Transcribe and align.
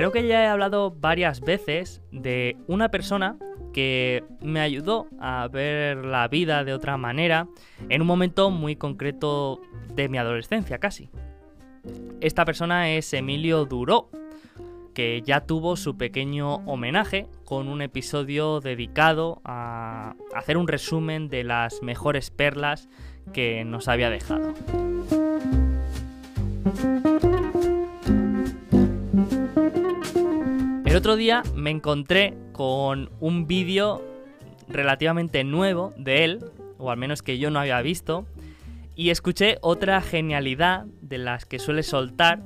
Creo 0.00 0.12
que 0.12 0.26
ya 0.26 0.44
he 0.44 0.46
hablado 0.46 0.92
varias 0.98 1.42
veces 1.42 2.00
de 2.10 2.56
una 2.68 2.90
persona 2.90 3.36
que 3.74 4.24
me 4.40 4.60
ayudó 4.60 5.08
a 5.20 5.46
ver 5.48 6.06
la 6.06 6.26
vida 6.26 6.64
de 6.64 6.72
otra 6.72 6.96
manera 6.96 7.48
en 7.90 8.00
un 8.00 8.06
momento 8.06 8.50
muy 8.50 8.76
concreto 8.76 9.60
de 9.94 10.08
mi 10.08 10.16
adolescencia 10.16 10.78
casi. 10.78 11.10
Esta 12.22 12.46
persona 12.46 12.88
es 12.92 13.12
Emilio 13.12 13.66
Duró, 13.66 14.08
que 14.94 15.20
ya 15.20 15.42
tuvo 15.42 15.76
su 15.76 15.98
pequeño 15.98 16.64
homenaje 16.64 17.26
con 17.44 17.68
un 17.68 17.82
episodio 17.82 18.60
dedicado 18.60 19.42
a 19.44 20.14
hacer 20.34 20.56
un 20.56 20.66
resumen 20.66 21.28
de 21.28 21.44
las 21.44 21.82
mejores 21.82 22.30
perlas 22.30 22.88
que 23.34 23.66
nos 23.66 23.86
había 23.86 24.08
dejado. 24.08 24.54
El 30.90 30.96
otro 30.96 31.14
día 31.14 31.44
me 31.54 31.70
encontré 31.70 32.34
con 32.50 33.10
un 33.20 33.46
vídeo 33.46 34.04
relativamente 34.66 35.44
nuevo 35.44 35.94
de 35.96 36.24
él, 36.24 36.44
o 36.78 36.90
al 36.90 36.96
menos 36.96 37.22
que 37.22 37.38
yo 37.38 37.48
no 37.52 37.60
había 37.60 37.80
visto, 37.80 38.26
y 38.96 39.10
escuché 39.10 39.58
otra 39.60 40.00
genialidad 40.00 40.86
de 41.00 41.18
las 41.18 41.44
que 41.44 41.60
suele 41.60 41.84
soltar, 41.84 42.42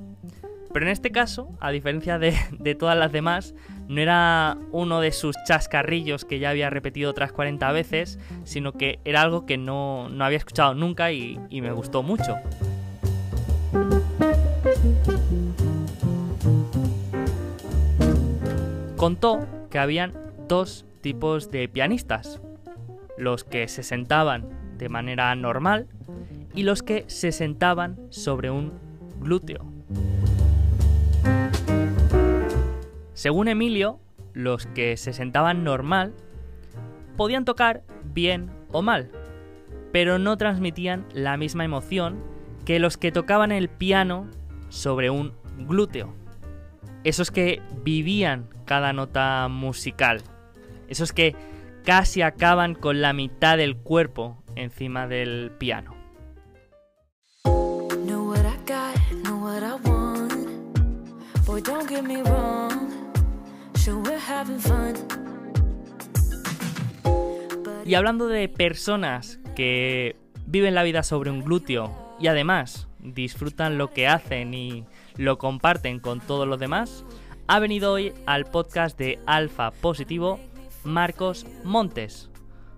pero 0.75 0.84
en 0.84 0.93
este 0.93 1.11
caso, 1.11 1.57
a 1.59 1.70
diferencia 1.70 2.19
de, 2.19 2.75
todas 2.79 2.98
las 2.98 3.12
demás, 3.12 3.55
no 3.89 4.03
era 4.03 4.59
uno 4.73 5.01
de 5.01 5.12
sus 5.12 5.34
chascarrillos 5.47 6.27
que 6.27 6.39
ya 6.39 6.51
había 6.51 6.69
repetido 6.69 7.12
otras 7.12 7.33
40 7.33 7.73
veces, 7.73 8.19
sino 8.45 8.73
que 8.73 9.01
era 9.06 9.23
algo 9.23 9.47
que 9.47 9.56
no, 9.56 10.11
había 10.20 10.37
escuchado 10.37 10.75
nunca 10.75 11.12
y 11.12 11.39
me 11.51 11.73
gustó 11.73 12.03
mucho. 12.03 12.37
Contó 19.05 19.47
que 19.69 19.78
habían 19.78 20.14
dos 20.48 20.86
tipos 21.02 21.50
de 21.50 21.69
pianistas, 21.69 22.41
los 23.19 23.44
que 23.44 23.69
se 23.69 23.83
sentaban 23.83 24.48
de 24.78 24.88
manera 24.88 25.34
normal 25.34 25.88
y 26.55 26.62
los 26.62 26.83
que 26.83 27.05
se 27.08 27.30
sentaban 27.30 28.00
sobre 28.08 28.50
un 28.50 28.72
glúteo. 29.20 29.70
Según 33.12 33.48
Emilio, 33.48 34.00
los 34.32 34.64
que 34.69 34.97
se 34.97 35.12
sentaban 35.12 35.64
normal 35.64 36.14
podían 37.19 37.44
tocar 37.44 37.82
bien 38.05 38.50
o 38.72 38.80
mal, 38.80 39.10
pero 39.92 40.19
no 40.19 40.38
transmitían 40.38 41.05
la 41.12 41.36
misma 41.36 41.66
emoción 41.66 42.22
que 42.64 42.78
los 42.78 42.97
que 42.97 43.12
tocaban 43.12 43.52
el 43.52 43.69
piano 43.69 44.30
sobre 44.70 45.10
un 45.10 45.34
glúteo. 45.58 46.14
Esos 47.05 47.30
que 47.30 47.60
vivían 47.82 48.48
cada 48.65 48.93
nota 48.93 49.48
musical. 49.48 50.23
Esos 50.89 51.12
que 51.12 51.34
casi 51.84 52.23
acaban 52.23 52.75
con 52.75 53.01
la 53.01 53.12
mitad 53.12 53.56
del 53.56 53.77
cuerpo 53.77 54.43
encima 54.56 55.06
del 55.06 55.53
piano. 55.59 55.95
Y 67.87 67.95
hablando 67.95 68.28
de 68.28 68.49
personas 68.49 69.39
que 69.55 70.17
viven 70.47 70.75
la 70.75 70.83
vida 70.83 71.03
sobre 71.03 71.31
un 71.31 71.43
glúteo 71.43 72.17
y 72.19 72.28
además 72.28 72.89
disfrutan 72.99 73.77
lo 73.77 73.91
que 73.91 74.09
hacen 74.09 74.55
y 74.55 74.84
lo 75.17 75.37
comparten 75.39 76.01
con 76.01 76.21
todos 76.21 76.49
los 76.49 76.59
demás, 76.59 77.05
ha 77.47 77.59
venido 77.59 77.92
hoy 77.92 78.12
al 78.27 78.44
podcast 78.47 78.99
de 78.99 79.19
Alfa 79.27 79.71
Positivo 79.71 80.41
Marcos 80.82 81.47
Montes, 81.62 82.31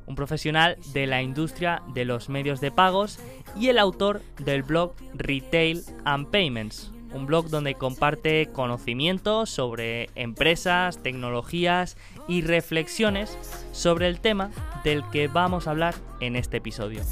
un 0.06 0.14
profesional 0.14 0.76
de 0.92 1.06
la 1.06 1.22
industria 1.22 1.82
de 1.94 2.04
los 2.04 2.28
medios 2.28 2.60
de 2.60 2.70
pagos 2.70 3.18
y 3.56 3.68
el 3.68 3.78
autor 3.78 4.22
del 4.38 4.62
blog 4.62 4.94
Retail 5.14 5.82
and 6.04 6.30
Payments, 6.30 6.92
un 7.12 7.26
blog 7.26 7.48
donde 7.48 7.74
comparte 7.74 8.48
conocimientos 8.52 9.50
sobre 9.50 10.10
empresas, 10.14 11.02
tecnologías 11.02 11.96
y 12.28 12.42
reflexiones 12.42 13.36
sobre 13.72 14.08
el 14.08 14.20
tema 14.20 14.50
del 14.84 15.08
que 15.10 15.28
vamos 15.28 15.66
a 15.66 15.70
hablar 15.70 15.94
en 16.20 16.36
este 16.36 16.58
episodio. 16.58 17.02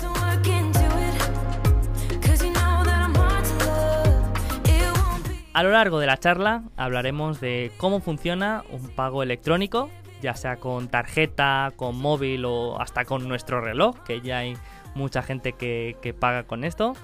A 5.54 5.62
lo 5.62 5.70
largo 5.70 6.00
de 6.00 6.09
la 6.09 6.16
charla 6.16 6.65
hablaremos 6.76 7.41
de 7.41 7.70
cómo 7.76 8.00
funciona 8.00 8.65
un 8.72 8.88
pago 8.88 9.22
electrónico, 9.22 9.88
ya 10.20 10.34
sea 10.34 10.56
con 10.56 10.88
tarjeta, 10.88 11.72
con 11.76 11.97
móvil 11.97 12.44
o 12.44 12.81
hasta 12.81 13.04
con 13.04 13.28
nuestro 13.28 13.60
reloj, 13.60 14.03
que 14.03 14.20
ya 14.20 14.38
hay 14.38 14.56
mucha 14.97 15.22
gente 15.22 15.53
que, 15.53 16.16
paga 16.19 16.42
con 16.42 16.65
esto. 16.65 16.94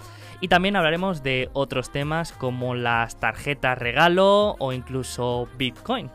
Y 0.40 0.48
también 0.48 0.74
hablaremos 0.74 1.22
de 1.22 1.48
otros 1.52 1.92
temas 1.92 2.32
como 2.32 2.74
las 2.74 3.20
tarjetas 3.20 3.78
regalo 3.78 4.56
o 4.58 4.72
incluso 4.72 5.46
Bitcoin. 5.56 6.10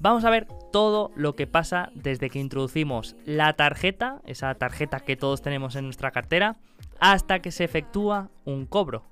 Vamos 0.00 0.24
a 0.24 0.30
ver 0.30 0.48
todo 0.72 1.10
lo 1.14 1.34
que 1.34 1.46
pasa 1.46 1.90
desde 1.94 2.30
que 2.30 2.38
introducimos 2.38 3.16
la 3.26 3.52
tarjeta, 3.52 4.22
esa 4.24 4.54
tarjeta 4.54 5.00
que 5.00 5.16
todos 5.16 5.42
tenemos 5.42 5.76
en 5.76 5.84
nuestra 5.84 6.10
cartera, 6.10 6.56
hasta 7.00 7.40
que 7.40 7.50
se 7.50 7.64
efectúa 7.64 8.30
un 8.46 8.64
cobro 8.64 9.04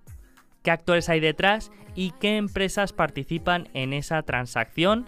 qué 0.66 0.72
actores 0.72 1.08
hay 1.08 1.20
detrás 1.20 1.70
y 1.94 2.10
qué 2.18 2.38
empresas 2.38 2.92
participan 2.92 3.68
en 3.72 3.92
esa 3.92 4.20
transacción 4.22 5.06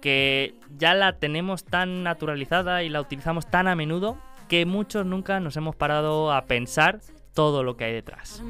que 0.00 0.56
ya 0.76 0.94
la 0.94 1.20
tenemos 1.20 1.64
tan 1.64 2.02
naturalizada 2.02 2.82
y 2.82 2.88
la 2.88 3.00
utilizamos 3.00 3.46
tan 3.48 3.68
a 3.68 3.76
menudo 3.76 4.18
que 4.48 4.66
muchos 4.66 5.06
nunca 5.06 5.38
nos 5.38 5.56
hemos 5.56 5.76
parado 5.76 6.32
a 6.32 6.46
pensar 6.46 7.02
todo 7.34 7.62
lo 7.62 7.76
que 7.76 7.84
hay 7.84 7.92
detrás. 7.92 8.42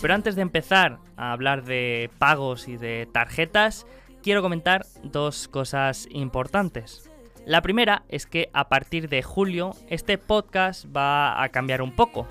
Pero 0.00 0.14
antes 0.14 0.34
de 0.34 0.40
empezar 0.40 0.98
a 1.18 1.32
hablar 1.32 1.64
de 1.64 2.08
pagos 2.16 2.68
y 2.68 2.78
de 2.78 3.06
tarjetas, 3.12 3.86
quiero 4.22 4.40
comentar 4.40 4.86
dos 5.02 5.46
cosas 5.48 6.08
importantes. 6.10 7.10
La 7.44 7.60
primera 7.60 8.04
es 8.08 8.24
que 8.24 8.48
a 8.54 8.70
partir 8.70 9.10
de 9.10 9.22
julio 9.22 9.72
este 9.90 10.16
podcast 10.16 10.86
va 10.86 11.42
a 11.42 11.50
cambiar 11.50 11.82
un 11.82 11.94
poco 11.94 12.26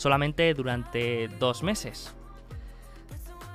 solamente 0.00 0.54
durante 0.54 1.28
dos 1.38 1.62
meses. 1.62 2.14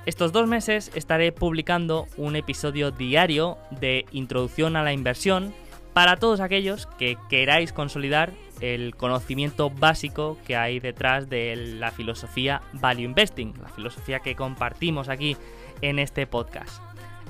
Estos 0.06 0.30
dos 0.30 0.46
meses 0.46 0.92
estaré 0.94 1.32
publicando 1.32 2.06
un 2.16 2.36
episodio 2.36 2.92
diario 2.92 3.58
de 3.72 4.06
Introducción 4.12 4.76
a 4.76 4.84
la 4.84 4.92
Inversión 4.92 5.52
para 5.92 6.16
todos 6.16 6.38
aquellos 6.38 6.86
que 6.98 7.18
queráis 7.28 7.72
consolidar 7.72 8.32
el 8.60 8.94
conocimiento 8.94 9.70
básico 9.70 10.38
que 10.46 10.54
hay 10.54 10.78
detrás 10.78 11.28
de 11.28 11.56
la 11.56 11.90
filosofía 11.90 12.62
Value 12.74 13.02
Investing, 13.02 13.54
la 13.60 13.68
filosofía 13.68 14.20
que 14.20 14.36
compartimos 14.36 15.08
aquí 15.08 15.36
en 15.82 15.98
este 15.98 16.28
podcast. 16.28 16.80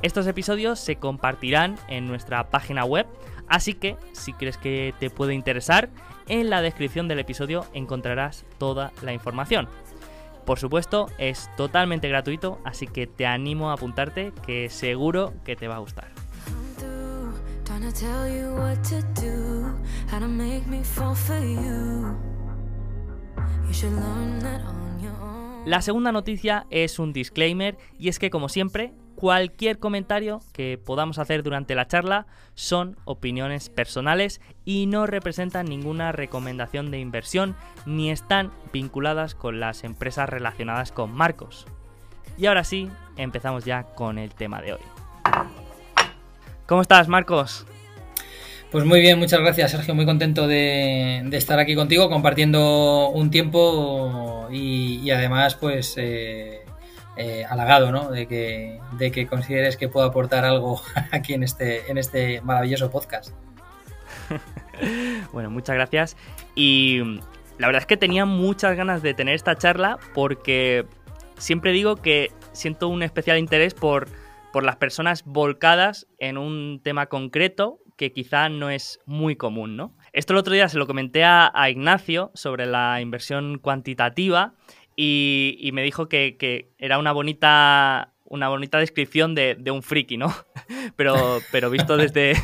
Estos 0.03 0.26
episodios 0.26 0.78
se 0.78 0.97
compartirán 0.97 1.76
en 1.88 2.06
nuestra 2.06 2.50
página 2.50 2.84
web, 2.84 3.06
así 3.49 3.72
que 3.72 3.97
si 4.12 4.34
crees 4.34 4.59
que 4.59 4.93
te 4.99 5.09
puede 5.09 5.32
interesar, 5.32 5.88
en 6.28 6.50
la 6.50 6.62
descripción 6.62 7.09
del 7.09 7.19
episodio 7.19 7.66
encontrarás 7.72 8.44
toda 8.59 8.92
la 9.03 9.12
información. 9.12 9.69
Por 10.44 10.59
supuesto, 10.59 11.09
es 11.19 11.50
totalmente 11.56 12.09
gratuito, 12.09 12.60
así 12.64 12.87
que 12.87 13.06
te 13.06 13.26
animo 13.26 13.70
a 13.70 13.75
apuntarte 13.75 14.32
que 14.47 14.70
seguro 14.70 15.34
que 15.44 15.56
te 15.56 15.66
va 15.66 15.76
a 15.76 15.78
gustar. 15.81 16.09
La 25.67 25.82
segunda 25.82 26.12
noticia 26.12 26.67
es 26.70 27.00
un 27.00 27.12
disclaimer 27.12 27.76
y 27.99 28.08
es 28.08 28.20
que 28.20 28.31
como 28.31 28.49
siempre 28.49 28.93
Cualquier 29.16 29.78
comentario 29.78 30.42
que 30.52 30.78
podamos 30.78 31.18
hacer 31.18 31.42
durante 31.42 31.74
la 31.74 31.86
charla 31.86 32.26
son 32.54 32.98
opiniones 33.06 33.70
personales 33.70 34.42
y 34.66 34.84
no 34.84 35.06
representan 35.06 35.64
ninguna 35.66 36.12
recomendación 36.12 36.90
de 36.90 37.00
inversión 37.00 37.56
ni 37.86 38.10
están 38.10 38.52
vinculadas 38.74 39.34
con 39.34 39.58
las 39.58 39.84
empresas 39.84 40.28
relacionadas 40.28 40.92
con 40.92 41.12
Marcos. 41.12 41.66
Y 42.36 42.44
ahora 42.44 42.62
sí, 42.62 42.90
empezamos 43.16 43.64
ya 43.64 43.84
con 43.84 44.18
el 44.18 44.34
tema 44.34 44.60
de 44.60 44.74
hoy. 44.74 44.80
¿Cómo 46.66 46.82
estás, 46.82 47.08
Marcos? 47.08 47.66
Pues 48.70 48.84
muy 48.84 49.00
bien, 49.00 49.18
muchas 49.18 49.40
gracias, 49.40 49.70
Sergio. 49.70 49.94
Muy 49.94 50.04
contento 50.04 50.46
de, 50.46 51.26
estar 51.32 51.58
aquí 51.58 51.74
contigo 51.74 52.10
compartiendo 52.10 53.08
un 53.08 53.30
tiempo 53.30 54.46
y, 54.52 55.08
además, 55.10 55.54
pues 55.54 55.94
eh, 55.96 56.65
eh, 57.16 57.44
halagado 57.48 57.92
¿no? 57.92 58.10
de, 58.10 58.26
que, 58.26 58.80
de 58.92 59.10
que 59.10 59.26
consideres 59.26 59.76
que 59.76 59.88
puedo 59.88 60.06
aportar 60.06 60.44
algo 60.44 60.80
aquí 61.12 61.34
en 61.34 61.42
este, 61.42 61.90
en 61.90 61.98
este 61.98 62.40
maravilloso 62.42 62.90
podcast. 62.90 63.32
bueno, 65.32 65.50
muchas 65.50 65.76
gracias. 65.76 66.16
Y 66.54 67.20
la 67.58 67.68
verdad 67.68 67.82
es 67.82 67.86
que 67.86 67.96
tenía 67.96 68.24
muchas 68.24 68.76
ganas 68.76 69.02
de 69.02 69.14
tener 69.14 69.34
esta 69.34 69.56
charla 69.56 69.98
porque 70.14 70.86
siempre 71.38 71.72
digo 71.72 71.96
que 71.96 72.30
siento 72.52 72.88
un 72.88 73.02
especial 73.02 73.38
interés 73.38 73.74
por, 73.74 74.08
por 74.52 74.64
las 74.64 74.76
personas 74.76 75.24
volcadas 75.24 76.06
en 76.18 76.38
un 76.38 76.80
tema 76.82 77.06
concreto 77.06 77.78
que 77.96 78.12
quizá 78.12 78.48
no 78.48 78.70
es 78.70 79.00
muy 79.06 79.36
común, 79.36 79.76
¿no? 79.76 79.94
Esto 80.12 80.32
el 80.32 80.38
otro 80.38 80.54
día 80.54 80.68
se 80.68 80.78
lo 80.78 80.86
comenté 80.86 81.24
a, 81.24 81.52
Ignacio 81.70 82.30
sobre 82.34 82.66
la 82.66 83.00
inversión 83.00 83.58
cuantitativa 83.58 84.54
y, 84.96 85.70
me 85.72 85.82
dijo 85.82 86.08
que, 86.08 86.37
que, 86.38 86.72
era 86.78 86.98
una 86.98 87.12
bonita 87.12 88.16
una 88.28 88.48
bonita 88.48 88.78
descripción 88.78 89.34
de, 89.34 89.70
un 89.70 89.82
friki, 89.82 90.16
¿no? 90.16 90.34
pero, 90.96 91.38
pero 91.52 91.70
visto 91.70 91.96
desde 91.96 92.34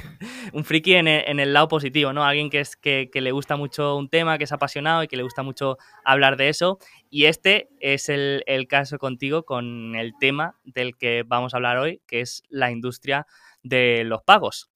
un 0.53 0.65
friki 0.65 0.95
en 0.95 1.09
el, 1.09 1.53
lado 1.53 1.69
positivo, 1.69 2.13
¿no? 2.13 2.25
Alguien 2.25 2.51
que, 2.51 2.61
es, 2.61 2.77
que, 2.77 3.09
le 3.15 3.33
gusta 3.33 3.57
mucho 3.57 3.97
un 3.97 4.09
tema, 4.09 4.39
que 4.39 4.45
es 4.45 4.53
apasionado 4.53 5.03
y 5.03 5.09
que 5.09 5.17
le 5.17 5.23
gusta 5.23 5.43
mucho 5.43 5.79
hablar 6.05 6.37
de 6.37 6.49
eso. 6.49 6.79
Y 7.11 7.25
este 7.25 7.69
es 7.81 8.09
el, 8.09 8.43
caso 8.69 8.99
contigo 8.99 9.45
con 9.45 9.97
el 9.97 10.13
tema 10.19 10.57
del 10.65 10.97
que 10.97 11.25
vamos 11.27 11.53
a 11.53 11.57
hablar 11.57 11.79
hoy, 11.79 12.01
que 12.07 12.21
es 12.21 12.43
la 12.49 12.71
industria 12.71 13.27
de 13.63 14.05
los 14.05 14.23
pagos. 14.23 14.71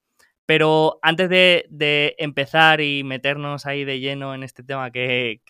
Pero 0.44 0.98
antes 1.02 1.28
de, 1.28 2.14
empezar 2.18 2.80
y 2.80 3.02
meternos 3.04 3.66
ahí 3.66 3.84
de 3.84 4.00
lleno 4.00 4.34
en 4.34 4.42
este 4.42 4.62
tema, 4.62 4.90
que, 4.90 5.40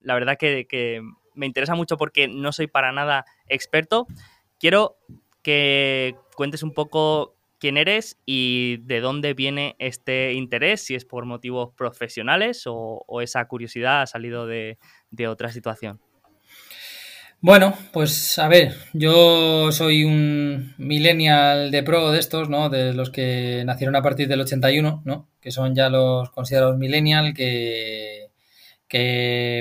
la 0.00 0.14
verdad 0.14 0.36
que, 0.38 0.66
que 0.66 1.02
me 1.34 1.46
interesa 1.46 1.74
mucho 1.74 1.96
porque 1.96 2.28
no 2.28 2.52
soy 2.52 2.66
para 2.66 2.92
nada 2.92 3.24
experto, 3.48 4.06
quiero 4.58 4.96
que 5.42 6.16
cuentes 6.34 6.62
un 6.62 6.72
poco 6.72 7.34
quién 7.64 7.76
eres 7.78 8.18
y 8.26 8.76
de 8.82 9.00
dónde 9.00 9.32
viene 9.32 9.74
este 9.78 10.34
interés, 10.34 10.82
si 10.82 10.94
es 10.94 11.04
por 11.04 11.24
motivos 11.24 11.70
profesionales 11.74 12.64
o, 12.66 13.04
esa 13.22 13.42
curiosidad 13.46 14.02
ha 14.02 14.06
salido 14.06 14.46
de, 14.46 14.76
otra 15.26 15.50
situación. 15.50 15.98
Bueno, 17.40 17.74
pues 17.92 18.38
a 18.38 18.48
ver, 18.48 18.74
yo 18.92 19.72
soy 19.72 20.04
un 20.04 20.74
millennial 20.76 21.70
de 21.70 21.82
pro 21.82 22.10
de 22.10 22.18
estos, 22.18 22.50
¿no? 22.50 22.68
De 22.68 22.92
los 22.92 23.10
que 23.10 23.62
nacieron 23.64 23.96
a 23.96 24.02
partir 24.02 24.28
del 24.28 24.42
81, 24.42 25.02
¿no? 25.06 25.28
Que 25.40 25.50
son 25.50 25.74
ya 25.74 25.88
los 25.88 26.30
considerados 26.30 26.76
millennial, 26.76 27.32
que 27.32 28.30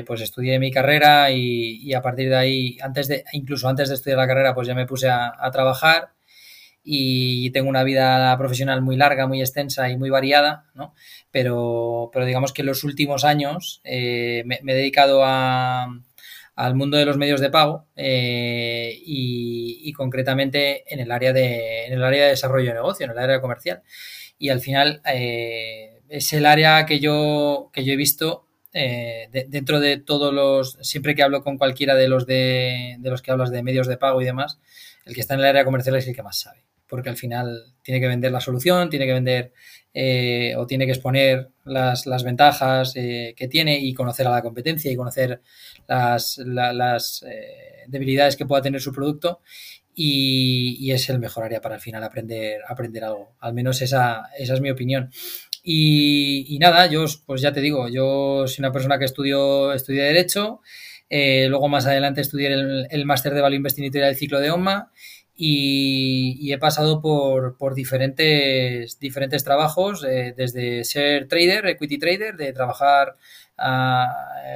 pues 0.06 0.22
estudié 0.22 0.60
mi 0.60 0.72
carrera 0.72 1.32
y, 1.32 1.94
a 1.94 2.02
partir 2.02 2.30
de 2.30 2.36
ahí, 2.36 2.78
antes 2.82 3.08
de, 3.08 3.24
incluso 3.34 3.68
antes 3.68 3.90
de 3.90 3.96
estudiar 3.96 4.20
la 4.20 4.28
carrera, 4.28 4.54
pues 4.54 4.68
ya 4.68 4.76
me 4.76 4.86
puse 4.86 5.10
a, 5.10 5.34
trabajar 5.52 6.10
y 6.84 7.50
tengo 7.52 7.70
una 7.70 7.84
vida 7.84 8.38
profesional 8.38 8.82
muy 8.82 8.98
larga, 8.98 9.28
muy 9.28 9.40
extensa 9.42 9.90
y 9.90 9.98
muy 9.98 10.10
variada, 10.10 10.66
¿no? 10.76 10.94
Pero, 11.32 12.10
pero 12.14 12.26
digamos 12.26 12.54
que 12.54 12.62
en 12.62 12.68
los 12.68 12.84
últimos 12.84 13.24
años 13.24 13.82
eh, 13.84 14.44
me, 14.46 14.60
he 14.62 14.76
dedicado 14.76 15.24
al 15.24 16.76
mundo 16.76 16.98
de 16.98 17.06
los 17.06 17.18
medios 17.18 17.42
de 17.42 17.50
pago 17.50 17.88
eh, 17.96 18.94
y, 19.06 19.92
concretamente 19.94 20.84
en 20.94 21.00
el 21.00 21.12
área 21.12 21.34
de 21.34 21.86
en 21.86 21.94
el 21.94 22.04
área 22.04 22.24
de 22.24 22.30
desarrollo 22.32 22.70
de 22.70 22.74
negocio, 22.76 23.06
en 23.06 23.12
el 23.12 23.18
área 23.18 23.42
comercial. 23.42 23.84
Y 24.38 24.50
al 24.50 24.60
final 24.60 25.02
eh, 25.06 26.02
es 26.10 26.34
el 26.34 26.46
área 26.46 26.86
que 26.86 27.00
yo, 27.00 27.70
que 27.74 27.84
yo 27.84 27.94
he 27.94 27.96
visto 27.96 28.48
eh, 28.74 29.30
dentro 29.48 29.80
de 29.80 29.98
todos 29.98 30.34
los, 30.34 30.80
siempre 30.82 31.14
que 31.14 31.22
hablo 31.22 31.44
con 31.44 31.58
cualquiera 31.58 31.94
de 31.94 32.08
los 32.08 32.26
de, 32.26 32.98
los 33.02 33.22
que 33.22 33.32
hablas 33.32 33.52
de 33.52 33.62
medios 33.62 33.88
de 33.88 33.98
pago 33.98 34.22
y 34.22 34.26
demás, 34.26 34.60
el 35.06 35.14
que 35.14 35.22
está 35.22 35.36
en 35.36 35.42
el 35.42 35.46
área 35.46 35.64
comercial 35.64 35.96
es 35.96 36.08
el 36.08 36.16
que 36.16 36.24
más 36.24 36.40
sabe, 36.40 36.64
porque 36.88 37.10
al 37.10 37.18
final 37.18 37.74
tiene 37.84 38.02
que 38.02 38.08
vender 38.08 38.32
la 38.32 38.42
solución, 38.42 38.90
tiene 38.90 39.06
que 39.06 39.14
vender 39.14 39.54
eh, 39.94 40.56
o 40.58 40.66
tiene 40.66 40.86
que 40.86 40.94
exponer 40.94 41.50
las, 41.66 42.24
ventajas 42.24 42.94
eh, 42.96 43.36
que 43.38 43.48
tiene 43.48 43.78
y 43.80 43.94
conocer 43.94 44.26
a 44.26 44.32
la 44.32 44.42
competencia 44.42 44.92
y 44.92 44.96
conocer 44.96 45.42
las, 45.88 46.40
las 46.40 47.24
debilidades 47.88 48.36
que 48.36 48.46
pueda 48.48 48.64
tener 48.64 48.82
su 48.82 48.92
producto. 48.92 49.42
Y, 49.96 50.92
es 50.92 51.10
el 51.10 51.20
mejor 51.20 51.44
área 51.44 51.62
para 51.62 51.76
al 51.76 51.82
final 51.82 52.04
aprender, 52.04 52.62
aprender 52.68 53.04
algo. 53.04 53.36
Al 53.40 53.54
menos 53.54 53.82
esa, 53.82 54.30
esa 54.38 54.56
es 54.56 54.62
mi 54.62 54.72
opinión. 54.72 55.12
Y, 55.66 56.58
nada, 56.60 56.88
yo 56.88 57.06
pues 57.26 57.42
ya 57.42 57.54
te 57.54 57.62
digo, 57.62 57.88
yo 57.88 58.46
soy 58.48 58.62
una 58.62 58.74
persona 58.74 59.00
que 59.00 59.06
estudió, 59.06 59.72
estudié 59.72 60.04
Derecho, 60.04 60.60
eh, 61.10 61.48
luego 61.48 61.70
más 61.70 61.86
adelante 61.86 62.20
estudié 62.20 62.54
el, 62.90 63.06
máster 63.06 63.34
de 63.34 63.42
Value 63.42 63.56
Investing 63.56 63.86
y 63.86 63.90
del 63.90 64.16
ciclo 64.18 64.42
de 64.42 64.52
OMA 64.52 64.92
y, 65.36 66.52
he 66.52 66.58
pasado 66.58 67.02
por, 67.02 67.58
por 67.58 67.76
diferentes, 67.76 69.00
diferentes 69.00 69.46
trabajos, 69.46 70.04
eh, 70.04 70.34
desde 70.36 70.84
ser 70.84 71.30
trader, 71.30 71.66
equity 71.68 71.98
trader, 71.98 72.36
de 72.36 72.52
trabajar 72.52 73.16
ah, 73.58 74.12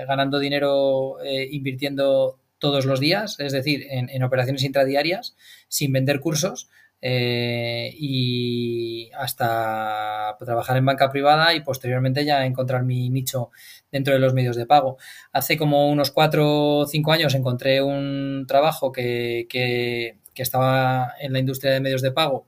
ganando 0.07 0.39
dinero 0.39 1.21
eh, 1.23 1.47
invirtiendo 1.51 2.39
todos 2.59 2.85
los 2.85 2.99
días, 2.99 3.39
es 3.39 3.53
decir, 3.53 3.85
en, 3.89 4.09
en 4.09 4.23
operaciones 4.23 4.63
intradiarias, 4.63 5.37
sin 5.69 5.93
vender 5.93 6.19
cursos, 6.19 6.69
eh, 7.01 7.93
y 7.97 9.11
hasta 9.17 10.35
trabajar 10.39 10.77
en 10.77 10.85
banca 10.85 11.11
privada 11.11 11.53
y 11.53 11.61
posteriormente 11.61 12.25
ya 12.25 12.45
encontrar 12.45 12.83
mi 12.83 13.09
nicho 13.09 13.51
dentro 13.91 14.13
de 14.13 14.19
los 14.19 14.33
medios 14.33 14.55
de 14.55 14.65
pago. 14.65 14.97
Hace 15.31 15.57
como 15.57 15.89
unos 15.89 16.11
cuatro 16.11 16.79
o 16.79 16.87
cinco 16.87 17.11
años 17.11 17.35
encontré 17.35 17.81
un 17.81 18.45
trabajo 18.47 18.91
que, 18.91 19.47
que, 19.49 20.17
estaba 20.35 21.13
en 21.19 21.33
la 21.33 21.39
industria 21.39 21.71
de 21.71 21.79
medios 21.79 22.03
de 22.03 22.11
pago 22.11 22.45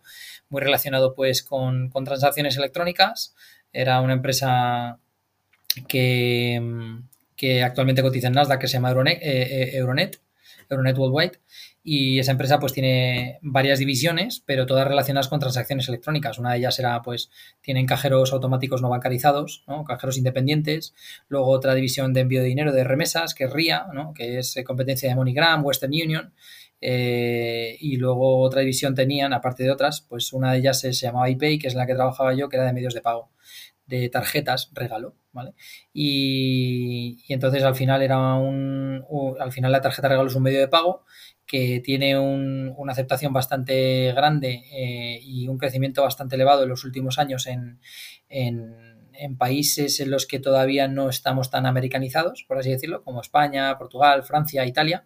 muy 0.50 0.62
relacionado 0.62 1.16
pues 1.16 1.42
con, 1.42 1.92
transacciones 2.06 2.58
electrónicas. 2.58 3.36
Era 3.74 4.02
una 4.02 4.14
empresa 4.14 5.00
que, 5.88 6.62
que 7.36 7.64
actualmente 7.64 8.02
cotiza 8.02 8.28
en 8.28 8.34
Nasdaq 8.34 8.60
que 8.62 8.68
se 8.68 8.74
llama 8.74 8.90
Euronet, 8.90 9.20
eh, 9.22 9.42
eh, 9.42 9.78
Euronet, 9.78 10.20
Euronet 10.70 10.98
Worldwide 10.98 11.40
y 11.92 12.20
esa 12.20 12.34
empresa 12.34 12.60
pues 12.60 12.72
tiene 12.72 13.40
varias 13.42 13.80
divisiones, 13.80 14.44
pero 14.46 14.68
todas 14.68 14.88
relacionadas 14.88 15.28
con 15.28 15.40
transacciones 15.40 15.90
electrónicas. 15.90 16.38
Una 16.38 16.52
de 16.52 16.60
ellas 16.60 16.78
era 16.78 17.02
pues 17.02 17.32
tienen 17.62 17.88
cajeros 17.88 18.32
automáticos 18.32 18.84
no 18.84 18.90
bancarizados, 18.90 19.64
¿no? 19.68 19.84
cajeros 19.86 20.16
independientes. 20.16 20.94
Luego 21.30 21.48
otra 21.48 21.74
división 21.74 22.14
de 22.14 22.20
envío 22.20 22.42
de 22.42 22.48
dinero 22.48 22.74
de 22.74 22.84
remesas, 22.84 23.34
que 23.34 23.46
es 23.46 23.52
RIA, 23.52 23.88
¿no? 23.92 24.14
que 24.14 24.38
es 24.38 24.56
eh, 24.58 24.64
competencia 24.64 25.10
de 25.10 25.16
MoneyGram, 25.16 25.66
Western 25.66 25.92
Union. 25.92 26.32
Eh, 26.80 27.76
y 27.80 27.98
luego 27.98 28.40
otra 28.40 28.62
división 28.62 28.94
tenían, 28.94 29.34
aparte 29.34 29.64
de 29.64 29.72
otras, 29.72 30.06
pues 30.08 30.32
una 30.32 30.52
de 30.52 30.60
ellas 30.60 30.80
se, 30.80 30.92
llamaba 30.92 31.28
iPay, 31.28 31.58
que 31.58 31.70
es 31.70 31.74
la 31.74 31.88
que 31.88 31.96
trabajaba 31.96 32.36
yo, 32.36 32.50
que 32.50 32.58
era 32.58 32.68
de 32.68 32.74
medios 32.74 32.94
de 32.94 33.02
pago 33.02 33.32
de 33.90 34.08
tarjetas 34.10 34.70
regalo, 34.74 35.16
¿vale? 35.32 35.54
Y, 35.92 37.18
entonces 37.28 37.64
al 37.64 37.76
final 37.76 38.04
era 38.04 38.36
un, 38.36 39.04
al 39.40 39.52
final 39.52 39.72
la 39.72 39.82
tarjeta 39.82 40.08
regalo 40.08 40.28
es 40.28 40.36
un 40.36 40.44
medio 40.44 40.60
de 40.60 40.68
pago 40.68 41.06
que 41.50 41.82
tiene 41.84 42.16
una 42.16 42.92
aceptación 42.92 43.34
bastante 43.34 44.14
grande 44.14 44.66
eh, 44.72 45.20
y 45.24 45.48
un 45.48 45.58
crecimiento 45.58 46.04
bastante 46.04 46.36
elevado 46.36 46.62
en 46.62 46.70
los 46.70 46.86
últimos 46.86 47.18
años 47.18 47.48
en, 47.48 47.80
países 49.40 50.00
en 50.00 50.12
los 50.12 50.28
que 50.28 50.40
todavía 50.40 50.88
no 50.88 51.10
estamos 51.10 51.50
tan 51.50 51.66
americanizados, 51.66 52.46
por 52.48 52.60
así 52.60 52.70
decirlo, 52.70 53.04
como 53.04 53.20
España, 53.20 53.76
Portugal, 53.80 54.24
Francia, 54.24 54.64
Italia, 54.68 55.04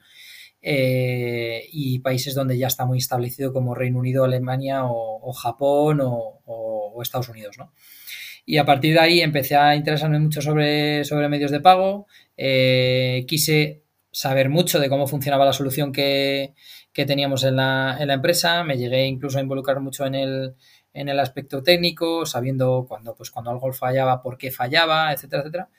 eh, 0.62 1.64
y 1.72 2.00
países 2.00 2.36
donde 2.36 2.58
ya 2.58 2.68
está 2.68 2.86
muy 2.86 2.98
establecido 2.98 3.54
como 3.54 3.74
Reino 3.74 4.00
Unido, 4.00 4.26
Alemania 4.26 4.82
o, 4.84 5.32
Japón 5.32 6.02
o, 6.04 7.00
Estados 7.02 7.30
Unidos, 7.30 7.56
Y 8.46 8.58
a 8.58 8.66
partir 8.66 8.94
de 8.94 9.00
ahí 9.00 9.22
empecé 9.22 9.56
a 9.56 9.76
interesarme 9.76 10.20
mucho 10.20 10.42
sobre, 10.42 11.06
sobre 11.06 11.30
medios 11.30 11.52
de 11.52 11.62
pago. 11.62 12.08
Eh, 12.36 13.26
quise 13.28 13.83
saber 14.14 14.48
mucho 14.48 14.80
de 14.80 14.90
cómo 14.90 15.08
funcionaba 15.08 15.44
la 15.44 15.54
solución 15.54 15.92
que, 15.92 16.54
teníamos 16.94 17.44
en 17.44 17.58
la, 17.58 17.98
en 18.00 18.08
la, 18.08 18.14
empresa. 18.14 18.64
Me 18.64 18.78
llegué 18.78 19.06
incluso 19.08 19.40
a 19.40 19.42
involucrar 19.42 19.82
mucho 19.82 20.06
en 20.06 20.16
el, 20.16 20.56
en 20.94 21.10
el 21.10 21.20
aspecto 21.20 21.64
técnico, 21.64 22.26
sabiendo 22.26 22.86
cuando, 22.88 23.16
pues, 23.16 23.32
cuando 23.32 23.52
algo 23.52 23.74
fallaba, 23.74 24.22
por 24.22 24.38
qué 24.38 24.52
fallaba, 24.52 25.12
etcétera, 25.12 25.42
etcétera. 25.42 25.70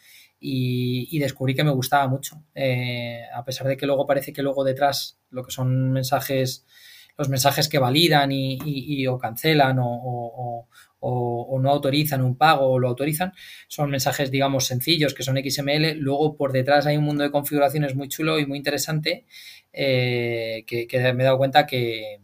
Y, 0.40 1.18
descubrí 1.20 1.54
que 1.54 1.64
me 1.64 1.70
gustaba 1.70 2.08
mucho. 2.08 2.42
Eh, 2.54 3.22
a 3.32 3.44
pesar 3.44 3.68
de 3.68 3.76
que 3.76 3.86
luego 3.86 4.06
parece 4.06 4.32
que 4.32 4.42
luego 4.42 4.64
detrás 4.64 5.18
lo 5.30 5.44
que 5.44 5.52
son 5.52 5.92
mensajes, 5.92 6.66
los 7.16 7.28
mensajes 7.28 7.68
que 7.68 7.78
validan 7.78 8.30
y, 8.32 9.06
o 9.06 9.16
cancelan 9.16 9.78
o, 9.78 9.86
o, 9.86 10.68
no 11.04 11.70
autorizan 11.70 12.22
un 12.22 12.36
pago 12.36 12.66
o 12.68 12.78
lo 12.78 12.88
autorizan, 12.88 13.32
son 13.68 13.90
mensajes, 13.90 14.30
digamos, 14.30 14.66
sencillos 14.66 15.14
que 15.14 15.22
son 15.22 15.36
XML. 15.36 15.98
Luego 15.98 16.36
por 16.36 16.52
detrás 16.52 16.86
hay 16.86 16.96
un 16.96 17.04
mundo 17.04 17.24
de 17.24 17.30
configuraciones 17.30 17.94
muy 17.94 18.08
chulo 18.08 18.38
y 18.38 18.46
muy 18.46 18.58
interesante 18.58 19.26
eh, 19.72 20.64
que, 20.66 20.86
me 21.14 21.22
he 21.22 21.26
dado 21.26 21.38
cuenta 21.38 21.66
que, 21.66 22.20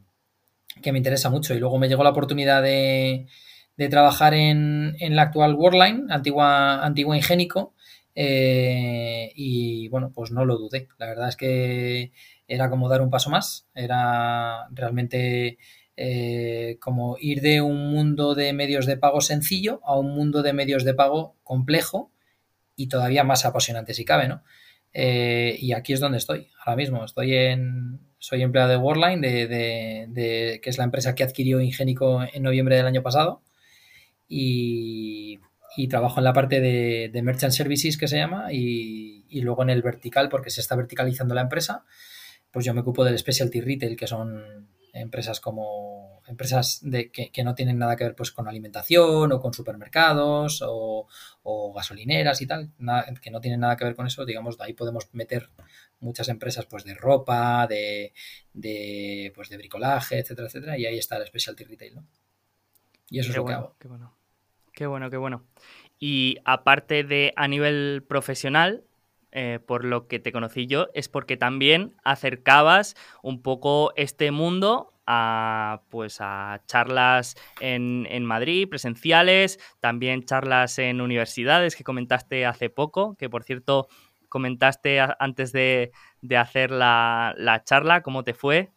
me 0.84 0.98
interesa 0.98 1.30
mucho. 1.30 1.54
Y 1.54 1.58
luego 1.58 1.78
me 1.78 1.88
llegó 1.88 2.04
la 2.04 2.10
oportunidad 2.10 2.62
de, 2.62 3.26
trabajar 3.90 4.34
en, 4.34 4.96
la 5.00 5.22
actual 5.22 5.54
Worldline, 5.54 6.10
antigua, 6.10 6.84
antigua 6.84 7.16
Ingénico. 7.16 7.74
Eh, 8.14 9.32
y 9.34 9.88
bueno, 9.88 10.12
pues 10.14 10.30
no 10.30 10.44
lo 10.44 10.58
dudé. 10.58 10.88
La 10.98 11.06
verdad 11.06 11.28
es 11.28 11.36
que 11.36 12.12
era 12.48 12.68
como 12.70 12.88
dar 12.88 13.02
un 13.02 13.10
paso 13.10 13.30
más. 13.30 13.68
Era 13.74 14.68
realmente 14.72 15.58
eh, 16.02 16.78
como 16.80 17.18
ir 17.20 17.42
de 17.42 17.60
un 17.60 17.90
mundo 17.90 18.34
de 18.34 18.54
medios 18.54 18.86
de 18.86 18.96
pago 18.96 19.20
sencillo 19.20 19.82
a 19.84 19.98
un 19.98 20.14
mundo 20.14 20.40
de 20.40 20.54
medios 20.54 20.82
de 20.82 20.94
pago 20.94 21.36
complejo 21.44 22.10
y 22.74 22.88
todavía 22.88 23.22
más 23.22 23.44
apasionante 23.44 23.92
si 23.92 24.06
cabe, 24.06 24.26
¿no? 24.26 24.42
Eh, 24.94 25.58
y 25.60 25.74
aquí 25.74 25.92
es 25.92 26.00
donde 26.00 26.16
estoy 26.16 26.48
ahora 26.58 26.76
mismo. 26.76 27.04
Estoy 27.04 27.34
en, 27.34 28.00
soy 28.18 28.40
empleado 28.40 28.70
de 28.70 28.78
Worldline, 28.78 29.20
de, 29.20 30.60
que 30.62 30.70
es 30.70 30.78
la 30.78 30.84
empresa 30.84 31.14
que 31.14 31.22
adquirió 31.22 31.60
Ingénico 31.60 32.22
en 32.32 32.44
noviembre 32.44 32.76
del 32.76 32.86
año 32.86 33.02
pasado. 33.02 33.42
Y, 34.26 35.38
trabajo 35.90 36.20
en 36.20 36.24
la 36.24 36.32
parte 36.32 36.62
de, 36.62 37.22
Merchant 37.22 37.52
Services, 37.52 37.98
que 37.98 38.08
se 38.08 38.16
llama, 38.16 38.54
y, 38.54 39.26
y, 39.28 39.42
luego 39.42 39.64
en 39.64 39.68
el 39.68 39.82
vertical, 39.82 40.30
porque 40.30 40.48
se 40.48 40.62
está 40.62 40.76
verticalizando 40.76 41.34
la 41.34 41.42
empresa, 41.42 41.84
pues 42.50 42.64
yo 42.64 42.72
me 42.72 42.80
ocupo 42.80 43.04
del 43.04 43.18
Specialty 43.18 43.60
Retail, 43.60 43.96
que 43.96 44.06
son 44.06 44.70
empresas 44.92 45.40
como 45.40 46.22
empresas 46.26 46.80
de, 46.82 47.10
que, 47.10 47.44
no 47.44 47.54
tienen 47.54 47.78
nada 47.78 47.96
que 47.96 48.04
ver 48.04 48.14
pues 48.14 48.30
con 48.30 48.48
alimentación 48.48 49.32
o 49.32 49.40
con 49.40 49.52
supermercados 49.52 50.62
o, 50.66 51.06
gasolineras 51.74 52.40
y 52.42 52.46
tal, 52.46 52.70
que 53.20 53.30
no 53.30 53.40
tienen 53.40 53.60
nada 53.60 53.76
que 53.76 53.84
ver 53.84 53.94
con 53.94 54.06
eso, 54.06 54.24
digamos, 54.24 54.58
de 54.58 54.64
ahí 54.64 54.72
podemos 54.72 55.08
meter 55.12 55.50
muchas 56.00 56.28
empresas 56.28 56.66
pues 56.66 56.84
de 56.84 56.94
ropa, 56.94 57.66
de, 57.66 58.12
de 58.52 59.32
pues 59.34 59.48
de 59.48 59.56
bricolaje, 59.56 60.18
etcétera, 60.18 60.48
etcétera, 60.48 60.78
y 60.78 60.86
ahí 60.86 60.98
está 60.98 61.16
el 61.16 61.26
specialty 61.26 61.64
retail, 61.64 61.94
¿no? 61.96 62.06
Y 63.08 63.18
eso 63.18 63.30
es 63.30 63.36
lo 63.36 63.44
que 63.44 63.52
hago. 63.52 63.76
Qué 63.78 63.88
bueno. 63.88 64.16
Qué 64.72 64.86
bueno, 64.86 65.10
qué 65.10 65.16
bueno. 65.16 65.44
Y 65.98 66.38
aparte 66.44 67.04
de 67.04 67.32
a 67.36 67.48
nivel 67.48 68.04
profesional, 68.08 68.84
eh, 69.32 69.60
por 69.64 69.84
lo 69.84 70.08
que 70.08 70.18
te 70.18 70.32
conocí 70.32 70.66
yo, 70.66 70.88
es 70.92 71.08
porque 71.08 71.36
también 71.36 71.94
acercabas 72.02 72.96
un 73.22 73.42
poco 73.42 73.92
este 73.96 74.32
mundo 74.32 74.92
a, 75.06 75.82
pues, 75.88 76.18
a 76.20 76.62
charlas 76.66 77.36
en, 77.60 78.24
Madrid, 78.24 78.68
presenciales, 78.68 79.58
también 79.80 80.24
charlas 80.24 80.78
en 80.78 81.00
universidades 81.00 81.76
que 81.76 81.84
comentaste 81.84 82.46
hace 82.46 82.70
poco, 82.70 83.16
que 83.16 83.28
por 83.28 83.44
cierto 83.44 83.88
comentaste 84.28 85.00
antes 85.18 85.52
de, 85.52 85.90
hacer 86.36 86.70
la, 86.70 87.62
charla, 87.64 88.02
¿cómo 88.02 88.24
te 88.24 88.34
fue? 88.34 88.70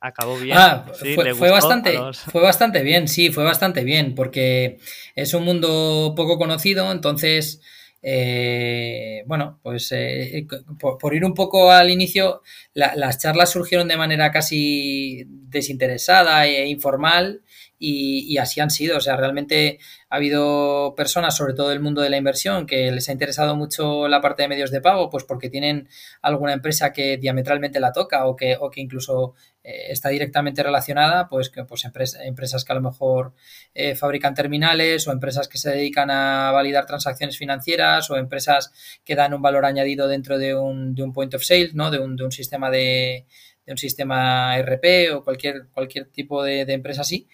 acabó 0.00 0.38
bien. 0.38 0.56
Ah, 0.56 0.86
fue, 0.94 1.50
bastante, 1.50 1.98
fue 2.30 2.40
bastante 2.40 2.82
bien, 2.82 3.08
sí, 3.08 3.30
fue 3.30 3.42
bastante 3.42 3.82
bien, 3.82 4.14
porque 4.14 4.78
es 5.16 5.34
un 5.34 5.44
mundo 5.44 6.14
poco 6.16 6.38
conocido, 6.38 6.92
entonces 6.92 7.60
eh, 8.02 9.24
bueno, 9.26 9.58
pues 9.62 9.90
eh, 9.92 10.46
por, 10.78 11.14
ir 11.14 11.24
un 11.24 11.34
poco 11.34 11.70
al 11.70 11.90
inicio, 11.90 12.42
las 12.74 13.18
charlas 13.18 13.50
surgieron 13.50 13.88
de 13.88 13.96
manera 13.96 14.30
casi 14.30 15.24
desinteresada 15.28 16.46
e 16.46 16.66
informal 16.68 17.42
y, 17.78 18.38
así 18.38 18.60
han 18.60 18.70
sido. 18.70 18.96
O 18.96 19.00
sea, 19.00 19.16
realmente 19.16 19.78
ha 20.10 20.16
habido 20.16 20.94
personas, 20.96 21.36
sobre 21.36 21.54
todo 21.54 21.68
del 21.68 21.80
mundo 21.80 22.02
de 22.02 22.10
la 22.10 22.16
inversión, 22.16 22.66
que 22.66 22.90
les 22.90 23.08
ha 23.08 23.12
interesado 23.12 23.56
mucho 23.56 24.08
la 24.08 24.20
parte 24.20 24.42
de 24.42 24.48
medios 24.48 24.70
de 24.70 24.80
pago, 24.80 25.10
pues 25.10 25.24
porque 25.24 25.50
tienen 25.50 25.88
alguna 26.22 26.52
empresa 26.52 26.92
que 26.92 27.16
diametralmente 27.18 27.80
la 27.80 27.92
toca 27.92 28.26
o 28.26 28.36
que, 28.36 28.56
o 28.58 28.70
que 28.70 28.80
incluso 28.80 29.34
eh, 29.62 29.92
está 29.92 30.08
directamente 30.08 30.62
relacionada, 30.62 31.28
pues 31.28 31.50
que 31.50 31.64
pues 31.64 31.84
empresas 31.84 32.64
que 32.64 32.72
a 32.72 32.74
lo 32.74 32.82
mejor 32.82 33.34
eh, 33.74 33.94
fabrican 33.94 34.34
terminales 34.34 35.06
o 35.06 35.12
empresas 35.12 35.48
que 35.48 35.58
se 35.58 35.70
dedican 35.70 36.10
a 36.10 36.50
validar 36.52 36.86
transacciones 36.86 37.36
financieras 37.38 38.10
o 38.10 38.16
empresas 38.16 38.72
que 39.04 39.14
dan 39.14 39.34
un 39.34 39.42
valor 39.42 39.64
añadido 39.64 40.08
dentro 40.08 40.38
de 40.38 40.54
un, 40.54 40.94
de 40.94 41.02
un 41.02 41.12
point 41.12 41.34
of 41.34 41.44
sale, 41.44 41.70
¿no? 41.74 41.90
De 41.90 41.98
un, 41.98 42.16
de 42.16 42.24
un 42.24 42.32
sistema 42.32 42.70
de, 42.70 43.26
de 43.66 43.72
un 43.72 43.78
sistema 43.78 44.56
RP 44.58 45.14
o 45.14 45.22
cualquier, 45.22 45.68
cualquier 45.72 46.06
tipo 46.06 46.42
de 46.42 46.62
empresa 46.72 47.02
así. 47.02 47.28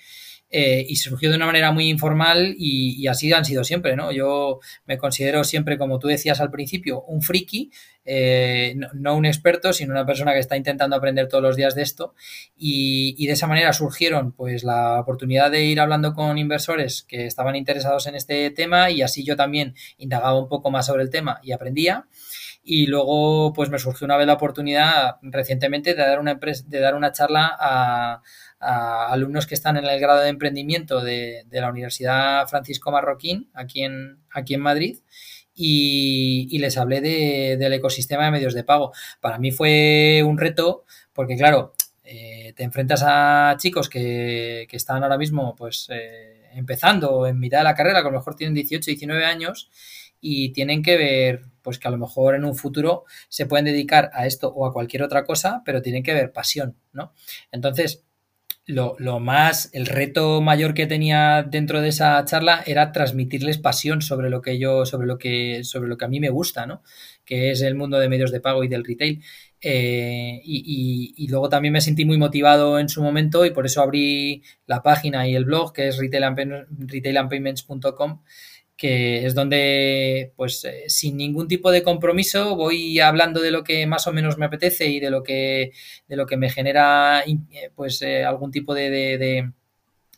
Eh, 0.51 0.87
y 0.89 0.97
surgió 0.97 1.31
de 1.31 1.37
una 1.37 1.47
manera 1.47 1.73
muy 1.73 1.89
informal 1.89 2.55
y, 2.57 3.09
así 3.09 3.33
han 3.33 3.45
sido 3.45 3.65
siempre, 3.65 3.97
¿no? 3.97 4.13
Yo 4.13 4.61
me 4.87 4.99
considero 4.99 5.43
siempre, 5.43 5.77
como 5.79 5.99
tú 5.99 6.07
decías 6.07 6.41
al 6.41 6.53
principio, 6.53 7.03
un 7.03 7.23
friki, 7.23 7.73
eh, 8.05 8.77
no, 8.95 9.17
un 9.17 9.25
experto, 9.25 9.73
sino 9.73 9.93
una 9.93 10.07
persona 10.07 10.33
que 10.33 10.39
está 10.39 10.57
intentando 10.57 10.95
aprender 10.95 11.27
todos 11.27 11.43
los 11.43 11.57
días 11.57 11.75
de 11.75 11.83
esto 11.83 12.15
y, 12.57 13.27
de 13.27 13.33
esa 13.33 13.47
manera 13.47 13.73
surgieron 13.73 14.33
pues 14.33 14.63
la 14.63 15.01
oportunidad 15.01 15.51
de 15.51 15.65
ir 15.65 15.81
hablando 15.81 16.13
con 16.13 16.39
inversores 16.39 17.03
que 17.03 17.27
estaban 17.27 17.57
interesados 17.57 18.07
en 18.07 18.15
este 18.15 18.51
tema 18.51 18.91
y 18.91 19.03
así 19.03 19.25
yo 19.25 19.35
también 19.35 19.75
indagaba 19.97 20.39
un 20.39 20.49
poco 20.49 20.71
más 20.71 20.87
sobre 20.87 21.03
el 21.03 21.11
tema 21.11 21.41
y 21.43 21.53
aprendía 21.53 22.07
y 22.63 22.87
luego 22.87 23.53
pues 23.53 23.71
me 23.71 23.79
surgió 23.79 24.07
una 24.07 24.17
vez 24.17 24.27
la 24.27 24.35
oportunidad 24.35 25.17
recientemente 25.23 25.95
de 25.95 26.03
dar 26.03 26.19
una 26.19 26.35
de 26.35 26.81
dar 26.81 26.95
una 26.95 27.13
charla 27.13 27.55
a, 27.59 28.23
a 28.65 29.13
alumnos 29.13 29.47
que 29.47 29.55
están 29.55 29.77
en 29.77 29.85
el 29.85 30.01
grado 30.01 30.21
de 30.21 30.29
emprendimiento 30.29 31.03
de, 31.03 31.45
la 31.51 31.71
Universidad 31.71 32.47
Francisco 32.49 32.91
Marroquín, 32.91 33.51
aquí 33.55 33.85
en, 33.85 34.19
aquí 34.31 34.55
en 34.55 34.61
Madrid, 34.61 34.99
y, 35.55 36.59
les 36.59 36.77
hablé 36.79 37.01
del 37.01 37.73
ecosistema 37.73 38.25
de 38.25 38.31
medios 38.31 38.55
de 38.55 38.65
pago. 38.65 38.93
Para 39.21 39.39
mí 39.39 39.51
fue 39.53 40.23
un 40.25 40.39
reto, 40.39 40.85
porque 41.13 41.37
claro, 41.37 41.75
eh, 42.03 42.53
te 42.57 42.65
enfrentas 42.65 43.03
a 43.07 43.55
chicos 43.59 43.89
que, 43.89 44.67
están 44.71 45.03
ahora 45.03 45.19
mismo 45.19 45.55
pues 45.57 45.89
eh, 45.91 46.43
empezando 46.55 47.27
en 47.27 47.39
mitad 47.39 47.59
de 47.59 47.65
la 47.65 47.75
carrera, 47.75 48.01
que 48.01 48.09
a 48.09 48.11
lo 48.11 48.19
mejor 48.19 48.35
tienen 48.35 48.55
18, 48.55 48.87
19 48.87 49.25
años, 49.25 49.71
y 50.21 50.53
tienen 50.53 50.83
que 50.83 50.97
ver 50.97 51.43
pues 51.63 51.79
que 51.79 51.89
a 51.89 51.91
lo 51.91 51.99
mejor 51.99 52.35
en 52.35 52.45
un 52.45 52.57
futuro 52.57 53.05
se 53.29 53.47
pueden 53.47 53.67
dedicar 53.67 54.11
a 54.15 54.27
esto 54.27 54.49
o 54.49 54.67
a 54.67 54.73
cualquier 54.73 55.03
otra 55.03 55.25
cosa, 55.25 55.63
pero 55.65 55.83
tienen 55.83 56.03
que 56.03 56.15
ver 56.15 56.33
pasión, 56.33 56.77
¿no? 56.93 57.13
Entonces, 57.53 58.05
lo, 58.67 58.97
lo, 58.99 59.21
más, 59.21 59.69
el 59.75 59.85
reto 59.87 60.41
mayor 60.41 60.73
que 60.73 60.87
tenía 60.87 61.43
dentro 61.43 61.83
de 61.83 61.89
esa 61.89 62.25
charla 62.25 62.63
era 62.67 62.93
transmitirles 62.93 63.59
pasión 63.59 64.01
sobre 64.01 64.31
lo 64.31 64.41
que 64.41 64.59
yo, 64.59 64.87
sobre 64.87 65.07
lo 65.07 65.19
que, 65.19 65.65
sobre 65.65 65.89
lo 65.89 65.99
que 65.99 66.07
a 66.07 66.09
mí 66.09 66.19
me 66.19 66.31
gusta, 66.31 66.65
¿no? 66.67 66.83
Que 67.25 67.51
es 67.51 67.61
el 67.61 67.75
mundo 67.75 67.99
de 67.99 68.09
medios 68.09 68.33
de 68.33 68.41
pago 68.41 68.65
y 68.65 68.69
del 68.69 68.85
retail. 68.85 69.23
Eh, 69.61 70.41
y, 70.45 71.15
y, 71.17 71.29
luego 71.29 71.49
también 71.49 71.73
me 71.73 71.81
sentí 71.81 72.05
muy 72.05 72.19
motivado 72.19 72.79
en 72.79 72.89
su 72.91 73.03
momento 73.03 73.47
y 73.47 73.51
por 73.51 73.65
eso 73.65 73.81
abrí 73.83 74.43
la 74.67 74.83
página 74.83 75.27
y 75.27 75.35
el 75.35 75.47
blog 75.47 75.73
que 75.73 75.89
es 75.89 75.99
retailandpayments.com 75.99 78.21
que 78.77 79.25
es 79.27 79.35
donde, 79.35 80.33
pues, 80.37 80.65
eh, 80.65 80.85
sin 80.89 81.17
ningún 81.17 81.49
tipo 81.49 81.71
de 81.71 81.83
compromiso, 81.83 82.57
voy 82.57 82.99
hablando 83.01 83.41
de 83.41 83.51
lo 83.51 83.63
que 83.65 83.87
más 83.87 84.07
o 84.07 84.13
menos 84.13 84.39
me 84.39 84.47
apetece 84.47 84.87
y 84.87 85.01
de 85.01 85.11
lo 85.11 85.23
que, 85.23 85.73
de 86.09 86.17
lo 86.17 86.27
que 86.27 86.37
me 86.37 86.51
genera, 86.51 87.23
eh, 87.27 87.71
pues, 87.75 88.03
eh, 88.03 88.25
algún 88.25 88.51
tipo 88.51 88.75
de, 88.75 88.91
de, 88.91 89.53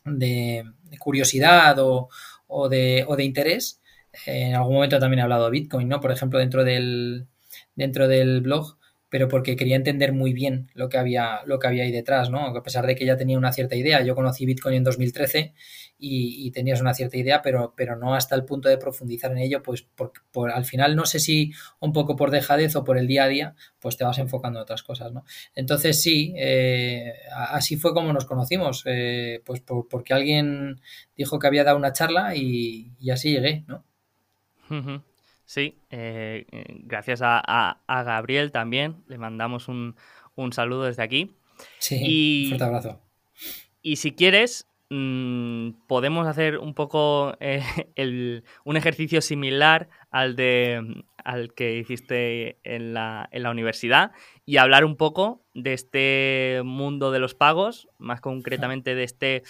de, 0.05 0.65
curiosidad 0.99 1.77
o, 1.79 2.09
o, 2.47 2.69
de, 2.69 3.05
o 3.07 3.15
de 3.15 3.23
interés. 3.23 3.81
En 4.25 4.55
algún 4.55 4.75
momento 4.75 4.99
también 4.99 5.19
he 5.19 5.23
hablado 5.23 5.45
de 5.45 5.51
Bitcoin, 5.51 5.87
¿no? 5.87 5.99
Por 6.01 6.11
ejemplo, 6.11 6.39
dentro 6.39 6.63
del, 6.63 7.27
dentro 7.75 8.07
del 8.07 8.41
blog, 8.41 8.76
pero 9.09 9.29
porque 9.29 9.55
quería 9.55 9.77
entender 9.77 10.11
muy 10.11 10.33
bien 10.33 10.69
lo 10.73 10.89
que 10.89 10.97
había, 10.97 11.41
lo 11.45 11.59
que 11.59 11.67
había 11.67 11.83
ahí 11.83 11.91
detrás, 11.91 12.29
¿no? 12.29 12.45
A 12.45 12.63
pesar 12.63 12.85
de 12.85 12.95
que 12.95 13.05
ya 13.05 13.15
tenía 13.15 13.37
una 13.37 13.53
cierta 13.53 13.75
idea. 13.75 14.01
Yo 14.01 14.15
conocí 14.15 14.45
Bitcoin 14.45 14.75
en 14.75 14.83
2013 14.83 15.53
y, 15.97 16.51
tenías 16.51 16.81
una 16.81 16.93
cierta 16.93 17.17
idea, 17.17 17.41
pero, 17.41 17.73
pero 17.75 17.95
no 17.95 18.15
hasta 18.15 18.35
el 18.35 18.43
punto 18.43 18.69
de 18.69 18.77
profundizar 18.77 19.31
en 19.31 19.39
ello, 19.39 19.63
pues 19.63 19.83
por, 19.83 20.51
al 20.51 20.65
final 20.65 20.95
no 20.95 21.05
sé 21.05 21.19
si 21.19 21.51
un 21.79 21.93
poco 21.93 22.15
por 22.15 22.31
dejadez 22.31 22.75
o 22.75 22.83
por 22.83 22.97
el 22.97 23.07
día 23.07 23.23
a 23.23 23.27
día, 23.27 23.55
pues 23.79 23.97
te 23.97 24.03
vas 24.03 24.17
enfocando 24.17 24.59
en 24.59 24.63
otras 24.63 24.83
cosas, 24.83 25.11
¿no? 25.11 25.23
Entonces 25.55 26.01
sí, 26.01 26.33
eh, 26.37 27.13
así 27.31 27.77
fue 27.77 27.93
como 27.93 28.13
nos 28.13 28.25
conocimos, 28.25 28.83
eh, 28.85 29.41
pues 29.45 29.61
porque 29.61 30.13
alguien 30.13 30.81
dijo 31.15 31.39
que 31.39 31.47
había 31.47 31.63
dado 31.63 31.77
una 31.77 31.93
charla 31.93 32.35
y, 32.35 32.91
así 33.11 33.31
llegué, 33.31 33.63
¿no? 33.67 33.83
Sí, 35.47 35.79
eh, 35.89 36.45
gracias 36.83 37.21
a, 37.23 37.81
Gabriel 37.87 38.51
también, 38.51 39.03
le 39.07 39.17
mandamos 39.17 39.67
un, 39.67 39.95
saludo 40.51 40.83
desde 40.83 41.01
aquí. 41.01 41.35
Sí, 41.79 42.43
un 42.43 42.49
fuerte 42.49 42.63
abrazo. 42.65 43.01
Y 43.81 43.95
si 43.95 44.11
quieres, 44.11 44.67
Mm, 44.89 45.71
podemos 45.87 46.27
hacer 46.27 46.59
un 46.59 46.73
poco 46.73 47.35
eh, 47.41 47.61
un 48.63 48.77
ejercicio 48.77 49.21
similar 49.21 49.89
al, 50.11 50.37
de, 50.37 51.03
al 51.25 51.53
que 51.53 51.77
hiciste 51.77 52.57
en 52.63 52.93
la, 52.93 53.29
universidad 53.51 54.11
y 54.45 54.57
hablar 54.57 54.85
un 54.85 54.95
poco 54.95 55.43
de 55.53 55.73
este 55.73 56.61
mundo 56.63 57.11
de 57.11 57.19
los 57.19 57.35
pagos, 57.35 57.89
más 57.97 58.21
concretamente 58.21 58.95
de 58.95 59.03
este, 59.03 59.43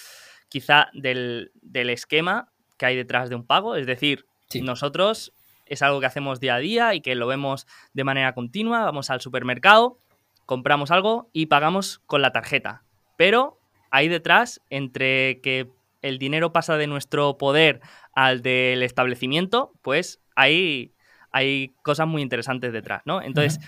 quizá 0.49 0.87
del, 0.93 1.51
esquema 1.71 2.51
que 2.77 2.87
hay 2.87 2.95
detrás 2.95 3.29
de 3.29 3.35
un 3.35 3.45
pago. 3.45 3.75
Es 3.75 3.85
decir, 3.85 4.25
nosotros 4.61 5.33
es 5.69 5.81
algo 5.81 5.99
que 5.99 6.05
hacemos 6.05 6.39
día 6.39 6.55
a 6.55 6.59
día 6.59 6.93
y 6.93 7.01
que 7.01 7.15
lo 7.15 7.27
vemos 7.27 7.67
de 7.93 8.03
manera 8.03 8.33
continua. 8.33 8.83
Vamos 8.85 9.09
al 9.09 9.21
supermercado, 9.21 9.99
compramos 10.45 10.91
algo 10.91 11.29
y 11.33 11.47
pagamos 11.47 11.99
con 12.05 12.21
la 12.21 12.31
tarjeta. 12.31 12.83
Pero 13.17 13.59
hay 13.91 14.07
detrás 14.07 14.61
entre 14.69 15.39
que 15.41 15.69
el 16.01 16.19
dinero 16.19 16.53
pasa 16.53 16.77
de 16.77 16.87
nuestro 16.87 17.37
poder 17.37 17.81
al 18.13 18.41
del 18.41 18.83
establecimiento, 18.83 19.73
pues 19.81 20.21
hay, 20.35 20.93
hay 21.31 21.73
cosas 21.83 22.07
muy 22.07 22.21
interesantes 22.21 22.73
detrás, 22.73 23.01
¿no? 23.05 23.21
Entonces, 23.21 23.59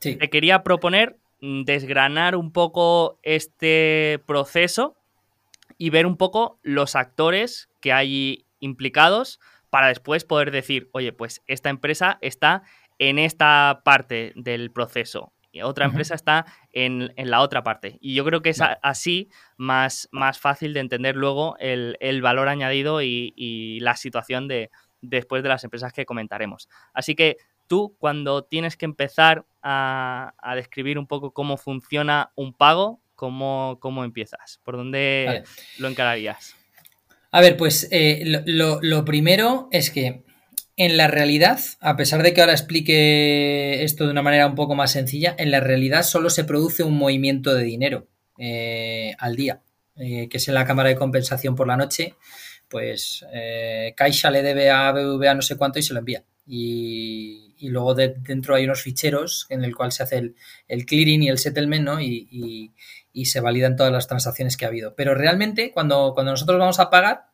te 0.00 0.30
quería 0.30 0.62
proponer 0.62 1.18
desgranar 1.40 2.36
un 2.36 2.52
poco 2.52 3.18
este 3.22 4.20
proceso 4.26 4.96
y 5.76 5.90
ver 5.90 6.06
un 6.06 6.16
poco 6.16 6.58
los 6.62 6.96
actores 6.96 7.68
que 7.80 7.92
hay 7.92 8.46
implicados 8.60 9.40
para 9.74 9.88
después 9.88 10.24
poder 10.24 10.52
decir, 10.52 10.88
oye, 10.92 11.12
pues 11.12 11.42
esta 11.48 11.68
empresa 11.68 12.18
está 12.20 12.62
en 13.00 13.18
esta 13.18 13.80
parte 13.84 14.32
del 14.36 14.70
proceso 14.70 15.34
otra 15.62 15.84
empresa 15.84 16.14
está 16.14 16.46
en, 16.72 17.12
la 17.16 17.40
otra 17.40 17.62
parte. 17.62 17.98
Y 18.00 18.14
yo 18.14 18.24
creo 18.24 18.42
que 18.42 18.50
es 18.50 18.60
así 18.82 19.30
más, 19.56 20.08
más 20.10 20.38
fácil 20.38 20.74
de 20.74 20.80
entender 20.80 21.16
luego 21.16 21.56
el, 21.58 22.22
valor 22.22 22.48
añadido 22.48 23.02
y, 23.02 23.78
la 23.80 23.96
situación 23.96 24.48
de 24.48 24.70
después 25.00 25.42
de 25.42 25.50
las 25.50 25.62
empresas 25.64 25.92
que 25.92 26.06
comentaremos. 26.06 26.68
Así 26.94 27.14
que 27.14 27.36
tú, 27.66 27.94
cuando 27.98 28.44
tienes 28.44 28.76
que 28.76 28.86
empezar 28.86 29.44
a, 29.62 30.32
describir 30.56 30.98
un 30.98 31.06
poco 31.06 31.32
cómo 31.32 31.56
funciona 31.56 32.32
un 32.34 32.54
pago, 32.54 33.00
¿cómo, 33.14 33.78
cómo 33.80 34.04
empiezas? 34.04 34.60
¿Por 34.64 34.76
dónde 34.76 35.44
lo 35.78 35.88
encararías? 35.88 36.56
A 37.34 37.40
ver, 37.40 37.56
pues 37.56 37.88
eh, 37.90 38.44
lo, 38.46 39.04
primero 39.04 39.68
es 39.72 39.90
que 39.90 40.22
en 40.76 40.96
la 40.96 41.08
realidad, 41.08 41.58
a 41.80 41.96
pesar 41.96 42.22
de 42.22 42.32
que 42.32 42.40
ahora 42.40 42.52
explique 42.52 43.82
esto 43.82 44.04
de 44.04 44.12
una 44.12 44.22
manera 44.22 44.46
un 44.46 44.54
poco 44.54 44.76
más 44.76 44.92
sencilla, 44.92 45.34
en 45.36 45.50
la 45.50 45.58
realidad 45.58 46.04
solo 46.04 46.30
se 46.30 46.44
produce 46.44 46.84
un 46.84 46.96
movimiento 46.96 47.52
de 47.52 47.64
dinero 47.64 48.06
eh, 48.38 49.16
al 49.18 49.34
día, 49.34 49.62
eh, 49.96 50.28
que 50.28 50.36
es 50.36 50.46
en 50.46 50.54
la 50.54 50.64
cámara 50.64 50.90
de 50.90 50.94
compensación 50.94 51.56
por 51.56 51.66
la 51.66 51.76
noche, 51.76 52.14
pues 52.68 53.26
Caixa 53.96 54.30
le 54.30 54.42
debe 54.42 54.70
a 54.70 54.92
BBVA 54.92 55.34
no 55.34 55.42
sé 55.42 55.56
cuánto 55.56 55.80
y 55.80 55.82
se 55.82 55.92
lo 55.92 55.98
envía. 55.98 56.22
Y, 56.46 57.40
luego 57.62 57.94
dentro 57.94 58.54
hay 58.54 58.64
unos 58.64 58.82
ficheros 58.82 59.46
en 59.48 59.64
el 59.64 59.74
cual 59.74 59.90
se 59.90 60.04
hace 60.04 60.34
el, 60.68 60.86
clearing 60.86 61.24
y 61.24 61.30
el 61.30 61.38
settlement, 61.38 61.84
¿no? 61.84 62.00
y, 62.00 62.28
y 62.30 62.70
se 63.26 63.40
validan 63.40 63.76
todas 63.76 63.92
las 63.92 64.08
transacciones 64.08 64.56
que 64.56 64.64
ha 64.64 64.68
habido. 64.68 64.94
Pero 64.94 65.14
realmente, 65.14 65.70
cuando, 65.72 66.12
cuando 66.14 66.32
nosotros 66.32 66.58
vamos 66.58 66.80
a 66.80 66.90
pagar, 66.90 67.26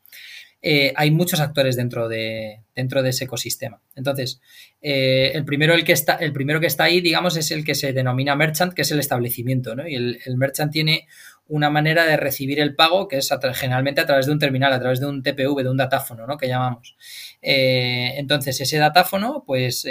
eh, 0.62 0.92
hay 0.94 1.10
muchos 1.10 1.40
actores 1.40 1.74
dentro 1.74 2.08
de, 2.08 2.60
dentro 2.74 3.02
de 3.02 3.10
ese 3.10 3.24
ecosistema. 3.24 3.80
Entonces, 3.96 4.40
eh, 4.82 5.32
el, 5.34 5.44
primero, 5.44 5.72
el, 5.72 5.84
que 5.84 5.92
está, 5.92 6.16
el 6.16 6.32
primero 6.32 6.60
que 6.60 6.66
está 6.66 6.84
ahí, 6.84 7.00
digamos, 7.00 7.36
es 7.36 7.50
el 7.50 7.64
que 7.64 7.74
se 7.74 7.94
denomina 7.94 8.36
merchant, 8.36 8.74
que 8.74 8.82
es 8.82 8.90
el 8.90 8.98
establecimiento, 8.98 9.74
¿no? 9.74 9.88
Y 9.88 9.94
el, 9.94 10.36
merchant 10.36 10.70
tiene 10.70 11.06
una 11.48 11.70
manera 11.70 12.04
de 12.04 12.16
recibir 12.16 12.60
el 12.60 12.76
pago 12.76 13.08
que 13.08 13.16
es 13.16 13.30
generalmente 13.54 14.02
a 14.02 14.06
través 14.06 14.26
de 14.26 14.32
un 14.32 14.38
terminal, 14.38 14.72
a 14.72 14.78
través 14.78 15.00
de 15.00 15.06
un 15.06 15.22
TPV, 15.22 15.62
de 15.62 15.70
un 15.70 15.78
datáfono, 15.78 16.26
¿no? 16.26 16.36
Que 16.36 16.46
llamamos. 16.46 16.96
Eh, 17.40 18.12
entonces, 18.16 18.60
ese 18.60 18.76
datáfono, 18.76 19.44
pues, 19.46 19.86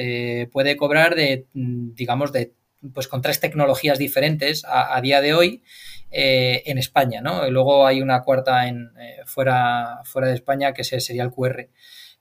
puede 0.51 0.77
cobrar 0.77 1.15
de, 1.15 1.47
digamos, 1.53 2.31
de 2.31 2.53
pues 2.93 3.07
con 3.07 3.21
tres 3.21 3.39
tecnologías 3.39 3.97
diferentes 3.97 4.63
a, 4.67 4.99
día 5.01 5.21
de 5.21 5.33
hoy 5.33 5.63
eh, 6.11 6.63
en 6.65 6.77
España, 6.77 7.21
¿no? 7.21 7.45
Y 7.47 7.51
luego 7.51 7.85
hay 7.85 8.01
una 8.01 8.21
cuarta 8.21 8.67
en, 8.67 8.91
eh, 8.99 9.17
fuera, 9.25 10.01
fuera 10.05 10.27
de 10.27 10.35
España 10.35 10.73
que 10.73 10.83
sería 10.83 11.23
el 11.23 11.31
QR 11.31 11.67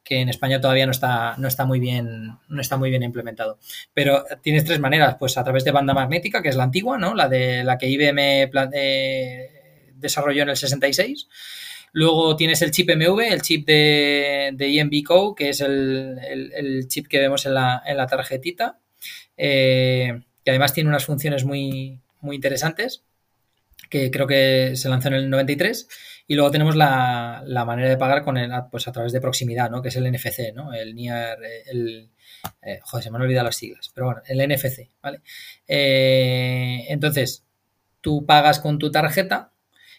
que 0.09 0.23
en 0.23 0.31
España 0.31 0.59
todavía 0.59 0.87
no 0.87 0.93
está, 0.93 1.37
no 1.37 1.49
está 1.49 1.67
muy 1.67 1.81
bien, 1.81 2.39
no 2.49 2.61
está 2.63 2.79
muy 2.79 2.89
bien 2.89 3.03
implementado. 3.03 3.59
Pero 3.93 4.25
tienes 4.43 4.65
tres 4.65 4.81
maneras, 4.81 5.17
pues 5.19 5.37
a 5.37 5.45
través 5.45 5.65
de 5.65 5.71
banda 5.71 5.93
magnética, 5.93 6.41
que 6.41 6.49
es 6.49 6.57
la 6.57 6.65
antigua, 6.65 6.97
¿no? 6.97 7.15
La 7.15 7.29
de 7.29 7.63
la 7.63 7.77
que 7.77 7.89
IBM 7.91 8.51
eh, 8.73 9.51
desarrolló 9.97 10.45
en 10.45 10.49
el 10.49 10.57
66. 10.57 11.29
Luego 11.93 12.37
tienes 12.37 12.63
el 12.63 12.71
chip 12.71 12.89
MV, 12.89 13.21
el 13.21 13.43
chip 13.43 13.67
de, 13.67 14.51
de 14.55 14.79
EMB 14.79 15.35
que 15.37 15.51
es 15.51 15.61
el, 15.61 16.87
chip 16.89 17.07
que 17.07 17.19
vemos 17.19 17.45
en 17.45 17.53
la, 17.53 17.83
en 17.85 17.99
la 17.99 18.07
tarjetita 18.07 18.81
que 20.49 20.53
además 20.53 20.73
tiene 20.73 20.89
unas 20.89 21.05
funciones 21.05 21.45
muy, 21.45 22.01
muy 22.23 22.37
interesantes, 22.37 23.05
que 23.91 24.11
creo 24.11 24.27
que 24.27 24.77
se 24.77 24.89
lanzó 24.89 25.09
en 25.09 25.15
el 25.15 25.29
93. 25.29 25.87
Y 26.27 26.37
luego 26.37 26.51
tenemos 26.51 26.75
la, 26.75 27.45
manera 27.67 27.91
de 27.91 27.99
pagar 27.99 28.25
con 28.25 28.39
el, 28.39 28.51
pues 28.71 28.89
a 28.89 28.93
través 28.93 29.13
de 29.13 29.21
proximidad, 29.21 29.71
¿no? 29.71 29.83
que 29.83 29.89
es 29.89 29.97
el 29.97 30.11
NFC, 30.11 30.55
¿no? 30.55 30.73
el 30.73 30.95
Near, 30.95 31.37
el, 31.67 32.09
eh, 32.63 32.81
joder, 32.83 33.05
se 33.05 33.11
me 33.11 33.19
han 33.19 33.25
olvidado 33.25 33.45
las 33.45 33.57
siglas, 33.57 33.91
pero 33.95 34.07
bueno, 34.07 34.23
el 34.27 34.39
NFC, 34.39 34.89
¿vale? 35.03 35.21
Eh, 35.67 36.87
entonces, 36.89 37.45
tú 38.01 38.25
pagas 38.25 38.59
con 38.59 38.79
tu 38.79 38.91
tarjeta 38.91 39.53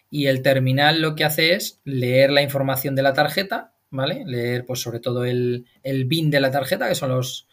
y 0.10 0.26
el 0.26 0.42
terminal 0.42 1.00
lo 1.00 1.14
que 1.14 1.26
hace 1.26 1.54
es 1.54 1.80
leer 1.84 2.32
la 2.32 2.42
información 2.42 2.96
de 2.96 3.04
la 3.04 3.14
tarjeta, 3.14 3.76
¿vale? 3.92 4.24
Leer, 4.26 4.66
pues 4.66 4.82
sobre 4.82 5.00
todo 5.00 5.26
el, 5.26 5.68
el 5.84 6.06
BIN 6.06 6.32
de 6.32 6.40
la 6.40 6.50
tarjeta, 6.50 6.90
que 6.90 6.96
son 6.96 7.10
los, 7.10 7.49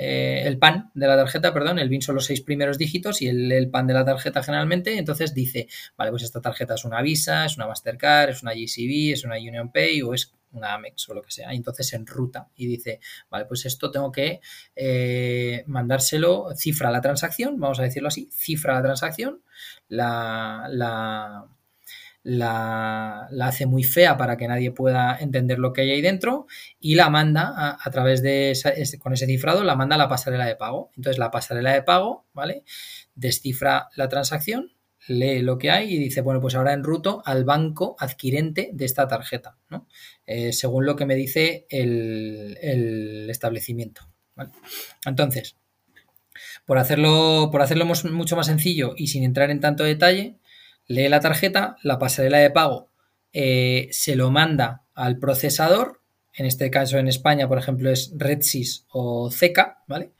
eh, 0.00 0.42
el 0.46 0.58
PAN 0.58 0.92
de 0.94 1.08
la 1.08 1.16
tarjeta, 1.16 1.52
perdón, 1.52 1.80
el 1.80 1.88
BIN 1.88 2.02
son 2.02 2.14
los 2.14 2.24
seis 2.24 2.40
primeros 2.40 2.78
dígitos 2.78 3.20
y 3.20 3.26
el, 3.26 3.68
PAN 3.68 3.88
de 3.88 3.94
la 3.94 4.04
tarjeta 4.04 4.44
generalmente, 4.44 4.96
entonces 4.96 5.34
dice, 5.34 5.66
vale, 5.96 6.12
pues 6.12 6.22
esta 6.22 6.40
tarjeta 6.40 6.74
es 6.74 6.84
una 6.84 7.02
Visa, 7.02 7.44
es 7.44 7.56
una 7.56 7.66
Mastercard, 7.66 8.30
es 8.30 8.44
una 8.44 8.52
GCB, 8.52 9.12
es 9.14 9.24
una 9.24 9.34
Union 9.34 9.72
Pay 9.72 10.02
o 10.02 10.14
es 10.14 10.32
una 10.52 10.74
Amex 10.74 11.08
o 11.08 11.14
lo 11.14 11.22
que 11.22 11.32
sea. 11.32 11.52
Y 11.52 11.56
entonces 11.56 11.92
en 11.94 12.06
ruta 12.06 12.48
y 12.54 12.68
dice, 12.68 13.00
vale, 13.28 13.46
pues 13.46 13.66
esto 13.66 13.90
tengo 13.90 14.12
que 14.12 14.40
eh, 14.76 15.64
mandárselo, 15.66 16.54
cifra 16.54 16.92
la 16.92 17.00
transacción, 17.00 17.58
vamos 17.58 17.80
a 17.80 17.82
decirlo 17.82 18.06
así, 18.06 18.28
cifra 18.32 18.74
la 18.74 18.82
transacción, 18.82 19.42
la, 19.88 20.68
la 20.70 21.44
la, 22.22 23.28
hace 23.40 23.66
muy 23.66 23.84
fea 23.84 24.16
para 24.16 24.36
que 24.36 24.48
nadie 24.48 24.70
pueda 24.70 25.16
entender 25.18 25.58
lo 25.58 25.72
que 25.72 25.82
hay 25.82 25.90
ahí 25.90 26.02
dentro 26.02 26.46
y 26.80 26.94
la 26.94 27.10
manda 27.10 27.78
a, 27.82 27.90
través 27.90 28.22
de 28.22 28.52
con 28.98 29.12
ese 29.12 29.26
cifrado, 29.26 29.64
la 29.64 29.76
manda 29.76 29.96
a 29.96 29.98
la 29.98 30.08
pasarela 30.08 30.46
de 30.46 30.56
pago. 30.56 30.90
Entonces 30.96 31.18
la 31.18 31.30
pasarela 31.30 31.72
de 31.72 31.82
pago, 31.82 32.26
¿vale? 32.32 32.64
Descifra 33.14 33.88
la 33.96 34.08
transacción, 34.08 34.72
lee 35.06 35.40
lo 35.40 35.58
que 35.58 35.70
hay 35.70 35.94
y 35.94 35.98
dice, 35.98 36.20
bueno, 36.20 36.40
pues 36.40 36.54
ahora 36.54 36.72
enruto 36.72 37.22
al 37.24 37.44
banco 37.44 37.96
adquirente 37.98 38.70
de 38.72 38.84
esta 38.84 39.08
tarjeta, 39.08 39.56
¿no? 39.70 39.86
Eh, 40.26 40.52
según 40.52 40.86
lo 40.86 40.96
que 40.96 41.06
me 41.06 41.14
dice 41.14 41.66
el, 41.70 43.26
establecimiento. 43.30 44.02
Entonces, 45.04 45.56
por 46.66 46.78
hacerlo, 46.78 47.48
por 47.50 47.62
hacerlo 47.62 47.86
mucho 47.86 48.36
más 48.36 48.46
sencillo 48.46 48.92
y 48.96 49.08
sin 49.08 49.24
entrar 49.24 49.50
en 49.50 49.60
tanto 49.60 49.84
detalle, 49.84 50.36
lee 50.88 51.08
la 51.08 51.20
tarjeta, 51.20 51.76
la 51.82 51.98
pasarela 51.98 52.38
de 52.38 52.50
pago 52.50 52.88
eh, 53.32 53.88
se 53.92 54.16
lo 54.16 54.30
manda 54.30 54.84
al 54.94 55.18
procesador, 55.18 56.02
en 56.34 56.46
este 56.46 56.70
caso 56.70 56.98
en 56.98 57.08
España, 57.08 57.48
por 57.48 57.58
ejemplo, 57.58 57.90
es 57.90 58.12
RedSys 58.16 58.86
o 58.88 59.30
CECA, 59.30 59.82
¿vale? 59.86 60.12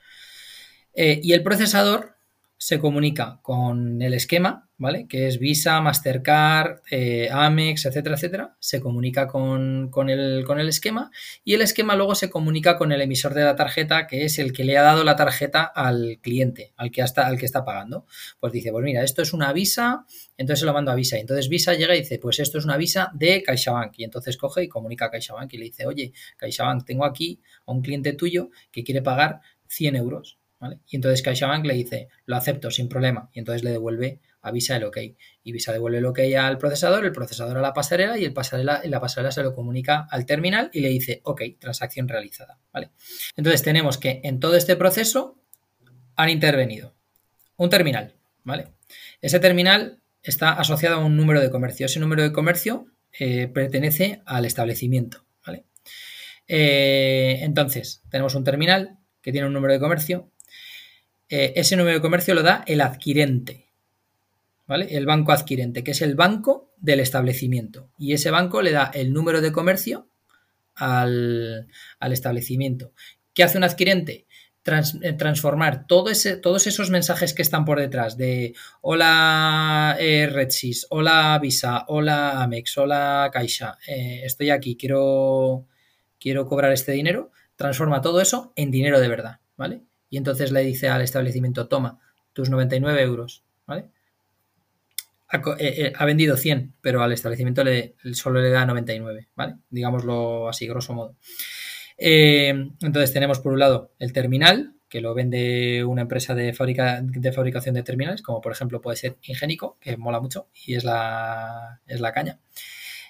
Eh, 0.95 1.21
y 1.23 1.33
el 1.33 1.43
procesador 1.43 2.18
se 2.61 2.81
comunica 2.81 3.39
con 3.43 4.03
el 4.03 4.15
esquema, 4.15 4.69
¿vale? 4.79 5.07
Que 5.07 5.29
es 5.29 5.39
Visa, 5.39 5.81
Mastercard, 5.81 6.81
eh, 6.91 7.29
Amex, 7.31 7.87
etcétera, 7.87 8.17
etcétera. 8.17 8.57
Se 8.59 8.81
comunica 8.81 9.29
con, 9.29 9.91
el, 10.09 10.45
con, 10.45 10.59
el, 10.59 10.69
esquema 10.69 11.13
y 11.45 11.55
el 11.55 11.63
esquema 11.63 11.95
luego 11.95 12.17
se 12.17 12.29
comunica 12.29 12.77
con 12.77 12.91
el 12.91 13.01
emisor 13.01 13.33
de 13.35 13.45
la 13.45 13.55
tarjeta, 13.55 14.09
que 14.09 14.25
es 14.25 14.41
el 14.41 14.53
que 14.53 14.65
le 14.65 14.77
ha 14.77 14.83
dado 14.83 15.05
la 15.05 15.15
tarjeta 15.15 15.63
al 15.63 16.19
cliente, 16.21 16.73
al 16.77 16.91
que, 16.91 17.01
hasta, 17.01 17.29
al 17.29 17.39
que 17.39 17.47
está 17.47 17.65
pagando. 17.65 18.07
Pues 18.41 18.53
dice, 18.53 18.73
pues 18.73 18.85
mira, 18.85 19.05
esto 19.05 19.23
es 19.23 19.33
una 19.33 19.53
Visa, 19.53 20.05
entonces 20.37 20.61
se 20.61 20.67
lo 20.67 20.73
mando 20.73 20.91
a 20.91 20.97
Visa. 20.97 21.17
Y 21.17 21.21
entonces 21.21 21.49
Visa 21.49 21.75
llega 21.75 21.95
y 21.95 22.01
dice, 22.01 22.19
pues 22.19 22.41
esto 22.41 22.59
es 22.59 22.65
una 22.65 22.77
Visa 22.77 23.13
de 23.15 23.45
CaixaBank. 23.45 23.95
Y 23.99 24.05
entonces 24.05 24.37
coge 24.37 24.65
y 24.65 24.69
comunica 24.69 25.07
a 25.07 25.11
CaixaBank 25.13 25.55
y 25.55 25.59
le 25.59 25.65
dice, 25.67 25.87
oye, 25.87 26.13
CaixaBank, 26.37 26.85
tengo 26.85 27.05
aquí 27.05 27.41
a 27.67 27.73
un 27.73 27.83
cliente 27.83 28.15
tuyo 28.15 28.51
que 28.73 28.83
quiere 28.83 29.01
pagar 29.01 29.41
100 29.69 29.95
euros 29.95 30.38
y 30.87 30.97
entonces 30.97 31.23
CaixaBank 31.23 31.65
le 31.67 31.75
dice, 31.75 32.09
lo 32.27 32.37
acepto 32.37 32.71
sin 32.71 32.89
problema, 32.89 33.31
y 33.33 33.39
entonces 33.39 33.63
le 33.63 33.71
devuelve 33.71 34.21
a 34.41 34.51
Visa 34.51 34.77
el 34.77 34.85
OK. 34.85 34.99
Y 35.43 35.53
Visa 35.53 35.73
devuelve 35.73 35.99
el 35.99 36.07
OK 36.07 36.21
al 36.39 36.59
procesador, 36.59 37.05
el 37.05 37.13
procesador 37.13 37.59
a 37.59 37.61
la 37.61 37.73
pasarela 37.73 38.19
y 38.19 38.25
el 38.25 38.33
pasarela, 38.33 38.83
la 38.85 39.01
pasarela 39.01 39.31
se 39.31 39.43
lo 39.43 39.55
comunica 39.55 40.07
al 40.11 40.27
terminal 40.27 40.71
y 40.73 40.81
le 40.81 40.89
dice, 40.89 41.21
OK, 41.25 41.43
transacción 41.59 42.09
realizada, 42.09 42.59
¿vale? 42.73 42.91
Entonces 43.37 43.63
tenemos 43.63 43.99
que 43.99 44.21
en 44.25 44.41
todo 44.41 44.57
este 44.57 44.77
proceso 44.77 45.41
han 46.17 46.31
intervenido 46.31 46.95
un 47.57 47.71
terminal, 47.71 48.15
¿vale? 48.43 48.69
Ese 49.21 49.39
terminal 49.41 50.01
está 50.23 50.53
asociado 50.53 50.97
a 50.97 51.05
un 51.05 51.17
número 51.17 51.41
de 51.41 51.51
comercio. 51.51 51.87
Ese 51.87 52.01
número 52.01 52.23
de 52.23 52.33
comercio 52.33 52.87
eh, 53.19 53.49
pertenece 53.49 54.23
al 54.27 54.45
establecimiento, 54.45 55.25
¿vale? 55.47 55.65
Eh, 56.47 57.41
entonces, 57.43 58.03
tenemos 58.11 58.35
un 58.35 58.45
terminal 58.45 58.99
que 59.23 59.33
tiene 59.33 59.47
un 59.47 59.53
número 59.53 59.73
de 59.73 59.81
comercio 59.81 60.31
eh, 61.29 61.53
ese 61.57 61.77
número 61.77 61.97
de 61.97 62.03
comercio 62.03 62.35
lo 62.35 62.43
da 62.43 62.65
el 62.67 62.81
adquirente, 62.81 63.67
¿vale? 64.67 64.97
El 64.97 65.05
banco 65.05 65.33
adquirente, 65.33 65.85
que 65.85 65.91
es 65.91 66.01
el 66.01 66.15
banco 66.15 66.73
del 66.79 67.01
establecimiento. 67.01 67.91
Y 67.99 68.15
ese 68.15 68.31
banco 68.31 68.63
le 68.63 68.73
da 68.73 68.91
el 68.95 69.13
número 69.13 69.41
de 69.41 69.53
comercio 69.53 70.09
al, 70.75 71.69
establecimiento. 72.01 72.93
¿Qué 73.35 73.43
hace 73.43 73.59
un 73.59 73.65
adquirente? 73.65 74.27
Eh, 75.03 75.13
transformar 75.15 75.87
todos 75.87 76.27
esos 76.67 76.91
mensajes 76.91 77.33
que 77.33 77.41
están 77.41 77.65
por 77.65 77.81
detrás 77.81 78.19
de 78.19 78.55
hola 78.83 79.97
eh, 79.99 80.29
RedSys, 80.31 80.89
hola 80.91 81.39
Visa, 81.41 81.87
hola 81.89 82.43
Amex, 82.43 82.77
hola 82.77 83.31
Caixa, 83.33 83.79
estoy 83.87 84.51
aquí, 84.51 84.77
quiero, 84.77 85.67
quiero 86.21 86.47
cobrar 86.47 86.73
este 86.73 86.93
dinero, 86.93 87.31
transforma 87.57 88.03
todo 88.03 88.21
eso 88.21 88.53
en 88.57 88.71
dinero 88.71 89.01
de 89.01 89.09
verdad, 89.09 89.41
¿vale? 89.57 89.81
Y 90.11 90.17
entonces 90.17 90.53
le 90.53 90.61
dice 90.61 90.89
al 90.89 91.03
establecimiento, 91.03 91.69
toma, 91.69 92.01
tus 92.33 92.51
99 92.51 93.03
euros, 93.03 93.43
¿vale? 93.67 93.87
Ha, 95.29 95.39
eh, 95.59 95.93
eh, 95.93 96.05
vendido 96.05 96.37
100, 96.37 96.75
pero 96.81 97.03
al 97.03 97.13
establecimiento 97.13 97.63
le, 97.65 97.95
solo 98.13 98.41
le 98.41 98.51
da 98.51 98.65
99, 98.65 99.29
¿vale? 99.35 99.57
Digámoslo 99.69 100.49
así, 100.49 100.67
grosso 100.67 100.95
modo. 100.95 101.17
Eh, 101.99 102.49
entonces 102.81 103.13
tenemos 103.13 103.41
por 103.41 103.53
un 103.53 103.59
lado 103.59 103.93
el 103.99 104.13
terminal, 104.13 104.75
que 104.89 105.03
lo 105.03 105.13
vende 105.13 105.85
una 105.85 106.03
empresa 106.03 106.35
de, 106.35 106.45
de 106.53 107.33
fabricación 107.33 107.75
de 107.75 107.83
terminales, 107.83 108.23
como 108.23 108.41
por 108.41 108.53
ejemplo 108.53 108.81
puede 108.81 108.97
ser 108.97 109.17
Ingénico, 109.23 109.77
que 109.81 109.99
mola 109.99 110.21
mucho 110.21 110.49
y 110.65 110.75
es 110.77 110.85
la, 110.85 111.81
es 111.87 112.01
la 112.01 112.13
caña. 112.13 112.39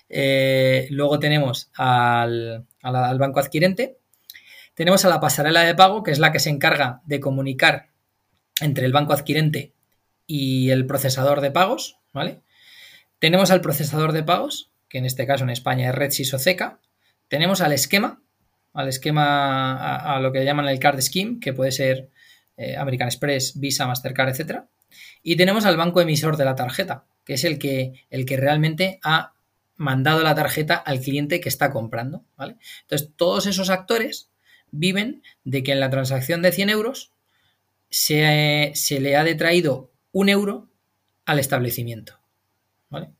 Luego 0.08 1.20
tenemos 1.20 1.70
al, 1.76 2.66
al, 2.82 3.18
banco 3.18 3.38
adquirente. 3.38 3.97
Tenemos 4.78 5.04
a 5.04 5.08
la 5.08 5.18
pasarela 5.18 5.62
de 5.62 5.74
pago, 5.74 6.04
que 6.04 6.12
es 6.12 6.20
la 6.20 6.30
que 6.30 6.38
se 6.38 6.50
encarga 6.50 7.02
de 7.04 7.18
comunicar 7.18 7.88
entre 8.60 8.86
el 8.86 8.92
banco 8.92 9.12
adquirente 9.12 9.72
y 10.24 10.70
el 10.70 10.86
procesador 10.86 11.40
de 11.40 11.50
pagos, 11.50 11.98
¿vale? 12.12 12.42
Tenemos 13.18 13.50
al 13.50 13.60
procesador 13.60 14.12
de 14.12 14.22
pagos, 14.22 14.70
que 14.88 14.98
en 14.98 15.04
este 15.04 15.26
caso 15.26 15.42
en 15.42 15.50
España 15.50 15.88
es 15.88 15.96
RedSys 15.96 16.32
o 16.34 16.38
Ceca. 16.38 16.78
Tenemos 17.26 17.60
al 17.60 17.72
esquema, 17.72 18.22
al 18.72 18.86
esquema, 18.86 19.96
a, 19.96 20.20
lo 20.20 20.30
que 20.30 20.44
llaman 20.44 20.68
el 20.68 20.78
card 20.78 21.00
scheme, 21.00 21.40
que 21.40 21.52
puede 21.52 21.72
ser 21.72 22.10
eh, 22.56 22.76
American 22.76 23.08
Express, 23.08 23.58
Visa, 23.58 23.84
Mastercard, 23.84 24.28
etc. 24.28 24.60
Y 25.24 25.34
tenemos 25.34 25.64
al 25.64 25.76
banco 25.76 26.00
emisor 26.00 26.36
de 26.36 26.44
la 26.44 26.54
tarjeta, 26.54 27.04
que 27.24 27.34
es 27.34 27.42
el 27.42 27.58
que, 27.58 28.04
el 28.10 28.24
que 28.26 28.36
realmente 28.36 29.00
ha 29.02 29.32
mandado 29.74 30.22
la 30.22 30.36
tarjeta 30.36 30.76
al 30.76 31.00
cliente 31.00 31.40
que 31.40 31.48
está 31.48 31.72
comprando. 31.72 32.22
¿vale? 32.36 32.58
Entonces, 32.82 33.10
todos 33.16 33.46
esos 33.48 33.70
actores 33.70 34.30
viven 34.70 35.22
de 35.44 35.62
que 35.62 35.72
en 35.72 35.80
la 35.80 35.90
transacción 35.90 36.42
de 36.42 36.52
100 36.52 36.70
euros 36.70 37.12
se, 37.90 38.72
se 38.74 39.00
le 39.00 39.16
ha 39.16 39.24
detraído 39.24 39.90
un 40.12 40.28
euro 40.28 40.68
al 41.24 41.38
establecimiento. 41.38 42.18
¿vale? 42.90 43.10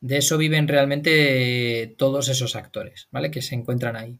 De 0.00 0.16
eso 0.16 0.38
viven 0.38 0.66
realmente 0.66 1.94
todos 1.98 2.28
esos 2.28 2.56
actores, 2.56 3.08
¿vale? 3.10 3.30
Que 3.30 3.42
se 3.42 3.54
encuentran 3.54 3.96
ahí. 3.96 4.18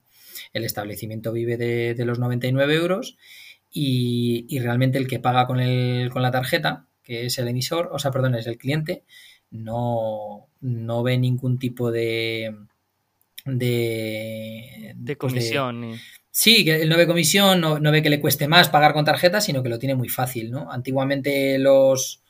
El 0.52 0.64
establecimiento 0.64 1.32
vive 1.32 1.56
de, 1.56 2.04
los 2.04 2.18
99 2.18 2.74
euros 2.74 3.16
y, 3.72 4.58
realmente 4.58 4.98
el 4.98 5.06
que 5.06 5.20
paga 5.20 5.46
con, 5.46 5.60
el, 5.60 6.10
con 6.10 6.22
la 6.22 6.30
tarjeta, 6.30 6.86
que 7.02 7.26
es 7.26 7.38
el 7.38 7.48
emisor, 7.48 7.88
o 7.92 7.98
sea, 7.98 8.10
perdón, 8.10 8.34
es 8.34 8.46
el 8.46 8.58
cliente, 8.58 9.04
no, 9.50 10.48
no 10.60 11.02
ve 11.02 11.18
ningún 11.18 11.58
tipo 11.58 11.90
de... 11.90 12.54
De, 13.46 14.92
de 14.96 15.16
pues 15.16 15.32
comisión. 15.32 15.98
Sí, 16.30 16.64
que 16.64 16.82
él 16.82 16.88
no 16.88 16.96
ve 16.96 17.06
comisión, 17.06 17.60
no, 17.60 17.80
ve 17.80 18.02
que 18.02 18.10
le 18.10 18.20
cueste 18.20 18.48
más 18.48 18.68
pagar 18.68 18.92
con 18.92 19.04
tarjeta, 19.04 19.40
sino 19.40 19.62
que 19.62 19.68
lo 19.68 19.78
tiene 19.78 19.94
muy 19.94 20.08
fácil, 20.08 20.50
¿no? 20.50 20.70
Antiguamente 20.70 21.58
los, 21.58 22.22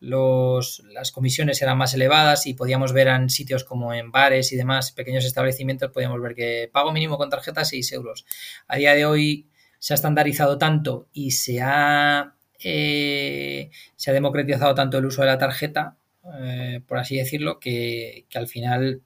los, 0.00 0.82
las 0.92 1.12
comisiones 1.12 1.60
eran 1.62 1.78
más 1.78 1.94
elevadas 1.94 2.46
y 2.46 2.54
podíamos 2.54 2.92
ver 2.92 3.08
en 3.08 3.30
sitios 3.30 3.64
como 3.64 3.92
en 3.94 4.10
bares 4.12 4.52
y 4.52 4.56
demás, 4.56 4.92
pequeños 4.92 5.24
establecimientos, 5.24 5.90
podíamos 5.90 6.20
ver 6.20 6.34
que 6.34 6.70
pago 6.72 6.92
mínimo 6.92 7.18
con 7.18 7.30
tarjeta 7.30 7.64
6 7.64 7.92
euros. 7.92 8.26
A 8.66 8.76
día 8.76 8.94
de 8.94 9.06
hoy 9.06 9.48
se 9.78 9.94
ha 9.94 9.96
estandarizado 9.96 10.58
tanto 10.58 11.08
y 11.12 11.32
se 11.32 11.60
ha, 11.62 12.34
eh, 12.62 13.70
se 13.96 14.10
ha 14.10 14.14
democratizado 14.14 14.74
tanto 14.74 14.98
el 14.98 15.06
uso 15.06 15.22
de 15.22 15.28
la 15.28 15.38
tarjeta, 15.38 15.96
eh, 16.40 16.80
por 16.86 16.98
así 16.98 17.16
decirlo, 17.16 17.58
que, 17.60 18.26
al 18.34 18.48
final 18.48 19.02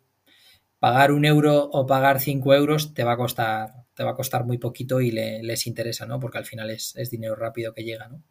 pagar 0.79 1.13
un 1.13 1.25
euro 1.25 1.71
o 1.73 1.87
pagar 1.87 2.21
5 2.21 2.55
euros 2.55 2.95
te 2.95 3.05
va 3.05 3.13
a 3.13 3.17
costar 3.17 3.82
te 3.95 4.05
va 4.05 4.13
a 4.13 4.15
costar 4.15 4.45
muy 4.45 4.59
poquito 4.59 5.01
y 5.01 5.11
les 5.11 5.67
interesa, 5.67 6.07
¿no? 6.07 6.19
Porque 6.21 6.39
al 6.39 6.45
final 6.45 6.71
es, 6.71 6.95
es 6.97 7.11
dinero 7.11 7.35
rápido 7.35 7.75
que 7.75 7.85
llega, 7.85 8.09
¿no? 8.09 8.23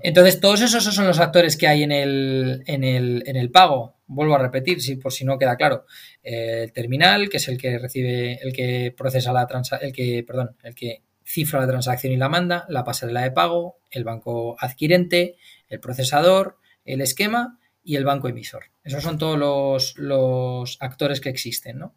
Entonces, 0.00 0.40
todos 0.40 0.60
esos 0.60 0.84
son 0.84 1.06
los 1.06 1.18
actores 1.18 1.56
que 1.56 1.66
hay 1.66 1.82
en 1.82 1.92
el, 1.92 2.62
en 2.66 2.84
el, 2.84 3.22
en 3.26 3.36
el 3.36 3.50
pago. 3.50 3.96
Vuelvo 4.06 4.34
a 4.34 4.38
repetir, 4.38 4.82
si, 4.82 4.96
por 4.96 5.12
si 5.12 5.24
no 5.24 5.38
queda 5.38 5.56
claro. 5.56 5.86
El 6.22 6.72
terminal, 6.72 7.28
que 7.28 7.38
es 7.38 7.48
el 7.48 7.58
que 7.58 7.78
recibe, 7.78 8.38
el 8.42 8.52
que 8.52 8.94
procesa 8.96 9.32
la 9.32 9.46
transacción, 9.46 9.88
el 9.88 9.94
que, 9.94 10.22
perdón, 10.26 10.56
el 10.62 10.74
que 10.74 11.02
cifra 11.24 11.60
la 11.60 11.66
transacción 11.66 12.12
y 12.12 12.16
la 12.16 12.28
manda, 12.28 12.66
la 12.68 12.84
pasarela 12.84 13.22
de 13.22 13.30
pago, 13.30 13.78
el 13.90 14.04
banco 14.04 14.56
adquirente, 14.60 15.36
el 15.68 15.80
procesador, 15.80 16.58
el 16.84 17.00
esquema 17.00 17.58
y 17.82 17.96
el 17.96 18.04
banco 18.04 18.28
emisor. 18.28 18.64
Esos 18.84 19.02
son 19.02 19.18
todos 19.18 19.38
los, 19.38 19.96
los 19.96 20.76
actores 20.80 21.20
que 21.20 21.30
existen, 21.30 21.78
¿no? 21.78 21.94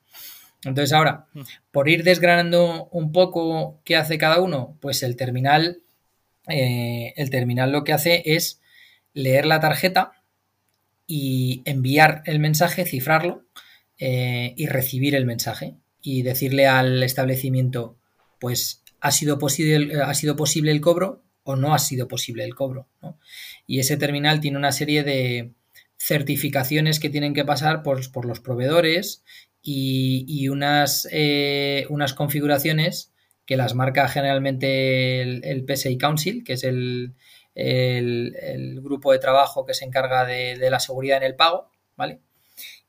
Entonces 0.63 0.93
ahora, 0.93 1.27
por 1.71 1.89
ir 1.89 2.03
desgranando 2.03 2.87
un 2.91 3.11
poco 3.11 3.81
qué 3.83 3.95
hace 3.95 4.17
cada 4.17 4.41
uno, 4.41 4.77
pues 4.81 5.03
el 5.03 5.15
terminal 5.15 5.83
eh, 6.47 7.13
el 7.15 7.29
terminal 7.29 7.71
lo 7.71 7.83
que 7.83 7.93
hace 7.93 8.21
es 8.25 8.61
leer 9.13 9.45
la 9.45 9.59
tarjeta 9.59 10.23
y 11.07 11.61
enviar 11.65 12.21
el 12.25 12.39
mensaje, 12.39 12.85
cifrarlo 12.85 13.45
eh, 13.97 14.53
y 14.57 14.67
recibir 14.67 15.15
el 15.15 15.25
mensaje 15.25 15.75
y 16.01 16.21
decirle 16.21 16.67
al 16.67 17.01
establecimiento, 17.03 17.97
pues 18.39 18.83
ha 18.99 19.11
sido 19.11 19.39
posible, 19.39 20.01
ha 20.01 20.13
sido 20.13 20.35
posible 20.35 20.71
el 20.71 20.81
cobro 20.81 21.23
o 21.43 21.55
no 21.55 21.73
ha 21.73 21.79
sido 21.79 22.07
posible 22.07 22.43
el 22.43 22.55
cobro. 22.55 22.87
Y 23.67 23.79
ese 23.79 23.97
terminal 23.97 24.39
tiene 24.39 24.57
una 24.57 24.71
serie 24.71 25.03
de 25.03 25.53
certificaciones 25.97 26.99
que 26.99 27.09
tienen 27.09 27.33
que 27.33 27.45
pasar 27.45 27.81
por, 27.81 28.25
los 28.25 28.39
proveedores 28.39 29.23
y, 29.67 30.47
unas, 30.49 31.07
eh, 31.11 31.87
unas 31.89 32.13
configuraciones 32.13 33.11
que 33.47 33.57
las 33.57 33.73
marca 33.73 34.07
generalmente 34.07 35.21
el, 35.21 35.65
PSI 35.67 35.97
Council, 35.97 36.43
que 36.43 36.53
es 36.53 36.63
el, 36.63 37.15
grupo 38.83 39.11
de 39.11 39.19
trabajo 39.19 39.65
que 39.65 39.73
se 39.73 39.85
encarga 39.85 40.25
de, 40.25 40.69
la 40.69 40.79
seguridad 40.79 41.17
en 41.17 41.23
el 41.23 41.35
pago, 41.35 41.71
¿vale? 41.95 42.19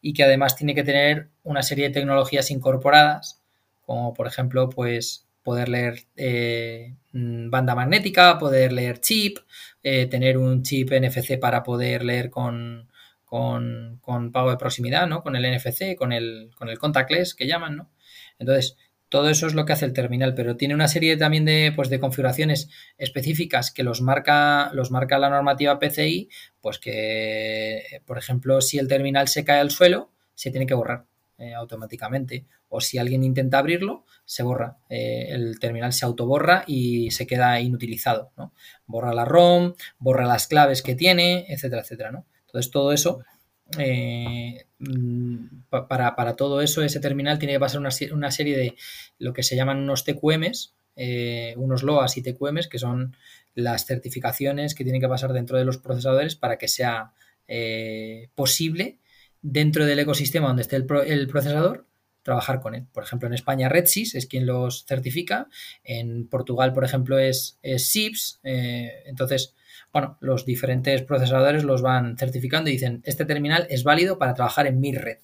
Y 0.03 0.13
que 0.13 0.25
además 0.25 0.55
tiene 0.55 0.75
que 0.75 0.85
tener 0.85 1.31
una 1.45 1.63
serie 1.63 1.89
de 1.89 1.95
tecnologías 1.95 2.51
incorporadas, 2.51 3.43
como 3.87 4.13
por 4.13 4.27
ejemplo, 4.27 4.69
pues 4.69 5.27
poder 5.43 5.71
leer 5.71 6.05
eh, 6.17 6.95
mm, 7.13 7.49
banda 7.49 7.75
magnética, 7.75 8.39
poder 8.39 8.73
leer 8.73 9.01
chip, 9.01 9.39
eh, 9.83 10.07
tener 10.07 10.37
un 10.37 10.63
chip 10.63 10.91
NFC 10.93 11.39
para 11.39 11.63
poder 11.63 12.05
leer 12.05 12.29
con, 12.31 12.89
con, 13.27 13.99
con, 14.01 14.33
pago 14.33 14.51
de 14.51 14.57
proximidad, 14.57 15.07
¿no? 15.07 15.23
Con 15.23 15.37
el 15.37 15.55
NFC, 15.55 15.95
con 15.97 16.13
el, 16.13 16.51
con 16.57 16.71
el 16.71 16.79
contactless 16.79 17.35
que 17.35 17.47
llaman, 17.47 17.77
¿no? 17.77 17.91
Entonces, 18.39 18.77
todo 19.09 19.29
eso 19.29 19.47
es 19.47 19.55
lo 19.55 19.67
que 19.67 19.73
hace 19.73 19.85
el 19.85 19.93
terminal, 19.93 20.35
pero 20.35 20.57
tiene 20.57 20.75
una 20.75 20.89
serie 20.89 21.17
también 21.17 21.45
de, 21.45 21.73
pues, 21.75 21.91
de 21.91 22.01
configuraciones 22.01 22.71
específicas 22.99 23.71
que 23.71 23.83
los 23.83 24.01
marca, 24.01 24.71
los 24.73 24.91
marca 24.91 25.19
la 25.19 25.29
normativa 25.29 25.79
PCI, 25.79 26.29
pues 26.61 26.79
que, 26.79 28.01
por 28.07 28.19
ejemplo, 28.19 28.61
si 28.61 28.79
el 28.79 28.89
terminal 28.89 29.29
se 29.29 29.45
cae 29.45 29.61
al 29.61 29.71
suelo, 29.71 30.13
se 30.35 30.51
tiene 30.51 30.67
que 30.67 30.75
borrar 30.75 31.07
eh, 31.39 31.55
automáticamente. 31.55 32.47
O 32.69 32.81
si 32.81 32.99
alguien 32.99 33.23
intenta 33.23 33.59
abrirlo, 33.59 34.05
se 34.25 34.43
borra. 34.43 34.79
Eh, 34.89 35.29
el 35.31 35.61
terminal 35.61 35.93
se 35.93 36.05
autoborra 36.05 36.65
y 36.67 37.11
se 37.13 37.27
queda 37.27 37.61
inutilizado. 37.61 38.33
¿no? 38.37 38.53
Borra 38.87 39.15
la 39.15 39.25
ROM, 39.25 39.75
borra 39.99 40.27
las 40.27 40.49
claves 40.49 40.83
que 40.83 40.95
tiene, 40.95 41.47
etcétera, 41.49 41.83
etcétera. 41.83 42.11
¿no? 42.11 42.27
Entonces 42.47 42.71
todo 42.71 42.93
eso 42.93 43.21
eh, 43.79 44.67
mm, 44.79 45.47
para, 45.69 46.37
todo 46.37 46.61
eso, 46.61 46.83
ese 46.83 47.01
terminal 47.01 47.39
tiene 47.39 47.55
que 47.55 47.61
pasar 47.61 47.81
una, 47.81 48.31
serie 48.31 48.57
de 48.57 48.77
lo 49.19 49.33
que 49.33 49.43
se 49.43 49.57
llaman 49.57 49.79
unos 49.79 50.05
TQMs, 50.05 50.75
eh, 50.97 51.55
unos 51.57 51.83
LOAS 51.83 52.17
y 52.17 52.23
TQMs, 52.23 52.69
que 52.69 52.79
son 52.79 53.17
las 53.55 53.87
certificaciones 53.87 54.75
que 54.75 54.85
tienen 54.85 55.01
que 55.01 55.09
pasar 55.09 55.33
dentro 55.33 55.59
de 55.59 55.65
los 55.65 55.79
procesadores 55.79 56.37
para 56.37 56.59
que 56.59 56.69
sea 56.69 57.13
eh, 57.49 58.29
posible 58.35 58.99
dentro 59.43 59.87
del 59.87 59.99
ecosistema 59.99 60.49
donde 60.49 60.63
esté 60.63 60.77
el, 60.77 60.87
procesador 60.87 61.87
trabajar 62.23 62.61
con 62.61 62.75
él. 62.75 62.87
Por 62.93 63.05
ejemplo, 63.05 63.29
en 63.29 63.35
España 63.35 63.69
RedSys 63.69 64.15
es 64.15 64.27
quien 64.27 64.47
los 64.47 64.85
certifica, 64.85 65.49
en 65.85 66.29
Portugal, 66.29 66.73
por 66.73 66.85
ejemplo, 66.85 67.19
es, 67.19 67.59
es 67.63 67.87
SIPS, 67.87 68.41
entonces 68.43 69.55
bueno, 69.97 70.19
los 70.21 70.45
diferentes 70.45 71.01
procesadores 71.01 71.65
los 71.65 71.81
van 71.81 72.19
certificando 72.19 72.69
y 72.69 72.75
dicen, 72.75 73.01
este 73.07 73.25
terminal 73.25 73.67
es 73.71 73.83
válido 73.83 74.19
para 74.19 74.35
trabajar 74.35 74.67
en 74.67 74.79
mi 74.79 74.93
red. 74.93 75.17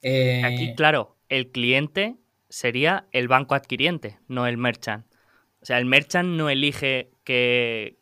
Eh, 0.00 0.42
Aquí, 0.44 0.74
claro, 0.76 1.16
el 1.28 1.50
cliente 1.50 2.14
sería 2.48 3.06
el 3.10 3.26
banco 3.26 3.56
adquiriente, 3.56 4.20
no 4.28 4.46
el 4.46 4.58
merchant. 4.58 5.06
O 5.60 5.66
sea, 5.66 5.78
el 5.78 5.86
merchant 5.86 6.28
no 6.36 6.50
elige 6.50 7.10
qué, 7.24 7.96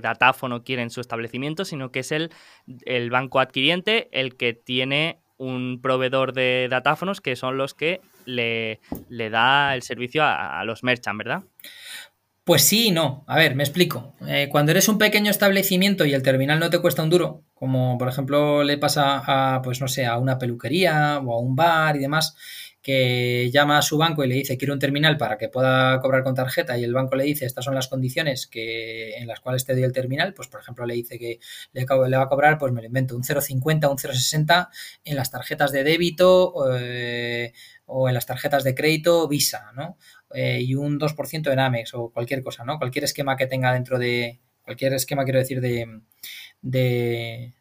datáfono 0.00 0.62
quiere 0.62 0.82
en 0.82 0.90
su 0.90 1.00
establecimiento, 1.00 1.64
sino 1.64 1.90
que 1.90 1.98
es 1.98 2.12
el, 2.12 2.30
el 2.86 3.10
banco 3.10 3.40
adquiriente 3.40 4.08
el 4.12 4.36
que 4.36 4.52
tiene 4.52 5.18
un 5.38 5.80
proveedor 5.82 6.34
de 6.34 6.68
datáfonos 6.70 7.20
que 7.20 7.34
son 7.34 7.56
los 7.56 7.74
que 7.74 8.00
le, 8.26 8.78
le 9.08 9.28
da 9.28 9.74
el 9.74 9.82
servicio 9.82 10.22
a, 10.22 10.60
a 10.60 10.64
los 10.64 10.84
merchants, 10.84 11.18
¿verdad? 11.18 11.42
Pues 12.48 12.62
sí 12.62 12.86
y 12.86 12.90
no. 12.92 13.24
A 13.26 13.36
ver, 13.36 13.54
me 13.54 13.62
explico. 13.62 14.14
Eh, 14.26 14.48
cuando 14.50 14.72
eres 14.72 14.88
un 14.88 14.96
pequeño 14.96 15.30
establecimiento 15.30 16.06
y 16.06 16.14
el 16.14 16.22
terminal 16.22 16.58
no 16.58 16.70
te 16.70 16.78
cuesta 16.78 17.02
un 17.02 17.10
duro, 17.10 17.44
como 17.52 17.98
por 17.98 18.08
ejemplo 18.08 18.64
le 18.64 18.78
pasa 18.78 19.22
a, 19.26 19.60
pues 19.60 19.82
no 19.82 19.86
sé, 19.86 20.06
a 20.06 20.16
una 20.16 20.38
peluquería 20.38 21.18
o 21.18 21.34
a 21.34 21.40
un 21.40 21.54
bar 21.54 21.96
y 21.96 21.98
demás, 21.98 22.34
que 22.80 23.50
llama 23.52 23.76
a 23.76 23.82
su 23.82 23.98
banco 23.98 24.24
y 24.24 24.28
le 24.28 24.36
dice 24.36 24.56
quiero 24.56 24.72
un 24.72 24.80
terminal 24.80 25.18
para 25.18 25.36
que 25.36 25.50
pueda 25.50 26.00
cobrar 26.00 26.22
con 26.24 26.34
tarjeta 26.34 26.78
y 26.78 26.84
el 26.84 26.94
banco 26.94 27.16
le 27.16 27.24
dice 27.24 27.44
estas 27.44 27.66
son 27.66 27.74
las 27.74 27.88
condiciones 27.88 28.46
que, 28.46 29.16
en 29.16 29.26
las 29.26 29.40
cuales 29.40 29.66
te 29.66 29.74
doy 29.74 29.82
el 29.82 29.92
terminal, 29.92 30.32
pues 30.32 30.48
por 30.48 30.62
ejemplo 30.62 30.86
le 30.86 30.94
dice 30.94 31.18
que 31.18 31.40
le, 31.72 31.84
va 31.84 32.22
a 32.22 32.28
cobrar, 32.30 32.56
pues 32.56 32.72
me 32.72 32.80
lo 32.80 32.86
invento, 32.86 33.14
un 33.14 33.24
0,50, 33.24 33.90
un 33.90 33.98
0,60 33.98 34.68
en 35.04 35.16
las 35.16 35.30
tarjetas 35.30 35.70
de 35.70 35.84
débito 35.84 36.54
eh, 36.78 37.52
o 37.84 38.08
en 38.08 38.14
las 38.14 38.24
tarjetas 38.24 38.64
de 38.64 38.74
crédito 38.74 39.28
Visa, 39.28 39.70
¿no? 39.74 39.98
Eh, 40.34 40.60
y 40.60 40.74
un 40.74 40.98
2% 40.98 41.52
en 41.52 41.58
Amex 41.58 41.94
o 41.94 42.10
cualquier 42.10 42.42
cosa, 42.42 42.64
¿no? 42.64 42.78
Cualquier 42.78 43.04
esquema 43.04 43.36
que 43.36 43.46
tenga 43.46 43.72
dentro 43.72 43.98
de, 43.98 44.38
cualquier 44.68 44.92
esquema 44.92 45.24
quiero 45.24 45.38
decir 45.38 45.60
de, 45.60 46.02
de, 46.60 47.54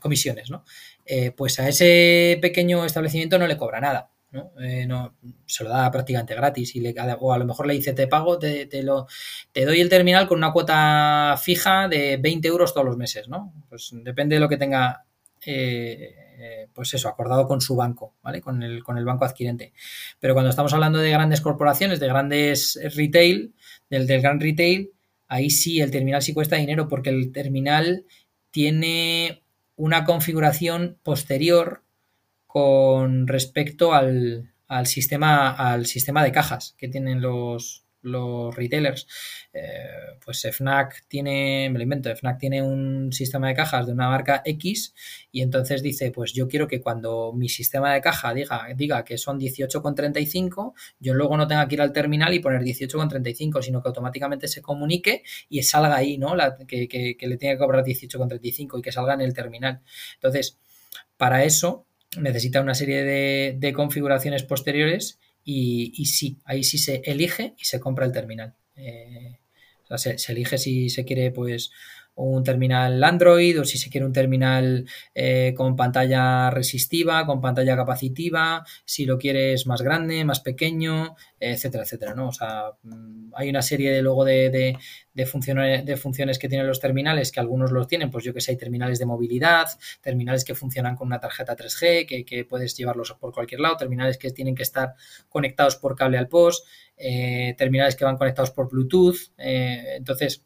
comisiones, 0.00 0.50
¿no? 0.50 0.64
Eh, 1.04 1.30
pues 1.32 1.60
a 1.60 1.68
ese 1.68 2.38
pequeño 2.40 2.84
establecimiento 2.84 3.38
no 3.38 3.46
le 3.46 3.56
cobra 3.56 3.80
nada. 3.80 4.10
¿no? 4.30 4.50
Eh, 4.62 4.88
se 5.44 5.62
lo 5.62 5.68
da 5.68 5.90
prácticamente 5.90 6.34
gratis 6.34 6.74
y 6.74 6.80
le, 6.80 6.94
o 7.20 7.32
a 7.34 7.38
lo 7.38 7.44
mejor 7.44 7.66
le 7.66 7.74
dice 7.74 7.92
te 7.92 8.06
pago, 8.06 8.38
te, 8.38 8.64
te, 8.64 8.82
lo, 8.82 9.06
te 9.52 9.66
doy 9.66 9.82
el 9.82 9.90
terminal 9.90 10.26
con 10.26 10.38
una 10.38 10.52
cuota 10.52 11.38
fija 11.38 11.86
de 11.86 12.16
20 12.16 12.48
euros 12.48 12.72
todos 12.72 12.86
los 12.86 12.96
meses, 12.96 13.28
¿no? 13.28 13.52
Pues 13.68 13.90
depende 13.92 14.36
de 14.36 14.40
lo 14.40 14.48
que 14.48 14.56
tenga 14.56 15.04
eh, 15.44 16.31
pues 16.72 16.94
eso, 16.94 17.08
acordado 17.08 17.46
con 17.46 17.60
su 17.60 17.76
banco, 17.76 18.14
¿vale? 18.22 18.40
Con 18.40 18.62
el, 18.62 18.82
con 18.82 18.98
el 18.98 19.04
banco 19.04 19.24
adquirente. 19.24 19.72
Pero 20.20 20.34
cuando 20.34 20.50
estamos 20.50 20.72
hablando 20.72 20.98
de 20.98 21.10
grandes 21.10 21.40
corporaciones, 21.40 22.00
de 22.00 22.08
grandes 22.08 22.78
retail, 22.96 23.54
del, 23.90 24.06
del 24.06 24.22
gran 24.22 24.40
retail, 24.40 24.92
ahí 25.28 25.50
sí 25.50 25.80
el 25.80 25.90
terminal 25.90 26.22
sí 26.22 26.34
cuesta 26.34 26.56
dinero 26.56 26.88
porque 26.88 27.10
el 27.10 27.32
terminal 27.32 28.04
tiene 28.50 29.42
una 29.76 30.04
configuración 30.04 30.98
posterior 31.02 31.82
con 32.46 33.26
respecto 33.26 33.94
al, 33.94 34.52
al 34.68 34.86
sistema, 34.86 35.50
al 35.50 35.86
sistema 35.86 36.22
de 36.22 36.32
cajas 36.32 36.74
que 36.78 36.88
tienen 36.88 37.20
los, 37.20 37.84
los 38.02 38.54
retailers. 38.54 39.06
Eh, 39.52 40.18
pues 40.24 40.46
FNAC 40.50 41.06
tiene, 41.08 41.68
me 41.70 41.78
lo 41.78 41.82
invento, 41.84 42.14
FNAC 42.14 42.38
tiene 42.38 42.62
un 42.62 43.12
sistema 43.12 43.48
de 43.48 43.54
cajas 43.54 43.86
de 43.86 43.92
una 43.92 44.08
marca 44.08 44.42
X 44.44 44.94
y 45.30 45.42
entonces 45.42 45.82
dice, 45.82 46.10
pues 46.10 46.32
yo 46.32 46.48
quiero 46.48 46.66
que 46.68 46.80
cuando 46.80 47.32
mi 47.32 47.48
sistema 47.48 47.92
de 47.94 48.00
caja 48.00 48.34
diga, 48.34 48.66
diga 48.76 49.04
que 49.04 49.18
son 49.18 49.38
18,35, 49.38 50.74
yo 51.00 51.14
luego 51.14 51.36
no 51.36 51.46
tenga 51.46 51.66
que 51.68 51.74
ir 51.76 51.82
al 51.82 51.92
terminal 51.92 52.34
y 52.34 52.40
poner 52.40 52.62
18,35, 52.62 53.62
sino 53.62 53.82
que 53.82 53.88
automáticamente 53.88 54.48
se 54.48 54.62
comunique 54.62 55.22
y 55.48 55.62
salga 55.62 55.96
ahí, 55.96 56.18
¿no? 56.18 56.34
La, 56.34 56.56
que, 56.56 56.88
que, 56.88 57.16
le 57.26 57.36
tiene 57.36 57.54
que 57.54 57.58
cobrar 57.58 57.84
18,35 57.84 58.78
y 58.78 58.82
que 58.82 58.92
salga 58.92 59.14
en 59.14 59.20
el 59.20 59.32
terminal. 59.32 59.80
Entonces, 60.14 60.58
para 61.16 61.44
eso 61.44 61.86
necesita 62.18 62.60
una 62.60 62.74
serie 62.74 63.04
de 63.54 63.72
configuraciones 63.72 64.42
posteriores 64.42 65.18
y, 65.44 66.04
sí, 66.06 66.38
ahí 66.44 66.64
sí 66.64 66.78
se 66.78 67.02
elige 67.04 67.54
y 67.58 67.64
se 67.64 67.80
compra 67.80 68.06
el 68.06 68.12
terminal. 68.12 68.54
Eh, 68.76 69.38
o 69.88 69.98
sea, 69.98 70.16
se, 70.18 70.32
elige 70.32 70.58
si 70.58 70.88
se 70.90 71.04
quiere 71.04 71.30
pues 71.30 71.70
un 72.14 72.44
terminal 72.44 73.02
Android 73.02 73.60
o 73.60 73.64
si 73.64 73.78
se 73.78 73.90
quiere 73.90 74.06
un 74.06 74.12
terminal 74.12 74.86
eh, 75.14 75.54
con 75.56 75.76
pantalla 75.76 76.50
resistiva, 76.50 77.24
con 77.26 77.40
pantalla 77.40 77.76
capacitiva, 77.76 78.64
si 78.84 79.06
lo 79.06 79.18
quieres 79.18 79.66
más 79.66 79.82
grande, 79.82 80.24
más 80.24 80.40
pequeño, 80.40 81.16
etcétera, 81.40 81.84
etcétera, 81.84 82.14
¿no? 82.14 82.28
O 82.28 82.32
sea, 82.32 82.72
mm, 82.82 83.32
hay 83.34 83.48
una 83.48 83.62
serie 83.62 83.90
de 83.92 84.02
luego 84.02 84.24
de, 84.24 84.78
de, 85.14 85.26
funciones, 85.26 85.84
de 85.84 85.96
funciones 85.96 86.38
que 86.38 86.48
tienen 86.48 86.66
los 86.66 86.80
terminales, 86.80 87.32
que 87.32 87.40
algunos 87.40 87.72
los 87.72 87.88
tienen, 87.88 88.10
pues 88.10 88.24
yo 88.24 88.34
que 88.34 88.40
sé, 88.40 88.52
hay 88.52 88.58
terminales 88.58 88.98
de 88.98 89.06
movilidad, 89.06 89.68
terminales 90.02 90.44
que 90.44 90.54
funcionan 90.54 90.96
con 90.96 91.06
una 91.06 91.20
tarjeta 91.20 91.56
3G, 91.56 92.06
que, 92.06 92.24
que 92.24 92.44
puedes 92.44 92.76
llevarlos 92.76 93.12
por 93.12 93.32
cualquier 93.32 93.60
lado, 93.60 93.76
terminales 93.76 94.18
que 94.18 94.30
tienen 94.30 94.54
que 94.54 94.62
estar 94.62 94.94
conectados 95.28 95.76
por 95.76 95.96
cable 95.96 96.18
al 96.18 96.28
post, 96.28 96.66
eh, 96.96 97.54
terminales 97.56 97.96
que 97.96 98.04
van 98.04 98.16
conectados 98.16 98.50
por 98.50 98.68
Bluetooth, 98.68 99.32
eh, 99.38 99.96
entonces 99.96 100.44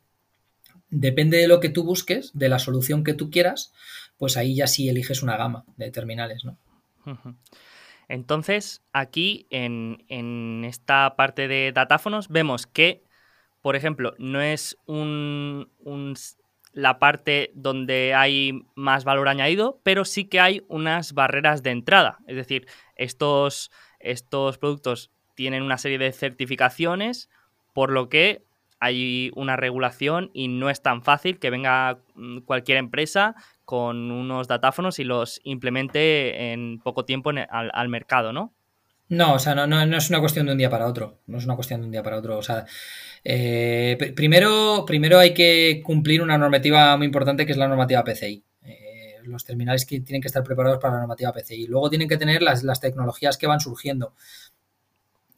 depende 1.01 1.37
de 1.37 1.49
lo 1.49 1.61
que 1.61 1.69
tú 1.69 1.85
busques, 1.85 2.31
de 2.33 2.49
la 2.49 2.59
solución 2.59 3.05
que 3.05 3.15
tú 3.15 3.31
quieras, 3.31 3.73
pues 4.17 4.37
ahí 4.37 4.55
ya 4.55 4.67
sí 4.67 4.89
eliges 4.89 5.23
una 5.23 5.37
gama 5.37 5.65
de 5.77 5.91
terminales, 5.91 6.45
¿no? 6.45 6.59
Entonces, 8.09 8.83
aquí 8.93 9.47
en, 9.51 10.65
esta 10.65 11.15
parte 11.17 11.49
de 11.49 11.73
datáfonos 11.73 12.29
vemos 12.29 12.67
que, 12.67 13.05
por 13.63 13.77
ejemplo, 13.77 14.15
no 14.19 14.41
es 14.41 14.79
un, 14.87 15.69
la 16.73 16.99
parte 16.99 17.51
donde 17.55 18.15
hay 18.15 18.65
más 18.75 19.05
valor 19.05 19.29
añadido, 19.29 19.81
pero 19.83 20.05
sí 20.05 20.25
que 20.25 20.41
hay 20.41 20.63
unas 20.69 21.13
barreras 21.13 21.63
de 21.63 21.71
entrada. 21.71 22.19
Es 22.27 22.37
decir, 22.37 22.67
estos, 22.97 23.71
estos 24.01 24.59
productos 24.59 25.11
tienen 25.35 25.63
una 25.63 25.79
serie 25.79 25.99
de 25.99 26.13
certificaciones, 26.13 27.29
por 27.75 27.93
lo 27.93 28.09
que 28.09 28.47
hay 28.87 29.31
una 29.35 29.57
regulación 29.57 30.31
y 30.33 30.49
no 30.49 30.71
es 30.71 30.81
tan 30.81 31.03
fácil 31.03 31.39
que 31.39 31.51
venga 31.51 31.99
mm, 32.15 32.39
cualquier 32.41 32.79
empresa 32.79 33.35
con 33.65 34.11
unos 34.11 34.49
datáfonos 34.49 34.99
y 34.99 35.05
los 35.05 35.41
implemente 35.45 36.53
en 36.53 36.79
poco 36.79 37.05
tiempo 37.05 37.31
al, 37.51 37.89
mercado, 37.89 38.33
¿no? 38.33 38.53
No, 39.09 39.35
o 39.35 39.39
sea, 39.39 39.55
no, 39.55 39.67
no, 39.67 39.97
es 39.97 40.11
una 40.11 40.21
cuestión 40.21 40.47
de 40.47 40.53
un 40.53 40.59
día 40.59 40.71
para 40.71 40.87
otro. 40.87 41.21
No 41.27 41.39
es 41.39 41.45
una 41.45 41.55
cuestión 41.55 41.81
de 41.81 41.87
un 41.87 41.93
día 41.93 42.03
para 42.03 42.19
otro. 42.19 42.39
O 42.39 42.43
sea, 42.43 42.65
eh, 43.23 44.13
primero, 44.17 44.85
primero 44.87 45.19
hay 45.19 45.33
que 45.33 45.81
cumplir 45.85 46.23
una 46.23 46.39
normativa 46.39 46.97
muy 46.97 47.07
importante 47.07 47.47
que 47.47 47.53
es 47.53 47.59
la 47.59 47.69
normativa 47.69 48.03
PCI. 48.03 48.45
Eh, 48.65 49.17
los 49.25 49.45
terminales 49.45 49.85
que 49.87 50.01
tienen 50.01 50.23
que 50.23 50.29
estar 50.29 50.43
preparados 50.43 50.79
para 50.79 50.95
la 50.95 51.01
normativa 51.01 51.33
PCI. 51.33 51.67
Luego 51.67 51.89
tienen 51.89 52.09
que 52.09 52.17
tener 52.17 52.43
las, 52.43 52.65
las 52.65 52.81
tecnologías 52.81 53.39
que 53.39 53.47
van 53.47 53.61
surgiendo 53.61 54.15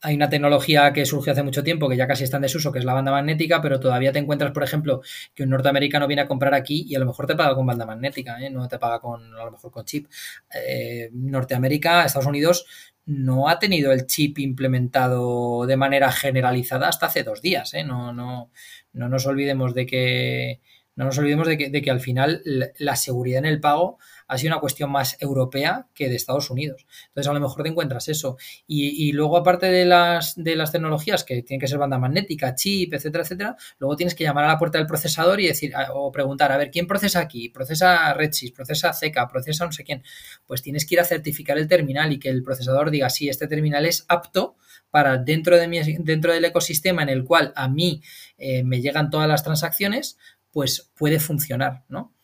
hay 0.02 0.14
una 0.14 0.28
tecnología 0.28 0.92
que 0.92 1.04
surgió 1.06 1.32
hace 1.32 1.42
mucho 1.42 1.62
tiempo 1.62 1.88
que 1.88 1.96
ya 1.96 2.06
casi 2.06 2.24
está 2.24 2.37
en 2.37 2.42
desuso, 2.42 2.72
que 2.72 2.78
es 2.78 2.84
la 2.84 2.94
banda 2.94 3.12
magnética, 3.12 3.61
pero 3.61 3.80
todavía 3.80 4.12
te 4.12 4.18
encuentras, 4.18 4.52
por 4.52 4.62
ejemplo, 4.62 5.02
que 5.34 5.42
un 5.42 5.50
norteamericano 5.50 6.06
viene 6.06 6.22
a 6.22 6.28
comprar 6.28 6.54
aquí 6.54 6.84
y 6.88 6.94
a 6.94 6.98
lo 6.98 7.06
mejor 7.06 7.26
te 7.26 7.34
paga 7.34 7.54
con 7.54 7.66
banda 7.66 7.87
magnética, 7.87 8.40
¿eh? 8.40 8.50
no 8.50 8.68
te 8.68 8.78
paga 8.78 9.00
con 9.00 9.34
a 9.34 9.44
lo 9.44 9.50
mejor 9.50 9.70
con 9.70 9.84
chip. 9.84 10.08
Eh, 10.54 11.11
Norteamérica, 11.12 12.04
Estados 12.04 12.26
Unidos, 12.26 12.66
no 13.06 13.48
ha 13.48 13.58
tenido 13.58 13.92
el 13.92 14.06
chip 14.06 14.38
implementado 14.38 15.66
de 15.66 15.76
manera 15.76 16.12
generalizada 16.12 16.88
hasta 16.88 17.06
hace 17.06 17.22
dos 17.22 17.42
días. 17.42 17.74
¿eh? 17.74 17.84
No, 17.84 18.12
no, 18.12 18.50
no 18.92 19.08
nos 19.08 19.26
olvidemos 19.26 19.74
de 19.74 19.87
que 19.87 20.61
no 20.94 21.04
nos 21.04 21.18
olvidemos 21.18 21.46
de 21.46 21.56
que, 21.56 21.70
de 21.70 21.80
que 21.80 21.90
al 21.92 22.00
final 22.00 22.42
la 22.44 22.96
seguridad 22.96 23.38
en 23.38 23.46
el 23.46 23.61
pago 23.61 23.98
ha 24.29 24.38
sido 24.38 24.53
una 24.53 24.61
cuestión 24.61 24.93
más 24.93 25.17
europea 25.21 25.88
que 25.95 26.09
de 26.09 26.17
Estados 26.17 26.51
Unidos. 26.51 26.87
Entonces, 27.09 27.29
a 27.29 27.33
lo 27.33 27.41
mejor 27.41 27.62
te 27.62 27.71
encuentras 27.71 28.09
eso. 28.09 28.37
Y, 28.67 29.11
luego, 29.12 29.38
aparte 29.38 29.67
de 29.67 29.87
las, 29.87 30.35
de 30.37 30.55
las 30.55 30.71
tecnologías 30.71 31.25
que 31.25 31.43
tienen 31.43 31.61
que 31.61 31.67
ser 31.67 31.79
banda 31.79 31.99
magnética, 31.99 32.55
chip, 32.55 32.93
etcétera, 32.93 33.25
etcétera, 33.25 33.57
luego 33.79 33.97
tienes 33.97 34.14
que 34.14 34.25
llamar 34.25 34.45
a 34.45 34.49
la 34.49 34.59
puerta 34.59 34.79
del 34.79 34.87
procesador 34.87 35.41
y 35.41 35.49
decir, 35.49 35.73
o 35.95 36.12
preguntar, 36.12 36.53
a 36.53 36.59
ver, 36.59 36.71
¿quién 36.71 36.87
procesa 36.87 37.21
aquí? 37.21 37.49
¿Procesa 37.49 38.12
Redsys? 38.12 38.53
¿Procesa 38.53 38.93
Zeca? 38.93 39.27
¿Procesa 39.29 39.64
no 39.64 39.73
sé 39.73 39.83
quién? 39.83 40.03
Pues 40.47 40.62
tienes 40.62 40.87
que 40.87 40.95
ir 40.95 41.01
a 41.01 41.05
certificar 41.05 41.57
el 41.57 41.67
terminal 41.67 42.12
y 42.12 42.19
que 42.19 42.29
el 42.29 42.43
procesador 42.43 42.91
diga, 42.91 43.09
sí, 43.09 43.29
este 43.29 43.49
terminal 43.49 43.87
es 43.87 44.05
apto 44.09 44.57
para 44.91 45.19
dentro, 45.19 45.57
de 45.57 45.69
mi, 45.69 45.81
dentro 45.81 46.33
del 46.33 46.45
ecosistema 46.45 47.03
en 47.03 47.09
el 47.09 47.25
cual 47.25 47.53
a 47.57 47.69
mí 47.69 48.03
eh, 48.37 48.62
me 48.62 48.81
llegan 48.81 49.11
todas 49.11 49.29
las 49.29 49.43
transacciones, 49.43 50.19
pues 50.51 50.91
puede 50.97 51.19
funcionar, 51.21 51.85
¿no? 51.88 52.14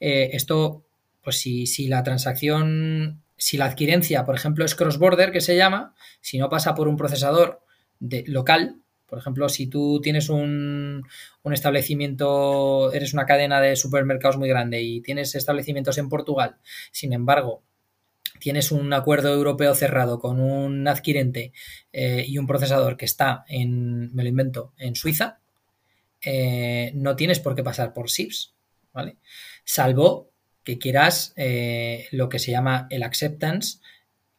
Eh, 0.00 0.30
esto 0.32 0.83
pues 1.24 1.38
si, 1.38 1.66
si 1.66 1.88
la 1.88 2.02
transacción, 2.02 3.22
si 3.36 3.56
la 3.56 3.64
adquirencia, 3.64 4.24
por 4.24 4.36
ejemplo, 4.36 4.64
es 4.64 4.74
cross-border, 4.74 5.32
que 5.32 5.40
se 5.40 5.56
llama, 5.56 5.94
si 6.20 6.38
no 6.38 6.48
pasa 6.48 6.74
por 6.74 6.86
un 6.86 6.96
procesador 6.96 7.62
de, 7.98 8.24
local, 8.28 8.76
por 9.06 9.18
ejemplo, 9.18 9.48
si 9.48 9.66
tú 9.66 10.00
tienes 10.02 10.28
un, 10.28 11.06
establecimiento, 11.50 12.92
eres 12.92 13.12
una 13.12 13.26
cadena 13.26 13.60
de 13.60 13.76
supermercados 13.76 14.36
muy 14.38 14.48
grande 14.48 14.82
y 14.82 15.00
tienes 15.00 15.34
establecimientos 15.34 15.98
en 15.98 16.08
Portugal, 16.08 16.56
sin 16.90 17.12
embargo, 17.12 17.62
tienes 18.40 18.72
un 18.72 18.92
acuerdo 18.92 19.32
europeo 19.32 19.74
cerrado 19.74 20.18
con 20.18 20.40
un 20.40 20.88
adquirente 20.88 21.52
eh, 21.92 22.24
y 22.26 22.38
un 22.38 22.46
procesador 22.46 22.96
que 22.96 23.04
está 23.04 23.44
en, 23.48 24.14
me 24.14 24.22
lo 24.22 24.28
invento, 24.28 24.72
en 24.78 24.96
Suiza, 24.96 25.38
eh, 26.20 26.90
no 26.94 27.16
tienes 27.16 27.40
por 27.40 27.54
qué 27.54 27.62
pasar 27.62 27.92
por 27.92 28.10
SIPS, 28.10 28.54
¿vale? 28.92 29.18
Salvo 29.64 30.33
que 30.64 30.78
quieras 30.78 31.32
eh, 31.36 32.08
lo 32.10 32.28
que 32.28 32.38
se 32.38 32.50
llama 32.50 32.86
el 32.90 33.02
acceptance, 33.02 33.78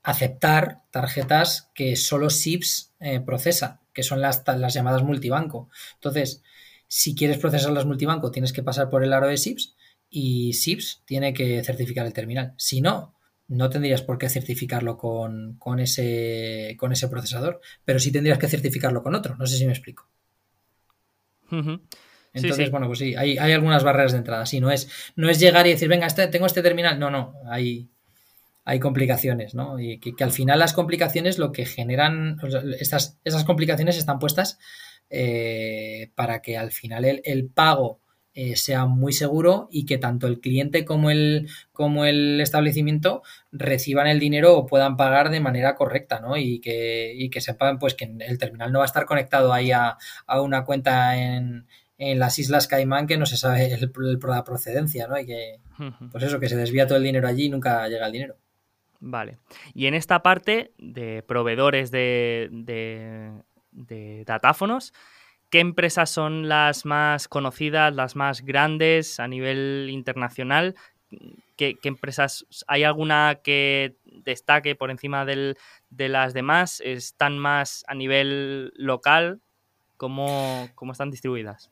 aceptar 0.04 0.82
tarjetas 0.92 1.72
que 1.74 1.96
solo 1.96 2.30
SIPS 2.30 2.94
eh, 3.00 3.22
procesa, 3.22 3.82
que 3.94 4.04
son 4.04 4.22
las, 4.22 4.44
las, 4.46 4.74
llamadas 4.74 5.04
multibanco. 5.04 5.70
Entonces, 5.96 6.44
si 6.88 7.16
quieres 7.16 7.38
procesar 7.38 7.72
las 7.72 7.86
multibanco, 7.86 8.32
tienes 8.32 8.54
que 8.54 8.64
pasar 8.64 8.90
por 8.90 9.04
el 9.04 9.14
aro 9.14 9.28
de 9.28 9.38
SIPS 9.38 9.76
y 10.10 10.54
SIPS 10.54 11.04
tiene 11.06 11.34
que 11.34 11.64
certificar 11.64 12.06
el 12.06 12.14
terminal. 12.14 12.54
Si 12.58 12.82
no, 12.82 13.16
no 13.48 13.70
tendrías 13.70 14.02
por 14.02 14.18
qué 14.18 14.30
certificarlo 14.30 14.98
con, 14.98 15.56
con, 15.58 15.80
ese, 15.80 16.76
con 16.80 16.92
ese 16.92 17.08
procesador, 17.08 17.62
pero 17.84 18.00
sí 18.00 18.12
tendrías 18.12 18.40
que 18.40 18.48
certificarlo 18.48 19.04
con 19.04 19.16
otro. 19.16 19.36
No 19.36 19.46
sé 19.46 19.58
si 19.58 19.66
me 19.66 19.72
explico. 19.72 20.08
Entonces, 22.36 22.70
bueno, 22.70 22.88
pues 22.88 23.00
sí, 23.00 23.16
hay, 23.16 23.38
algunas 23.38 23.84
barreras 23.84 24.12
de 24.12 24.20
entrada. 24.20 24.46
Sí, 24.46 24.60
no 24.60 24.70
es, 24.70 24.90
no 25.16 25.30
es 25.30 25.40
llegar 25.40 25.66
y 25.68 25.72
decir, 25.72 25.88
venga, 25.88 26.06
este, 26.06 26.28
tengo 26.28 26.46
este 26.46 26.62
terminal. 26.62 27.00
No, 27.00 27.10
no, 27.10 27.34
hay, 27.50 27.90
hay 28.66 28.80
complicaciones, 28.80 29.56
¿no? 29.56 29.80
Y 29.80 30.00
que, 30.00 30.24
al 30.24 30.32
final 30.32 30.60
las 30.60 30.74
complicaciones 30.74 31.38
lo 31.38 31.52
que 31.52 31.66
generan, 31.66 32.38
estas, 32.80 33.20
esas 33.24 33.46
complicaciones 33.46 33.98
están 33.98 34.20
puestas 34.20 34.60
eh, 35.10 36.12
para 36.16 36.42
que 36.42 36.58
al 36.58 36.72
final 36.72 37.06
el, 37.06 37.48
pago 37.48 38.02
eh, 38.34 38.56
sea 38.58 38.86
muy 38.86 39.14
seguro 39.14 39.70
y 39.72 39.86
que 39.86 40.00
tanto 40.00 40.28
el 40.28 40.40
cliente 40.42 40.84
como 40.84 41.12
el, 41.12 41.48
como 41.72 42.06
el 42.06 42.42
establecimiento 42.42 43.22
reciban 43.52 44.08
el 44.08 44.20
dinero 44.20 44.58
o 44.58 44.66
puedan 44.66 44.98
pagar 44.98 45.30
de 45.30 45.40
manera 45.40 45.76
correcta, 45.76 46.20
¿no? 46.20 46.36
Y 46.36 46.60
que, 46.60 47.14
y 47.16 47.30
que 47.30 47.40
sepan 47.40 47.78
pues 47.78 47.94
que 47.94 48.14
el 48.20 48.38
terminal 48.40 48.74
no 48.74 48.80
va 48.80 48.86
a 48.86 48.88
estar 48.88 49.06
conectado 49.06 49.54
ahí 49.54 49.72
a, 49.72 49.98
una 50.42 50.66
cuenta 50.66 51.16
en, 51.18 51.68
en 51.98 52.20
las 52.20 52.40
Islas 52.40 52.68
Caimán 52.68 53.08
que 53.08 53.18
no 53.18 53.26
se 53.26 53.38
sabe 53.38 53.74
el, 53.74 53.92
la 54.28 54.44
procedencia, 54.44 55.08
¿no? 55.08 55.18
Y 55.18 55.26
que, 55.26 55.60
pues 56.12 56.24
eso, 56.24 56.40
que 56.40 56.50
se 56.50 56.58
desvía 56.58 56.88
todo 56.88 56.98
el 56.98 57.04
dinero 57.04 57.28
allí 57.28 57.46
y 57.46 57.50
nunca 57.50 57.88
llega 57.88 58.06
el 58.08 58.12
dinero. 58.12 58.36
Vale. 59.00 59.38
Y 59.74 59.88
en 59.88 59.94
esta 59.94 60.24
parte 60.24 60.74
de 60.78 61.24
proveedores 61.24 61.92
de, 61.92 62.50
de, 62.52 63.32
de 63.72 64.24
datáfonos, 64.26 64.94
¿Qué 65.50 65.60
empresas 65.60 66.10
son 66.10 66.50
las 66.50 66.86
más 66.86 67.28
conocidas, 67.28 67.94
las 67.96 68.16
más 68.16 68.42
grandes 68.42 69.20
a 69.20 69.28
nivel 69.28 69.88
internacional? 69.90 70.76
¿Qué, 71.56 71.78
empresas? 71.84 72.46
¿Hay 72.68 72.84
alguna 72.84 73.40
que 73.44 73.96
destaque 74.04 74.76
por 74.76 74.92
encima 74.92 75.24
de 75.24 75.56
las 75.90 76.34
demás? 76.34 76.82
¿Están 76.84 77.38
más 77.38 77.86
a 77.88 77.96
nivel 77.96 78.74
local? 78.76 79.42
¿Cómo, 79.98 80.68
están 80.92 81.12
distribuidas? 81.12 81.72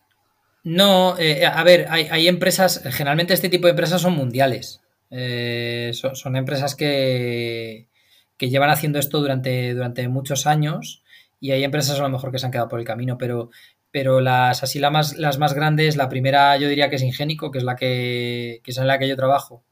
No, 0.63 1.17
eh, 1.19 1.45
a 1.45 1.63
ver, 1.63 1.87
hay, 1.89 2.27
empresas, 2.27 2.81
generalmente 2.91 3.33
este 3.33 3.49
tipo 3.49 3.67
de 3.67 3.71
empresas 3.71 4.01
son 4.01 4.15
mundiales. 4.15 4.81
Eh, 5.09 5.91
son, 5.93 6.35
empresas 6.35 6.75
que, 6.75 7.89
que 8.37 8.49
llevan 8.49 8.69
haciendo 8.69 8.97
esto 8.97 9.19
durante, 9.19 9.73
durante 9.73 10.07
muchos 10.07 10.47
años 10.47 11.03
y 11.39 11.51
hay 11.51 11.63
empresas 11.63 11.99
a 11.99 12.03
lo 12.03 12.09
mejor 12.09 12.31
que 12.31 12.39
se 12.39 12.45
han 12.45 12.51
quedado 12.51 12.69
por 12.69 12.79
el 12.79 12.85
camino, 12.85 13.17
pero, 13.17 13.49
pero 13.91 14.21
las 14.21 14.63
así 14.63 14.79
las 14.79 14.91
más, 14.91 15.17
las 15.17 15.39
más 15.39 15.53
grandes, 15.53 15.97
la 15.97 16.09
primera 16.09 16.57
yo 16.57 16.69
diría 16.69 16.89
que 16.89 16.95
es 16.95 17.03
Ingénico, 17.03 17.51
que 17.51 17.57
es 17.59 17.63
la 17.65 17.75
que, 17.75 18.61
es 18.65 18.77
en 18.77 18.87
la 18.87 18.97
que 18.97 19.07
yo 19.09 19.17
trabajo 19.17 19.63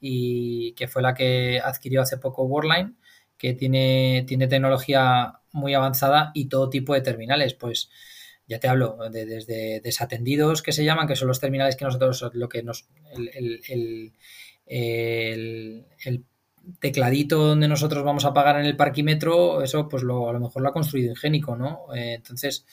y 0.00 0.72
que 0.74 0.88
fue 0.88 1.02
la 1.02 1.14
que 1.14 1.60
adquirió 1.64 2.02
hace 2.02 2.18
poco 2.18 2.42
Worldline, 2.44 2.96
que 3.38 3.54
tiene, 3.54 4.24
tiene 4.26 4.48
tecnología 4.48 5.40
muy 5.52 5.74
avanzada 5.74 6.32
y 6.34 6.48
todo 6.48 6.70
tipo 6.70 6.94
de 6.94 7.02
terminales, 7.02 7.54
pues 7.54 7.88
ya 8.52 8.60
te 8.60 8.68
hablo, 8.68 8.98
de, 9.10 9.24
desde 9.24 9.80
desatendidos 9.80 10.60
que 10.60 10.72
se 10.72 10.84
llaman, 10.84 11.08
que 11.08 11.16
son 11.16 11.28
los 11.28 11.40
terminales 11.40 11.74
que 11.74 11.86
nosotros, 11.86 12.30
lo 12.34 12.48
que 12.50 12.62
nos, 12.62 12.86
el, 13.16 14.12
tecladito 16.78 17.46
donde 17.46 17.66
nosotros 17.66 18.04
vamos 18.04 18.26
a 18.26 18.34
pagar 18.34 18.60
en 18.60 18.66
el 18.66 18.76
parquímetro, 18.76 19.62
eso 19.62 19.88
pues 19.88 20.02
lo, 20.02 20.28
a 20.28 20.32
lo 20.34 20.40
mejor 20.40 20.62
lo 20.62 20.68
ha 20.68 20.72
construido 20.72 21.10
Ingénico, 21.10 21.56
¿no? 21.56 21.86
Eh, 21.94 22.14
entonces, 22.14 22.66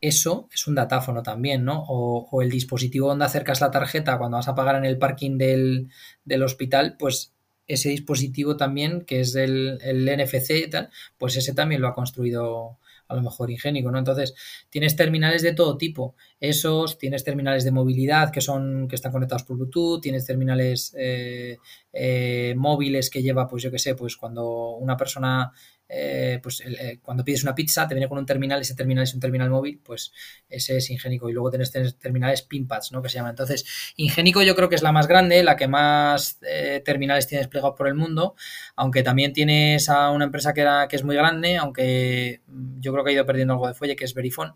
eso 0.00 0.48
es 0.52 0.66
un 0.66 0.74
datáfono 0.74 1.22
también, 1.22 1.64
¿no? 1.64 1.84
O, 1.88 2.42
el 2.42 2.50
dispositivo 2.50 3.08
donde 3.08 3.24
acercas 3.24 3.60
la 3.60 3.70
tarjeta 3.70 4.18
cuando 4.18 4.36
vas 4.36 4.48
a 4.48 4.54
pagar 4.56 4.76
en 4.76 4.84
el 4.84 4.98
parking 4.98 5.38
del, 5.38 5.90
del 6.24 6.42
hospital, 6.42 6.96
pues 6.98 7.34
ese 7.68 7.90
dispositivo 7.90 8.56
también, 8.56 9.02
que 9.02 9.20
es 9.20 9.36
el, 9.36 9.78
el 9.82 10.06
NFC 10.06 10.50
y 10.66 10.70
tal, 10.70 10.90
pues 11.18 11.36
ese 11.36 11.54
también 11.54 11.80
lo 11.80 11.88
ha 11.88 11.94
construido 11.94 12.78
a 13.08 13.14
lo 13.14 13.22
mejor 13.22 13.50
ingénico, 13.50 13.90
¿no? 13.90 13.98
Entonces, 13.98 14.34
tienes 14.70 14.96
terminales 14.96 15.42
de 15.42 15.54
todo 15.54 15.76
tipo. 15.76 16.14
Esos, 16.40 16.98
tienes 16.98 17.24
terminales 17.24 17.64
de 17.64 17.70
movilidad 17.70 18.30
que 18.30 18.40
son, 18.40 18.86
que 18.88 18.96
están 18.96 19.12
conectados 19.12 19.42
por 19.44 19.56
Bluetooth, 19.56 20.00
tienes 20.00 20.26
terminales 20.26 20.94
eh, 20.98 21.58
eh, 21.92 22.54
móviles 22.56 23.10
que 23.10 23.22
lleva, 23.22 23.48
pues 23.48 23.62
yo 23.62 23.70
qué 23.70 23.78
sé, 23.78 23.94
pues 23.94 24.16
cuando 24.16 24.76
una 24.76 24.96
persona 24.96 25.52
eh, 25.90 26.38
pues 26.42 26.60
eh, 26.60 26.98
cuando 27.02 27.24
pides 27.24 27.42
una 27.42 27.54
pizza 27.54 27.88
te 27.88 27.94
viene 27.94 28.08
con 28.08 28.18
un 28.18 28.26
terminal, 28.26 28.60
ese 28.60 28.74
terminal 28.74 29.04
es 29.04 29.14
un 29.14 29.20
terminal 29.20 29.48
móvil, 29.48 29.80
pues 29.82 30.12
ese 30.48 30.76
es 30.76 30.90
Ingénico. 30.90 31.28
Y 31.30 31.32
luego 31.32 31.50
tienes, 31.50 31.72
terminales 31.98 32.42
Pinpads, 32.42 32.92
¿no? 32.92 33.02
Que 33.02 33.08
se 33.08 33.16
llama. 33.16 33.30
Entonces, 33.30 33.94
Ingénico 33.96 34.42
yo 34.42 34.54
creo 34.54 34.68
que 34.68 34.74
es 34.74 34.82
la 34.82 34.92
más 34.92 35.08
grande, 35.08 35.42
la 35.42 35.56
que 35.56 35.68
más 35.68 36.38
eh, 36.42 36.82
terminales 36.84 37.26
tiene 37.26 37.40
desplegados 37.40 37.76
por 37.76 37.88
el 37.88 37.94
mundo, 37.94 38.36
aunque 38.76 39.02
también 39.02 39.32
tienes 39.32 39.88
a 39.88 40.10
una 40.10 40.26
empresa 40.26 40.52
que, 40.52 40.60
era, 40.60 40.88
que 40.88 40.96
es 40.96 41.04
muy 41.04 41.16
grande, 41.16 41.56
aunque 41.56 42.42
mm, 42.46 42.80
yo 42.80 42.92
creo 42.92 43.04
que 43.04 43.10
ha 43.10 43.14
ido 43.14 43.26
perdiendo 43.26 43.54
algo 43.54 43.68
de 43.68 43.74
fuelle, 43.74 43.96
que 43.96 44.04
es 44.04 44.14
Verifone. 44.14 44.52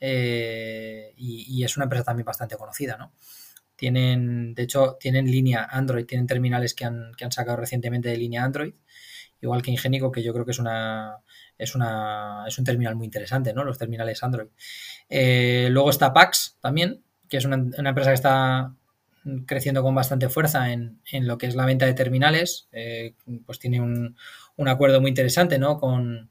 y, 0.00 1.44
y, 1.58 1.64
es 1.64 1.76
una 1.76 1.84
empresa 1.84 2.04
también 2.04 2.26
bastante 2.26 2.56
conocida, 2.56 2.96
¿no? 2.96 3.12
Tienen, 3.76 4.54
de 4.54 4.62
hecho, 4.64 4.96
tienen 5.00 5.26
línea 5.30 5.64
Android, 5.70 6.06
tienen 6.06 6.26
terminales 6.26 6.74
que 6.74 6.84
han, 6.84 7.12
que 7.16 7.24
han 7.24 7.32
sacado 7.32 7.56
recientemente 7.56 8.08
de 8.08 8.16
línea 8.18 8.44
Android 8.44 8.74
igual 9.44 9.62
que 9.62 9.70
Ingénico, 9.70 10.10
que 10.10 10.22
yo 10.22 10.32
creo 10.32 10.44
que 10.44 10.50
es 10.52 10.58
una 10.58 11.18
es 11.56 11.74
una 11.74 12.44
es 12.46 12.58
un 12.58 12.64
terminal 12.64 12.96
muy 12.96 13.06
interesante, 13.06 13.52
¿no? 13.52 13.64
Los 13.64 13.78
terminales 13.78 14.22
Android. 14.22 14.48
Eh, 15.08 15.68
luego 15.70 15.90
está 15.90 16.12
Pax 16.12 16.56
también, 16.60 17.02
que 17.28 17.36
es 17.36 17.44
una, 17.44 17.56
empresa 17.56 18.10
que 18.10 18.14
está 18.14 18.74
creciendo 19.46 19.82
con 19.82 19.94
bastante 19.94 20.28
fuerza 20.28 20.72
en, 20.72 21.00
lo 21.12 21.38
que 21.38 21.46
es 21.46 21.54
la 21.54 21.66
venta 21.66 21.86
de 21.86 21.94
terminales. 21.94 22.68
Eh, 22.72 23.14
pues 23.46 23.58
tiene 23.58 23.80
un, 23.80 24.16
acuerdo 24.66 25.00
muy 25.00 25.10
interesante, 25.10 25.58
¿no? 25.58 25.78
Con, 25.78 26.30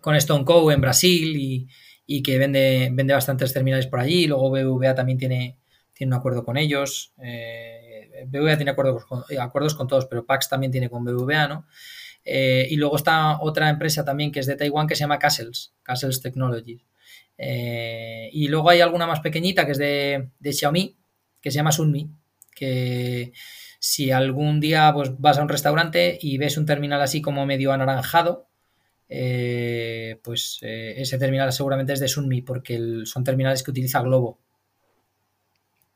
con 0.00 0.14
Stone 0.16 0.44
Co. 0.44 0.70
en 0.72 0.80
Brasil 0.80 1.68
y, 2.06 2.22
que 2.22 2.38
vende, 2.38 2.90
vende 2.92 3.14
bastantes 3.14 3.52
terminales 3.52 3.86
por 3.86 4.00
allí. 4.00 4.26
Luego 4.26 4.50
BBVA 4.50 4.94
también 4.94 5.18
tiene, 5.18 5.58
tiene 5.92 6.14
un 6.14 6.18
acuerdo 6.18 6.44
con 6.44 6.56
ellos. 6.56 7.12
Eh, 7.18 8.26
BBVA 8.26 8.56
tiene 8.56 8.70
acuerdos 8.70 9.04
con, 9.04 9.24
acuerdos 9.40 9.74
con 9.74 9.88
todos, 9.88 10.06
pero 10.06 10.24
Pax 10.24 10.48
también 10.48 10.72
tiene 10.72 10.88
con 10.90 11.04
BBVA, 11.04 11.48
¿no? 11.48 11.66
Eh, 12.28 12.66
y 12.68 12.76
luego 12.76 12.96
está 12.96 13.40
otra 13.40 13.70
empresa 13.70 14.04
también 14.04 14.32
que 14.32 14.40
es 14.40 14.46
de 14.46 14.56
Taiwán 14.56 14.88
que 14.88 14.96
se 14.96 15.00
llama 15.00 15.20
Castles, 15.20 15.72
Castles 15.84 16.20
Technologies. 16.20 16.82
Eh, 17.38 18.28
y 18.32 18.48
luego 18.48 18.68
hay 18.68 18.80
alguna 18.80 19.06
más 19.06 19.20
pequeñita 19.20 19.64
que 19.64 19.72
es 19.72 19.78
de, 19.78 20.28
Xiaomi, 20.42 20.96
que 21.40 21.50
se 21.52 21.56
llama 21.56 21.70
Sunmi, 21.70 22.10
que 22.52 23.32
si 23.78 24.10
algún 24.10 24.58
día 24.58 24.92
pues, 24.92 25.12
vas 25.18 25.38
a 25.38 25.42
un 25.42 25.48
restaurante 25.48 26.18
y 26.20 26.36
ves 26.36 26.56
un 26.56 26.66
terminal 26.66 27.00
así 27.00 27.22
como 27.22 27.46
medio 27.46 27.72
anaranjado, 27.72 28.48
eh, 29.08 30.18
pues 30.24 30.58
ese 30.62 31.18
terminal 31.18 31.52
seguramente 31.52 31.92
es 31.92 32.00
de 32.00 32.08
Sunmi, 32.08 32.42
porque 32.42 33.02
son 33.04 33.22
terminales 33.22 33.62
que 33.62 33.70
utiliza 33.70 34.02
Globo. 34.02 34.40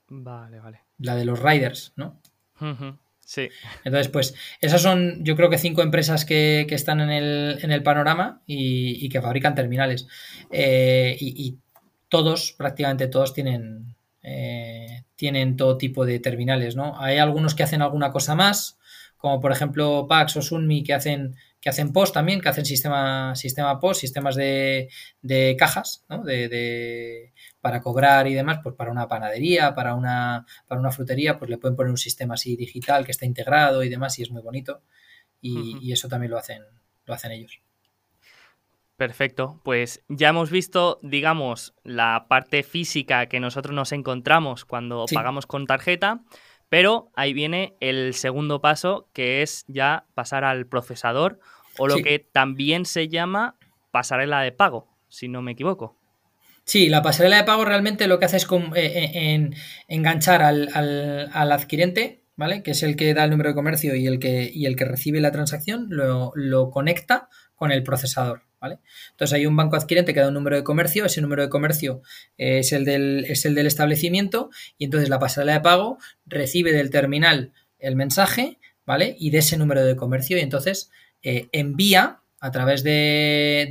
Vale, 0.09 0.61
vale. 0.61 0.81
La 0.99 1.17
de 1.17 1.25
los 1.25 1.43
riders, 1.43 1.93
¿no? 1.97 2.21
Sí. 3.31 3.49
Entonces, 3.85 4.09
pues, 4.09 4.35
esas 4.61 4.83
son, 4.83 5.25
yo 5.25 5.37
creo 5.37 5.49
que 5.49 5.57
cinco 5.57 5.83
empresas 5.83 6.25
que, 6.25 6.67
están 6.69 7.01
en 7.01 7.11
el, 7.13 7.83
panorama 7.85 8.43
y, 8.45 9.09
que 9.09 9.23
fabrican 9.23 9.55
terminales. 9.55 10.09
Eh, 10.51 11.17
y, 11.21 11.57
todos, 12.09 12.51
prácticamente 12.59 13.07
todos, 13.07 13.33
tienen, 13.33 13.95
eh, 14.25 15.05
tienen 15.15 15.57
todo 15.57 15.79
tipo 15.79 16.05
de 16.05 16.19
terminales, 16.19 16.75
¿no? 16.75 17.01
Hay 17.01 17.19
algunos 17.19 17.55
que 17.55 17.63
hacen 17.63 17.83
alguna 17.83 18.11
cosa 18.11 18.35
más, 18.35 18.81
como 19.17 19.39
por 19.39 19.53
ejemplo 19.53 20.09
Pax 20.09 20.37
o 20.39 20.43
Sunmi, 20.43 20.83
que 20.83 20.95
hacen, 20.95 21.37
que 21.61 21.69
hacen 21.69 21.93
POS 21.93 22.13
también, 22.13 22.41
que 22.41 22.49
hacen 22.49 22.65
sistema, 22.65 23.35
sistema 23.37 23.79
POS, 23.79 23.99
sistemas 23.99 24.35
de, 24.35 24.89
de 25.23 25.57
cajas, 25.59 26.05
¿no? 26.09 26.23
de 26.23 27.33
para 27.61 27.81
cobrar 27.81 28.27
y 28.27 28.35
demás, 28.35 28.61
pues 28.63 28.75
para 28.75 28.91
una 28.91 29.09
panadería, 29.09 29.75
para 29.75 29.95
una, 29.95 30.47
para 30.67 30.81
una 30.81 30.91
frutería, 30.91 31.39
pues 31.39 31.51
le 31.51 31.59
pueden 31.59 31.77
poner 31.77 31.91
un 31.91 31.99
sistema 31.99 32.35
así 32.35 32.57
digital 32.57 33.05
que 33.05 33.13
está 33.13 33.27
integrado 33.27 33.83
y 33.83 33.89
demás 33.89 34.19
y 34.19 34.23
es 34.23 34.31
muy 34.31 34.43
bonito. 34.43 34.83
Y, 35.43 35.91
eso 35.93 36.09
también 36.09 36.31
lo 36.31 36.39
hacen, 36.39 36.63
lo 37.07 37.15
hacen 37.15 37.33
ellos. 37.33 37.63
Perfecto, 38.97 39.61
pues 39.65 40.03
ya 40.09 40.29
hemos 40.29 40.51
visto, 40.51 40.99
digamos, 41.03 41.75
la 41.83 42.27
parte 42.29 42.63
física 42.63 43.27
que 43.27 43.41
nosotros 43.41 43.75
nos 43.75 43.93
encontramos 43.93 44.67
cuando 44.67 45.07
pagamos 45.13 45.47
con 45.47 45.67
tarjeta, 45.67 46.23
pero 46.71 47.11
ahí 47.15 47.35
viene 47.35 47.75
el 47.81 48.15
segundo 48.15 48.63
paso, 48.63 49.11
que 49.13 49.43
es 49.43 49.65
ya 49.69 50.07
pasar 50.15 50.45
al 50.45 50.67
procesador 50.67 51.39
o 51.77 51.89
lo 51.89 51.97
que 51.97 52.19
también 52.21 52.87
se 52.87 53.09
llama 53.09 53.57
pasarela 53.91 54.41
de 54.41 54.53
pago, 54.53 54.89
si 55.09 55.29
no 55.29 55.43
me 55.43 55.53
equivoco. 55.53 55.97
Sí, 56.65 56.89
la 56.89 57.03
pasarela 57.03 57.39
de 57.39 57.45
pago 57.45 57.65
realmente 57.65 58.07
lo 58.07 58.19
que 58.19 58.27
hace 58.27 58.37
es 58.37 58.47
eh, 58.77 59.11
eh, 59.15 59.51
enganchar 59.89 60.43
al, 60.43 60.69
adquirente, 61.35 62.23
¿vale? 62.37 62.63
Que 62.63 62.71
es 62.71 62.83
el 62.85 62.95
que 62.95 63.13
da 63.15 63.25
el 63.25 63.31
número 63.31 63.51
de 63.51 63.57
comercio 63.57 63.97
y 63.97 64.07
el 64.07 64.21
que, 64.21 64.49
y 64.55 64.67
el 64.67 64.77
que 64.77 64.85
recibe 64.85 65.21
la 65.21 65.33
transacción, 65.33 65.89
lo, 65.91 66.71
conecta 66.71 67.29
con 67.61 67.73
el 67.73 67.83
procesador, 67.83 68.41
¿vale? 68.59 68.79
Entonces 69.11 69.35
hay 69.35 69.45
un 69.45 69.55
banco 69.55 69.77
adquirente 69.77 70.15
que 70.15 70.21
da 70.21 70.29
un 70.29 70.33
número 70.33 70.57
de 70.57 70.65
comercio, 70.65 71.05
ese 71.05 71.21
número 71.21 71.43
de 71.43 71.51
comercio 71.51 72.01
es 72.39 72.73
el 72.73 72.87
del, 72.87 73.27
es 73.29 73.45
el 73.45 73.55
del 73.55 73.67
establecimiento 73.67 74.49
y 74.79 74.87
entonces 74.87 75.11
la 75.11 75.19
pasarela 75.19 75.53
de 75.53 75.61
pago 75.61 75.99
recibe 76.25 76.73
del 76.73 76.89
terminal 76.89 77.53
el 77.79 77.97
mensaje, 77.97 78.59
¿vale? 78.87 79.15
Y 79.19 79.29
de 79.29 79.39
ese 79.41 79.59
número 79.59 79.85
de 79.85 79.95
comercio 79.95 80.39
y 80.39 80.41
entonces 80.41 80.91
eh, 81.23 81.51
envía 81.53 82.23
a 82.41 82.51
través 82.51 82.83
de, 82.83 83.69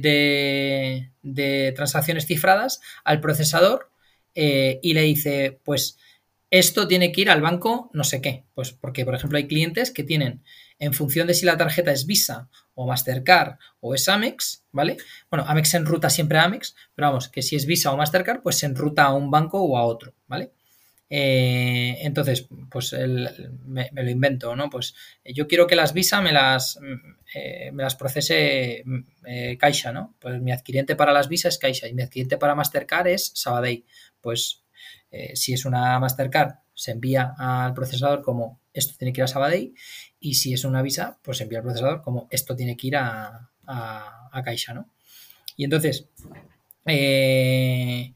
de, 1.23 1.73
transacciones 1.75 2.27
cifradas 2.27 2.79
al 3.03 3.21
procesador 3.21 3.89
eh, 4.35 4.79
y 4.83 4.93
le 4.93 5.01
dice, 5.01 5.59
pues 5.63 5.97
esto 6.51 6.87
tiene 6.87 7.11
que 7.11 7.21
ir 7.21 7.31
al 7.31 7.41
banco 7.41 7.89
no 7.91 8.03
sé 8.03 8.21
qué. 8.21 8.43
Pues 8.53 8.71
porque, 8.71 9.03
por 9.03 9.15
ejemplo, 9.15 9.39
hay 9.39 9.47
clientes 9.47 9.89
que 9.89 10.03
tienen, 10.03 10.43
en 10.77 10.93
función 10.93 11.25
de 11.25 11.33
si 11.33 11.47
la 11.47 11.57
tarjeta 11.57 11.91
es 11.91 12.05
Visa 12.05 12.49
o 12.79 12.87
Mastercard 12.87 13.57
o 13.81 13.93
es 13.93 14.07
Amex, 14.07 14.63
¿vale? 14.71 14.95
Bueno, 15.29 15.45
Amex 15.45 15.69
se 15.69 15.77
enruta 15.77 16.09
siempre 16.09 16.39
Amex, 16.39 16.75
pero 16.95 17.09
vamos, 17.09 17.27
que 17.27 17.41
si 17.41 17.57
es 17.57 17.65
Visa 17.65 17.91
o 17.91 17.97
Mastercard, 17.97 18.41
pues 18.41 18.57
se 18.57 18.67
enruta 18.67 19.03
a 19.03 19.13
un 19.13 19.29
banco 19.29 19.61
o 19.61 19.77
a 19.77 19.83
otro, 19.83 20.13
¿vale? 20.27 20.53
Eh, 21.09 21.97
entonces, 22.03 22.47
pues 22.69 22.95
me, 23.65 23.89
lo 23.91 24.09
invento, 24.09 24.55
¿no? 24.55 24.69
Pues 24.69 24.95
yo 25.25 25.45
quiero 25.47 25.67
que 25.67 25.75
las 25.75 25.91
Visa 25.91 26.21
me 26.21 26.31
las, 26.31 26.79
eh, 27.35 27.71
me 27.73 27.83
las 27.83 27.95
procese 27.95 28.85
eh, 29.25 29.57
Caixa, 29.59 29.91
¿no? 29.91 30.15
Pues 30.17 30.41
mi 30.41 30.53
adquiriente 30.53 30.95
para 30.95 31.11
las 31.11 31.27
Visa 31.27 31.49
es 31.49 31.57
Caixa 31.57 31.85
y 31.85 31.93
mi 31.93 32.03
adquiriente 32.03 32.37
para 32.37 32.55
Mastercard 32.55 33.07
es 33.07 33.31
Sabadell. 33.35 33.83
Pues 34.21 34.63
si 35.33 35.53
es 35.53 35.65
una 35.65 35.99
Mastercard, 35.99 36.59
se 36.75 36.91
envía 36.91 37.33
al 37.37 37.73
procesador 37.73 38.21
como 38.21 38.61
esto 38.71 38.93
tiene 38.97 39.11
que 39.11 39.21
ir 39.21 39.23
a 39.23 39.27
Sabadell 39.27 39.73
y 40.19 40.35
si 40.35 40.53
es 40.53 40.63
una 40.65 40.81
Visa, 40.81 41.17
pues 41.23 41.41
envía 41.41 41.59
al 41.59 41.63
procesador 41.63 42.01
como 42.01 42.27
esto 42.31 42.55
tiene 42.55 42.75
que 42.75 42.87
ir 42.87 42.97
a, 42.97 43.49
a, 43.65 44.41
Caixa, 44.43 44.73
¿no? 44.73 44.89
Y 45.55 45.63
entonces, 45.63 46.07
eh, 46.85 48.13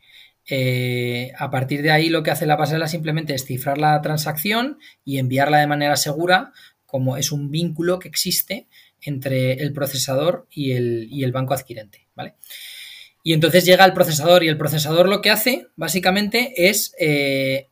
eh, 0.50 1.32
a 1.38 1.50
partir 1.50 1.82
de 1.82 1.92
ahí 1.92 2.10
lo 2.10 2.24
que 2.24 2.32
hace 2.32 2.46
la 2.46 2.58
pasarela 2.58 2.88
simplemente 2.88 3.34
es 3.34 3.46
cifrar 3.46 3.78
la 3.78 4.02
transacción 4.02 4.80
y 5.06 5.18
enviarla 5.18 5.60
de 5.60 5.68
manera 5.68 5.96
segura, 5.96 6.52
como 6.86 7.18
es 7.18 7.32
un 7.32 7.52
vínculo 7.52 8.00
que 8.00 8.08
existe 8.08 8.68
entre 9.02 9.54
el 9.54 9.74
procesador 9.74 10.48
y 10.50 10.72
el, 10.72 11.32
banco 11.32 11.54
adquirente, 11.54 12.08
¿vale? 12.16 12.36
Y 13.24 13.34
entonces 13.34 13.66
llega 13.66 13.86
el 13.86 13.94
procesador 13.94 14.44
y 14.44 14.50
el 14.50 14.58
procesador 14.58 15.08
lo 15.08 15.22
que 15.22 15.30
hace 15.30 15.68
básicamente 15.76 16.70
es 16.70 16.94
eh, 17.00 17.70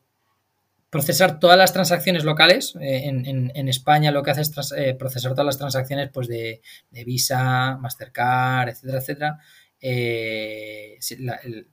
procesar 0.91 1.39
todas 1.39 1.57
las 1.57 1.73
transacciones 1.73 2.23
locales. 2.23 2.75
Eh, 2.79 3.07
en, 3.07 3.67
España 3.67 4.11
lo 4.11 4.21
que 4.21 4.31
hace 4.31 4.41
es 4.41 4.51
procesar 4.99 5.31
todas 5.31 5.45
las 5.45 5.57
transacciones 5.57 6.09
pues, 6.13 6.27
de, 6.27 6.61
de 6.91 7.03
Visa, 7.05 7.77
Mastercard, 7.77 8.69
etcétera, 8.69 8.99
etcétera, 8.99 9.39
eh, 9.79 10.99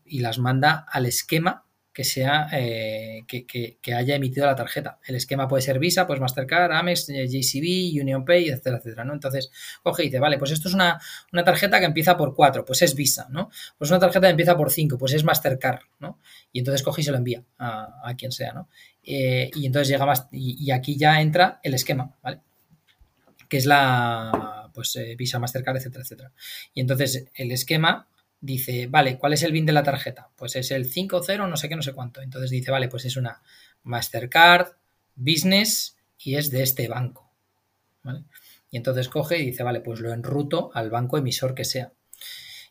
y 0.07 0.21
las 0.21 0.39
manda 0.39 0.87
al 0.91 1.05
esquema 1.05 1.68
que 1.99 2.05
sea 2.05 2.47
eh, 2.53 3.25
que, 3.27 3.93
haya 3.93 4.15
emitido 4.15 4.47
la 4.47 4.55
tarjeta. 4.55 5.01
El 5.05 5.17
esquema 5.17 5.49
puede 5.49 5.63
ser 5.63 5.81
Visa, 5.81 6.07
pues 6.07 6.21
Mastercard, 6.21 6.71
Amex, 6.71 7.09
eh, 7.09 7.27
JCB, 7.27 8.01
UnionPay, 8.01 8.51
etcétera, 8.51 8.77
etcétera, 8.77 9.05
¿no? 9.05 9.15
Entonces, 9.15 9.51
coge 9.83 10.05
y 10.05 10.07
dice, 10.07 10.21
vale, 10.21 10.39
pues 10.39 10.53
esto 10.53 10.69
es 10.69 10.75
una, 10.75 11.01
tarjeta 11.45 11.81
que 11.81 11.87
empieza 11.87 12.17
por 12.17 12.37
4, 12.37 12.65
pues 12.65 12.83
es 12.83 12.95
Visa, 12.95 13.27
¿no? 13.31 13.51
Pues 13.77 13.91
una 13.91 13.99
tarjeta 13.99 14.29
que 14.29 14.31
empieza 14.31 14.57
por 14.57 14.71
5, 14.71 14.97
pues 14.97 15.13
es 15.13 15.25
Mastercard, 15.25 15.81
¿no? 15.99 16.21
Y 16.53 16.61
entonces 16.61 16.85
coge 16.85 17.01
y 17.01 17.05
se 17.05 17.11
lo 17.11 17.17
envía 17.17 17.43
a, 17.59 18.15
quien 18.17 18.31
sea, 18.31 18.53
¿no? 18.53 18.69
y 19.03 19.67
entonces 19.67 19.89
llega 19.89 20.07
más, 20.07 20.29
y, 20.31 20.71
aquí 20.71 20.97
ya 20.97 21.21
entra 21.21 21.59
el 21.65 21.75
esquema, 21.75 22.15
¿vale? 22.23 22.43
Que 23.49 23.57
es 23.57 23.67
la, 23.67 24.71
pues 24.73 24.95
eh, 24.95 25.17
Visa, 25.19 25.41
Mastercard, 25.41 25.79
etcétera, 25.79 26.05
etcétera. 26.05 26.33
Y 26.75 26.81
entonces 26.81 27.27
el 27.35 27.51
esquema 27.51 28.07
dice, 28.41 28.87
vale, 28.87 29.19
¿cuál 29.19 29.33
es 29.33 29.43
el 29.43 29.53
BIN 29.53 29.67
de 29.67 29.73
la 29.73 29.83
tarjeta? 29.83 30.31
Pues 30.37 30.57
es 30.57 30.71
el 30.71 30.87
50 30.87 31.47
no 31.47 31.57
sé 31.57 31.69
qué, 31.69 31.77
no 31.77 31.83
sé 31.83 31.93
cuánto. 31.93 32.23
Entonces 32.23 32.51
dice, 32.51 32.71
vale, 32.71 32.89
pues 32.89 33.05
es 33.05 33.17
una 33.17 33.43
Mastercard 33.83 34.77
Business 35.15 35.97
y 36.19 36.37
es 36.37 36.51
de 36.51 36.63
este 36.63 36.89
banco. 36.89 37.31
Y 38.71 38.77
entonces 38.77 39.09
coge 39.09 39.39
y 39.39 39.47
dice, 39.47 39.63
vale, 39.63 39.81
pues 39.81 40.01
lo 40.01 40.13
enruto 40.13 40.71
al 40.75 40.91
banco 40.91 41.19
emisor 41.19 41.55
que 41.55 41.65
sea. 41.65 41.93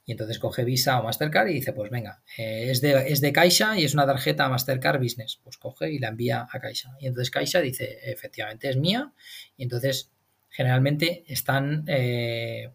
Y 0.06 0.14
entonces 0.14 0.40
coge 0.40 0.64
Visa 0.64 1.00
o 1.00 1.04
Mastercard 1.04 1.50
y 1.50 1.54
dice, 1.56 1.74
pues 1.74 1.92
venga, 1.92 2.24
eh, 2.38 2.68
es, 2.72 2.80
de, 2.80 3.12
es 3.12 3.20
de 3.20 3.34
Caixa 3.34 3.78
y 3.78 3.84
es 3.84 3.94
una 3.94 4.06
tarjeta 4.06 4.48
Mastercard 4.48 5.02
Business. 5.02 5.38
Pues 5.44 5.58
coge 5.58 5.92
y 5.92 6.00
la 6.00 6.08
envía 6.08 6.48
a 6.50 6.60
Caixa. 6.60 6.96
Y 7.02 7.08
entonces 7.08 7.30
Caixa 7.30 7.60
dice, 7.60 8.00
efectivamente 8.04 8.70
es 8.70 8.78
mía. 8.78 9.12
Y 9.58 9.64
entonces 9.64 10.12
generalmente 10.50 11.26
están... 11.28 11.84
Eh, 11.88 12.72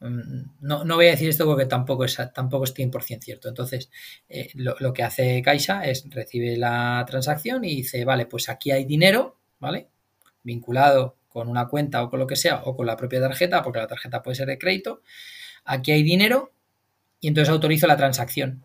mm, 0.00 0.42
no, 0.60 0.84
voy 0.84 1.06
a 1.06 1.10
decir 1.12 1.28
esto 1.28 1.46
porque 1.46 1.66
tampoco 1.66 2.04
es, 2.04 2.18
tampoco 2.34 2.64
es 2.64 2.74
100% 2.74 3.20
cierto. 3.22 3.48
Entonces, 3.48 3.90
eh, 4.28 4.50
lo, 4.54 4.92
que 4.92 5.02
hace 5.02 5.42
Caixa 5.42 5.84
es 5.84 6.04
recibe 6.10 6.56
la 6.56 7.04
transacción 7.06 7.64
y 7.64 7.76
dice, 7.76 8.04
vale, 8.04 8.26
pues 8.26 8.48
aquí 8.48 8.70
hay 8.70 8.84
dinero, 8.84 9.38
¿vale? 9.60 9.88
Vinculado 10.42 11.16
con 11.28 11.48
una 11.48 11.66
cuenta 11.68 12.02
o 12.02 12.10
con 12.10 12.20
lo 12.20 12.26
que 12.26 12.36
sea, 12.36 12.62
o 12.64 12.76
con 12.76 12.86
la 12.86 12.96
propia 12.96 13.20
tarjeta, 13.20 13.62
porque 13.62 13.80
la 13.80 13.86
tarjeta 13.88 14.22
puede 14.22 14.36
ser 14.36 14.46
de 14.46 14.58
crédito. 14.58 15.02
Aquí 15.64 15.90
hay 15.92 16.02
dinero 16.02 16.52
y 17.20 17.28
entonces 17.28 17.50
autorizo 17.50 17.86
la 17.86 17.96
transacción. 17.96 18.64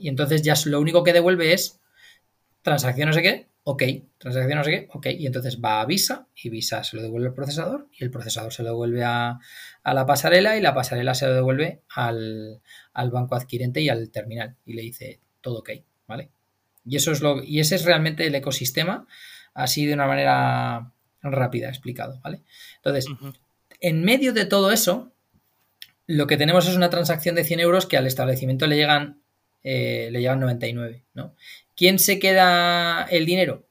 Y 0.00 0.08
entonces 0.08 0.42
ya 0.42 0.54
lo 0.66 0.80
único 0.80 1.02
que 1.02 1.12
devuelve 1.12 1.52
es 1.52 1.80
transacción 2.62 3.08
no 3.08 3.12
sé 3.12 3.22
qué, 3.22 3.48
ok, 3.64 3.82
transacción 4.18 4.58
no 4.58 4.64
sé 4.64 4.70
qué, 4.70 4.88
ok, 4.92 5.06
y 5.06 5.26
entonces 5.26 5.60
va 5.60 5.80
a 5.80 5.86
Visa 5.86 6.28
y 6.34 6.48
Visa 6.48 6.84
se 6.84 6.96
lo 6.96 7.02
devuelve 7.02 7.28
al 7.28 7.34
procesador 7.34 7.88
y 7.92 8.04
el 8.04 8.10
procesador 8.10 8.52
se 8.52 8.62
lo 8.62 8.70
devuelve 8.70 9.04
a, 9.04 9.40
la 9.84 10.06
pasarela 10.06 10.56
y 10.56 10.60
la 10.60 10.74
pasarela 10.74 11.14
se 11.14 11.26
lo 11.26 11.34
devuelve 11.34 11.82
al, 11.94 12.60
banco 12.94 13.34
adquirente 13.34 13.80
y 13.80 13.88
al 13.88 14.10
terminal 14.10 14.56
y 14.64 14.74
le 14.74 14.82
dice 14.82 15.20
todo 15.40 15.60
ok, 15.60 15.70
¿vale? 16.06 16.30
Y 16.84 16.96
eso 16.96 17.12
es 17.12 17.20
lo 17.20 17.42
y 17.42 17.60
ese 17.60 17.76
es 17.76 17.84
realmente 17.84 18.26
el 18.26 18.34
ecosistema 18.34 19.06
así 19.54 19.86
de 19.86 19.94
una 19.94 20.06
manera 20.06 20.92
rápida 21.22 21.68
explicado, 21.68 22.20
¿vale? 22.22 22.42
Entonces, 22.76 23.06
en 23.80 24.04
medio 24.04 24.32
de 24.32 24.46
todo 24.46 24.72
eso, 24.72 25.12
lo 26.06 26.26
que 26.26 26.36
tenemos 26.36 26.68
es 26.68 26.76
una 26.76 26.90
transacción 26.90 27.34
de 27.34 27.44
100 27.44 27.60
euros 27.60 27.86
que 27.86 27.96
al 27.96 28.06
establecimiento 28.06 28.66
le 28.66 28.76
llegan, 28.76 29.20
eh, 29.62 30.08
le 30.10 30.20
llegan 30.20 30.40
99, 30.40 31.04
¿no? 31.14 31.34
¿Quién 31.76 31.98
se 31.98 32.18
queda 32.18 33.04
el 33.04 33.26
dinero? 33.26 33.66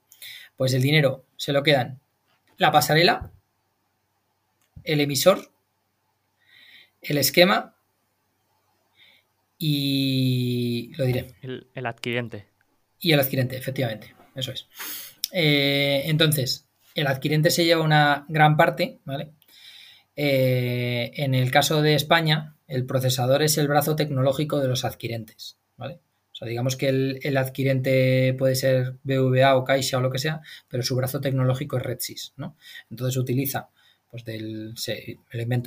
Pues 0.56 0.74
el 0.74 0.82
dinero 0.82 1.26
se 1.36 1.54
lo 1.54 1.64
quedan 1.64 2.02
la 2.62 2.72
pasarela, 2.72 3.32
el 4.84 5.02
emisor, 5.02 5.51
el 7.02 7.18
esquema 7.18 7.76
y 9.58 10.92
lo 10.98 11.06
diré. 11.06 11.36
El, 11.42 11.86
adquirente. 11.86 12.48
Y 13.00 13.12
el 13.12 13.20
adquirente, 13.20 13.58
efectivamente. 13.58 14.16
Eso 14.36 14.52
es. 14.52 14.68
Eh, 15.32 16.04
entonces, 16.06 16.68
el 16.96 17.08
adquirente 17.08 17.52
se 17.52 17.66
lleva 17.66 17.84
una 17.84 18.26
gran 18.28 18.58
parte, 18.58 19.00
¿vale? 19.06 19.32
Eh, 20.16 21.12
en 21.16 21.36
el 21.36 21.52
caso 21.52 21.82
de 21.82 21.96
España, 21.96 22.56
el 22.68 22.86
procesador 22.86 23.44
es 23.44 23.58
el 23.58 23.68
brazo 23.68 23.96
tecnológico 23.96 24.60
de 24.60 24.68
los 24.68 24.86
adquirentes, 24.86 25.58
¿vale? 25.78 26.00
digamos 26.46 26.76
que 26.76 26.90
el, 26.90 27.38
adquirente 27.38 28.34
puede 28.38 28.56
ser 28.56 28.98
BVA 29.04 29.56
o 29.56 29.64
Caixa 29.64 29.98
o 29.98 30.02
lo 30.02 30.10
que 30.10 30.20
sea, 30.20 30.42
pero 30.68 30.84
su 30.84 30.96
brazo 30.96 31.22
tecnológico 31.22 31.78
es 31.78 31.84
RedSys, 31.84 32.34
¿no? 32.38 32.58
Entonces 32.90 33.18
utiliza, 33.18 33.70
pues 34.12 34.26
del, 34.26 34.74
se, 34.76 35.18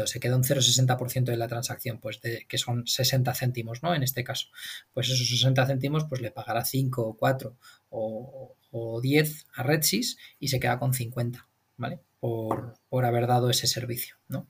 se 0.05 0.21
queda 0.21 0.37
un 0.37 0.45
0,60% 0.45 1.25
de 1.25 1.37
la 1.37 1.49
transacción, 1.49 1.99
pues 1.99 2.21
que 2.21 2.59
son 2.59 2.87
60 2.87 3.35
céntimos, 3.35 3.83
¿no? 3.83 3.95
En 3.95 4.03
este 4.03 4.23
caso, 4.23 4.49
pues 4.93 5.09
esos 5.09 5.29
60 5.29 5.67
céntimos, 5.67 6.05
pues 6.05 6.21
le 6.21 6.31
pagará 6.31 6.65
5 6.65 7.03
o 7.03 7.17
4 7.17 7.57
o, 7.91 8.55
10 9.01 9.47
a 9.55 9.63
RedSys 9.63 10.19
y 10.41 10.49
se 10.49 10.61
queda 10.61 10.79
con 10.79 10.93
50, 10.93 11.49
¿vale? 11.79 12.01
Por, 12.21 12.77
haber 12.91 13.27
dado 13.27 13.51
ese 13.51 13.67
servicio, 13.67 14.17
¿no? 14.29 14.47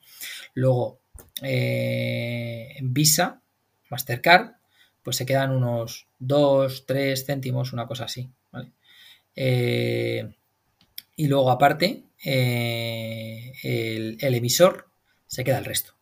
Luego, 0.55 1.01
eh, 1.43 2.77
Visa, 2.83 3.43
Mastercard, 3.91 4.57
pues 5.05 5.17
se 5.17 5.27
quedan 5.27 5.53
unos 5.53 6.09
2, 6.19 6.87
3 6.87 7.27
céntimos, 7.27 7.73
una 7.73 7.87
cosa 7.87 8.07
así. 8.07 8.29
¿vale? 8.51 8.73
Eh, 9.37 10.35
y 11.17 11.29
luego 11.29 11.51
aparte, 11.51 12.05
eh, 12.25 13.53
el, 13.63 14.35
emisor 14.35 14.89
se 15.27 15.45
queda 15.45 15.59
el 15.59 15.65
resto. 15.65 15.93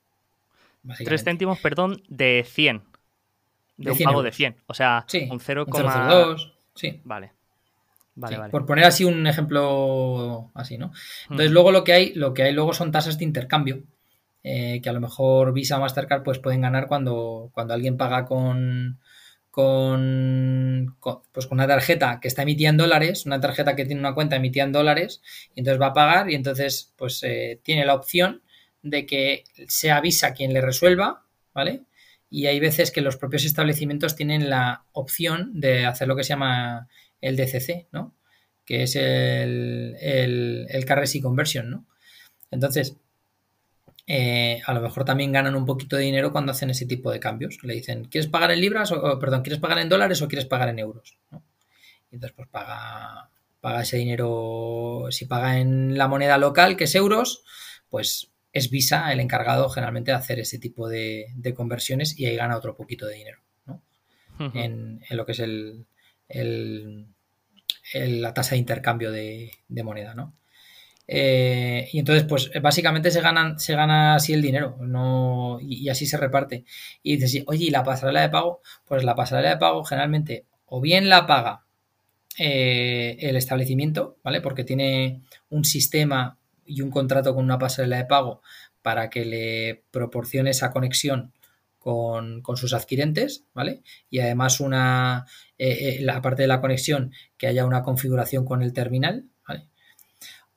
3 1.04 1.24
céntimos, 1.24 1.60
perdón, 1.60 2.02
de 2.08 2.44
100. 2.48 2.82
De, 3.76 3.90
un 3.92 3.98
pago 3.98 4.22
de 4.22 4.32
100. 4.32 4.56
O 4.66 4.74
sea, 4.74 5.06
un 5.30 5.40
0,2. 5.40 6.52
Sí. 6.74 7.00
Vale. 7.04 7.32
Vale, 8.14 8.36
vale. 8.36 8.50
Por 8.50 8.66
poner 8.66 8.84
así 8.84 9.04
un 9.04 9.26
ejemplo 9.26 10.50
así, 10.54 10.76
¿no? 10.76 10.92
Entonces, 11.24 11.50
luego 11.50 11.72
lo 11.72 11.82
que 11.82 11.92
hay, 11.92 12.14
lo 12.14 12.34
que 12.34 12.42
hay 12.42 12.52
luego 12.52 12.74
son 12.74 12.92
tasas 12.92 13.18
de 13.18 13.24
intercambio 13.24 13.84
eh, 14.44 14.80
que 14.82 14.88
a 14.88 14.92
lo 14.92 15.00
mejor 15.00 15.52
Visa 15.52 15.76
o 15.76 15.80
Mastercard 15.80 16.24
pues 16.24 16.40
pueden 16.40 16.62
ganar 16.62 16.88
cuando, 16.88 17.50
cuando 17.54 17.74
alguien 17.74 17.96
paga 17.96 18.24
con, 18.24 18.98
con, 19.52 20.96
pues 21.30 21.46
con 21.46 21.58
una 21.58 21.68
tarjeta 21.68 22.18
que 22.20 22.26
está 22.26 22.42
emitida 22.42 22.70
en 22.70 22.78
dólares, 22.78 23.26
una 23.26 23.38
tarjeta 23.38 23.76
que 23.76 23.84
tiene 23.84 24.00
una 24.00 24.14
cuenta 24.14 24.36
emitida 24.36 24.64
en 24.64 24.72
dólares, 24.72 25.20
y 25.54 25.60
entonces 25.60 25.80
va 25.80 25.88
a 25.88 25.92
pagar 25.92 26.30
y 26.30 26.34
entonces 26.34 26.92
pues 26.96 27.22
eh, 27.22 27.60
tiene 27.62 27.84
la 27.84 27.94
opción 27.94 28.42
de 28.82 29.04
que 29.04 29.44
sea 29.68 30.00
Visa 30.00 30.32
quien 30.32 30.54
le 30.54 30.62
resuelva, 30.62 31.26
¿vale? 31.52 31.82
Y 32.30 32.46
hay 32.46 32.60
veces 32.60 32.90
que 32.90 33.02
los 33.02 33.18
propios 33.18 33.44
establecimientos 33.44 34.16
tienen 34.16 34.48
la 34.48 34.86
opción 34.92 35.60
de 35.60 35.84
hacer 35.84 36.08
lo 36.08 36.16
que 36.16 36.24
se 36.24 36.30
llama 36.30 36.88
el 37.20 37.36
DCC, 37.36 37.88
¿no? 37.92 38.14
Que 38.64 38.84
es 38.84 38.96
el, 38.96 39.96
el, 40.00 40.66
el 40.70 40.86
Conversion, 41.22 41.70
¿no? 41.70 41.86
Entonces, 42.50 42.96
eh, 44.06 44.60
a 44.66 44.72
lo 44.72 44.80
mejor 44.80 45.04
también 45.04 45.32
ganan 45.32 45.54
un 45.54 45.64
poquito 45.64 45.96
de 45.96 46.02
dinero 46.02 46.32
cuando 46.32 46.52
hacen 46.52 46.70
ese 46.70 46.86
tipo 46.86 47.10
de 47.10 47.20
cambios. 47.20 47.58
Le 47.62 47.74
dicen, 47.74 48.04
¿quieres 48.04 48.28
pagar 48.28 48.50
en 48.50 48.60
libras 48.60 48.92
o, 48.92 49.18
perdón, 49.18 49.42
¿quieres 49.42 49.60
pagar 49.60 49.78
en 49.78 49.88
dólares 49.88 50.20
o 50.22 50.28
quieres 50.28 50.46
pagar 50.46 50.68
en 50.68 50.78
euros? 50.78 51.18
Y 52.10 52.16
entonces, 52.16 52.34
pues 52.36 52.48
paga, 52.48 53.30
paga 53.60 53.82
ese 53.82 53.96
dinero, 53.96 55.06
si 55.10 55.26
paga 55.26 55.58
en 55.58 55.96
la 55.96 56.08
moneda 56.08 56.36
local, 56.36 56.76
que 56.76 56.84
es 56.84 56.94
euros, 56.94 57.44
pues 57.88 58.32
es 58.52 58.70
Visa 58.70 59.12
el 59.12 59.20
encargado 59.20 59.68
generalmente 59.70 60.10
de 60.10 60.16
hacer 60.16 60.38
ese 60.38 60.58
tipo 60.58 60.88
de, 60.88 61.32
conversiones 61.56 62.18
y 62.18 62.26
ahí 62.26 62.36
gana 62.36 62.56
otro 62.56 62.76
poquito 62.76 63.06
de 63.06 63.14
dinero, 63.14 63.40
en, 64.54 65.00
lo 65.10 65.24
que 65.24 65.32
es 65.32 65.38
el, 65.38 65.86
la 67.94 68.34
tasa 68.34 68.52
de 68.52 68.58
intercambio 68.58 69.10
de, 69.10 69.52
moneda, 69.82 70.14
¿no? 70.14 70.34
Eh, 71.06 71.88
y 71.92 71.98
entonces, 71.98 72.24
pues 72.24 72.50
básicamente 72.62 73.10
se, 73.10 73.20
ganan, 73.20 73.58
se 73.58 73.74
gana 73.74 74.14
así 74.14 74.32
el 74.32 74.42
dinero 74.42 74.78
no, 74.80 75.58
y, 75.60 75.88
así 75.88 76.06
se 76.06 76.16
reparte. 76.16 76.64
Y 77.02 77.16
dices, 77.16 77.44
oye, 77.46 77.66
¿y 77.66 77.70
la 77.70 77.84
pasarela 77.84 78.22
de 78.22 78.30
pago? 78.30 78.60
Pues 78.84 79.04
la 79.04 79.14
pasarela 79.14 79.50
de 79.50 79.56
pago 79.58 79.84
generalmente 79.84 80.46
o 80.66 80.80
bien 80.80 81.08
la 81.08 81.26
paga 81.26 81.66
eh, 82.38 83.16
el 83.20 83.36
establecimiento, 83.36 84.18
¿vale? 84.22 84.40
Porque 84.40 84.64
tiene 84.64 85.22
un 85.50 85.64
sistema 85.64 86.38
y 86.64 86.80
un 86.80 86.90
contrato 86.90 87.34
con 87.34 87.44
una 87.44 87.58
pasarela 87.58 87.98
de 87.98 88.06
pago 88.06 88.42
para 88.82 89.10
que 89.10 89.24
le 89.24 89.84
proporcione 89.90 90.50
esa 90.50 90.70
conexión 90.72 91.32
con, 91.78 92.42
sus 92.56 92.74
adquirentes, 92.74 93.44
¿vale? 93.54 93.82
Y 94.08 94.20
además 94.20 94.60
una, 94.60 95.26
eh, 95.58 95.96
eh, 95.96 95.98
la 96.00 96.22
parte 96.22 96.42
de 96.42 96.48
la 96.48 96.60
conexión, 96.60 97.12
que 97.36 97.48
haya 97.48 97.66
una 97.66 97.82
configuración 97.82 98.44
con 98.44 98.62
el 98.62 98.72
terminal. 98.72 99.26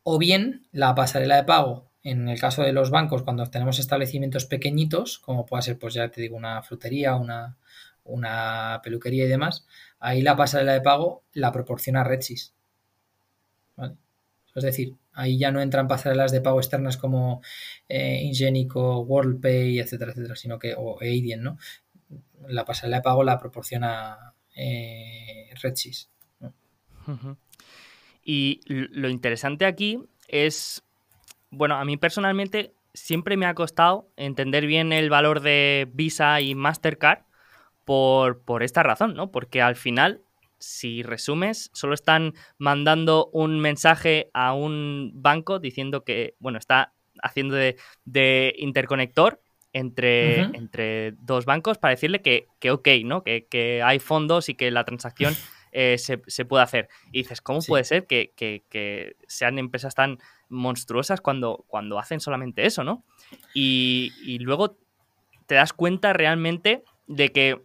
O 0.07 0.19
bien 0.19 0.67
la 0.71 0.93
pasarela 0.93 1.37
de 1.37 1.45
pago, 1.45 1.89
en 2.03 2.29
el 2.29 2.39
caso 2.39 2.61
de 2.61 2.73
los 2.73 2.91
bancos, 2.91 3.23
cuando 3.23 3.43
tenemos 3.47 3.79
establecimientos 3.79 4.45
pequeñitos, 4.45 5.17
como 5.17 5.47
puede 5.47 5.63
ser, 5.63 5.79
pues 5.79 5.95
ya 5.95 6.09
te 6.09 6.21
digo, 6.21 6.37
una 6.37 6.61
frutería, 6.61 7.15
una, 7.15 7.57
una 8.03 8.81
peluquería 8.83 9.25
y 9.25 9.27
demás, 9.27 9.65
ahí 9.99 10.21
la 10.21 10.35
pasarela 10.35 10.73
de 10.73 10.81
pago 10.81 11.23
la 11.33 11.51
proporciona 11.51 12.03
Redsys. 12.03 12.53
Es 14.53 14.63
decir, 14.63 14.93
ahí 15.11 15.39
ya 15.39 15.51
no 15.51 15.59
entran 15.59 15.87
pasarelas 15.87 16.31
de 16.31 16.41
pago 16.41 16.59
externas 16.59 16.97
como 16.97 17.41
eh, 17.89 18.21
Ingenico, 18.21 18.99
WorldPay, 18.99 19.79
etcétera, 19.79 20.11
etcétera, 20.11 20.35
sino 20.35 20.59
que, 20.59 20.75
o 20.77 20.99
Adyen, 21.01 21.41
¿no? 21.41 21.57
La 22.47 22.63
pasarela 22.63 22.97
de 22.97 23.01
pago 23.01 23.23
la 23.23 23.39
proporciona 23.39 24.35
eh, 24.55 25.49
Redsys. 25.63 26.09
Y 28.25 28.59
lo 28.67 29.07
interesante 29.07 29.65
aquí 29.65 29.99
es, 30.27 30.83
bueno, 31.51 31.75
a 31.75 31.85
mí 31.85 31.95
personalmente 31.95 32.73
siempre 32.93 33.37
me 33.37 33.45
ha 33.45 33.53
costado 33.53 34.09
entender 34.17 34.65
bien 34.65 34.91
el 34.91 35.09
valor 35.09 35.39
de 35.41 35.87
Visa 35.93 36.41
y 36.41 36.55
Mastercard 36.55 37.19
por, 37.85 38.41
por 38.41 38.63
esta 38.63 38.83
razón, 38.83 39.13
¿no? 39.13 39.31
Porque 39.31 39.61
al 39.61 39.75
final 39.75 40.25
si 40.65 41.03
resumes, 41.03 41.69
solo 41.73 41.93
están 41.93 42.33
mandando 42.57 43.29
un 43.31 43.59
mensaje 43.59 44.29
a 44.33 44.53
un 44.53 45.11
banco 45.13 45.59
diciendo 45.59 46.03
que, 46.03 46.35
bueno, 46.39 46.57
está 46.57 46.93
haciendo 47.21 47.55
de, 47.55 48.55
interconector 48.57 49.41
entre, 49.73 50.41
entre, 50.41 51.11
dos 51.19 51.45
bancos 51.45 51.77
para 51.77 51.91
decirle 51.91 52.21
que, 52.21 52.47
que 52.59 52.71
ok, 52.71 52.87
¿no? 53.03 53.23
Que, 53.23 53.81
hay 53.83 53.99
fondos 53.99 54.49
y 54.49 54.55
que 54.55 54.71
la 54.71 54.85
transacción 54.85 55.35
eh, 55.77 55.97
se, 55.97 56.45
puede 56.45 56.63
hacer. 56.63 56.87
Y 57.11 57.23
dices, 57.23 57.41
¿cómo 57.41 57.59
puede 57.59 57.83
ser 57.83 58.07
que, 58.07 59.15
sean 59.27 59.59
empresas 59.59 59.93
tan 59.93 60.19
monstruosas 60.47 61.19
cuando, 61.19 61.65
cuando 61.67 61.99
hacen 61.99 62.19
solamente 62.19 62.65
eso, 62.65 62.83
¿no? 62.83 63.03
Y, 63.53 64.13
y 64.23 64.39
luego 64.39 64.77
te 65.47 65.55
das 65.55 65.73
cuenta 65.73 66.13
realmente 66.13 66.83
de 67.07 67.31
que 67.31 67.61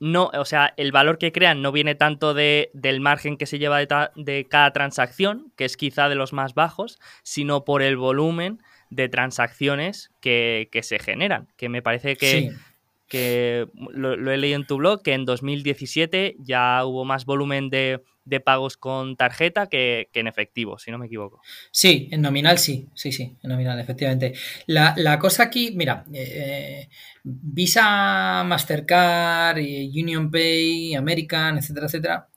no, 0.00 0.30
o 0.34 0.44
sea, 0.44 0.74
el 0.76 0.92
valor 0.92 1.18
que 1.18 1.32
crean 1.32 1.62
no 1.62 1.72
viene 1.72 1.94
tanto 1.94 2.34
de, 2.34 2.70
del 2.74 3.00
margen 3.00 3.36
que 3.36 3.46
se 3.46 3.58
lleva 3.58 3.78
de, 3.78 4.46
cada 4.48 4.72
transacción, 4.72 5.52
que 5.56 5.64
es 5.64 5.76
quizá 5.76 6.08
de 6.08 6.14
los 6.14 6.32
más 6.32 6.54
bajos, 6.54 6.98
sino 7.22 7.64
por 7.64 7.82
el 7.82 7.96
volumen 7.96 8.62
de 8.90 9.08
transacciones 9.08 10.12
que, 10.20 10.68
se 10.82 10.98
generan. 10.98 11.48
Que 11.56 11.68
me 11.68 11.80
parece 11.80 12.16
que, 12.16 12.50
que 13.14 13.68
lo, 13.92 14.32
he 14.32 14.36
leído 14.36 14.56
en 14.56 14.66
tu 14.66 14.76
blog, 14.76 15.00
que 15.00 15.12
en 15.12 15.24
2017 15.24 16.34
ya 16.40 16.84
hubo 16.84 17.04
más 17.04 17.24
volumen 17.26 17.70
de, 17.70 18.02
pagos 18.44 18.76
con 18.76 19.14
tarjeta 19.14 19.68
que, 19.68 20.08
en 20.12 20.26
efectivo, 20.26 20.80
si 20.80 20.90
no 20.90 20.98
me 20.98 21.06
equivoco. 21.06 21.40
Sí, 21.70 22.08
en 22.10 22.22
nominal 22.22 22.58
sí, 22.58 22.88
sí, 22.92 23.12
sí, 23.12 23.36
en 23.40 23.50
nominal, 23.50 23.78
efectivamente. 23.78 24.32
La, 24.66 25.16
cosa 25.20 25.44
aquí, 25.44 25.74
mira, 25.76 26.04
eh, 26.12 26.88
Visa, 27.22 28.42
Mastercard, 28.42 29.58
Union 29.58 30.28
Pay, 30.28 30.96
American, 30.96 31.58
etcétera, 31.58 31.86
etcétera, 31.86 32.28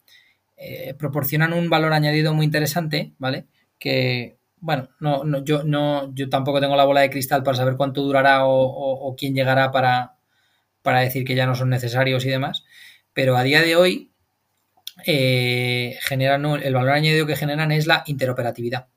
eh, 0.57 0.93
proporcionan 0.93 1.53
un 1.53 1.71
valor 1.71 1.93
añadido 1.93 2.35
muy 2.35 2.45
interesante, 2.45 3.13
¿vale? 3.17 3.47
Que, 3.79 4.37
bueno, 4.59 4.89
no, 4.99 5.23
no, 5.23 5.43
yo, 5.43 5.63
no, 5.63 6.13
yo 6.13 6.29
tampoco 6.29 6.61
tengo 6.61 6.75
la 6.75 6.85
bola 6.85 7.01
de 7.01 7.09
cristal 7.09 7.41
para 7.41 7.57
saber 7.57 7.77
cuánto 7.77 8.03
durará 8.03 8.41
o 8.45 9.15
quién 9.17 9.33
llegará 9.33 9.71
para, 9.71 10.16
para 10.87 11.01
decir 11.01 11.25
que 11.25 11.35
ya 11.35 11.45
no 11.45 11.53
son 11.53 11.69
necesarios 11.69 12.23
y 12.23 12.29
demás, 12.29 12.63
pero 13.11 13.35
a 13.35 13.43
día 13.43 13.61
de 13.61 13.75
hoy 13.75 14.13
eh, 15.05 15.97
generan 15.99 16.45
el 16.45 16.73
valor 16.73 16.91
añadido 16.91 17.27
que 17.27 17.35
generan 17.35 17.73
es 17.73 17.87
la 17.87 18.05
interoperatividad. 18.07 18.87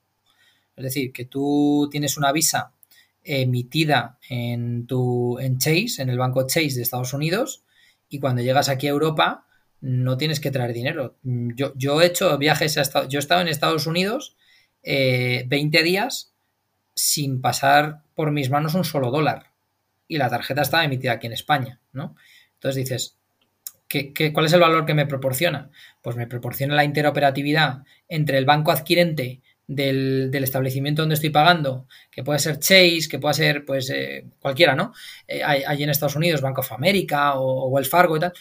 Es 0.76 0.84
decir, 0.84 1.12
que 1.12 1.24
tú 1.24 1.88
tienes 1.90 2.16
una 2.16 2.30
visa 2.30 2.74
emitida 3.24 4.20
en 4.28 4.86
tu 4.86 5.36
en 5.40 5.58
Chase, 5.58 6.00
en 6.00 6.10
el 6.10 6.18
banco 6.18 6.46
Chase 6.46 6.76
de 6.76 6.82
Estados 6.82 7.12
Unidos, 7.12 7.64
y 8.08 8.20
cuando 8.20 8.40
llegas 8.40 8.68
aquí 8.68 8.86
a 8.86 8.90
Europa 8.90 9.48
no 9.80 10.16
tienes 10.16 10.38
que 10.38 10.52
traer 10.52 10.72
dinero. 10.72 11.16
Yo, 11.24 11.72
yo 11.74 12.00
he 12.00 12.06
hecho 12.06 12.38
viajes 12.38 12.78
a 12.78 13.08
yo 13.08 13.18
he 13.18 13.20
estado 13.20 13.40
en 13.40 13.48
Estados 13.48 13.88
Unidos 13.88 14.36
20 14.84 15.50
eh, 15.56 15.82
días 15.82 16.34
sin 16.94 17.40
pasar 17.40 18.04
por 18.14 18.30
mis 18.30 18.48
manos 18.48 18.76
un 18.76 18.84
solo 18.84 19.10
dólar 19.10 19.49
y 20.10 20.18
la 20.18 20.28
tarjeta 20.28 20.62
estaba 20.62 20.84
emitida 20.84 21.12
aquí 21.12 21.28
en 21.28 21.32
España, 21.32 21.78
¿no? 21.92 22.16
Entonces 22.54 22.76
dices, 22.76 23.16
¿qué, 23.86 24.32
cuál 24.32 24.46
es 24.46 24.52
el 24.52 24.60
valor 24.60 24.84
que 24.84 24.92
me 24.92 25.06
proporciona? 25.06 25.70
Pues 26.02 26.16
me 26.16 26.26
proporciona 26.26 26.74
la 26.74 26.84
interoperatividad 26.84 27.84
entre 28.08 28.36
el 28.36 28.44
banco 28.44 28.72
adquirente 28.72 29.40
del, 29.68 30.30
establecimiento 30.34 31.02
donde 31.02 31.14
estoy 31.14 31.30
pagando, 31.30 31.86
que 32.10 32.24
puede 32.24 32.40
ser 32.40 32.58
Chase, 32.58 33.06
que 33.08 33.20
puede 33.20 33.34
ser 33.34 33.64
pues 33.64 33.88
eh, 33.90 34.26
cualquiera, 34.40 34.74
¿no? 34.74 34.92
Eh, 35.28 35.44
hay, 35.44 35.80
en 35.80 35.90
Estados 35.90 36.16
Unidos 36.16 36.40
Bank 36.40 36.58
of 36.58 36.72
America 36.72 37.34
o, 37.34 37.66
o 37.66 37.68
Wells 37.68 37.88
Fargo 37.88 38.16
y 38.16 38.20
tal 38.20 38.32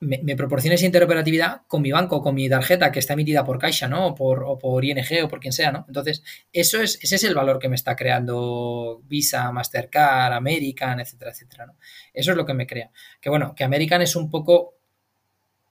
me, 0.00 0.20
me, 0.22 0.36
proporciona 0.36 0.76
esa 0.76 0.86
interoperatividad 0.86 1.62
con 1.66 1.82
mi 1.82 1.90
banco, 1.90 2.22
con 2.22 2.34
mi 2.34 2.48
tarjeta 2.48 2.92
que 2.92 3.00
está 3.00 3.14
emitida 3.14 3.44
por 3.44 3.58
Caixa, 3.58 3.88
¿no? 3.88 4.08
O 4.08 4.14
por, 4.14 4.44
o 4.46 4.82
ING 4.82 5.24
o 5.24 5.28
por 5.28 5.40
quien 5.40 5.52
sea, 5.52 5.72
¿no? 5.72 5.84
Entonces, 5.88 6.22
eso 6.52 6.80
es, 6.80 6.98
ese 7.02 7.16
es 7.16 7.24
el 7.24 7.34
valor 7.34 7.58
que 7.58 7.68
me 7.68 7.74
está 7.74 7.96
creando 7.96 9.02
Visa, 9.06 9.50
Mastercard, 9.50 10.32
American, 10.32 11.00
etcétera, 11.00 11.32
etcétera, 11.32 11.66
¿no? 11.66 11.76
Eso 12.14 12.30
es 12.30 12.36
lo 12.36 12.46
que 12.46 12.54
me 12.54 12.66
crea. 12.66 12.90
Que 13.20 13.28
bueno, 13.28 13.54
que 13.56 13.64
American 13.64 14.02
es 14.02 14.14
un 14.14 14.30
poco 14.30 14.76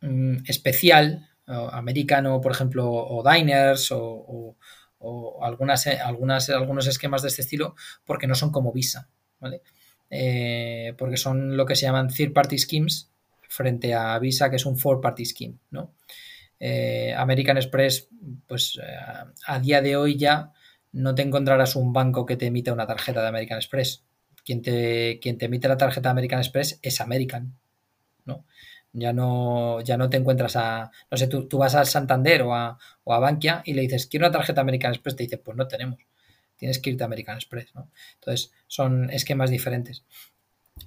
mm, 0.01 0.37
especial, 0.45 1.29
americano, 1.47 2.41
por 2.41 2.51
ejemplo, 2.51 2.89
o 2.91 3.23
Diners 3.23 3.89
o, 3.91 4.57
algunas, 5.41 5.87
algunas, 5.87 6.49
algunos 6.49 6.87
esquemas 6.87 7.21
de 7.21 7.29
este 7.29 7.41
estilo, 7.41 7.75
porque 8.05 8.27
no 8.27 8.35
son 8.35 8.51
como 8.51 8.73
Visa, 8.73 9.09
¿vale? 9.39 9.61
Eh, 10.09 10.93
porque 10.97 11.17
son 11.17 11.55
lo 11.55 11.65
que 11.65 11.75
se 11.75 11.85
llaman 11.85 12.09
third 12.09 12.33
party 12.33 12.57
schemes, 12.57 13.11
frente 13.49 13.93
a 13.93 14.17
Visa, 14.19 14.49
que 14.49 14.57
es 14.57 14.65
un 14.65 14.77
four 14.77 15.01
party 15.01 15.25
scheme, 15.25 15.57
¿no? 15.71 15.93
Eh, 16.59 17.13
American 17.15 17.57
Express, 17.57 18.09
pues 18.47 18.79
eh, 18.81 18.97
a 19.45 19.59
día 19.59 19.81
de 19.81 19.95
hoy 19.95 20.17
ya 20.17 20.53
no 20.91 21.13
te 21.15 21.21
encontrarás 21.21 21.75
un 21.75 21.93
banco 21.93 22.25
que 22.25 22.37
te 22.37 22.47
emita 22.47 22.73
una 22.73 22.87
tarjeta 22.87 23.21
de 23.21 23.27
American 23.27 23.57
Express. 23.57 24.03
Quien 24.43 24.61
te, 24.61 25.19
quien 25.21 25.37
te 25.37 25.45
emite 25.45 25.67
la 25.67 25.77
tarjeta 25.77 26.09
de 26.09 26.11
American 26.11 26.39
Express 26.39 26.79
es 26.81 27.01
American, 27.01 27.57
¿no? 28.25 28.45
Ya 28.93 29.13
no, 29.13 29.81
ya 29.81 29.97
no 29.97 30.09
te 30.09 30.17
encuentras 30.17 30.55
a, 30.55 30.91
no 31.11 31.17
sé, 31.17 31.27
tú, 31.27 31.57
vas 31.57 31.75
al 31.75 31.85
Santander 31.85 32.41
o 32.43 32.55
a, 32.55 32.79
o 33.03 33.13
a 33.13 33.19
Bankia 33.19 33.61
y 33.65 33.73
le 33.73 33.81
dices, 33.81 34.07
quiero 34.07 34.25
una 34.25 34.31
tarjeta 34.31 34.61
American 34.61 34.93
Express, 34.93 35.15
te 35.15 35.23
dice, 35.23 35.37
pues 35.37 35.55
no 35.57 35.67
tenemos, 35.67 35.99
tienes 36.55 36.79
que 36.79 36.91
irte 36.91 37.03
a 37.03 37.05
American 37.05 37.35
Express, 37.35 37.75
¿no? 37.75 37.91
Entonces, 38.15 38.53
son 38.65 39.09
esquemas 39.11 39.51
diferentes. 39.51 40.05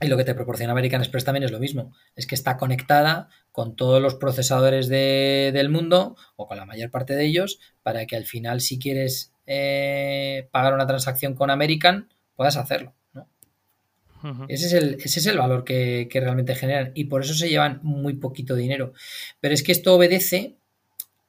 Y 0.00 0.08
lo 0.08 0.16
que 0.16 0.24
te 0.24 0.34
proporciona 0.34 0.72
American 0.72 1.00
Express 1.00 1.24
también 1.24 1.44
es 1.44 1.50
lo 1.50 1.58
mismo, 1.58 1.92
es 2.16 2.26
que 2.26 2.34
está 2.34 2.56
conectada 2.56 3.28
con 3.52 3.76
todos 3.76 4.00
los 4.00 4.14
procesadores 4.14 4.88
del 4.88 5.68
mundo 5.68 6.16
o 6.36 6.46
con 6.46 6.56
la 6.56 6.64
mayor 6.64 6.90
parte 6.90 7.14
de 7.14 7.26
ellos 7.26 7.58
para 7.82 8.06
que 8.06 8.16
al 8.16 8.24
final 8.24 8.60
si 8.60 8.78
quieres 8.78 9.32
eh, 9.46 10.48
pagar 10.52 10.74
una 10.74 10.86
transacción 10.86 11.34
con 11.34 11.50
American 11.50 12.08
puedas 12.34 12.56
hacerlo. 12.56 12.94
ese, 14.48 14.66
es 14.66 14.72
el, 14.72 14.94
ese, 14.94 15.20
es 15.20 15.26
el, 15.26 15.38
valor 15.38 15.64
que, 15.64 16.08
que 16.10 16.20
realmente 16.20 16.54
generan 16.54 16.92
y 16.94 17.04
por 17.04 17.22
eso 17.22 17.34
se 17.34 17.48
llevan 17.48 17.80
muy 17.82 18.14
poquito 18.14 18.54
dinero. 18.54 18.92
Pero 19.40 19.52
es 19.52 19.62
que 19.62 19.72
esto 19.72 19.94
obedece 19.94 20.59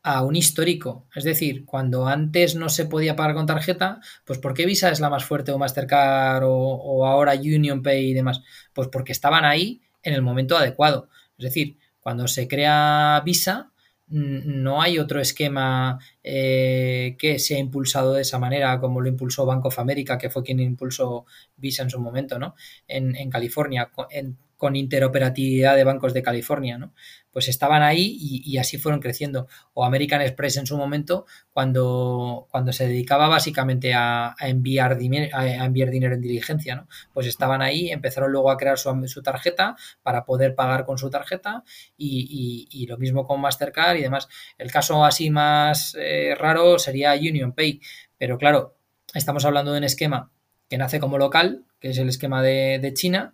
a 0.04 0.24
un 0.24 0.36
histórico. 0.36 1.08
Es 1.16 1.24
decir, 1.24 1.66
cuando 1.66 2.08
antes 2.08 2.56
no 2.56 2.70
se 2.70 2.86
podía 2.86 3.16
pagar 3.16 3.36
con 3.36 3.46
tarjeta, 3.46 4.00
pues 4.26 4.40
¿por 4.40 4.54
qué 4.54 4.66
Visa 4.66 4.90
es 4.92 5.00
la 5.00 5.10
más 5.10 5.26
fuerte 5.26 5.52
o 5.52 5.58
Mastercard 5.58 6.44
o, 6.46 7.06
ahora 7.06 7.34
Union 7.34 7.82
Pay 7.82 8.12
y 8.12 8.14
demás? 8.14 8.42
Pues 8.74 8.88
porque 8.88 9.12
estaban 9.12 9.46
ahí 9.46 9.82
en 10.04 10.14
el 10.14 10.22
momento 10.22 10.58
adecuado. 10.58 11.10
Es 11.38 11.46
decir, 11.46 11.78
cuando 12.00 12.28
se 12.28 12.48
crea 12.48 13.22
Visa, 13.26 13.72
no 14.08 14.82
hay 14.82 15.00
otro 15.00 15.22
esquema 15.22 16.00
eh, 16.22 17.16
que 17.18 17.40
se 17.40 17.56
ha 17.56 17.60
impulsado 17.60 18.14
de 18.14 18.24
esa 18.24 18.40
manera 18.40 18.78
como 18.80 19.00
lo 19.00 19.08
impulsó 19.08 19.46
Bank 19.46 19.66
of 19.66 19.80
America, 19.80 20.18
que 20.18 20.30
fue 20.30 20.44
quien 20.44 20.60
impulsó 20.60 21.26
Visa 21.56 21.84
en 21.84 21.90
su 21.90 22.00
momento, 22.00 22.38
¿no? 22.38 22.56
En, 22.88 23.16
en 23.16 23.30
California. 23.30 23.90
En, 24.10 24.38
con 24.62 24.76
interoperatividad 24.76 25.76
de 25.76 25.84
bancos 25.84 26.14
de 26.14 26.22
California, 26.22 26.78
¿no? 26.78 26.94
Pues 27.32 27.48
estaban 27.48 27.82
ahí 27.82 28.16
y, 28.46 28.60
así 28.60 28.78
fueron 28.78 29.00
creciendo. 29.02 29.48
O 29.74 29.84
American 29.84 30.22
Express 30.22 30.58
en 30.58 30.68
su 30.68 30.78
momento, 30.78 31.26
cuando, 31.52 32.48
cuando 32.52 32.72
se 32.72 32.88
dedicaba 32.88 33.28
básicamente 33.28 33.96
a, 33.96 34.36
enviar, 34.40 35.00
dinero, 35.00 35.36
a 35.36 35.66
enviar 35.66 35.90
dinero 35.90 36.14
en 36.14 36.22
diligencia, 36.22 36.76
¿no? 36.76 36.88
Pues 37.12 37.26
estaban 37.26 37.64
ahí, 37.64 37.90
empezaron 37.90 38.32
luego 38.32 38.52
a 38.52 38.58
crear 38.58 38.78
su, 38.78 39.24
tarjeta 39.24 39.76
para 40.04 40.26
poder 40.26 40.54
pagar 40.54 40.86
con 40.86 41.00
su 41.00 41.10
tarjeta 41.10 41.64
y, 41.98 42.86
lo 42.88 43.00
mismo 43.00 43.26
con 43.26 43.42
Mastercard 43.42 43.98
y 43.98 44.04
demás. 44.04 44.28
El 44.60 44.72
caso 44.72 45.04
así 45.04 45.32
más 45.32 45.98
eh, 46.00 46.36
raro 46.38 46.78
sería 46.78 47.14
Union 47.14 47.54
Pay, 47.54 47.82
pero 48.20 48.38
claro, 48.38 48.76
estamos 49.16 49.44
hablando 49.44 49.72
de 49.72 49.80
un 49.80 49.86
esquema 49.86 50.30
que 50.70 50.78
nace 50.78 51.00
como 51.00 51.18
local, 51.18 51.66
que 51.80 51.90
es 51.90 51.98
el 51.98 52.10
esquema 52.10 52.44
de 52.44 52.92
China, 52.94 53.34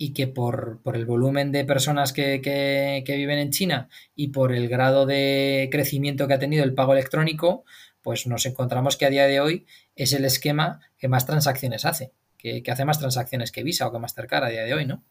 y 0.00 0.14
que 0.14 0.28
por, 0.28 0.80
el 0.94 1.04
volumen 1.04 1.50
de 1.50 1.64
personas 1.64 2.12
que, 2.12 3.02
viven 3.04 3.38
en 3.38 3.50
China 3.50 3.88
y 4.14 4.28
por 4.28 4.54
el 4.54 4.68
grado 4.68 5.04
de 5.04 5.68
crecimiento 5.72 6.28
que 6.28 6.34
ha 6.34 6.38
tenido 6.38 6.62
el 6.62 6.72
pago 6.72 6.92
electrónico, 6.92 7.64
pues 8.00 8.28
nos 8.28 8.46
encontramos 8.46 8.96
que 8.96 9.06
a 9.06 9.10
día 9.10 9.26
de 9.26 9.40
hoy 9.40 9.66
es 9.96 10.12
el 10.12 10.24
esquema 10.24 10.80
que 10.98 11.08
más 11.08 11.26
transacciones 11.26 11.84
hace, 11.84 12.12
que, 12.38 12.62
hace 12.70 12.84
más 12.84 13.00
transacciones 13.00 13.50
que 13.50 13.64
Visa 13.64 13.88
o 13.88 13.92
que 13.92 13.98
Mastercard 13.98 14.44
a 14.44 14.48
día 14.48 14.62
de 14.62 14.72
hoy, 14.72 14.86
¿no? 14.86 15.02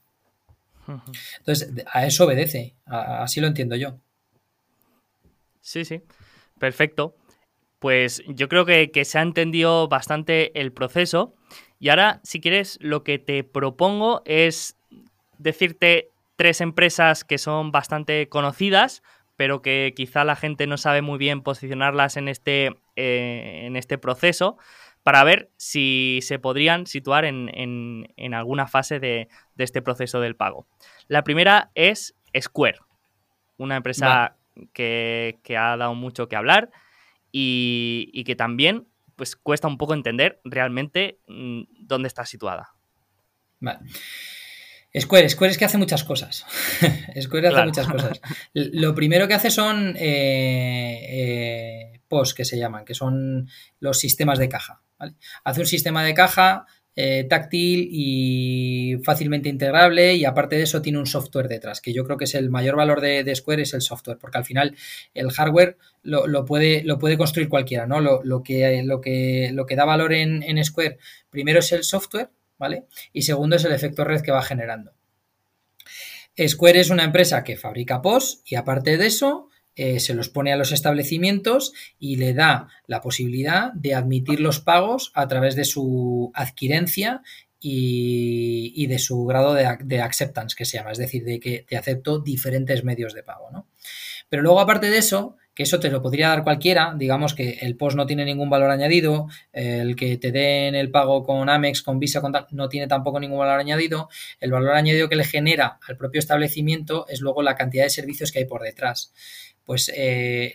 Entonces, 1.40 1.74
a 1.92 2.06
eso 2.06 2.24
obedece, 2.24 2.78
así 2.86 3.42
lo 3.42 3.48
entiendo 3.48 3.76
yo. 3.76 4.00
Sí, 5.60 5.84
sí, 5.84 6.02
perfecto. 6.58 7.18
Pues 7.80 8.24
yo 8.26 8.48
creo 8.48 8.66
que, 8.66 8.90
que 8.90 9.04
se 9.04 9.20
ha 9.20 9.22
entendido 9.22 9.90
bastante 9.90 10.58
el 10.60 10.72
proceso. 10.72 11.36
Y 11.78 11.90
ahora, 11.90 12.22
si 12.24 12.40
quieres, 12.40 12.80
lo 12.82 13.04
que 13.04 13.20
te 13.20 13.44
propongo 13.44 14.22
es 14.26 14.77
decirte 15.38 16.12
tres 16.36 16.62
empresas 16.62 17.24
que 17.24 17.38
son 17.38 17.72
bastante 17.72 18.30
conocidas, 18.30 19.04
pero 19.36 19.62
que 19.62 19.94
quizá 19.96 20.24
la 20.24 20.36
gente 20.36 20.68
no 20.68 20.78
sabe 20.78 21.02
muy 21.02 21.18
bien 21.18 21.42
posicionarlas 21.42 22.18
en 22.18 22.28
este, 22.28 22.76
eh, 22.96 23.64
en 23.66 23.76
este 23.76 23.98
proceso, 23.98 24.58
para 25.04 25.24
ver 25.24 25.50
si 25.56 26.20
se 26.22 26.38
podrían 26.38 26.86
situar 26.86 27.24
en, 27.24 28.34
alguna 28.34 28.68
fase 28.68 29.00
de, 29.00 29.30
este 29.58 29.82
proceso 29.82 30.20
del 30.20 30.36
pago. 30.36 30.68
La 31.08 31.24
primera 31.24 31.72
es 31.76 32.16
Square, 32.38 32.80
una 33.58 33.78
empresa 33.78 34.36
que, 34.74 35.40
ha 35.58 35.78
dado 35.78 35.96
mucho 35.96 36.28
que 36.28 36.36
hablar 36.36 36.72
y, 37.32 38.24
que 38.26 38.36
también 38.36 38.88
pues, 39.16 39.36
cuesta 39.36 39.68
un 39.68 39.78
poco 39.78 39.94
entender 39.94 40.42
realmente 40.44 41.20
mm, 41.28 41.62
dónde 41.80 42.08
está 42.08 42.26
situada. 42.26 42.74
Vale. 43.60 43.80
Square, 45.00 45.30
Square 45.30 45.52
es 45.52 45.58
que 45.58 45.66
hace 45.66 45.78
muchas 45.78 46.04
cosas. 46.04 46.45
Square 47.22 47.48
hace 47.50 47.64
muchas 47.64 47.88
cosas. 47.88 48.22
Lo 48.54 48.95
primero 48.95 49.28
que 49.28 49.34
hace 49.34 49.50
son 49.50 49.95
eh, 49.98 51.00
eh, 51.10 52.02
POS, 52.08 52.34
que 52.34 52.45
se 52.45 52.58
llaman, 52.58 52.86
que 52.86 52.93
son 52.93 53.50
los 53.80 54.00
sistemas 54.00 54.39
de 54.39 54.50
caja. 54.50 54.82
Hace 55.43 55.62
un 55.62 55.68
sistema 55.68 56.04
de 56.04 56.14
caja 56.14 56.66
eh, 57.00 57.26
táctil 57.30 57.89
y 57.91 58.98
fácilmente 59.04 59.50
integrable 59.50 60.16
y 60.16 60.26
aparte 60.26 60.56
de 60.56 60.64
eso 60.64 60.82
tiene 60.82 60.98
un 60.98 61.06
software 61.06 61.48
detrás, 61.48 61.80
que 61.80 61.93
yo 61.93 62.04
creo 62.04 62.18
que 62.18 62.24
es 62.24 62.34
el 62.34 62.50
mayor 62.50 62.76
valor 62.76 63.02
de, 63.02 63.36
Square 63.36 63.62
es 63.62 63.76
el 63.76 63.82
software, 63.82 64.18
porque 64.18 64.39
al 64.39 64.45
final 64.45 64.76
el 65.14 65.30
hardware 65.30 65.78
lo, 66.02 66.43
puede, 66.45 66.84
lo 66.84 66.98
puede 66.98 67.16
construir 67.16 67.50
cualquiera, 67.50 67.86
¿no? 67.86 68.02
Lo, 68.02 68.41
que, 68.41 68.82
lo, 68.84 69.00
que, 69.00 69.52
lo 69.54 69.68
que 69.68 69.76
da 69.76 69.86
valor 69.86 70.12
en, 70.12 70.41
en 70.41 70.64
Square 70.66 70.98
primero 71.30 71.60
es 71.60 71.72
el 71.72 71.84
software 71.84 72.32
¿vale? 72.58 72.86
Y 73.14 73.24
segundo 73.24 73.55
es 73.55 73.66
el 73.66 73.74
efecto 73.74 74.03
red 74.03 74.22
que 74.22 74.32
va 74.32 74.41
generando. 74.41 74.93
Square 76.47 76.80
es 76.80 76.89
una 76.89 77.03
empresa 77.03 77.43
que 77.43 77.58
fabrica 77.58 78.01
POS 78.01 78.41
y 78.45 78.55
aparte 78.55 78.97
de 78.97 79.08
eso 79.08 79.49
eh, 79.76 79.99
se 79.99 80.14
los 80.14 80.30
pone 80.30 80.51
a 80.53 80.58
los 80.58 80.72
establecimientos 80.72 81.74
y 81.99 82.18
le 82.18 82.34
da 82.34 82.68
la 82.86 83.01
posibilidad 83.01 83.74
de 83.74 83.95
admitir 83.95 84.39
los 84.39 84.60
pagos 84.60 85.12
a 85.14 85.28
través 85.28 85.55
de 85.55 85.66
su 85.66 86.32
adquirencia 86.34 87.22
y, 87.60 88.86
de 88.88 88.99
su 88.99 89.26
grado 89.26 89.53
de, 89.53 89.78
de, 89.84 90.01
acceptance, 90.01 90.55
que 90.55 90.66
se 90.66 90.78
llama, 90.78 90.91
es 90.91 90.97
decir, 90.97 91.24
de 91.24 91.39
que 91.39 91.66
te 91.68 91.76
acepto 91.76 92.20
diferentes 92.20 92.84
medios 92.84 93.14
de 93.14 93.24
pago. 93.24 93.49
¿no? 93.51 93.68
Pero 94.30 94.43
luego, 94.43 94.60
aparte 94.60 94.89
de 94.89 94.97
eso, 94.97 95.38
que 95.58 95.64
eso 95.64 95.80
te 95.80 95.89
lo 95.89 96.03
podría 96.03 96.28
dar 96.28 96.43
cualquiera, 96.43 96.93
digamos 96.95 97.34
que 97.34 97.58
el 97.62 97.76
POS 97.76 97.95
no 97.95 98.05
tiene 98.05 98.26
ningún 98.26 98.47
valor 98.47 98.70
añadido, 98.70 99.28
el 99.51 99.95
que 99.95 100.16
te 100.18 100.32
den 100.32 100.76
el 100.76 100.91
pago 100.91 101.24
con 101.24 101.49
Amex, 101.49 101.82
con 101.82 101.97
Visa, 101.97 102.22
con 102.22 102.32
no 102.51 102.70
tiene 102.70 102.86
tampoco 102.86 103.20
ningún 103.20 103.39
valor 103.39 103.60
añadido, 103.60 104.08
el 104.39 104.51
valor 104.51 104.76
añadido 104.76 105.10
que 105.10 105.16
le 105.16 105.24
genera 105.24 105.80
al 105.88 105.97
propio 105.97 106.20
establecimiento 106.20 107.08
es 107.08 107.22
luego 107.22 107.41
la 107.41 107.55
cantidad 107.55 107.86
de 107.86 107.89
servicios 107.89 108.32
que 108.32 108.38
hay 108.38 108.45
por 108.45 108.62
detrás. 108.62 109.12
Pues 109.64 109.91
eh, 109.95 110.53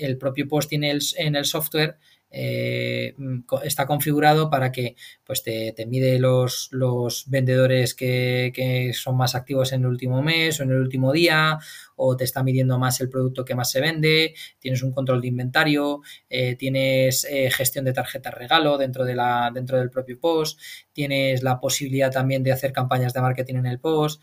el 0.00 0.18
propio 0.18 0.46
POS 0.46 0.68
tiene 0.68 0.98
en 1.16 1.34
el 1.34 1.46
software 1.46 1.96
eh, 2.32 3.16
está 3.64 3.86
configurado 3.86 4.50
para 4.50 4.70
que 4.70 4.94
pues 5.24 5.42
te, 5.42 5.74
mide 5.86 6.18
los, 6.20 6.68
los 6.70 7.28
vendedores 7.28 7.94
que, 7.94 8.92
son 8.94 9.16
más 9.16 9.34
activos 9.34 9.72
en 9.72 9.80
el 9.80 9.86
último 9.86 10.22
mes 10.22 10.60
o 10.60 10.62
en 10.62 10.70
el 10.70 10.78
último 10.78 11.12
día 11.12 11.58
o 11.96 12.16
te 12.16 12.24
está 12.24 12.42
midiendo 12.42 12.78
más 12.78 13.00
el 13.00 13.10
producto 13.10 13.44
que 13.44 13.54
más 13.54 13.70
se 13.70 13.80
vende, 13.80 14.34
tienes 14.58 14.82
un 14.82 14.92
control 14.92 15.20
de 15.20 15.28
inventario, 15.28 16.00
eh, 16.30 16.56
tienes 16.56 17.24
eh, 17.24 17.50
gestión 17.50 17.84
de 17.84 17.92
tarjetas 17.92 18.32
regalo 18.32 18.78
dentro, 18.78 19.04
de 19.04 19.14
la, 19.14 19.50
dentro 19.52 19.78
del 19.78 19.90
propio 19.90 20.18
post, 20.18 20.58
tienes 20.92 21.42
la 21.42 21.60
posibilidad 21.60 22.10
también 22.10 22.42
de 22.42 22.52
hacer 22.52 22.72
campañas 22.72 23.12
de 23.12 23.20
marketing 23.20 23.56
en 23.56 23.66
el 23.66 23.80
post 23.80 24.22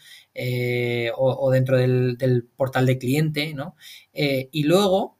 o, 1.15 1.51
dentro 1.51 1.77
del, 1.77 2.17
del, 2.17 2.45
portal 2.45 2.85
de 2.85 2.97
cliente, 2.97 3.53
¿no? 3.53 3.75
y 4.13 4.63
luego 4.63 5.16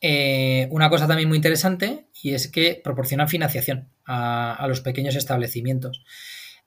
eh, 0.00 0.66
una 0.70 0.90
cosa 0.90 1.06
también 1.06 1.28
muy 1.28 1.36
interesante 1.36 2.06
y 2.22 2.34
es 2.34 2.48
que 2.48 2.80
proporcionan 2.82 3.28
financiación 3.28 3.88
a, 4.04 4.64
los 4.68 4.80
pequeños 4.80 5.14
establecimientos. 5.14 6.04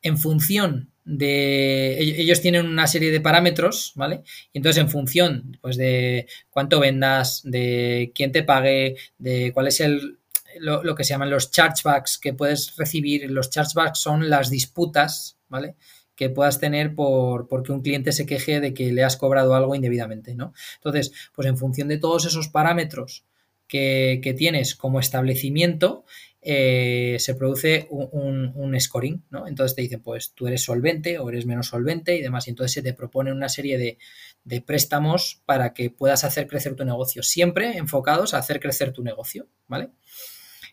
En 0.01 0.18
función 0.18 0.91
de. 1.03 1.97
Ellos 1.99 2.41
tienen 2.41 2.66
una 2.66 2.88
serie 2.88 3.11
de 3.11 3.22
parámetros, 3.22 3.91
¿vale? 3.95 4.22
Y 4.53 4.59
entonces, 4.59 4.82
en 4.82 4.89
función 4.89 5.57
pues, 5.61 5.78
de 5.78 6.28
cuánto 6.49 6.80
vendas, 6.80 7.41
de 7.43 8.11
quién 8.13 8.32
te 8.32 8.43
pague, 8.43 8.95
de 9.18 9.51
cuál 9.53 9.68
es 9.68 9.80
el, 9.80 10.20
lo, 10.59 10.95
que 10.95 11.03
se 11.03 11.09
llaman 11.09 11.30
los 11.30 11.51
chargebacks 11.51 12.18
que 12.18 12.34
puedes 12.34 12.76
recibir. 12.78 13.30
Los 13.30 13.49
chargebacks 13.49 13.99
son 13.99 14.30
las 14.30 14.49
disputas, 14.49 15.38
¿vale? 15.49 15.76
Que 16.16 16.30
puedas 16.30 16.59
tener 16.59 16.95
por 16.95 17.47
porque 17.47 17.72
un 17.72 17.82
cliente 17.82 18.11
se 18.11 18.26
queje 18.26 18.59
de 18.59 18.74
que 18.74 18.91
le 18.91 19.03
has 19.03 19.18
cobrado 19.18 19.55
algo 19.55 19.76
indebidamente, 19.76 20.36
¿no? 20.36 20.53
Entonces, 20.76 21.11
pues 21.34 21.47
en 21.47 21.57
función 21.57 21.88
de 21.88 21.97
todos 21.97 22.26
esos 22.26 22.47
parámetros 22.47 23.26
que, 23.68 24.36
tienes 24.38 24.76
como 24.76 24.99
establecimiento, 24.99 26.05
eh, 26.41 27.18
se 27.20 27.34
produce 27.36 27.88
un, 27.89 28.80
scoring, 28.80 29.24
¿no? 29.30 29.47
Entonces 29.47 29.76
te 29.76 29.82
dicen, 29.82 30.01
pues 30.01 30.34
tú 30.34 30.47
eres 30.47 30.63
solvente 30.63 31.18
o 31.20 31.30
eres 31.30 31.45
menos 31.45 31.68
solvente 31.68 32.16
y 32.16 32.22
demás. 32.22 32.47
Y 32.47 32.51
entonces 32.51 32.74
se 32.74 32.82
te 32.82 32.93
propone 32.93 33.32
una 33.32 33.49
serie 33.49 33.78
de, 33.78 33.97
de 34.43 34.61
préstamos 34.61 35.41
para 35.45 35.74
que 35.74 35.89
puedas 35.89 36.24
hacer 36.24 36.47
crecer 36.47 36.76
tu 36.76 36.86
negocio, 36.86 37.24
siempre 37.24 37.78
enfocados 37.78 38.34
a 38.34 38.38
hacer 38.38 38.59
crecer 38.59 38.91
tu 38.93 39.03
negocio, 39.03 39.47
¿vale? 39.68 39.89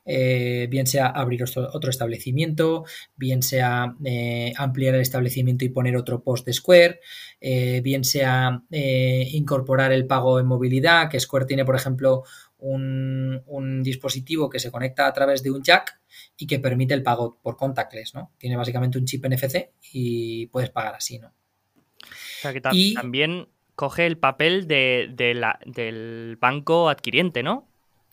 Eh, 0.04 0.66
bien 0.68 0.86
sea 0.86 1.06
abrir 1.06 1.44
otro 1.44 1.90
establecimiento, 1.90 2.84
bien 3.14 3.42
sea 3.42 3.94
eh, 4.04 4.52
ampliar 4.56 4.96
el 4.96 5.00
establecimiento 5.00 5.64
y 5.64 5.68
poner 5.68 5.96
otro 5.96 6.22
post 6.24 6.44
de 6.44 6.52
Square, 6.52 7.00
eh, 7.40 7.80
bien 7.82 8.04
sea 8.04 8.62
incorporar 8.70 9.92
el 9.92 10.06
pago 10.06 10.40
en 10.40 10.46
movilidad, 10.46 11.08
que 11.08 11.20
Square 11.20 11.46
tiene, 11.46 11.64
por 11.64 11.76
ejemplo, 11.76 12.24
un, 12.58 13.82
dispositivo 13.82 14.48
que 14.48 14.60
se 14.60 14.70
conecta 14.70 15.06
a 15.06 15.12
través 15.12 15.42
de 15.42 15.50
un 15.50 15.62
jack 15.62 16.00
y 16.36 16.46
que 16.46 16.58
permite 16.58 16.94
el 16.94 17.02
pago 17.02 17.38
por 17.42 17.56
contactless, 17.56 18.14
¿no? 18.14 18.32
Tiene 18.38 18.56
básicamente 18.56 18.98
un 18.98 19.04
chip 19.04 19.26
NFC 19.26 19.70
y 19.92 20.46
puedes 20.46 20.70
pagar 20.70 20.94
así, 20.94 21.18
¿no? 21.18 21.28
O 21.28 22.40
sea 22.42 22.52
que 22.52 22.60
también 22.60 23.48
coge 23.74 24.06
el 24.06 24.18
papel 24.18 24.66
de, 24.66 25.32
la, 25.34 25.58
del 25.66 26.36
banco 26.40 26.88
adquiriente, 26.88 27.42
¿no? 27.42 27.68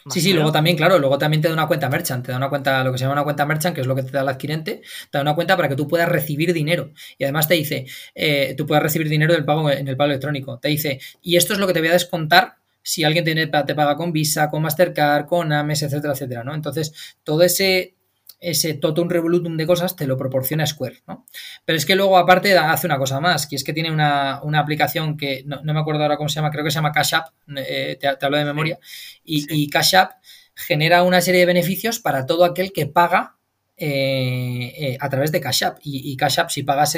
Sí, 0.10 0.22
sí, 0.22 0.34
luego 0.34 0.52
también, 0.52 0.76
claro, 0.78 1.00
luego 1.00 1.18
también 1.18 1.42
te 1.42 1.48
da 1.48 1.54
una 1.54 1.68
cuenta 1.68 1.90
merchant, 1.90 2.26
te 2.26 2.32
da 2.32 2.38
una 2.38 2.50
cuenta, 2.50 2.84
lo 2.84 2.92
que 2.92 2.98
se 2.98 3.04
llama 3.04 3.14
una 3.14 3.24
cuenta 3.24 3.46
merchant, 3.46 3.76
que 3.76 3.82
es 3.82 3.88
lo 3.88 3.96
que 3.96 4.04
te 4.04 4.12
da 4.12 4.22
el 4.22 4.30
adquirente, 4.30 4.82
te 5.12 5.18
da 5.18 5.22
una 5.22 5.36
cuenta 5.36 5.56
para 5.56 5.70
que 5.70 5.76
tú 5.76 5.88
puedas 5.88 6.10
recibir 6.10 6.54
dinero. 6.54 6.92
Y 7.18 7.24
además 7.24 7.48
te 7.48 7.56
dice, 7.56 7.86
eh, 8.16 8.56
tú 8.58 8.66
puedas 8.66 8.84
recibir 8.84 9.10
dinero 9.10 9.34
del 9.34 9.46
pago 9.46 9.70
en 9.70 9.88
el 9.88 9.98
pago 9.98 10.10
electrónico. 10.10 10.60
Te 10.60 10.70
dice, 10.70 11.00
y 11.22 11.36
esto 11.36 11.54
es 11.54 11.60
lo 11.60 11.68
que 11.68 11.74
te 11.74 11.80
voy 11.80 11.90
a 11.90 11.94
descontar 11.94 12.56
si 12.82 13.04
alguien 13.04 13.26
te, 13.26 13.36
te 13.36 13.76
paga 13.76 13.96
con 13.96 14.12
Visa, 14.12 14.50
con 14.50 14.62
Mastercard, 14.62 15.26
con 15.26 15.52
Ames, 15.52 15.84
etcétera, 15.84 16.14
etcétera, 16.14 16.44
¿no? 16.44 16.56
Entonces, 16.56 16.94
todo 17.24 17.44
ese 17.44 17.96
ese 18.40 18.74
totum 18.74 19.10
revolutum 19.10 19.58
de 19.58 19.68
cosas 19.68 19.96
te 19.96 20.08
lo 20.08 20.18
proporciona 20.18 20.66
Square, 20.66 21.04
¿no? 21.08 21.26
Pero 21.66 21.78
es 21.78 21.86
que 21.86 21.96
luego 21.96 22.18
aparte 22.18 22.58
hace 22.58 22.88
una 22.88 22.98
cosa 22.98 23.20
más, 23.20 23.48
que 23.48 23.56
es 23.56 23.64
que 23.64 23.74
tiene 23.74 23.92
una, 23.92 24.42
aplicación 24.60 25.18
que 25.18 25.44
no, 25.46 25.62
me 25.62 25.80
acuerdo 25.80 26.04
ahora 26.04 26.18
cómo 26.18 26.30
se 26.30 26.36
llama, 26.36 26.52
creo 26.52 26.64
que 26.64 26.72
se 26.72 26.76
llama 26.76 26.92
Cash 26.92 27.16
App, 27.16 27.28
eh, 27.56 27.98
te, 28.00 28.08
hablo 28.08 28.38
de 28.38 28.46
memoria, 28.46 28.80
y, 29.24 29.70
Cash 29.70 29.96
App 29.96 30.14
genera 30.56 31.04
una 31.04 31.22
serie 31.22 31.42
de 31.42 31.46
beneficios 31.46 32.00
para 32.00 32.26
todo 32.26 32.46
aquel 32.46 32.72
que 32.72 32.86
paga 32.88 33.36
a 33.80 35.10
través 35.10 35.32
de 35.32 35.40
Cash 35.40 35.64
App. 35.64 35.80
Y, 35.84 36.16
Cash 36.18 36.40
App, 36.40 36.50
si 36.50 36.64
pagas, 36.64 36.98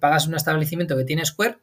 pagas 0.00 0.26
un 0.26 0.34
establecimiento 0.34 0.96
que 0.96 1.04
tiene 1.04 1.24
Square, 1.24 1.58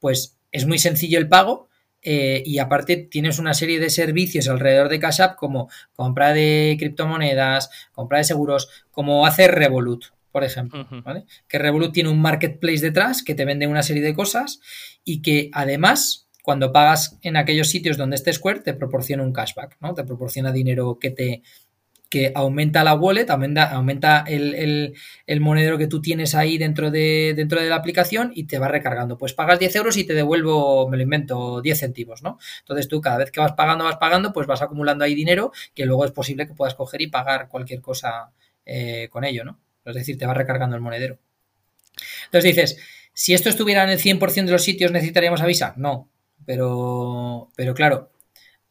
pues 0.00 0.38
es 0.50 0.66
muy 0.66 0.78
sencillo 0.78 1.18
el 1.18 1.28
pago 1.28 1.68
eh, 2.02 2.42
y 2.44 2.58
aparte 2.58 2.96
tienes 2.96 3.38
una 3.38 3.54
serie 3.54 3.78
de 3.78 3.88
servicios 3.88 4.48
alrededor 4.48 4.88
de 4.88 4.98
Cash 4.98 5.20
App 5.20 5.36
como 5.36 5.70
compra 5.94 6.32
de 6.32 6.76
criptomonedas, 6.78 7.70
compra 7.92 8.18
de 8.18 8.24
seguros, 8.24 8.68
como 8.90 9.24
hace 9.24 9.46
Revolut, 9.48 10.06
por 10.32 10.44
ejemplo, 10.44 10.86
¿vale? 11.04 11.24
Que 11.46 11.58
Revolut 11.58 11.92
tiene 11.92 12.08
un 12.08 12.20
marketplace 12.20 12.80
detrás 12.80 13.22
que 13.22 13.34
te 13.34 13.44
vende 13.44 13.66
una 13.66 13.82
serie 13.82 14.02
de 14.02 14.14
cosas 14.14 14.60
y 15.04 15.22
que 15.22 15.50
además 15.52 16.28
cuando 16.42 16.72
pagas 16.72 17.18
en 17.22 17.36
aquellos 17.36 17.68
sitios 17.68 17.96
donde 17.96 18.16
esté 18.16 18.32
Square 18.32 18.60
te 18.60 18.74
proporciona 18.74 19.22
un 19.22 19.32
cashback, 19.32 19.76
¿no? 19.80 19.94
Te 19.94 20.04
proporciona 20.04 20.50
dinero 20.50 20.98
que 21.00 21.10
te 21.10 21.42
que 22.12 22.30
aumenta 22.34 22.84
la 22.84 22.92
wallet, 22.92 23.30
aumenta, 23.30 23.70
aumenta 23.70 24.22
el, 24.28 24.92
monedero 25.40 25.78
que 25.78 25.86
tú 25.86 26.02
tienes 26.02 26.34
ahí 26.34 26.58
dentro 26.58 26.90
de, 26.90 27.32
dentro 27.34 27.58
de 27.58 27.70
la 27.70 27.76
aplicación 27.76 28.32
y 28.34 28.44
te 28.44 28.58
va 28.58 28.68
recargando. 28.68 29.16
Pues 29.16 29.32
pagas 29.32 29.58
10 29.58 29.76
euros 29.76 29.96
y 29.96 30.04
te 30.04 30.12
devuelvo, 30.12 30.90
me 30.90 30.98
lo 30.98 31.04
invento, 31.04 31.62
10 31.62 31.80
céntimos, 31.80 32.22
¿no? 32.22 32.38
Entonces 32.58 32.86
tú 32.86 33.00
cada 33.00 33.16
vez 33.16 33.30
que 33.30 33.40
vas 33.40 33.52
pagando, 33.52 33.84
vas 33.84 33.96
pagando, 33.96 34.30
pues 34.34 34.46
vas 34.46 34.60
acumulando 34.60 35.06
ahí 35.06 35.14
dinero 35.14 35.52
que 35.74 35.86
luego 35.86 36.04
es 36.04 36.10
posible 36.10 36.46
que 36.46 36.52
puedas 36.52 36.74
coger 36.74 37.00
y 37.00 37.06
pagar 37.06 37.48
cualquier 37.48 37.80
cosa 37.80 38.30
eh, 38.66 39.08
con 39.10 39.24
ello, 39.24 39.46
¿no? 39.46 39.58
Es 39.82 39.94
decir, 39.94 40.18
te 40.18 40.26
va 40.26 40.34
recargando 40.34 40.76
el 40.76 40.82
monedero. 40.82 41.18
Entonces 42.26 42.54
dices, 42.54 42.78
si 43.14 43.32
esto 43.32 43.48
estuviera 43.48 43.84
en 43.84 43.88
el 43.88 43.98
100% 43.98 44.44
de 44.44 44.52
los 44.52 44.62
sitios, 44.62 44.92
¿necesitaríamos 44.92 45.40
a 45.40 45.46
Visa? 45.46 45.72
No, 45.78 46.10
pero, 46.44 47.48
pero 47.56 47.72
claro, 47.72 48.11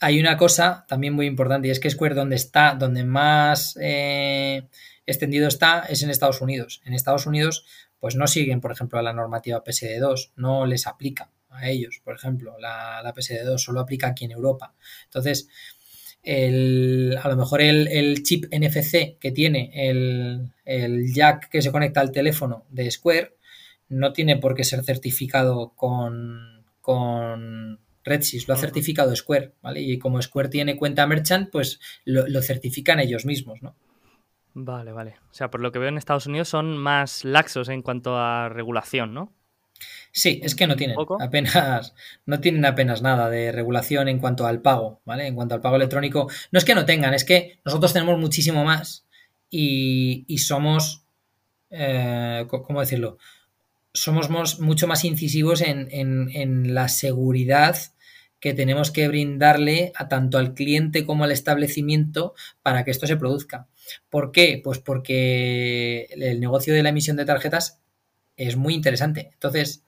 hay 0.01 0.19
una 0.19 0.35
cosa 0.35 0.83
también 0.87 1.13
muy 1.13 1.27
importante 1.27 1.67
y 1.67 1.71
es 1.71 1.79
que 1.79 1.89
Square 1.89 2.15
donde 2.15 2.35
está, 2.35 2.73
donde 2.73 3.03
más 3.03 3.77
eh, 3.79 4.67
extendido 5.05 5.47
está 5.47 5.85
es 5.87 6.01
en 6.01 6.09
Estados 6.09 6.41
Unidos. 6.41 6.81
En 6.85 6.93
Estados 6.93 7.27
Unidos 7.27 7.65
pues 7.99 8.15
no 8.15 8.25
siguen, 8.25 8.61
por 8.61 8.71
ejemplo, 8.71 8.97
a 8.97 9.03
la 9.03 9.13
normativa 9.13 9.63
PSD2, 9.63 10.31
no 10.35 10.65
les 10.65 10.87
aplica 10.87 11.29
a 11.51 11.69
ellos, 11.69 12.01
por 12.03 12.15
ejemplo, 12.15 12.57
la, 12.59 13.03
PSD2 13.15 13.59
solo 13.59 13.79
aplica 13.79 14.07
aquí 14.07 14.25
en 14.25 14.31
Europa. 14.31 14.73
Entonces, 15.03 15.47
a 16.25 17.29
lo 17.29 17.37
mejor 17.37 17.61
el, 17.61 18.23
chip 18.23 18.45
NFC 18.51 19.19
que 19.19 19.31
tiene 19.31 19.69
el, 19.75 20.51
el 20.65 21.13
jack 21.13 21.49
que 21.49 21.61
se 21.61 21.71
conecta 21.71 22.01
al 22.01 22.11
teléfono 22.11 22.65
de 22.69 22.89
Square 22.89 23.35
no 23.89 24.13
tiene 24.13 24.37
por 24.37 24.55
qué 24.55 24.63
ser 24.63 24.83
certificado 24.83 25.73
con, 25.75 26.65
con 26.81 27.80
Redsys 28.03 28.47
lo 28.47 28.53
ha 28.53 28.57
certificado 28.57 29.15
Square, 29.15 29.53
¿vale? 29.61 29.81
Y 29.81 29.99
como 29.99 30.21
Square 30.21 30.49
tiene 30.49 30.75
cuenta 30.75 31.07
merchant, 31.07 31.49
pues 31.51 31.79
lo, 32.05 32.41
certifican 32.41 32.99
ellos 32.99 33.25
mismos, 33.25 33.61
¿no? 33.61 33.75
Vale, 34.53 34.91
vale. 34.91 35.15
O 35.31 35.33
sea, 35.33 35.49
por 35.49 35.61
lo 35.61 35.71
que 35.71 35.79
veo 35.79 35.89
en 35.89 35.97
Estados 35.97 36.27
Unidos 36.27 36.49
son 36.49 36.77
más 36.77 37.23
laxos 37.23 37.69
en 37.69 37.81
cuanto 37.81 38.17
a 38.17 38.49
regulación, 38.49 39.13
¿no? 39.13 39.33
Sí, 40.11 40.41
es 40.43 40.55
que 40.55 40.67
no 40.67 40.75
tienen 40.75 40.97
apenas, 41.19 41.95
no 42.25 42.39
tienen 42.39 42.65
apenas 42.65 43.01
nada 43.01 43.29
de 43.29 43.51
regulación 43.51 44.09
en 44.09 44.19
cuanto 44.19 44.45
al 44.45 44.61
pago, 44.61 45.01
¿vale? 45.05 45.27
En 45.27 45.35
cuanto 45.35 45.55
al 45.55 45.61
pago 45.61 45.77
electrónico. 45.77 46.29
No 46.51 46.59
es 46.59 46.65
que 46.65 46.75
no 46.75 46.85
tengan, 46.85 47.13
es 47.13 47.23
que 47.23 47.59
nosotros 47.63 47.93
tenemos 47.93 48.19
muchísimo 48.19 48.65
más 48.65 49.07
y, 49.49 50.37
somos, 50.39 51.05
eh, 51.69 52.45
¿cómo 52.47 52.81
decirlo? 52.81 53.17
Somos 53.93 54.59
mucho 54.59 54.87
más 54.87 55.03
incisivos 55.05 55.61
en, 55.61 56.73
la 56.73 56.87
seguridad 56.87 57.77
que 58.39 58.53
tenemos 58.53 58.89
que 58.89 59.07
brindarle 59.07 59.91
a 59.95 60.07
tanto 60.07 60.37
al 60.37 60.53
cliente 60.53 61.05
como 61.05 61.25
al 61.25 61.31
establecimiento 61.31 62.33
para 62.63 62.83
que 62.83 62.91
esto 62.91 63.05
se 63.05 63.17
produzca. 63.17 63.67
¿Por 64.09 64.31
qué? 64.31 64.59
Pues 64.63 64.79
porque 64.79 66.07
el 66.11 66.39
negocio 66.39 66.73
de 66.73 66.81
la 66.81 66.89
emisión 66.89 67.17
de 67.17 67.25
tarjetas 67.25 67.79
es 68.37 68.55
muy 68.55 68.73
interesante. 68.73 69.29
Entonces, 69.33 69.83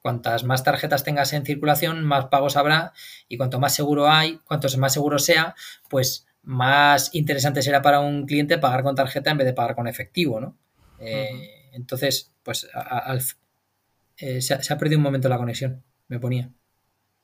cuantas 0.00 0.44
más 0.44 0.62
tarjetas 0.62 1.02
tengas 1.02 1.32
en 1.32 1.44
circulación, 1.44 2.04
más 2.04 2.26
pagos 2.26 2.56
habrá 2.56 2.92
y 3.28 3.36
cuanto 3.36 3.58
más 3.58 3.74
seguro 3.74 4.08
hay, 4.08 4.38
cuanto 4.44 4.68
más 4.78 4.92
seguro 4.92 5.18
sea, 5.18 5.54
pues 5.88 6.26
más 6.42 7.14
interesante 7.14 7.62
será 7.62 7.82
para 7.82 8.00
un 8.00 8.26
cliente 8.26 8.58
pagar 8.58 8.82
con 8.82 8.94
tarjeta 8.94 9.30
en 9.30 9.38
vez 9.38 9.46
de 9.46 9.54
pagar 9.54 9.74
con 9.74 9.88
efectivo, 9.88 10.40
¿no? 10.40 10.56
Eh, 10.98 11.70
entonces, 11.72 12.31
pues 12.42 12.68
eh, 14.18 14.40
se, 14.40 14.54
ha, 14.54 14.78
perdido 14.78 14.98
un 14.98 15.02
momento 15.02 15.28
la 15.28 15.38
conexión, 15.38 15.82
me 16.08 16.18
ponía. 16.18 16.50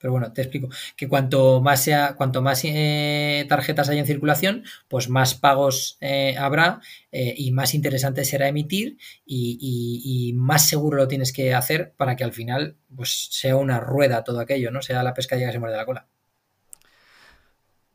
Pero 0.00 0.12
bueno, 0.12 0.32
te 0.32 0.42
explico. 0.42 0.68
Que 0.96 1.08
cuanto 1.08 1.60
más 1.60 1.82
sea, 1.82 2.14
cuanto 2.14 2.40
más 2.40 2.62
eh, 2.64 3.44
tarjetas 3.48 3.88
hay 3.88 3.98
en 3.98 4.06
circulación, 4.06 4.64
pues 4.86 5.08
más 5.08 5.34
pagos 5.34 5.98
eh, 6.00 6.36
habrá 6.38 6.80
y 7.10 7.50
más 7.50 7.74
interesante 7.74 8.24
será 8.24 8.46
emitir 8.46 8.96
y, 9.26 10.32
más 10.36 10.68
seguro 10.68 10.98
lo 10.98 11.08
tienes 11.08 11.32
que 11.32 11.52
hacer 11.52 11.94
para 11.96 12.14
que 12.14 12.22
al 12.22 12.32
final 12.32 12.76
pues 12.94 13.28
sea 13.32 13.56
una 13.56 13.80
rueda 13.80 14.22
todo 14.22 14.38
aquello, 14.38 14.70
¿no? 14.70 14.82
Sea 14.82 15.02
la 15.02 15.14
pesca 15.14 15.36
que 15.36 15.50
se 15.50 15.58
muerde 15.58 15.76
la 15.76 15.86
cola. 15.86 16.06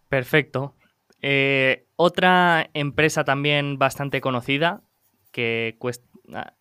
Perfecto. 0.10 0.76
otra 1.96 2.70
empresa 2.74 3.24
también 3.24 3.78
bastante 3.78 4.20
conocida 4.20 4.82
que 5.32 5.78
cuesta, 5.80 6.06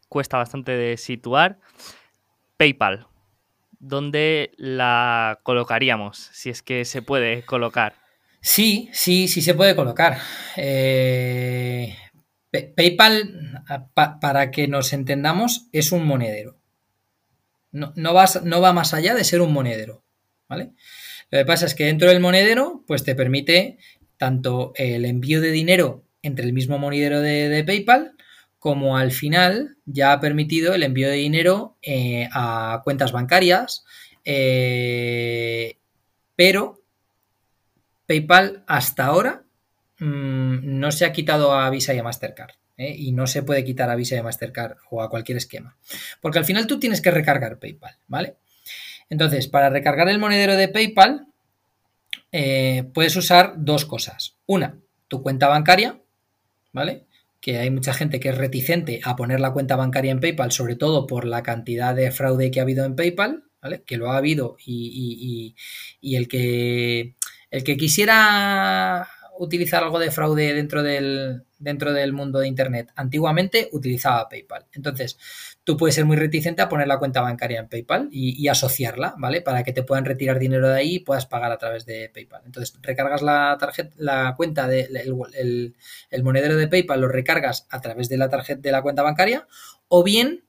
cuesta 0.08 0.36
bastante 0.36 0.72
de 0.72 0.96
situar. 0.96 1.58
PayPal. 2.56 3.06
¿Dónde 3.78 4.52
la 4.56 5.40
colocaríamos? 5.42 6.30
Si 6.32 6.50
es 6.50 6.62
que 6.62 6.84
se 6.84 7.02
puede 7.02 7.42
colocar. 7.42 7.94
Sí, 8.40 8.90
sí, 8.92 9.28
sí 9.28 9.42
se 9.42 9.54
puede 9.54 9.74
colocar. 9.74 10.18
Eh, 10.56 11.96
PayPal, 12.76 13.64
para 14.20 14.50
que 14.50 14.68
nos 14.68 14.92
entendamos, 14.92 15.68
es 15.72 15.92
un 15.92 16.06
monedero. 16.06 16.58
No, 17.70 17.92
no, 17.96 18.12
no, 18.44 18.60
va 18.60 18.72
más 18.72 18.94
allá 18.94 19.14
de 19.14 19.24
ser 19.24 19.40
un 19.40 19.52
monedero. 19.52 20.04
¿vale? 20.48 20.72
Lo 21.30 21.38
que 21.38 21.44
pasa 21.46 21.66
es 21.66 21.74
que 21.74 21.86
dentro 21.86 22.08
del 22.08 22.20
monedero, 22.20 22.84
pues 22.86 23.02
te 23.02 23.14
permite 23.14 23.78
tanto 24.18 24.72
el 24.76 25.04
envío 25.04 25.40
de 25.40 25.50
dinero 25.50 26.04
entre 26.20 26.44
el 26.44 26.52
mismo 26.52 26.78
monedero 26.78 27.20
de 27.20 27.64
PayPal, 27.66 28.14
como 28.62 28.96
al 28.96 29.10
final 29.10 29.76
ya 29.86 30.12
ha 30.12 30.20
permitido 30.20 30.72
el 30.72 30.84
envío 30.84 31.08
de 31.08 31.16
dinero 31.16 31.78
eh, 31.82 32.28
a 32.32 32.80
cuentas 32.84 33.10
bancarias, 33.10 33.84
eh, 34.24 35.78
pero 36.36 36.80
PayPal 38.06 38.62
hasta 38.68 39.06
ahora 39.06 39.42
mm, 39.98 40.78
no 40.78 40.92
se 40.92 41.04
ha 41.04 41.12
quitado 41.12 41.52
a 41.52 41.68
Visa 41.70 41.92
y 41.92 41.98
a 41.98 42.04
Mastercard. 42.04 42.52
¿eh? 42.76 42.94
Y 42.96 43.10
no 43.10 43.26
se 43.26 43.42
puede 43.42 43.64
quitar 43.64 43.90
a 43.90 43.96
Visa 43.96 44.14
y 44.14 44.18
a 44.18 44.22
Mastercard 44.22 44.76
o 44.90 45.02
a 45.02 45.10
cualquier 45.10 45.38
esquema. 45.38 45.76
Porque 46.20 46.38
al 46.38 46.44
final 46.44 46.68
tú 46.68 46.78
tienes 46.78 47.00
que 47.00 47.10
recargar 47.10 47.58
PayPal, 47.58 47.96
¿vale? 48.06 48.36
Entonces, 49.10 49.48
para 49.48 49.70
recargar 49.70 50.08
el 50.08 50.20
monedero 50.20 50.54
de 50.54 50.68
PayPal, 50.68 51.26
puedes 52.94 53.16
usar 53.16 53.54
dos 53.56 53.86
cosas. 53.86 54.36
Una, 54.46 54.78
tu 55.08 55.20
cuenta 55.20 55.48
bancaria, 55.48 56.00
¿vale? 56.72 57.06
Que 57.42 57.58
hay 57.58 57.70
mucha 57.70 57.92
gente 57.92 58.20
que 58.20 58.28
es 58.28 58.38
reticente 58.38 59.00
a 59.04 59.16
poner 59.16 59.40
la 59.40 59.52
cuenta 59.52 59.74
bancaria 59.74 60.12
en 60.12 60.20
PayPal, 60.20 60.52
sobre 60.52 60.76
todo 60.76 61.08
por 61.08 61.26
la 61.26 61.42
cantidad 61.42 61.92
de 61.94 62.12
fraude 62.12 62.52
que 62.52 62.60
ha 62.60 62.62
habido 62.62 62.84
en 62.84 62.94
PayPal, 62.94 63.42
¿vale? 63.60 63.82
Que 63.82 63.96
lo 63.96 64.12
ha 64.12 64.16
habido 64.16 64.56
y, 64.64 65.56
el 66.00 66.28
que 66.28 67.16
el 67.50 67.64
que 67.64 67.76
quisiera 67.76 69.08
utilizar 69.38 69.82
algo 69.82 69.98
de 69.98 70.12
fraude 70.12 70.54
dentro 70.54 70.84
del, 70.84 71.42
dentro 71.58 71.92
del 71.92 72.12
mundo 72.12 72.38
de 72.38 72.46
Internet 72.46 72.92
antiguamente 72.94 73.68
utilizaba 73.72 74.28
PayPal. 74.28 74.66
Entonces, 74.72 75.18
tú 75.64 75.76
puedes 75.76 75.94
ser 75.94 76.04
muy 76.04 76.16
reticente 76.16 76.62
a 76.62 76.68
poner 76.68 76.88
la 76.88 76.98
cuenta 76.98 77.20
bancaria 77.20 77.60
en 77.60 77.68
PayPal 77.68 78.08
y, 78.10 78.48
asociarla, 78.48 79.14
¿vale? 79.18 79.40
Para 79.42 79.62
que 79.62 79.72
te 79.72 79.82
puedan 79.82 80.04
retirar 80.04 80.38
dinero 80.38 80.68
de 80.68 80.76
ahí 80.76 80.94
y 80.96 80.98
puedas 81.00 81.26
pagar 81.26 81.52
a 81.52 81.58
través 81.58 81.86
de 81.86 82.10
PayPal. 82.12 82.42
Entonces, 82.44 82.76
recargas 82.82 83.22
la 83.22 83.56
tarjeta, 83.58 83.94
la 83.98 84.34
cuenta 84.36 84.66
de 84.66 84.88
monedero 86.22 86.56
de 86.56 86.68
PayPal, 86.68 87.00
lo 87.00 87.08
recargas 87.08 87.66
a 87.70 87.80
través 87.80 88.08
de 88.08 88.16
la 88.16 88.28
tarjeta 88.28 88.60
de 88.60 88.72
la 88.72 88.82
cuenta 88.82 89.02
bancaria, 89.02 89.46
o 89.88 90.02
bien 90.02 90.44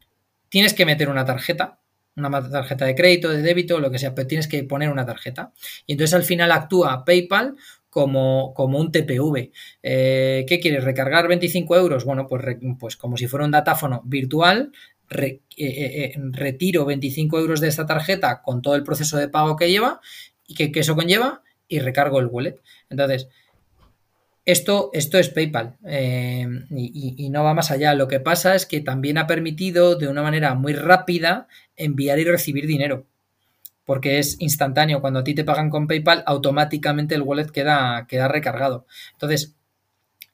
tienes 0.49 0.73
que 0.73 0.85
meter 0.85 1.09
una 1.09 1.25
tarjeta, 1.25 1.79
una 2.15 2.49
tarjeta 2.49 2.85
de 2.85 2.95
crédito, 2.95 3.29
de 3.29 3.41
débito, 3.41 3.79
lo 3.79 3.91
que 3.91 3.99
sea, 3.99 4.13
pero 4.15 4.27
tienes 4.27 4.47
que 4.47 4.63
poner 4.63 4.89
una 4.89 5.05
tarjeta. 5.05 5.51
Y 5.85 5.93
entonces 5.93 6.13
al 6.13 6.23
final 6.23 6.51
actúa 6.51 7.05
PayPal 7.05 7.55
como, 7.93 8.53
como 8.55 8.79
un 8.79 8.91
TPV. 8.91 9.51
Eh, 9.83 10.45
¿Qué 10.47 10.59
quieres? 10.59 10.83
¿Recargar 10.83 11.27
25 11.27 11.75
euros? 11.75 12.05
Bueno, 12.05 12.25
pues, 12.27 12.57
pues 12.79 12.97
como 12.97 13.17
si 13.17 13.27
fuera 13.27 13.45
un 13.45 13.51
datáfono 13.51 14.01
virtual, 14.05 14.71
eh, 15.19 15.41
eh, 15.57 16.13
retiro 16.31 16.85
25 16.85 17.39
euros 17.39 17.61
de 17.61 17.67
esta 17.67 17.85
tarjeta 17.85 18.41
con 18.41 18.61
todo 18.61 18.75
el 18.75 18.83
proceso 18.83 19.17
de 19.17 19.29
pago 19.29 19.55
que 19.55 19.69
lleva 19.69 20.01
y 20.47 20.55
que, 20.55 20.71
eso 20.79 20.95
conlleva 20.95 21.43
y 21.67 21.79
recargo 21.79 22.19
el 22.19 22.27
wallet. 22.27 22.59
Entonces, 22.89 23.27
esto, 24.45 24.89
esto 24.93 25.17
es 25.17 25.29
PayPal 25.29 25.77
y, 26.69 27.15
y, 27.17 27.29
no 27.29 27.43
va 27.43 27.53
más 27.53 27.71
allá. 27.71 27.93
Lo 27.93 28.09
que 28.09 28.19
pasa 28.19 28.55
es 28.55 28.65
que 28.65 28.81
también 28.81 29.17
ha 29.17 29.27
permitido 29.27 29.95
de 29.95 30.09
una 30.09 30.21
manera 30.21 30.53
muy 30.53 30.73
rápida 30.73 31.47
enviar 31.77 32.19
y 32.19 32.25
recibir 32.25 32.67
dinero 32.67 33.05
porque 33.85 34.19
es 34.19 34.39
instantáneo. 34.39 35.01
Cuando 35.01 35.19
a 35.19 35.23
ti 35.23 35.33
te 35.33 35.43
pagan 35.43 35.69
con 35.69 35.87
PayPal, 35.87 36.23
automáticamente 36.25 37.15
el 37.15 37.21
wallet 37.21 37.51
queda, 37.51 38.05
queda 38.07 38.27
recargado. 38.27 38.85
Entonces, 39.13 39.55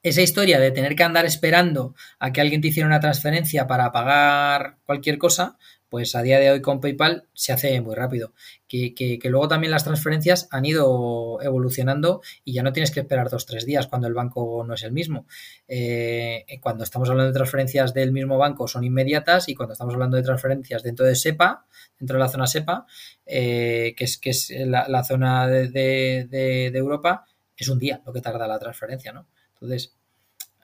esa 0.03 0.21
historia 0.21 0.59
de 0.59 0.71
tener 0.71 0.95
que 0.95 1.03
andar 1.03 1.25
esperando 1.25 1.95
a 2.19 2.31
que 2.31 2.41
alguien 2.41 2.61
te 2.61 2.69
hiciera 2.69 2.87
una 2.87 2.99
transferencia 2.99 3.67
para 3.67 3.91
pagar 3.91 4.77
cualquier 4.85 5.17
cosa, 5.17 5.57
pues 5.89 6.15
a 6.15 6.21
día 6.21 6.39
de 6.39 6.51
hoy 6.51 6.61
con 6.61 6.79
PayPal 6.79 7.27
se 7.33 7.51
hace 7.51 7.81
muy 7.81 7.95
rápido. 7.95 8.33
Que, 8.67 9.19
luego 9.23 9.47
también 9.47 9.71
las 9.71 9.83
transferencias 9.83 10.47
han 10.51 10.65
ido 10.65 11.41
evolucionando 11.41 12.21
y 12.45 12.53
ya 12.53 12.63
no 12.63 12.71
tienes 12.71 12.91
que 12.91 12.99
esperar 12.99 13.29
dos 13.29 13.45
tres 13.45 13.65
días 13.65 13.87
cuando 13.87 14.07
el 14.07 14.13
banco 14.13 14.63
no 14.65 14.75
es 14.75 14.83
el 14.83 14.91
mismo. 14.91 15.25
Eh, 15.67 16.45
cuando 16.61 16.83
estamos 16.83 17.09
hablando 17.09 17.31
de 17.31 17.37
transferencias 17.37 17.93
del 17.93 18.11
mismo 18.11 18.37
banco 18.37 18.67
son 18.67 18.83
inmediatas 18.83 19.49
y 19.49 19.55
cuando 19.55 19.73
estamos 19.73 19.95
hablando 19.95 20.17
de 20.17 20.23
transferencias 20.23 20.83
dentro 20.83 21.05
de 21.05 21.15
SEPA, 21.15 21.65
dentro 21.97 22.17
de 22.17 22.23
la 22.23 22.29
zona 22.29 22.45
SEPA, 22.45 22.85
eh, 23.25 23.95
que 23.97 24.03
es, 24.03 24.17
que 24.19 24.29
es 24.29 24.51
la, 24.65 25.03
zona 25.03 25.47
de, 25.47 26.71
Europa, 26.73 27.25
es 27.57 27.67
un 27.67 27.79
día 27.79 28.01
lo 28.05 28.13
que 28.13 28.21
tarda 28.21 28.47
la 28.47 28.59
transferencia, 28.59 29.11
¿no? 29.11 29.27
Entonces, 29.61 29.95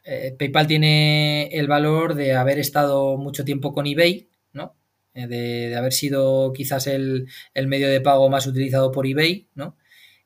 eh, 0.04 0.36
PayPal 0.38 0.68
tiene 0.68 1.48
el 1.48 1.68
valor 1.68 2.14
de 2.14 2.36
haber 2.36 2.60
estado 2.60 3.18
mucho 3.18 3.44
tiempo 3.44 3.74
con 3.74 3.88
eBay, 3.88 4.30
¿no? 4.54 4.76
Eh, 5.16 5.28
de, 5.28 5.76
haber 5.76 5.94
sido 5.94 6.54
quizás 6.54 6.88
el, 6.88 7.28
medio 7.56 7.90
de 7.90 8.02
pago 8.02 8.30
más 8.30 8.46
utilizado 8.46 8.92
por 8.92 9.08
eBay, 9.08 9.50
¿no? 9.56 9.78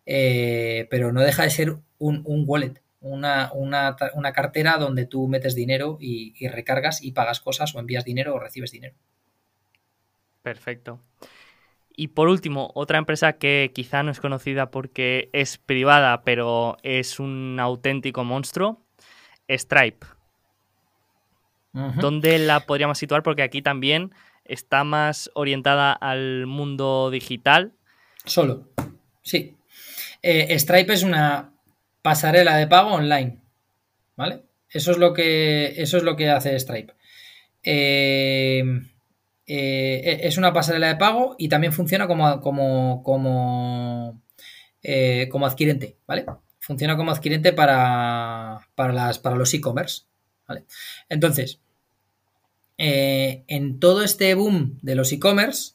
Eh, 0.06 0.88
pero 0.90 1.12
no 1.14 1.22
deja 1.22 1.44
de 1.44 1.50
ser 1.52 1.78
un, 1.98 2.24
wallet, 2.48 2.82
una, 3.00 3.96
cartera 4.34 4.78
donde 4.78 5.06
tú 5.06 5.28
metes 5.28 5.56
dinero 5.56 5.98
y, 6.02 6.48
recargas 6.48 7.02
y 7.04 7.12
pagas 7.14 7.40
cosas 7.40 7.74
o 7.74 7.80
envías 7.80 8.04
dinero 8.04 8.36
o 8.36 8.40
recibes 8.40 8.72
dinero. 8.72 8.96
Perfecto. 10.42 11.02
Y 12.00 12.08
por 12.08 12.30
último, 12.30 12.72
otra 12.76 12.97
empresa 12.97 13.34
que 13.34 13.72
quizá 13.76 14.04
no 14.04 14.12
es 14.12 14.22
conocida 14.22 14.72
porque 14.72 15.30
es 15.34 15.58
privada, 15.58 16.22
pero 16.24 16.78
es 16.82 17.20
un 17.20 17.58
auténtico 17.60 18.24
monstruo, 18.24 18.82
Stripe. 19.50 20.08
¿Dónde 21.74 22.39
la 22.39 22.62
podríamos 22.62 23.00
situar? 23.00 23.22
Porque 23.22 23.41
aquí 23.41 23.62
también 23.62 24.14
está 24.45 24.86
más 24.86 25.30
orientada 25.34 25.91
al 25.91 26.45
mundo 26.45 27.12
digital. 27.12 27.74
Solo, 28.24 28.70
sí. 29.22 29.58
Eh, 30.22 30.58
Stripe 30.58 30.93
es 30.93 31.04
una 31.04 31.52
pasarela 32.02 32.56
de 32.56 32.68
pago 32.68 32.93
online, 32.93 33.41
¿vale? 34.16 34.43
Eso 34.70 34.91
es 34.91 34.97
lo 34.97 35.14
que, 35.14 35.74
eso 35.76 35.97
es 35.97 36.04
lo 36.04 36.16
que 36.16 36.30
hace 36.30 36.58
Stripe. 36.58 36.93
Eh, 37.62 38.64
eh, 39.50 40.22
es 40.24 40.38
una 40.38 40.54
pasarela 40.54 40.88
de 40.88 40.95
pago 40.95 41.36
y 41.38 41.50
también 41.50 41.74
funciona 41.74 42.08
como, 42.08 42.39
como, 42.39 43.02
como, 43.04 44.22
como 45.32 45.45
adquirente, 45.45 45.97
¿vale? 46.08 46.26
Funciona 46.60 46.95
como 46.95 47.12
adquirente 47.12 47.52
para, 47.52 48.60
para, 48.76 48.93
las, 48.93 49.18
para 49.20 49.36
los 49.36 49.54
e-commerce, 49.54 50.04
¿vale? 50.47 50.66
Entonces, 51.10 51.60
eh, 52.82 53.43
en 53.47 53.80
todo 53.82 54.04
este 54.04 54.34
boom 54.36 54.80
de 54.82 54.95
los 54.95 55.12
e-commerce 55.12 55.74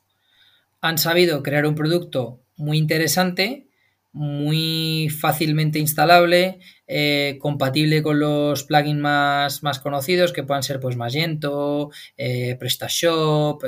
han 0.81 0.97
sabido 0.97 1.43
crear 1.43 1.67
un 1.67 1.75
producto 1.75 2.41
muy 2.57 2.79
interesante, 2.79 3.67
muy 4.15 5.11
fácilmente 5.11 5.79
instalable, 5.79 6.61
eh, 6.87 7.37
compatible 7.41 8.03
con 8.03 8.19
los 8.19 8.65
plugins 8.65 9.01
más, 9.01 9.63
más, 9.63 9.81
conocidos 9.81 10.33
que 10.33 10.43
puedan 10.43 10.63
ser 10.63 10.81
pues 10.81 10.97
Magento, 10.97 11.91
eh, 12.17 12.57
PrestaShop, 12.59 13.65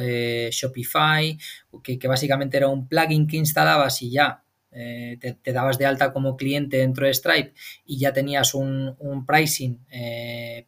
Shopify, 0.50 1.36
que, 1.82 2.08
básicamente 2.08 2.56
era 2.56 2.68
un 2.68 2.88
plugin 2.88 3.26
que 3.26 3.36
instalabas 3.36 4.00
y 4.02 4.10
ya 4.10 4.42
te, 4.70 5.52
dabas 5.52 5.78
de 5.78 5.86
alta 5.86 6.12
como 6.12 6.36
cliente 6.36 6.78
dentro 6.78 7.06
de 7.06 7.14
Stripe 7.14 7.52
y 7.84 7.98
ya 7.98 8.12
tenías 8.12 8.54
un, 8.54 8.96
pricing 9.26 9.80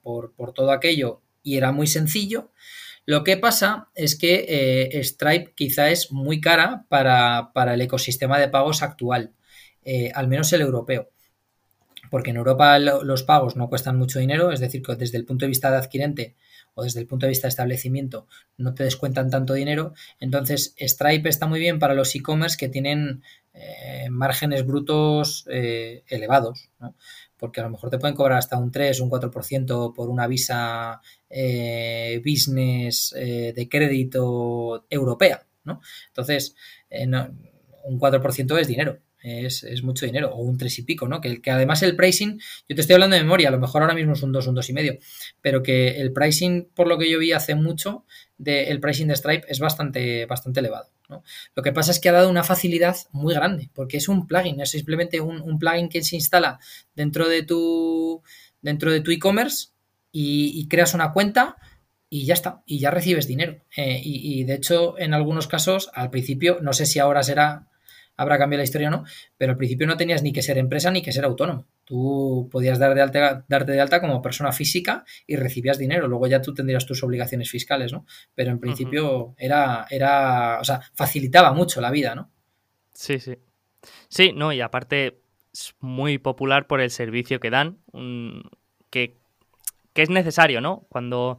por, 0.02 0.34
por, 0.34 0.52
todo 0.52 0.72
aquello 0.72 1.22
y 1.42 1.56
era 1.56 1.72
muy 1.72 1.86
sencillo. 1.86 2.50
Lo 3.08 3.24
que 3.24 3.38
pasa 3.38 3.88
es 3.94 4.16
que 4.16 4.44
eh, 4.46 5.02
Stripe 5.02 5.54
quizá 5.54 5.88
es 5.88 6.12
muy 6.12 6.42
cara 6.42 6.84
para, 6.90 7.50
el 7.72 7.80
ecosistema 7.80 8.38
de 8.38 8.48
pagos 8.48 8.82
actual, 8.82 9.32
eh, 9.88 10.10
al 10.14 10.28
menos 10.28 10.52
el 10.52 10.60
europeo. 10.60 11.10
Porque 12.10 12.30
en 12.30 12.36
Europa 12.36 12.78
los 12.78 13.22
pagos 13.22 13.56
no 13.56 13.68
cuestan 13.68 13.96
mucho 13.96 14.18
dinero, 14.18 14.50
es 14.50 14.60
decir, 14.60 14.82
que 14.82 14.94
desde 14.96 15.18
el 15.18 15.24
punto 15.24 15.44
de 15.44 15.48
vista 15.48 15.70
de 15.70 15.76
adquirente 15.76 16.36
o 16.74 16.82
desde 16.84 17.00
el 17.00 17.06
punto 17.06 17.26
de 17.26 17.30
vista 17.30 17.46
de 17.46 17.50
establecimiento 17.50 18.26
no 18.56 18.74
te 18.74 18.84
descuentan 18.84 19.30
tanto 19.30 19.52
dinero. 19.52 19.92
Entonces, 20.20 20.74
Stripe 20.78 21.28
está 21.28 21.46
muy 21.46 21.60
bien 21.60 21.78
para 21.78 21.94
los 21.94 22.14
e-commerce 22.14 22.56
que 22.56 22.68
tienen 22.68 23.22
eh, 23.52 24.08
márgenes 24.10 24.64
brutos 24.64 25.44
elevados. 25.48 26.70
¿no? 26.78 26.94
porque 27.38 27.60
a 27.60 27.64
lo 27.64 27.70
mejor 27.70 27.88
te 27.90 27.98
pueden 27.98 28.16
cobrar 28.16 28.38
hasta 28.38 28.58
un 28.58 28.70
3, 28.70 29.00
un 29.00 29.10
4% 29.10 29.94
por 29.94 30.10
una 30.10 30.26
visa 30.26 31.00
eh, 31.30 32.20
business 32.24 33.14
eh, 33.16 33.52
de 33.54 33.68
crédito 33.68 34.86
europea, 34.90 35.46
¿no? 35.64 35.80
Entonces, 36.08 36.56
eh, 36.90 37.06
un 37.84 38.00
4% 38.00 38.58
es 38.58 38.68
dinero. 38.68 38.98
Es, 39.20 39.82
mucho 39.82 40.06
dinero, 40.06 40.32
o 40.32 40.42
un 40.42 40.56
3 40.56 40.78
y 40.78 40.82
pico, 40.82 41.08
¿no? 41.08 41.20
Que, 41.20 41.40
que 41.40 41.50
además 41.50 41.82
el 41.82 41.96
pricing, 41.96 42.40
yo 42.68 42.74
te 42.74 42.80
estoy 42.80 42.94
hablando 42.94 43.16
de 43.16 43.22
memoria, 43.22 43.48
a 43.48 43.52
lo 43.52 43.58
mejor 43.58 43.82
ahora 43.82 43.94
mismo 43.94 44.12
es 44.12 44.22
un 44.22 44.32
2, 44.32 44.46
un 44.46 44.54
2 44.54 44.70
y 44.70 44.72
medio, 44.72 44.98
pero 45.40 45.62
que 45.62 46.00
el 46.00 46.12
pricing, 46.12 46.68
por 46.74 46.86
lo 46.86 46.98
que 46.98 47.10
yo 47.10 47.18
vi 47.18 47.32
hace 47.32 47.54
mucho, 47.54 48.04
el 48.44 48.80
pricing 48.80 49.08
de 49.08 49.16
Stripe 49.16 49.46
es 49.48 49.58
bastante, 49.58 50.26
bastante 50.26 50.60
elevado. 50.60 50.90
Lo 51.54 51.62
que 51.62 51.72
pasa 51.72 51.90
es 51.90 52.00
que 52.00 52.08
ha 52.08 52.12
dado 52.12 52.28
una 52.28 52.44
facilidad 52.44 52.96
muy 53.12 53.34
grande, 53.34 53.70
porque 53.74 53.96
es 53.96 54.08
un 54.08 54.26
plugin, 54.26 54.60
es 54.60 54.70
simplemente 54.70 55.20
un, 55.20 55.58
plugin 55.58 55.88
que 55.88 56.02
se 56.02 56.16
instala 56.16 56.58
dentro 56.94 57.28
de 57.28 57.42
tu 57.42 58.22
dentro 58.60 58.92
de 58.92 59.00
tu 59.00 59.10
e-commerce 59.10 59.68
y, 60.12 60.66
creas 60.68 60.94
una 60.94 61.12
cuenta 61.12 61.56
y 62.10 62.24
ya 62.26 62.34
está, 62.34 62.62
y 62.66 62.78
ya 62.78 62.90
recibes 62.90 63.26
dinero. 63.26 63.58
Eh, 63.76 64.00
y, 64.02 64.44
de 64.44 64.54
hecho, 64.54 64.98
en 64.98 65.14
algunos 65.14 65.46
casos, 65.46 65.90
al 65.94 66.10
principio, 66.10 66.58
no 66.60 66.72
sé 66.72 66.86
si 66.86 66.98
ahora 66.98 67.22
será 67.22 67.67
habrá 68.18 68.36
cambiado 68.36 68.58
la 68.58 68.64
historia 68.64 68.88
o 68.88 68.90
no, 68.90 69.04
pero 69.38 69.52
al 69.52 69.56
principio 69.56 69.86
no 69.86 69.96
tenías 69.96 70.22
ni 70.22 70.32
que 70.32 70.42
ser 70.42 70.58
empresa 70.58 70.90
ni 70.90 71.02
que 71.02 71.12
ser 71.12 71.24
autónomo. 71.24 71.66
Tú 71.84 72.48
podías 72.50 72.78
dar 72.78 72.94
de 72.94 73.00
alta, 73.00 73.44
darte 73.48 73.72
de 73.72 73.80
alta 73.80 74.00
como 74.00 74.20
persona 74.20 74.52
física 74.52 75.04
y 75.26 75.36
recibías 75.36 75.78
dinero. 75.78 76.08
Luego 76.08 76.26
ya 76.26 76.42
tú 76.42 76.52
tendrías 76.52 76.84
tus 76.84 77.02
obligaciones 77.02 77.48
fiscales, 77.48 77.92
¿no? 77.92 78.04
Pero 78.34 78.50
en 78.50 78.58
principio 78.58 79.34
era, 79.38 79.86
era, 79.88 80.58
o 80.60 80.64
sea, 80.64 80.82
facilitaba 80.94 81.52
mucho 81.52 81.80
la 81.80 81.92
vida, 81.92 82.14
¿no? 82.16 82.30
Sí, 82.92 83.20
sí. 83.20 83.36
Sí, 84.08 84.32
no, 84.34 84.52
y 84.52 84.60
aparte 84.60 85.20
es 85.52 85.76
muy 85.78 86.18
popular 86.18 86.66
por 86.66 86.80
el 86.80 86.90
servicio 86.90 87.38
que 87.38 87.50
dan, 87.50 87.78
que, 88.90 89.16
que, 89.92 90.02
es 90.02 90.10
necesario, 90.10 90.60
¿no? 90.60 90.86
Cuando 90.88 91.38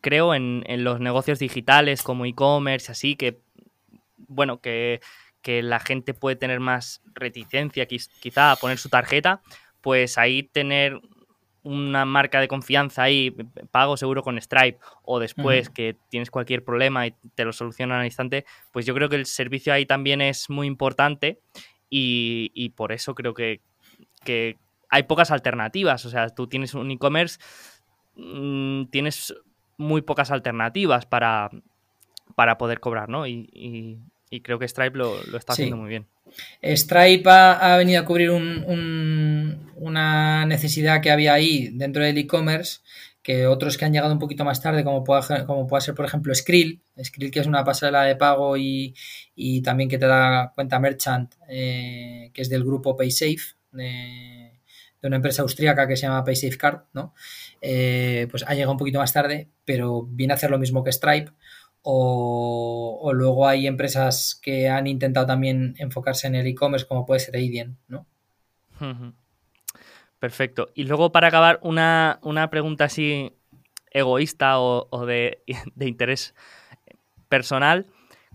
creo 0.00 0.34
en, 0.34 0.62
en 0.66 0.84
los 0.84 1.00
negocios 1.00 1.40
digitales 1.40 2.02
como 2.02 2.26
e-commerce, 2.26 2.92
así 2.92 3.16
que, 3.16 3.40
bueno, 4.16 4.60
que 4.60 5.00
que 5.42 5.62
la 5.62 5.80
gente 5.80 6.14
puede 6.14 6.36
tener 6.36 6.60
más 6.60 7.02
reticencia 7.14 7.86
quizá 7.86 8.52
a 8.52 8.56
poner 8.56 8.78
su 8.78 8.88
tarjeta, 8.88 9.40
pues 9.80 10.18
ahí 10.18 10.42
tener 10.42 11.00
una 11.62 12.04
marca 12.04 12.40
de 12.40 12.48
confianza 12.48 13.02
ahí, 13.02 13.30
pago 13.70 13.96
seguro 13.96 14.22
con 14.22 14.40
Stripe, 14.40 14.78
o 15.02 15.18
después 15.18 15.68
que 15.68 15.96
tienes 16.08 16.30
cualquier 16.30 16.64
problema 16.64 17.06
y 17.06 17.14
te 17.34 17.44
lo 17.44 17.52
solucionan 17.52 18.00
al 18.00 18.06
instante, 18.06 18.46
pues 18.72 18.86
yo 18.86 18.94
creo 18.94 19.08
que 19.08 19.16
el 19.16 19.26
servicio 19.26 19.72
ahí 19.72 19.84
también 19.84 20.22
es 20.22 20.48
muy 20.48 20.66
importante 20.66 21.40
y, 21.90 22.70
por 22.76 22.92
eso 22.92 23.14
creo 23.14 23.34
que, 23.34 23.60
hay 24.92 25.04
pocas 25.04 25.30
alternativas. 25.30 26.04
O 26.04 26.10
sea, 26.10 26.30
tú 26.30 26.48
tienes 26.48 26.74
un 26.74 26.90
e-commerce, 26.90 27.38
mm, 28.16 28.86
tienes 28.86 29.34
muy 29.76 30.02
pocas 30.02 30.32
alternativas 30.32 31.06
para, 31.06 31.48
para 32.34 32.58
poder 32.58 32.80
cobrar, 32.80 33.08
¿no? 33.08 33.26
y, 33.26 33.48
y 33.52 34.00
creo 34.42 34.58
que 34.58 34.68
Stripe 34.68 34.96
lo, 34.96 35.20
está 35.36 35.54
haciendo 35.54 35.76
muy 35.76 35.88
bien. 35.88 36.06
Stripe 36.62 37.28
ha, 37.28 37.76
venido 37.76 38.00
a 38.00 38.04
cubrir 38.04 38.30
una 38.30 39.56
necesidad 40.46 41.00
que 41.00 41.10
había 41.10 41.34
ahí 41.34 41.70
dentro 41.72 42.04
del 42.04 42.18
e-commerce 42.18 42.80
que 43.22 43.46
otros 43.46 43.76
que 43.76 43.84
han 43.84 43.92
llegado 43.92 44.12
un 44.12 44.18
poquito 44.18 44.44
más 44.44 44.62
tarde, 44.62 44.82
como 44.82 45.04
puede, 45.04 45.44
como 45.44 45.66
puede 45.66 45.82
ser, 45.82 45.94
por 45.94 46.04
ejemplo, 46.04 46.34
Skrill, 46.34 46.82
Skrill 47.02 47.30
que 47.30 47.40
es 47.40 47.46
una 47.46 47.64
pasarela 47.64 48.04
de 48.04 48.16
pago 48.16 48.56
y, 48.56 48.94
también 49.62 49.88
que 49.88 49.98
te 49.98 50.06
da 50.06 50.52
cuenta 50.54 50.78
Merchant, 50.78 51.34
eh, 51.48 52.30
que 52.32 52.42
es 52.42 52.48
del 52.48 52.64
grupo 52.64 52.96
PaySafe, 52.96 53.56
de, 53.72 54.60
de, 55.00 55.06
una 55.06 55.16
empresa 55.16 55.42
austríaca 55.42 55.86
que 55.86 55.96
se 55.96 56.06
llama 56.06 56.24
PaySafeCard, 56.24 56.84
¿no? 56.94 57.14
Eh, 57.60 58.26
pues 58.30 58.44
ha 58.46 58.54
llegado 58.54 58.72
un 58.72 58.78
poquito 58.78 58.98
más 58.98 59.12
tarde, 59.12 59.50
pero 59.64 60.02
viene 60.02 60.32
a 60.32 60.36
hacer 60.36 60.50
lo 60.50 60.58
mismo 60.58 60.82
que 60.82 60.92
Stripe. 60.92 61.30
O, 61.82 63.10
luego 63.14 63.48
hay 63.48 63.66
empresas 63.66 64.38
que 64.42 64.68
han 64.68 64.86
intentado 64.86 65.26
también 65.26 65.74
enfocarse 65.78 66.26
en 66.26 66.34
el 66.34 66.46
e-commerce, 66.46 66.86
como 66.86 67.06
puede 67.06 67.20
ser 67.20 67.36
Aidien, 67.36 67.78
¿no? 67.88 68.06
Perfecto. 70.18 70.68
Y 70.74 70.84
luego, 70.84 71.12
para 71.12 71.28
acabar, 71.28 71.58
una, 71.62 72.48
pregunta 72.50 72.84
así 72.84 73.32
egoísta 73.90 74.60
o, 74.60 75.06
de, 75.06 75.42
interés 75.80 76.34
personal. 77.28 77.86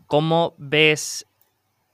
¿Cómo 0.07 0.55
ves 0.57 1.25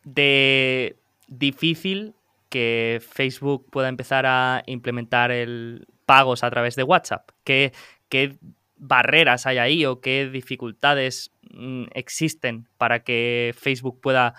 de 0.04 0.98
difícil 1.28 2.16
que 2.50 3.02
Facebook 3.02 3.70
pueda 3.70 3.90
empezar 3.90 4.26
a 4.26 4.64
implementar 4.66 5.32
el 5.32 5.88
pagos 6.06 6.44
a 6.44 6.50
través 6.50 6.76
de 6.76 6.84
WhatsApp? 6.84 7.30
¿Qué, 7.44 7.74
qué 8.10 8.38
barreras 8.78 9.46
hay 9.46 9.60
ahí 9.60 9.86
o 9.86 10.02
qué 10.02 10.28
dificultades 10.28 11.32
mm, 11.54 11.86
existen 11.94 12.68
para 12.78 13.04
que 13.04 13.54
Facebook 13.58 14.00
pueda 14.02 14.36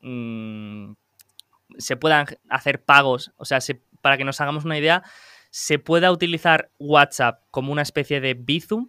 mm, 0.00 0.92
se 1.78 1.96
puedan 1.96 2.26
hacer 2.48 2.82
pagos? 2.82 3.32
O 3.36 3.44
sea, 3.44 3.58
para 4.00 4.16
que 4.16 4.24
nos 4.24 4.40
hagamos 4.40 4.64
una 4.64 4.78
idea, 4.78 5.02
se 5.50 5.78
pueda 5.78 6.12
utilizar 6.12 6.70
WhatsApp 6.78 7.42
como 7.50 7.72
una 7.72 7.82
especie 7.82 8.20
de 8.20 8.34
Bizum 8.34 8.88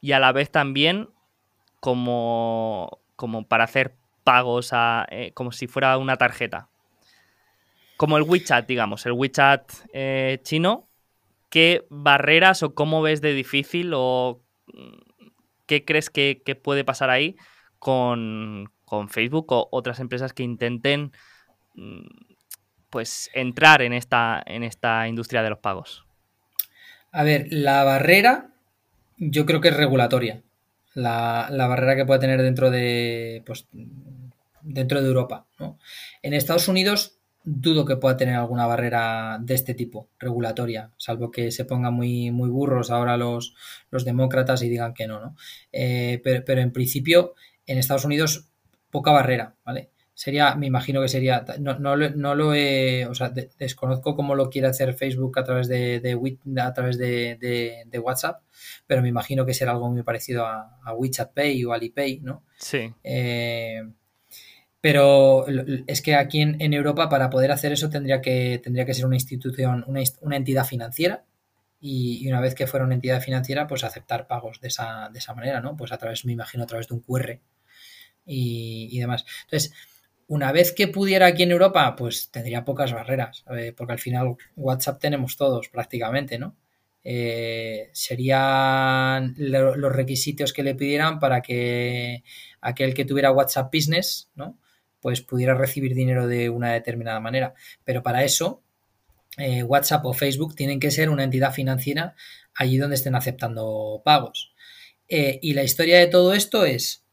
y 0.00 0.12
a 0.12 0.18
la 0.18 0.32
vez 0.32 0.50
también 0.50 1.10
como, 1.80 3.00
como 3.16 3.46
para 3.46 3.64
hacer 3.64 3.94
pagos 4.24 4.72
a, 4.72 5.06
eh, 5.10 5.32
como 5.34 5.52
si 5.52 5.66
fuera 5.66 5.96
una 5.98 6.16
tarjeta. 6.16 6.68
Como 7.96 8.16
el 8.16 8.22
WeChat, 8.22 8.66
digamos, 8.66 9.04
el 9.06 9.12
WeChat 9.12 9.70
eh, 9.92 10.40
chino. 10.42 10.86
¿Qué 11.50 11.84
barreras 11.90 12.62
o 12.62 12.74
cómo 12.74 13.02
ves 13.02 13.20
de 13.20 13.34
difícil 13.34 13.92
o 13.94 14.40
mm, 14.72 15.09
qué 15.70 15.84
crees 15.84 16.10
que, 16.10 16.42
puede 16.60 16.82
pasar 16.82 17.10
ahí 17.10 17.36
con, 17.78 18.68
Facebook 19.08 19.52
o 19.52 19.68
otras 19.70 20.00
empresas 20.00 20.32
que 20.32 20.42
intenten 20.42 21.12
mm, 21.74 22.06
pues 22.90 23.30
entrar 23.34 23.80
en 23.82 23.92
esta, 23.92 24.42
industria 25.06 25.44
de 25.44 25.50
los 25.50 25.60
pagos? 25.60 26.04
A 27.12 27.22
ver, 27.22 27.46
la 27.50 27.84
barrera 27.84 28.48
yo 29.16 29.46
creo 29.46 29.60
que 29.60 29.68
es 29.68 29.76
regulatoria. 29.76 30.42
La, 30.94 31.48
barrera 31.52 31.94
que 31.94 32.04
puede 32.04 32.18
tener 32.18 32.42
dentro 32.42 32.72
de, 32.72 33.44
pues, 33.46 33.68
dentro 34.62 35.00
de 35.00 35.06
Europa. 35.06 35.46
En 36.22 36.34
Estados 36.34 36.66
Unidos 36.66 37.19
dudo 37.44 37.84
que 37.84 37.96
pueda 37.96 38.16
tener 38.16 38.36
alguna 38.36 38.66
barrera 38.66 39.38
de 39.40 39.54
este 39.54 39.74
tipo, 39.74 40.08
regulatoria, 40.18 40.90
salvo 40.96 41.30
que 41.30 41.50
se 41.50 41.64
pongan 41.64 41.94
muy, 41.94 42.30
muy 42.30 42.50
burros 42.50 42.90
ahora 42.90 43.16
los, 43.16 43.54
los 43.90 44.04
demócratas 44.04 44.62
y 44.62 44.68
digan 44.68 44.94
que 44.94 45.06
no, 45.06 45.20
¿no? 45.20 45.36
Eh, 45.72 46.20
pero, 46.22 46.44
pero, 46.44 46.60
en 46.60 46.72
principio, 46.72 47.34
en 47.66 47.78
Estados 47.78 48.04
Unidos, 48.04 48.48
poca 48.90 49.12
barrera, 49.12 49.54
¿vale? 49.64 49.90
sería, 50.20 50.54
me 50.54 50.66
imagino 50.66 51.00
que 51.00 51.08
sería, 51.08 51.46
no, 51.60 51.78
no, 51.78 51.96
no 51.96 52.34
lo 52.34 52.52
he, 52.52 53.06
o 53.06 53.14
sea, 53.14 53.30
desconozco 53.58 54.14
cómo 54.14 54.34
lo 54.34 54.50
quiere 54.50 54.68
hacer 54.68 54.92
Facebook 54.92 55.38
a 55.38 55.44
través 55.44 55.66
de, 55.66 55.98
de 56.00 56.60
a 56.60 56.74
través 56.74 56.98
de, 56.98 57.38
de, 57.86 57.98
WhatsApp, 57.98 58.42
pero 58.86 59.00
me 59.00 59.08
imagino 59.08 59.46
que 59.46 59.54
será 59.54 59.72
algo 59.72 59.88
muy 59.88 60.02
parecido 60.02 60.44
a, 60.44 60.78
a 60.84 60.92
WeChat 60.92 61.32
Pay 61.32 61.64
o 61.64 61.72
Alipay, 61.72 62.20
¿no? 62.20 62.44
Sí. 62.58 62.92
Eh, 63.02 63.82
pero 64.80 65.46
es 65.86 66.02
que 66.02 66.14
aquí 66.14 66.40
en, 66.40 66.60
en, 66.60 66.72
Europa 66.72 67.08
para 67.08 67.28
poder 67.30 67.52
hacer 67.52 67.72
eso 67.72 67.90
tendría 67.90 68.20
que, 68.20 68.60
tendría 68.62 68.86
que 68.86 68.94
ser 68.94 69.06
una 69.06 69.16
institución, 69.16 69.84
una, 69.86 70.36
entidad 70.36 70.64
financiera 70.64 71.24
y, 71.80 72.26
una 72.28 72.40
vez 72.40 72.54
que 72.54 72.66
fuera 72.66 72.86
una 72.86 72.94
entidad 72.94 73.20
financiera, 73.20 73.66
pues 73.66 73.84
aceptar 73.84 74.26
pagos 74.26 74.60
de 74.60 74.68
esa, 74.68 75.10
de 75.12 75.18
esa 75.18 75.34
manera, 75.34 75.60
¿no? 75.60 75.76
Pues 75.76 75.92
a 75.92 75.98
través, 75.98 76.24
me 76.24 76.32
imagino, 76.32 76.64
a 76.64 76.66
través 76.66 76.88
de 76.88 76.94
un 76.94 77.00
QR 77.00 77.40
y, 78.24 78.88
y 78.90 78.98
demás. 78.98 79.24
Entonces, 79.44 79.72
una 80.30 80.52
vez 80.52 80.72
que 80.72 80.86
pudiera 80.86 81.26
aquí 81.26 81.42
en 81.42 81.50
Europa, 81.50 81.96
pues 81.96 82.30
tendría 82.30 82.64
pocas 82.64 82.92
barreras, 82.92 83.44
eh, 83.50 83.74
porque 83.76 83.94
al 83.94 83.98
final 83.98 84.36
WhatsApp 84.56 85.00
tenemos 85.00 85.36
todos 85.36 85.68
prácticamente, 85.68 86.38
¿no? 86.38 86.56
Eh, 87.02 87.90
serían 87.92 89.34
los 89.36 89.92
requisitos 89.92 90.52
que 90.52 90.62
le 90.62 90.76
pidieran 90.76 91.18
para 91.18 91.40
que 91.40 92.22
aquel 92.60 92.94
que 92.94 93.04
tuviera 93.04 93.32
WhatsApp 93.32 93.74
Business, 93.74 94.30
¿no? 94.36 94.56
Pues 95.00 95.22
pudiera 95.22 95.54
recibir 95.54 95.94
dinero 95.94 96.26
de 96.26 96.50
una 96.50 96.72
determinada 96.72 97.20
manera. 97.20 97.54
Pero 97.84 98.02
para 98.02 98.24
eso, 98.24 98.62
eh, 99.38 99.62
WhatsApp 99.62 100.04
o 100.06 100.12
Facebook 100.12 100.54
tienen 100.54 100.80
que 100.80 100.90
ser 100.90 101.10
una 101.10 101.24
entidad 101.24 101.52
financiera 101.52 102.14
allí 102.54 102.76
donde 102.76 102.96
estén 102.96 103.14
aceptando 103.14 104.02
pagos. 104.04 104.54
y 105.08 105.54
la 105.54 105.64
historia 105.64 105.98
de 105.98 106.06
todo 106.06 106.34
esto 106.34 106.64
es, 106.64 107.04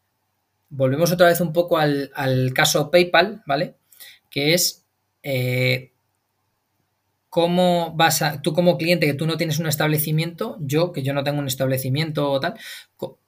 volvemos 0.70 1.12
otra 1.12 1.28
vez 1.28 1.42
un 1.42 1.54
poco 1.54 1.78
al, 1.78 2.12
caso 2.54 2.92
PayPal, 2.92 3.44
¿vale? 3.46 3.76
Que 4.30 4.54
es 4.54 4.86
eh, 5.24 5.94
cómo 7.30 7.94
vas 7.96 8.22
a, 8.22 8.42
tú 8.42 8.54
como 8.54 8.78
cliente 8.78 9.06
que 9.06 9.14
tú 9.14 9.28
no 9.28 9.38
tienes 9.38 9.60
un 9.60 9.68
establecimiento, 9.68 10.58
yo 10.60 10.92
que 10.92 11.04
yo 11.04 11.14
no 11.14 11.24
tengo 11.24 11.40
un 11.40 11.48
establecimiento 11.48 12.32
o 12.32 12.40
tal, 12.40 12.56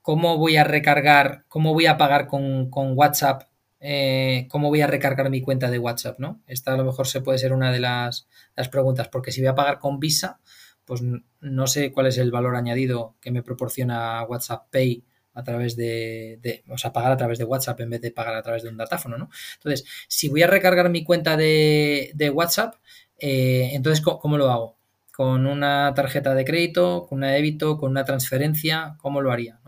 cómo 0.01 0.37
voy 0.37 0.57
a 0.57 0.63
recargar, 0.63 1.45
cómo 1.47 1.73
voy 1.73 1.85
a 1.85 1.97
pagar 1.97 2.27
con, 2.27 2.69
WhatsApp, 2.73 3.43
eh, 3.79 4.47
cómo 4.49 4.69
voy 4.69 4.81
a 4.81 4.87
recargar 4.87 5.29
mi 5.29 5.41
cuenta 5.41 5.69
de 5.69 5.79
WhatsApp, 5.79 6.19
¿no? 6.19 6.41
Esta 6.47 6.73
a 6.73 6.77
lo 6.77 6.85
mejor 6.85 7.07
se 7.07 7.21
puede 7.21 7.37
ser 7.37 7.53
una 7.53 7.71
de 7.71 7.79
las, 7.79 8.27
las 8.55 8.69
preguntas, 8.69 9.07
porque 9.07 9.31
si 9.31 9.41
voy 9.41 9.47
a 9.47 9.55
pagar 9.55 9.79
con 9.79 9.99
Visa, 9.99 10.39
pues 10.85 11.01
no 11.39 11.67
sé 11.67 11.91
cuál 11.91 12.07
es 12.07 12.17
el 12.17 12.31
valor 12.31 12.55
añadido 12.55 13.15
que 13.21 13.31
me 13.31 13.43
proporciona 13.43 14.23
WhatsApp 14.23 14.71
Pay 14.71 15.03
a 15.33 15.43
través 15.43 15.75
de, 15.75 16.63
o 16.67 16.77
sea, 16.77 16.91
pagar 16.91 17.11
a 17.11 17.17
través 17.17 17.37
de 17.37 17.45
WhatsApp 17.45 17.79
en 17.81 17.91
vez 17.91 18.01
de 18.01 18.11
pagar 18.11 18.35
a 18.35 18.41
través 18.41 18.63
de 18.63 18.69
un 18.69 18.77
datáfono, 18.77 19.17
¿no? 19.17 19.29
Entonces, 19.55 19.85
si 20.07 20.29
voy 20.29 20.41
a 20.41 20.47
recargar 20.47 20.89
mi 20.89 21.03
cuenta 21.03 21.37
de, 21.37 22.31
WhatsApp, 22.33 22.75
eh, 23.17 23.69
entonces, 23.73 24.03
¿cómo, 24.03 24.37
lo 24.37 24.51
hago? 24.51 24.77
¿Con 25.13 25.45
una 25.45 25.93
tarjeta 25.93 26.33
de 26.33 26.45
crédito, 26.45 27.05
con 27.07 27.19
una 27.19 27.31
débito, 27.31 27.77
con 27.77 27.91
una 27.91 28.03
transferencia? 28.03 28.95
¿Cómo 28.99 29.21
lo 29.21 29.31
haría? 29.31 29.59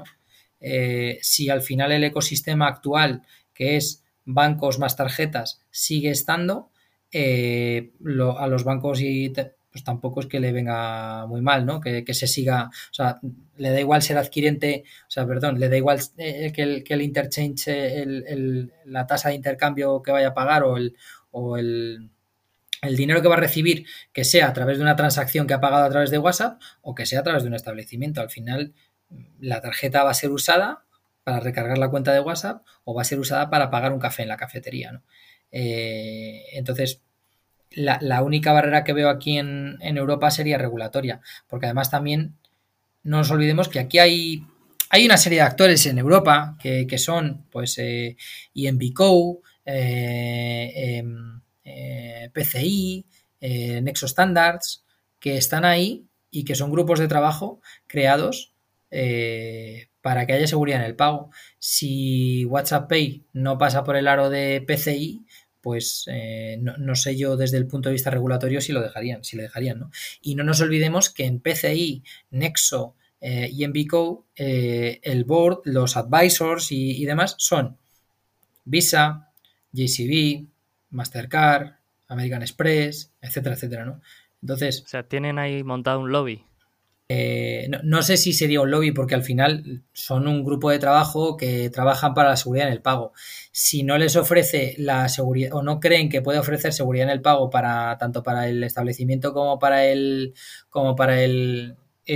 Eh, 0.60 1.20
si 1.22 1.50
al 1.50 1.62
final 1.62 1.92
el 1.92 2.04
ecosistema 2.04 2.68
actual, 2.68 3.24
que 3.54 3.78
es 3.78 4.04
bancos 4.26 4.80
más 4.80 4.96
tarjetas, 4.96 5.62
sigue 5.72 6.10
estando, 6.12 6.72
eh, 7.12 7.92
a 8.38 8.48
los 8.48 8.64
bancos 8.64 9.02
y 9.02 9.34
pues 9.72 9.84
tampoco 9.84 10.20
es 10.20 10.28
que 10.28 10.40
le 10.40 10.52
venga 10.52 11.26
muy 11.28 11.42
mal, 11.42 11.66
¿no? 11.66 11.80
Que, 11.80 12.04
se 12.14 12.28
siga, 12.28 12.66
o 12.66 12.94
sea, 12.94 13.20
le 13.56 13.70
da 13.72 13.80
igual 13.80 14.02
ser 14.02 14.18
adquirente, 14.18 14.84
o 15.08 15.12
sea, 15.12 15.26
perdón, 15.26 15.60
le 15.60 15.70
da 15.70 15.78
igual 15.78 16.00
eh, 16.18 16.52
que, 16.54 16.62
el, 16.62 16.84
que 16.84 16.94
el 16.94 17.02
interchange, 17.02 18.02
el, 18.02 18.74
la 18.86 19.08
tasa 19.08 19.30
de 19.30 19.36
intercambio 19.36 20.02
que 20.02 20.12
vaya 20.12 20.30
a 20.30 20.34
pagar 20.34 20.64
o 20.64 20.76
el, 20.76 20.96
o 21.32 21.58
el, 21.58 22.10
el 22.82 22.98
dinero 22.98 23.22
que 23.22 23.30
va 23.30 23.36
a 23.36 23.40
recibir, 23.40 23.86
que 24.12 24.26
sea 24.26 24.48
a 24.50 24.54
través 24.54 24.78
de 24.78 24.84
una 24.84 24.96
transacción 24.96 25.48
que 25.48 25.54
ha 25.54 25.62
pagado 25.62 25.86
a 25.86 25.90
través 25.90 26.12
de 26.12 26.18
WhatsApp 26.18 26.62
o 26.82 26.94
que 26.94 27.06
sea 27.06 27.22
a 27.22 27.24
través 27.24 27.44
de 27.44 27.50
un 27.50 27.56
establecimiento. 27.56 28.22
Al 28.22 28.30
final, 28.30 28.74
la 29.40 29.62
tarjeta 29.62 30.04
va 30.04 30.12
a 30.12 30.16
ser 30.16 30.32
usada 30.32 30.84
para 31.24 31.40
recargar 31.40 31.78
la 31.78 31.90
cuenta 31.90 32.14
de 32.14 32.20
WhatsApp 32.20 32.66
o 32.84 32.94
va 32.94 33.02
a 33.02 33.06
ser 33.06 33.20
usada 33.20 33.50
para 33.50 33.70
pagar 33.70 33.94
un 33.94 34.00
café 34.00 34.24
en 34.24 34.30
la 34.30 34.38
cafetería, 34.38 34.92
¿no? 34.92 35.04
Eh, 35.52 36.44
entonces, 36.54 37.02
la, 37.72 38.22
única 38.22 38.52
barrera 38.52 38.84
que 38.84 38.94
veo 38.94 39.10
aquí 39.10 39.38
en, 39.38 39.78
Europa 39.82 40.32
sería 40.32 40.58
regulatoria, 40.58 41.22
porque 41.48 41.68
además 41.68 41.90
también 41.90 42.36
no 43.04 43.18
nos 43.18 43.32
olvidemos 43.32 43.70
que 43.70 43.80
aquí 43.80 44.00
hay, 44.00 44.46
hay 44.90 45.06
una 45.06 45.18
serie 45.18 45.40
de 45.40 45.46
actores 45.46 45.86
en 45.86 45.98
Europa 45.98 46.58
que, 46.60 46.98
son 46.98 47.46
pues 47.50 47.78
eh, 47.78 48.18
INVCO, 48.54 49.42
eh, 49.66 50.72
em, 50.76 51.42
eh, 51.64 52.30
PCI, 52.34 53.06
Nexo 53.82 54.08
Standards, 54.08 54.84
que 55.20 55.38
están 55.38 55.66
ahí 55.66 56.06
y 56.30 56.44
que 56.44 56.56
son 56.56 56.72
grupos 56.72 57.00
de 57.00 57.08
trabajo 57.08 57.62
creados 57.88 58.54
para 60.02 60.26
que 60.26 60.34
haya 60.34 60.48
seguridad 60.48 60.80
en 60.80 60.86
el 60.86 60.96
pago. 60.96 61.32
Si 61.60 62.46
WhatsApp 62.46 62.90
Pay 62.90 63.26
no 63.34 63.58
pasa 63.58 63.84
por 63.84 63.96
el 63.96 64.08
aro 64.08 64.30
de 64.30 64.64
PCI, 64.66 65.26
pues 65.62 66.06
eh, 66.12 66.60
no, 66.60 66.96
sé 66.96 67.16
yo 67.16 67.38
desde 67.38 67.58
el 67.58 67.68
punto 67.68 67.90
de 67.90 67.94
vista 67.94 68.10
regulatorio 68.10 68.62
si 68.62 68.74
lo 68.74 68.82
dejarían, 68.82 69.24
si 69.24 69.38
le 69.38 69.44
dejarían, 69.44 69.80
¿no? 69.80 69.92
Y 70.22 70.36
no 70.36 70.44
nos 70.44 70.60
olvidemos 70.62 71.10
que 71.10 71.26
en 71.26 71.40
PCI, 71.40 72.04
Nexo 72.32 72.96
eh, 73.22 73.50
y 73.52 73.64
en 73.64 73.72
Bico, 73.72 74.26
eh, 74.36 75.00
el 75.04 75.24
board, 75.24 75.62
los 75.66 75.96
advisors 75.98 76.72
y, 76.72 77.06
demás 77.06 77.36
son 77.38 77.78
Visa, 78.66 79.30
JCB, 79.72 80.48
Mastercard, 80.90 81.74
American 82.08 82.42
Express, 82.42 83.12
etcétera, 83.22 83.56
etcétera, 83.56 83.86
¿no? 83.86 84.02
Entonces... 84.42 84.82
O 84.84 84.88
sea, 84.88 85.04
tienen 85.04 85.38
ahí 85.38 85.64
montado 85.64 86.00
un 86.00 86.12
lobby. 86.12 86.44
Eh, 87.14 87.70
no, 87.84 88.02
sé 88.04 88.16
si 88.16 88.32
sería 88.32 88.62
un 88.62 88.72
lobby 88.72 88.94
porque 88.94 89.16
al 89.16 89.24
final 89.24 89.84
son 89.92 90.30
un 90.30 90.46
grupo 90.46 90.70
de 90.70 90.80
trabajo 90.80 91.36
que 91.36 91.70
trabajan 91.70 92.14
para 92.14 92.30
la 92.30 92.38
seguridad 92.38 92.68
en 92.68 92.74
el 92.74 92.82
pago. 92.82 93.12
Si 93.52 93.84
no 93.84 93.98
les 93.98 94.16
ofrece 94.16 94.76
la 94.78 95.10
seguridad 95.10 95.54
o 95.54 95.62
no 95.62 95.82
creen 95.82 96.08
que 96.08 96.22
puede 96.22 96.40
ofrecer 96.40 96.72
seguridad 96.72 97.08
en 97.08 97.12
el 97.12 97.22
pago 97.22 97.50
para 97.50 97.98
tanto 97.98 98.24
para 98.24 98.48
el 98.48 98.64
establecimiento 98.64 99.34
como 99.34 99.60
para 99.60 99.88
el 99.88 100.34
como 100.70 100.96
para 100.96 101.22
el, 101.22 101.76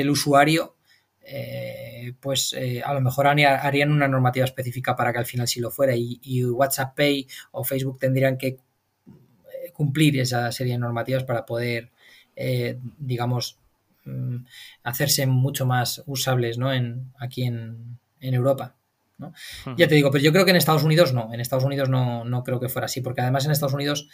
usuario, 0.09 0.77
eh, 1.25 2.13
pues 2.21 2.53
eh, 2.53 2.81
a 2.85 2.93
lo 2.93 3.01
mejor 3.01 3.27
harían 3.27 3.91
una 3.91 4.07
normativa 4.07 4.45
específica 4.45 4.95
para 4.95 5.11
que 5.11 5.19
al 5.19 5.25
final 5.25 5.47
sí 5.49 5.59
lo 5.59 5.71
fuera 5.71 5.93
y, 5.95 6.45
WhatsApp 6.45 6.95
Pay 6.95 7.27
o 7.51 7.65
Facebook 7.65 7.99
tendrían 7.99 8.37
que 8.37 8.59
cumplir 9.73 10.19
esa 10.21 10.51
serie 10.53 10.73
de 10.73 10.79
normativas 10.79 11.25
para 11.25 11.45
poder, 11.45 11.91
digamos, 12.97 13.59
hacerse 14.83 15.25
mucho 15.27 15.65
más 15.65 16.03
usables 16.05 16.57
¿no? 16.57 16.71
en, 16.73 17.11
aquí 17.19 17.43
en, 17.43 17.99
Europa. 18.19 18.75
¿no? 19.17 19.33
Ya 19.77 19.87
te 19.87 19.95
digo, 19.95 20.09
pero 20.11 20.23
yo 20.23 20.31
creo 20.31 20.45
que 20.45 20.51
en 20.51 20.57
Estados 20.57 20.83
Unidos 20.83 21.13
no, 21.13 21.33
en 21.33 21.39
Estados 21.39 21.63
Unidos 21.63 21.89
no, 21.89 22.25
no 22.25 22.43
creo 22.43 22.59
que 22.59 22.69
fuera 22.69 22.85
así, 22.85 23.01
porque 23.01 23.21
además 23.21 23.45
en 23.45 23.51
Estados 23.51 23.73
Unidos 23.73 24.09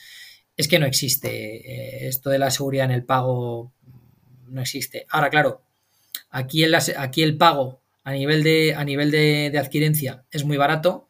es 0.57 0.67
que 0.67 0.79
no 0.79 0.85
existe 0.85 1.29
eh, 1.29 2.07
esto 2.07 2.29
de 2.29 2.39
la 2.39 2.51
seguridad 2.51 2.85
en 2.85 2.91
el 2.91 3.05
pago 3.05 3.73
no 4.47 4.61
existe. 4.61 5.05
Ahora, 5.09 5.29
claro, 5.29 5.63
aquí 6.29 6.63
el, 6.63 6.75
aquí 6.75 7.23
el 7.23 7.37
pago 7.37 7.81
a 8.03 8.11
nivel 8.11 8.43
de, 8.43 8.75
a 8.75 8.83
nivel 8.83 9.11
de, 9.11 9.57
adquirencia 9.57 10.25
es 10.31 10.43
muy 10.43 10.57
barato. 10.57 11.07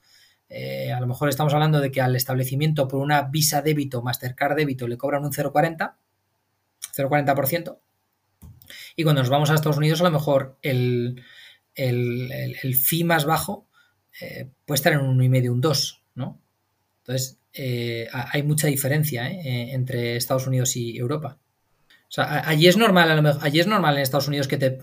Eh, 0.50 0.92
a 0.92 1.00
lo 1.00 1.08
mejor 1.08 1.30
estamos 1.30 1.54
hablando 1.54 1.80
de 1.80 1.92
que 1.92 2.02
al 2.02 2.16
establecimiento 2.16 2.88
por 2.88 3.00
una 3.00 3.24
Visa 3.24 3.62
débito, 3.62 4.02
Mastercard 4.02 4.56
débito, 4.56 4.88
le 4.88 4.98
cobran 4.98 5.24
un 5.24 5.32
0,40, 5.32 5.96
0,40%. 6.96 7.78
Y 8.96 9.04
cuando 9.04 9.22
nos 9.22 9.30
vamos 9.30 9.50
a 9.50 9.56
Estados 9.56 9.78
Unidos, 9.78 10.02
a 10.02 10.06
lo 10.06 10.12
mejor 10.12 10.58
el, 10.62 11.24
el, 11.76 12.76
fee 12.76 13.04
más 13.04 13.26
bajo 13.26 13.68
eh, 14.20 14.50
puede 14.66 14.76
estar 14.76 14.94
en 14.94 15.00
un 15.00 15.20
1,5, 15.20 15.50
un 15.50 15.62
2, 15.62 16.04
¿no? 16.16 16.40
Entonces, 17.00 17.38
eh, 17.54 18.08
hay 18.12 18.44
mucha 18.44 18.68
diferencia 18.68 19.30
entre 19.30 20.16
Estados 20.16 20.48
Unidos 20.48 20.76
y 20.76 20.98
Europa. 20.98 21.38
O 22.12 22.14
sea, 22.14 22.48
allí 22.48 22.68
es 22.68 22.76
normal, 22.76 23.38
allí 23.42 23.62
es 23.62 23.68
normal 23.68 23.96
en 23.96 24.02
Estados 24.02 24.28
Unidos 24.28 24.50
que 24.50 24.58
te, 24.58 24.80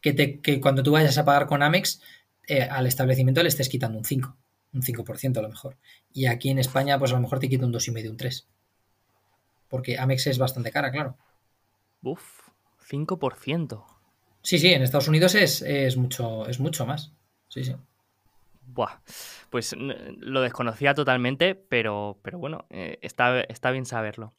que 0.00 0.14
te 0.14 0.40
que 0.40 0.62
cuando 0.62 0.82
tú 0.82 0.92
vayas 0.92 1.18
a 1.18 1.26
pagar 1.26 1.46
con 1.46 1.62
Amex, 1.62 2.00
eh, 2.48 2.62
al 2.62 2.86
establecimiento 2.86 3.42
le 3.42 3.48
estés 3.48 3.68
quitando 3.68 3.98
un 3.98 4.04
5, 4.06 4.36
un 4.72 4.82
5% 4.82 5.38
a 5.38 5.42
lo 5.42 5.50
mejor. 5.50 5.76
Y 6.10 6.24
aquí 6.24 6.48
en 6.48 6.58
España, 6.58 6.98
pues 6.98 7.12
a 7.12 7.16
lo 7.16 7.20
mejor 7.20 7.38
te 7.38 7.50
quita 7.50 7.66
un 7.66 7.72
2,5, 7.72 8.10
un 8.10 8.16
3. 8.16 8.48
Porque 9.68 9.98
Amex 9.98 10.26
es 10.26 10.38
bastante 10.38 10.72
cara, 10.72 10.90
claro. 10.90 11.18
Uf, 12.02 12.39
5%. 12.90 13.84
Sí, 14.42 14.58
sí, 14.58 14.72
en 14.72 14.82
Estados 14.82 15.08
Unidos 15.08 15.34
es, 15.34 15.96
mucho, 15.96 16.48
es 16.48 16.60
mucho 16.60 16.86
más. 16.86 17.12
Sí, 17.48 17.64
sí. 17.64 17.74
Buah, 18.66 19.00
pues 19.50 19.74
lo 19.76 20.40
desconocía 20.40 20.94
totalmente, 20.94 21.54
pero, 21.54 22.18
pero 22.22 22.38
bueno, 22.38 22.66
eh, 22.70 22.98
está, 23.02 23.40
está 23.42 23.70
bien 23.70 23.84
saberlo. 23.84 24.34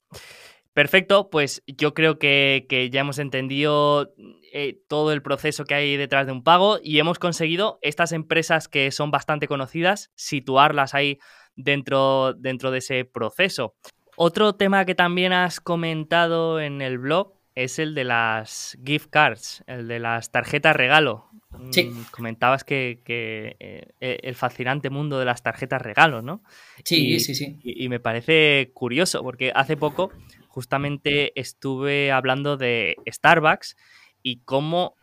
Perfecto, 0.74 1.30
pues 1.30 1.64
yo 1.68 1.94
creo 1.94 2.18
que, 2.18 2.90
ya 2.94 3.02
hemos 3.02 3.20
entendido 3.20 4.14
eh, 4.54 4.80
todo 4.88 5.12
el 5.12 5.22
proceso 5.22 5.66
que 5.66 5.74
hay 5.74 5.98
detrás 5.98 6.26
de 6.26 6.32
un 6.32 6.44
pago 6.44 6.80
y 6.82 7.00
hemos 7.00 7.20
conseguido 7.20 7.78
estas 7.82 8.14
empresas 8.14 8.70
que 8.70 8.90
son 8.92 9.12
bastante 9.12 9.50
conocidas, 9.50 10.12
situarlas 10.16 10.94
ahí 10.94 11.20
dentro, 11.58 12.34
dentro 12.34 12.72
de 12.72 12.78
ese 12.78 13.04
proceso. 13.04 13.76
Otro 14.16 14.56
tema 14.56 14.86
que 14.86 14.96
también 14.96 15.34
has 15.34 15.60
comentado 15.60 16.62
en 16.62 16.82
el 16.82 17.00
blog 17.00 17.41
es 17.56 17.80
el 17.80 17.96
de 17.96 18.04
las 18.04 18.78
gift 18.86 19.10
cards, 19.10 19.64
el 19.68 19.88
de 19.88 20.00
las 20.00 20.32
tarjetas 20.32 20.76
regalo. 20.76 21.30
Sí. 21.72 21.84
Mm, 21.84 22.06
comentabas 22.12 22.64
que, 22.64 23.02
eh, 23.08 23.88
el 24.00 24.36
fascinante 24.36 24.90
mundo 24.90 25.20
de 25.20 25.26
las 25.26 25.44
tarjetas 25.44 25.82
regalo, 25.82 26.22
¿no? 26.22 26.44
Sí, 26.86 27.20
sí, 27.20 27.36
sí. 27.36 27.60
y, 27.62 27.90
me 27.90 28.00
parece 28.00 28.72
curioso 28.74 29.22
porque 29.22 29.52
hace 29.54 29.76
poco 29.76 30.12
justamente 30.48 31.40
estuve 31.40 32.12
hablando 32.12 32.58
de 32.58 32.96
Starbucks 33.08 33.76
y 34.24 34.38
cómo 34.46 34.96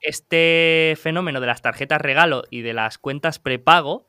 este 0.00 0.94
fenómeno 1.00 1.40
de 1.40 1.46
las 1.46 1.62
tarjetas 1.62 2.00
regalo 2.00 2.44
y 2.50 2.62
de 2.62 2.72
las 2.74 2.98
cuentas 2.98 3.38
prepago 3.38 4.08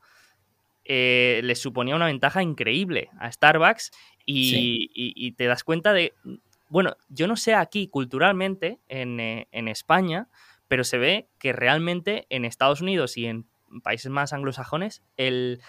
eh, 0.84 1.40
les 1.44 1.60
suponía 1.60 1.94
una 1.94 2.06
ventaja 2.06 2.42
increíble 2.42 3.10
a 3.18 3.30
Starbucks 3.30 3.92
y, 4.26 5.32
te 5.32 5.46
das 5.46 5.64
cuenta 5.64 5.92
de, 5.92 6.14
bueno, 6.70 6.96
yo 7.08 7.26
no 7.26 7.36
sé 7.36 7.54
aquí 7.54 7.88
culturalmente 7.88 8.80
en, 8.88 9.20
eh, 9.20 9.48
España, 9.52 10.28
pero 10.68 10.84
se 10.84 10.98
ve 10.98 11.28
que 11.38 11.52
realmente 11.52 12.26
en 12.30 12.44
Estados 12.44 12.80
Unidos 12.80 13.16
y 13.16 13.26
en 13.26 13.46
países 13.82 14.10
más 14.10 14.32
anglosajones 14.32 15.02
el, 15.16 15.60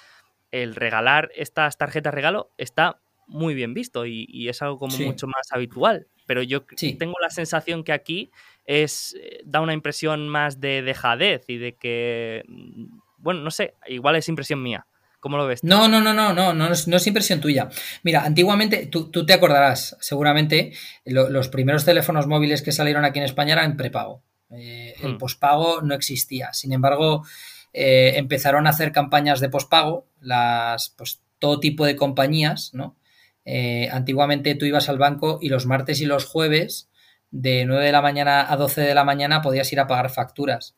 el 0.51 0.75
regalar 0.75 1.31
estas 1.35 1.77
tarjetas 1.77 2.13
regalo 2.13 2.51
está 2.57 3.01
muy 3.27 3.55
bien 3.55 3.73
visto 3.73 4.05
y, 4.05 4.47
es 4.47 4.61
algo 4.61 4.77
como 4.77 4.97
mucho 4.97 5.25
más 5.25 5.51
habitual. 5.51 6.07
Pero 6.27 6.43
yo 6.43 6.65
tengo 6.99 7.15
la 7.19 7.29
sensación 7.29 7.83
que 7.83 7.93
aquí 7.93 8.29
es 8.65 9.15
eh, 9.19 9.41
da 9.43 9.61
una 9.61 9.73
impresión 9.73 10.29
más 10.29 10.59
de 10.59 10.81
dejadez 10.81 11.43
y 11.47 11.57
de 11.57 11.75
que, 11.75 12.43
mm, 12.47 12.99
bueno, 13.17 13.41
no 13.41 13.51
sé, 13.51 13.73
igual 13.87 14.17
es 14.17 14.29
impresión 14.29 14.61
mía. 14.61 14.85
¿Cómo 15.21 15.37
lo 15.37 15.45
ves? 15.45 15.63
No, 15.63 15.87
no, 15.87 16.01
no, 16.01 16.15
no, 16.15 16.33
no, 16.33 16.51
no, 16.51 16.71
es, 16.73 16.87
no 16.87 16.97
es 16.97 17.05
impresión 17.05 17.39
tuya. 17.39 17.69
Mira, 18.01 18.23
antiguamente, 18.23 18.87
tú, 18.87 19.09
te 19.25 19.33
acordarás, 19.33 19.95
seguramente, 20.01 20.73
los 21.05 21.47
primeros 21.47 21.85
teléfonos 21.85 22.25
móviles 22.25 22.63
que 22.63 22.71
salieron 22.71 23.05
aquí 23.05 23.19
en 23.19 23.25
España 23.25 23.53
eran 23.53 23.77
prepago. 23.77 24.23
Eh, 24.49 24.95
el 24.99 25.13
hmm. 25.13 25.17
pospago 25.19 25.81
no 25.83 25.93
existía. 25.93 26.51
Sin 26.53 26.73
embargo, 26.73 27.23
eh, 27.71 28.13
empezaron 28.15 28.65
a 28.65 28.71
hacer 28.71 28.91
campañas 28.91 29.39
de 29.39 29.49
pospago, 29.49 30.07
las, 30.19 30.89
pues, 30.97 31.21
todo 31.37 31.59
tipo 31.59 31.85
de 31.85 31.95
compañías, 31.95 32.73
¿no? 32.73 32.97
Eh, 33.45 33.89
antiguamente 33.91 34.55
tú 34.55 34.65
ibas 34.65 34.89
al 34.89 34.97
banco 34.97 35.37
y 35.39 35.49
los 35.49 35.67
martes 35.67 36.01
y 36.01 36.05
los 36.05 36.25
jueves, 36.25 36.89
de 37.29 37.65
9 37.65 37.85
de 37.85 37.91
la 37.91 38.01
mañana 38.01 38.51
a 38.51 38.57
12 38.57 38.81
de 38.81 38.95
la 38.95 39.03
mañana, 39.03 39.43
podías 39.43 39.71
ir 39.71 39.79
a 39.79 39.85
pagar 39.85 40.09
facturas. 40.09 40.75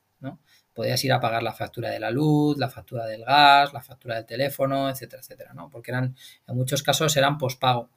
Podías 0.73 1.03
ir 1.03 1.13
a 1.13 1.19
pagar 1.19 1.43
la 1.43 1.53
factura 1.53 1.89
de 1.89 1.99
la 1.99 2.11
luz, 2.11 2.57
la 2.57 2.69
factura 2.69 3.05
del 3.05 3.23
gas, 3.23 3.73
la 3.73 3.81
factura 3.81 4.15
del 4.15 4.25
teléfono, 4.25 4.89
etcétera, 4.89 5.21
etcétera, 5.21 5.53
¿no? 5.53 5.69
Porque 5.69 5.91
eran, 5.91 6.15
en 6.47 6.55
muchos 6.55 6.83
casos 6.83 7.15
eran 7.15 7.37
pospago. 7.37 7.89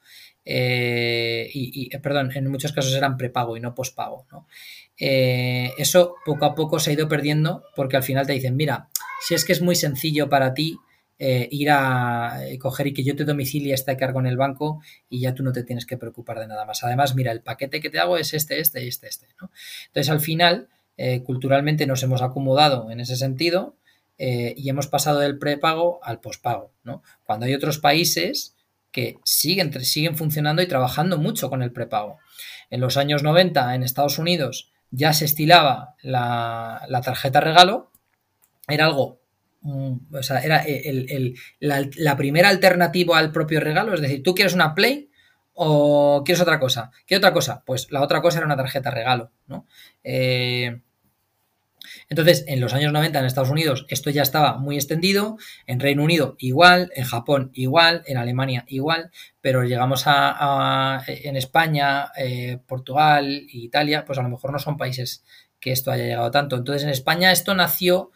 Eh, 0.45 1.49
y, 1.53 1.93
eh, 1.93 1.99
perdón, 1.99 2.31
en 2.33 2.49
muchos 2.49 2.71
casos 2.71 2.93
eran 2.93 3.17
prepago 3.17 3.57
y 3.57 3.59
no 3.59 3.75
pospago, 3.75 4.25
¿no? 4.31 4.47
eso 4.99 6.15
poco 6.25 6.45
a 6.45 6.55
poco 6.55 6.79
se 6.79 6.89
ha 6.89 6.93
ido 6.93 7.07
perdiendo 7.07 7.63
porque 7.75 7.97
al 7.97 8.03
final 8.03 8.25
te 8.25 8.33
dicen, 8.33 8.55
mira, 8.55 8.89
si 9.21 9.35
es 9.35 9.45
que 9.45 9.53
es 9.53 9.61
muy 9.61 9.75
sencillo 9.75 10.27
para 10.27 10.55
ti 10.55 10.79
eh, 11.19 11.47
ir 11.49 11.71
a 11.71 12.45
eh, 12.45 12.59
coger 12.59 12.87
y 12.87 12.93
que 12.93 13.03
yo 13.03 13.15
te 13.15 13.25
domicilie 13.25 13.73
esta 13.73 13.97
cargo 13.97 14.19
en 14.19 14.27
el 14.27 14.37
banco 14.37 14.83
y 15.09 15.21
ya 15.21 15.33
tú 15.33 15.41
no 15.41 15.51
te 15.51 15.63
tienes 15.63 15.87
que 15.87 15.97
preocupar 15.97 16.39
de 16.39 16.45
nada 16.47 16.63
más. 16.63 16.83
Además, 16.83 17.15
mira, 17.15 17.31
el 17.31 17.41
paquete 17.41 17.81
que 17.81 17.89
te 17.89 17.97
hago 17.97 18.17
es 18.17 18.35
este, 18.35 18.59
este 18.59 18.83
y 18.83 18.89
este, 18.89 19.07
este. 19.07 19.25
¿no? 19.41 19.49
Entonces, 19.87 20.11
al 20.11 20.19
final, 20.19 20.69
eh, 20.97 21.23
culturalmente 21.23 21.85
nos 21.85 22.03
hemos 22.03 22.21
acomodado 22.21 22.91
en 22.91 22.99
ese 22.99 23.15
sentido 23.15 23.75
y 24.19 24.67
hemos 24.67 24.87
pasado 24.87 25.19
del 25.19 25.37
prepago 25.37 25.99
al 26.03 26.19
pospago. 26.19 26.71
¿no? 26.83 27.03
Cuando 27.23 27.45
hay 27.45 27.53
otros 27.53 27.77
países 27.77 28.55
que 28.91 29.19
siguen, 29.23 29.71
siguen 29.85 30.17
funcionando 30.17 30.63
y 30.63 30.67
trabajando 30.67 31.19
mucho 31.19 31.51
con 31.51 31.61
el 31.61 31.71
prepago. 31.71 32.17
En 32.71 32.81
los 32.81 32.97
años 32.97 33.21
90, 33.21 33.75
en 33.75 33.83
Estados 33.83 34.17
Unidos, 34.17 34.71
ya 34.89 35.13
se 35.13 35.25
estilaba 35.25 35.93
la, 36.01 36.81
la 36.87 37.01
tarjeta 37.01 37.41
regalo. 37.41 37.91
Era 38.67 38.85
algo 38.85 39.19
Mm, 39.67 40.15
o 40.15 40.23
sea, 40.23 40.39
era 40.39 40.59
el, 40.59 41.35
la, 41.59 42.15
primera 42.17 42.47
alternativa 42.49 43.17
al 43.17 43.31
propio 43.31 43.59
regalo, 43.59 43.93
es 43.93 44.01
decir, 44.01 44.23
tú 44.23 44.33
quieres 44.33 44.53
una 44.53 44.73
Play 44.75 45.09
o 45.53 46.23
quieres 46.25 46.41
otra 46.41 46.59
cosa. 46.59 46.91
¿Qué 47.05 47.17
otra 47.17 47.33
cosa? 47.33 47.63
Pues 47.65 47.91
la 47.91 48.01
otra 48.01 48.21
cosa 48.21 48.37
era 48.37 48.45
una 48.45 48.55
tarjeta 48.55 48.91
regalo, 48.91 49.31
¿no? 49.47 49.65
Eh, 50.03 50.81
entonces, 52.09 52.45
en 52.47 52.59
los 52.59 52.73
años 52.73 52.91
90 52.91 53.19
en 53.19 53.25
Estados 53.25 53.49
Unidos 53.49 53.85
esto 53.89 54.09
ya 54.09 54.21
estaba 54.21 54.57
muy 54.57 54.75
extendido, 54.75 55.37
en 55.65 55.79
Reino 55.79 56.03
Unido 56.03 56.35
igual, 56.39 56.91
en 56.95 57.05
Japón 57.05 57.51
igual, 57.53 58.03
en 58.05 58.17
Alemania 58.17 58.65
igual, 58.67 59.11
pero 59.41 59.63
llegamos 59.63 60.03
a, 60.05 61.03
en 61.07 61.35
España, 61.35 62.11
eh, 62.17 62.59
Portugal 62.67 63.45
Italia, 63.49 64.05
pues 64.05 64.19
a 64.19 64.23
lo 64.23 64.29
mejor 64.29 64.51
no 64.51 64.59
son 64.59 64.77
países 64.77 65.23
que 65.59 65.71
esto 65.71 65.91
haya 65.91 66.05
llegado 66.05 66.31
tanto. 66.31 66.55
Entonces, 66.55 66.83
en 66.83 66.89
España 66.89 67.31
esto 67.31 67.53
nació 67.55 68.11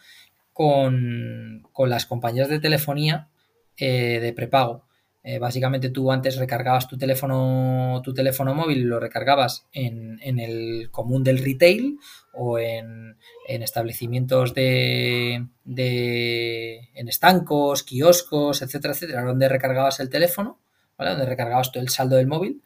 con, 0.54 1.64
las 1.88 2.06
compañías 2.06 2.50
de 2.50 2.60
telefonía 2.60 3.30
eh, 3.78 4.20
de 4.22 4.34
prepago. 4.34 4.86
Eh, 5.24 5.38
básicamente 5.38 5.90
tú 5.90 6.12
antes 6.12 6.38
recargabas 6.38 6.88
tu 6.88 6.98
teléfono, 6.98 8.02
tu 8.04 8.14
teléfono 8.14 8.56
móvil, 8.56 8.84
lo 8.84 9.00
recargabas 9.00 9.68
en, 9.72 10.20
el 10.40 10.90
común 10.90 11.24
del 11.24 11.44
retail 11.44 12.00
o 12.34 12.58
en, 12.58 13.18
establecimientos 13.48 14.54
de, 14.54 15.48
de, 15.64 16.90
en 16.96 17.08
estancos, 17.08 17.84
kioscos, 17.84 18.62
etcétera, 18.62 18.94
etcétera, 18.94 19.24
donde 19.24 19.50
recargabas 19.50 20.00
el 20.00 20.10
teléfono, 20.10 20.60
donde 20.98 21.26
recargabas 21.26 21.72
todo 21.72 21.84
el 21.84 21.90
saldo 21.90 22.16
del 22.16 22.28
móvil. 22.28 22.64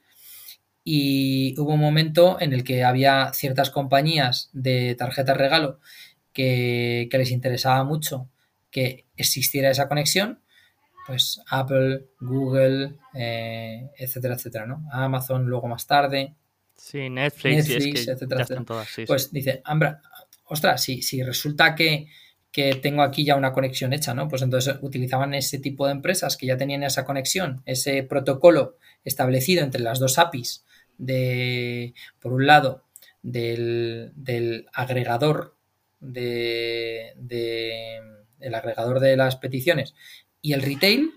Y 0.83 1.59
hubo 1.59 1.73
un 1.73 1.79
momento 1.79 2.37
en 2.39 2.53
el 2.53 2.63
que 2.63 2.83
había 2.83 3.31
ciertas 3.33 3.71
compañías 3.71 4.49
de 4.53 4.95
tarjetas 4.95 5.35
regalo 5.35 5.79
que, 6.31 7.09
les 7.11 7.31
interesaba 7.31 7.83
mucho 7.83 8.29
que 8.69 9.05
existiera 9.15 9.71
esa 9.71 9.87
conexión, 9.87 10.41
pues 11.05 11.41
Apple, 11.49 12.07
Google, 12.19 12.95
eh, 13.13 13.89
etcétera, 13.97 14.35
etcétera, 14.35 14.65
¿no? 14.65 14.87
Amazon 14.91 15.45
luego 15.45 15.67
más 15.67 15.85
tarde. 15.85 16.33
Sí, 16.75 17.09
Netflix, 17.09 17.69
etcétera, 17.69 18.43
etcétera. 18.43 18.85
pues 19.07 19.31
dice, 19.31 19.61
Ambra, 19.63 20.01
ostras, 20.45 20.83
si, 20.83 21.01
si 21.01 21.23
resulta 21.23 21.75
que, 21.75 22.07
que, 22.51 22.75
tengo 22.75 23.01
aquí 23.01 23.23
ya 23.23 23.35
una 23.35 23.53
conexión 23.53 23.93
hecha, 23.93 24.13
¿no? 24.13 24.27
Pues 24.27 24.41
entonces 24.41 24.77
utilizaban 24.81 25.33
ese 25.33 25.59
tipo 25.59 25.85
de 25.85 25.93
empresas 25.93 26.37
que 26.37 26.47
ya 26.47 26.57
tenían 26.57 26.83
esa 26.83 27.05
conexión, 27.05 27.61
ese 27.65 28.03
protocolo 28.03 28.77
establecido 29.03 29.63
entre 29.63 29.81
las 29.81 29.99
dos 29.99 30.17
APIs 30.17 30.65
de, 30.97 31.93
por 32.19 32.33
un 32.33 32.47
lado, 32.47 32.83
del, 33.21 34.11
del 34.15 34.67
agregador 34.73 35.55
de, 35.99 37.13
el 38.39 38.55
agregador 38.55 38.99
de 38.99 39.17
las 39.17 39.37
peticiones 39.37 39.95
y 40.45 40.53
el 40.53 40.61
retail 40.61 41.11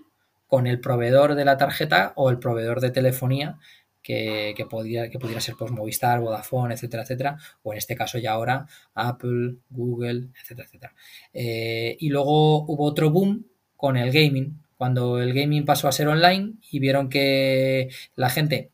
con 0.47 0.65
el 0.65 0.79
proveedor 0.79 1.35
de 1.35 1.45
la 1.45 1.55
tarjeta 1.55 2.13
o 2.15 2.31
el 2.31 2.39
proveedor 2.39 2.81
de 2.81 2.89
telefonía 2.89 3.59
que, 4.01 4.55
que, 4.57 4.65
que 5.11 5.19
pudiera 5.19 5.39
ser 5.39 5.53
pues, 5.55 5.69
Movistar, 5.69 6.19
Vodafone, 6.19 6.73
etcétera, 6.73 7.03
etcétera, 7.03 7.37
o 7.61 7.71
en 7.71 7.77
este 7.77 7.95
caso 7.95 8.17
ya 8.17 8.31
ahora 8.31 8.65
Apple, 8.95 9.57
Google, 9.69 10.29
etcétera, 10.41 10.65
etcétera. 10.65 10.95
Eh, 11.31 11.95
y 11.99 12.09
luego 12.09 12.65
hubo 12.65 12.85
otro 12.85 13.11
boom 13.11 13.45
con 13.75 13.97
el 13.97 14.11
gaming, 14.11 14.63
cuando 14.77 15.21
el 15.21 15.31
gaming 15.35 15.63
pasó 15.63 15.87
a 15.87 15.91
ser 15.91 16.07
online 16.07 16.53
y 16.71 16.79
vieron 16.79 17.07
que 17.07 17.89
la 18.15 18.31
gente 18.31 18.71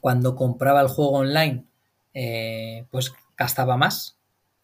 cuando 0.00 0.34
compraba 0.34 0.80
el 0.80 0.88
juego 0.88 1.12
online 1.12 1.66
eh, 2.14 2.84
pues 2.90 3.12
gastaba 3.36 3.76
más, 3.76 4.17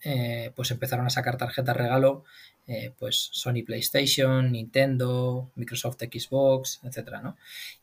eh, 0.05 0.53
pues 0.55 0.71
empezaron 0.71 1.07
a 1.07 1.11
sacar 1.11 1.39
tarjetas 1.39 1.77
regalo 1.77 2.25
eh, 2.67 2.93
pues 2.99 3.29
Sony 3.33 3.63
PlayStation, 3.65 4.53
Nintendo, 4.53 5.51
Microsoft 5.55 5.99
Xbox, 5.99 6.81
etcétera, 6.83 7.21
¿no? 7.21 7.37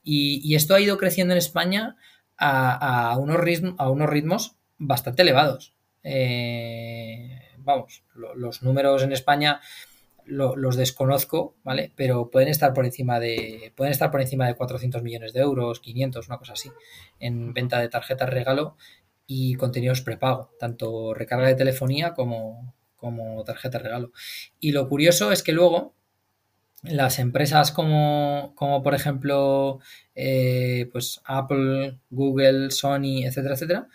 Y, 0.03 0.55
esto 0.55 0.73
ha 0.75 0.79
ido 0.79 0.97
creciendo 0.97 1.33
en 1.33 1.39
España 1.39 1.97
a, 2.37 3.15
unos, 3.19 3.37
ritmos, 3.39 3.75
a 3.77 3.89
unos 3.89 4.09
ritmos 4.09 4.55
bastante 4.77 5.21
elevados. 5.21 5.73
Eh, 6.03 7.39
vamos, 7.59 8.03
los 8.15 8.63
números 8.63 9.03
en 9.03 9.11
España 9.11 9.61
los 10.25 10.75
desconozco, 10.75 11.55
¿vale? 11.63 11.91
Pero 11.95 12.29
pueden 12.29 12.49
estar 12.49 12.73
por 12.73 12.85
encima 12.85 13.19
de 13.19 13.73
pueden 13.75 13.91
estar 13.91 14.11
por 14.11 14.21
encima 14.21 14.47
de 14.47 14.55
400 14.55 15.03
millones 15.03 15.33
de 15.33 15.41
euros, 15.41 15.79
500, 15.79 16.27
una 16.27 16.37
cosa 16.37 16.53
así, 16.53 16.71
en 17.19 17.53
venta 17.53 17.79
de 17.79 17.89
tarjetas 17.89 18.29
regalo 18.29 18.77
y 19.33 19.55
contenidos 19.55 20.01
prepago, 20.01 20.51
tanto 20.59 21.13
recarga 21.13 21.47
de 21.47 21.55
telefonía 21.55 22.13
como, 22.13 22.75
como 22.97 23.41
tarjeta 23.45 23.77
de 23.77 23.85
regalo. 23.85 24.11
Y 24.59 24.73
lo 24.73 24.89
curioso 24.89 25.31
es 25.31 25.41
que 25.41 25.53
luego 25.53 25.95
las 26.83 27.17
empresas 27.17 27.71
como, 27.71 28.51
como 28.55 28.83
por 28.83 28.93
ejemplo 28.93 29.79
eh, 30.15 30.89
pues 30.91 31.21
Apple, 31.23 31.97
Google, 32.09 32.71
Sony, 32.71 33.23
etcétera, 33.23 33.53
etcétera, 33.53 33.87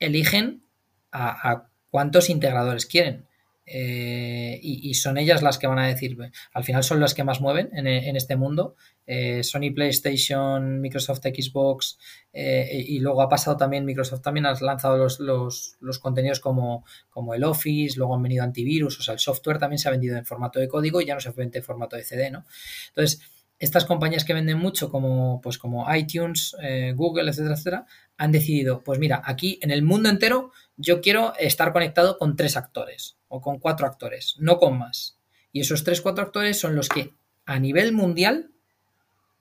eligen 0.00 0.64
a 1.12 1.68
cuántos 1.90 2.28
integradores 2.28 2.86
quieren. 2.86 3.28
Eh, 3.72 4.58
y, 4.62 4.94
son 4.94 5.16
ellas 5.16 5.42
las 5.42 5.56
que 5.56 5.68
van 5.68 5.78
a 5.78 5.86
decir, 5.86 6.18
al 6.52 6.64
final 6.64 6.82
son 6.82 6.98
las 6.98 7.14
que 7.14 7.22
más 7.22 7.40
mueven 7.40 7.70
en, 7.72 8.16
este 8.16 8.34
mundo. 8.34 8.74
Eh, 9.06 9.44
Sony 9.44 9.72
PlayStation, 9.72 10.80
Microsoft 10.80 11.20
Xbox 11.20 11.96
eh, 12.32 12.84
y 12.88 12.98
luego 12.98 13.22
ha 13.22 13.28
pasado 13.28 13.56
también, 13.56 13.84
Microsoft 13.84 14.22
también 14.22 14.46
ha 14.46 14.54
lanzado 14.60 14.96
los, 14.96 15.20
los, 15.20 15.98
contenidos 16.00 16.40
como, 16.40 16.84
como, 17.10 17.32
el 17.32 17.44
Office, 17.44 17.96
luego 17.96 18.16
han 18.16 18.22
venido 18.22 18.42
antivirus, 18.42 18.98
o 18.98 19.02
sea, 19.02 19.14
el 19.14 19.20
software 19.20 19.58
también 19.58 19.78
se 19.78 19.86
ha 19.86 19.92
vendido 19.92 20.16
en 20.16 20.26
formato 20.26 20.58
de 20.58 20.66
código 20.66 21.00
y 21.00 21.06
ya 21.06 21.14
no 21.14 21.20
se 21.20 21.30
vende 21.30 21.58
en 21.58 21.64
formato 21.64 21.94
de 21.94 22.02
CD, 22.02 22.28
¿no? 22.32 22.44
Entonces, 22.88 23.20
estas 23.60 23.84
compañías 23.84 24.24
que 24.24 24.34
venden 24.34 24.58
mucho 24.58 24.90
como, 24.90 25.40
pues 25.40 25.58
como 25.58 25.86
iTunes, 25.94 26.56
Google, 26.94 27.30
etcétera, 27.30 27.54
etcétera, 27.54 27.86
han 28.16 28.32
decidido, 28.32 28.82
pues 28.82 28.98
mira, 28.98 29.22
aquí 29.24 29.58
en 29.62 29.70
el 29.70 29.82
mundo 29.82 30.08
entero 30.08 30.50
yo 30.76 31.00
quiero 31.00 31.34
estar 31.38 31.72
conectado 31.72 32.18
con 32.18 32.36
tres 32.36 32.56
actores 32.56 33.18
o 33.28 33.40
con 33.40 33.58
cuatro 33.58 33.86
actores, 33.86 34.34
no 34.38 34.58
con 34.58 34.78
más. 34.78 35.18
Y 35.52 35.60
esos 35.60 35.84
tres, 35.84 36.00
cuatro 36.00 36.24
actores 36.24 36.58
son 36.58 36.74
los 36.74 36.88
que 36.88 37.12
a 37.44 37.58
nivel 37.58 37.92
mundial 37.92 38.50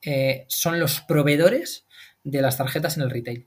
eh, 0.01 0.45
son 0.47 0.79
los 0.79 1.01
proveedores 1.01 1.85
de 2.23 2.41
las 2.41 2.57
tarjetas 2.57 2.97
en 2.97 3.03
el 3.03 3.09
retail. 3.09 3.45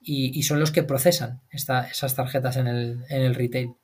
Y, 0.00 0.42
son 0.42 0.60
los 0.60 0.70
que 0.70 0.82
procesan 0.82 1.40
esas 1.50 2.14
tarjetas 2.14 2.56
en 2.58 2.66
el, 2.66 3.34
retail. 3.34 3.74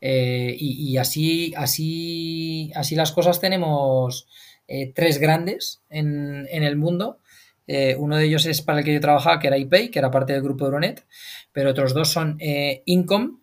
Eh, 0.00 0.56
y, 0.58 0.96
así, 0.96 1.52
así, 1.56 2.72
así 2.74 2.94
las 2.94 3.12
cosas 3.12 3.38
tenemos 3.38 4.28
eh, 4.66 4.92
tres 4.94 5.18
grandes 5.18 5.82
en, 5.90 6.48
en 6.50 6.62
el 6.62 6.76
mundo 6.76 7.18
eh, 7.66 7.94
uno 7.98 8.16
de 8.16 8.24
ellos 8.24 8.46
es 8.46 8.62
para 8.62 8.78
el 8.78 8.84
que 8.84 8.94
yo 8.94 9.00
trabajaba, 9.00 9.38
que 9.38 9.46
era 9.46 9.58
iPay, 9.58 9.90
que 9.90 9.98
era 9.98 10.10
parte 10.10 10.32
del 10.32 10.42
grupo 10.42 10.64
Euronet, 10.64 11.06
pero 11.52 11.70
otros 11.70 11.94
dos 11.94 12.08
son 12.08 12.36
Income 12.40 13.36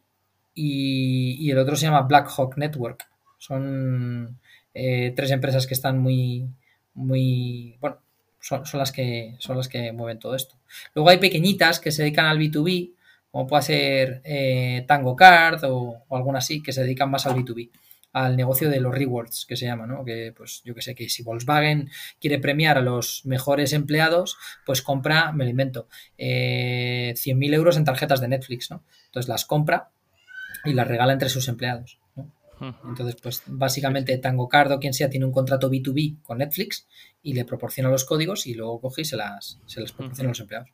y, 0.53 1.49
el 1.49 1.57
otro 1.59 1.77
se 1.77 1.85
llama 1.85 2.01
Black 2.01 2.27
Hawk 2.35 2.57
Network. 2.57 3.07
Son 3.37 4.37
tres 4.73 5.31
empresas 5.31 5.65
que 5.65 5.75
están 5.75 5.99
muy, 5.99 6.49
muy, 6.93 7.77
bueno, 7.79 7.99
son, 8.41 8.63
las 8.73 8.91
que, 8.91 9.35
son 9.39 9.57
las 9.57 9.67
que 9.67 9.91
mueven 9.91 10.19
todo 10.19 10.35
esto. 10.35 10.55
Luego 10.93 11.09
hay 11.09 11.17
pequeñitas 11.17 11.79
que 11.79 11.91
se 11.91 12.03
dedican 12.03 12.25
al 12.25 12.39
B2B, 12.39 12.93
como 13.31 13.47
puede 13.47 13.63
ser 13.63 14.85
Tango 14.87 15.15
Card 15.15 15.63
o, 15.65 16.03
o 16.07 16.17
alguna 16.17 16.39
así, 16.39 16.61
que 16.61 16.71
se 16.71 16.81
dedican 16.81 17.11
más 17.11 17.25
al 17.25 17.35
B2B 17.35 17.69
al 18.13 18.35
negocio 18.35 18.69
de 18.69 18.79
los 18.79 18.93
rewards, 18.93 19.45
que 19.45 19.55
se 19.55 19.65
llama, 19.65 19.85
¿no? 19.85 20.03
Que, 20.03 20.33
pues, 20.35 20.61
yo 20.65 20.73
que 20.73 20.81
sé, 20.81 20.95
que 20.95 21.09
si 21.09 21.23
Volkswagen 21.23 21.89
quiere 22.19 22.39
premiar 22.39 22.77
a 22.77 22.81
los 22.81 23.21
mejores 23.25 23.73
empleados, 23.73 24.37
pues 24.65 24.81
compra, 24.81 25.31
me 25.31 25.43
lo 25.43 25.51
invento, 25.51 25.87
eh, 26.17 27.13
100.000 27.15 27.53
euros 27.53 27.77
en 27.77 27.85
tarjetas 27.85 28.19
de 28.19 28.27
Netflix, 28.27 28.71
¿no? 28.71 28.83
Entonces 29.05 29.29
las 29.29 29.45
compra 29.45 29.91
y 30.65 30.73
las 30.73 30.87
regala 30.87 31.13
entre 31.13 31.29
sus 31.29 31.47
empleados, 31.47 31.99
Entonces, 32.59 33.17
pues 33.21 33.43
básicamente 33.45 34.17
Tango 34.17 34.49
Cardo, 34.49 34.79
quien 34.79 34.93
sea, 34.93 35.11
tiene 35.11 35.27
un 35.27 35.31
contrato 35.31 35.69
B2B 35.69 36.23
con 36.23 36.39
Netflix 36.39 36.87
y 37.21 37.33
le 37.33 37.45
proporciona 37.45 37.89
los 37.89 38.03
códigos 38.03 38.47
y 38.47 38.55
luego 38.55 38.81
coge 38.81 39.01
y 39.01 39.05
se 39.05 39.15
las, 39.15 39.59
se 39.67 39.79
las 39.79 39.91
proporciona 39.91 40.29
a 40.29 40.31
los 40.31 40.39
empleados. 40.39 40.69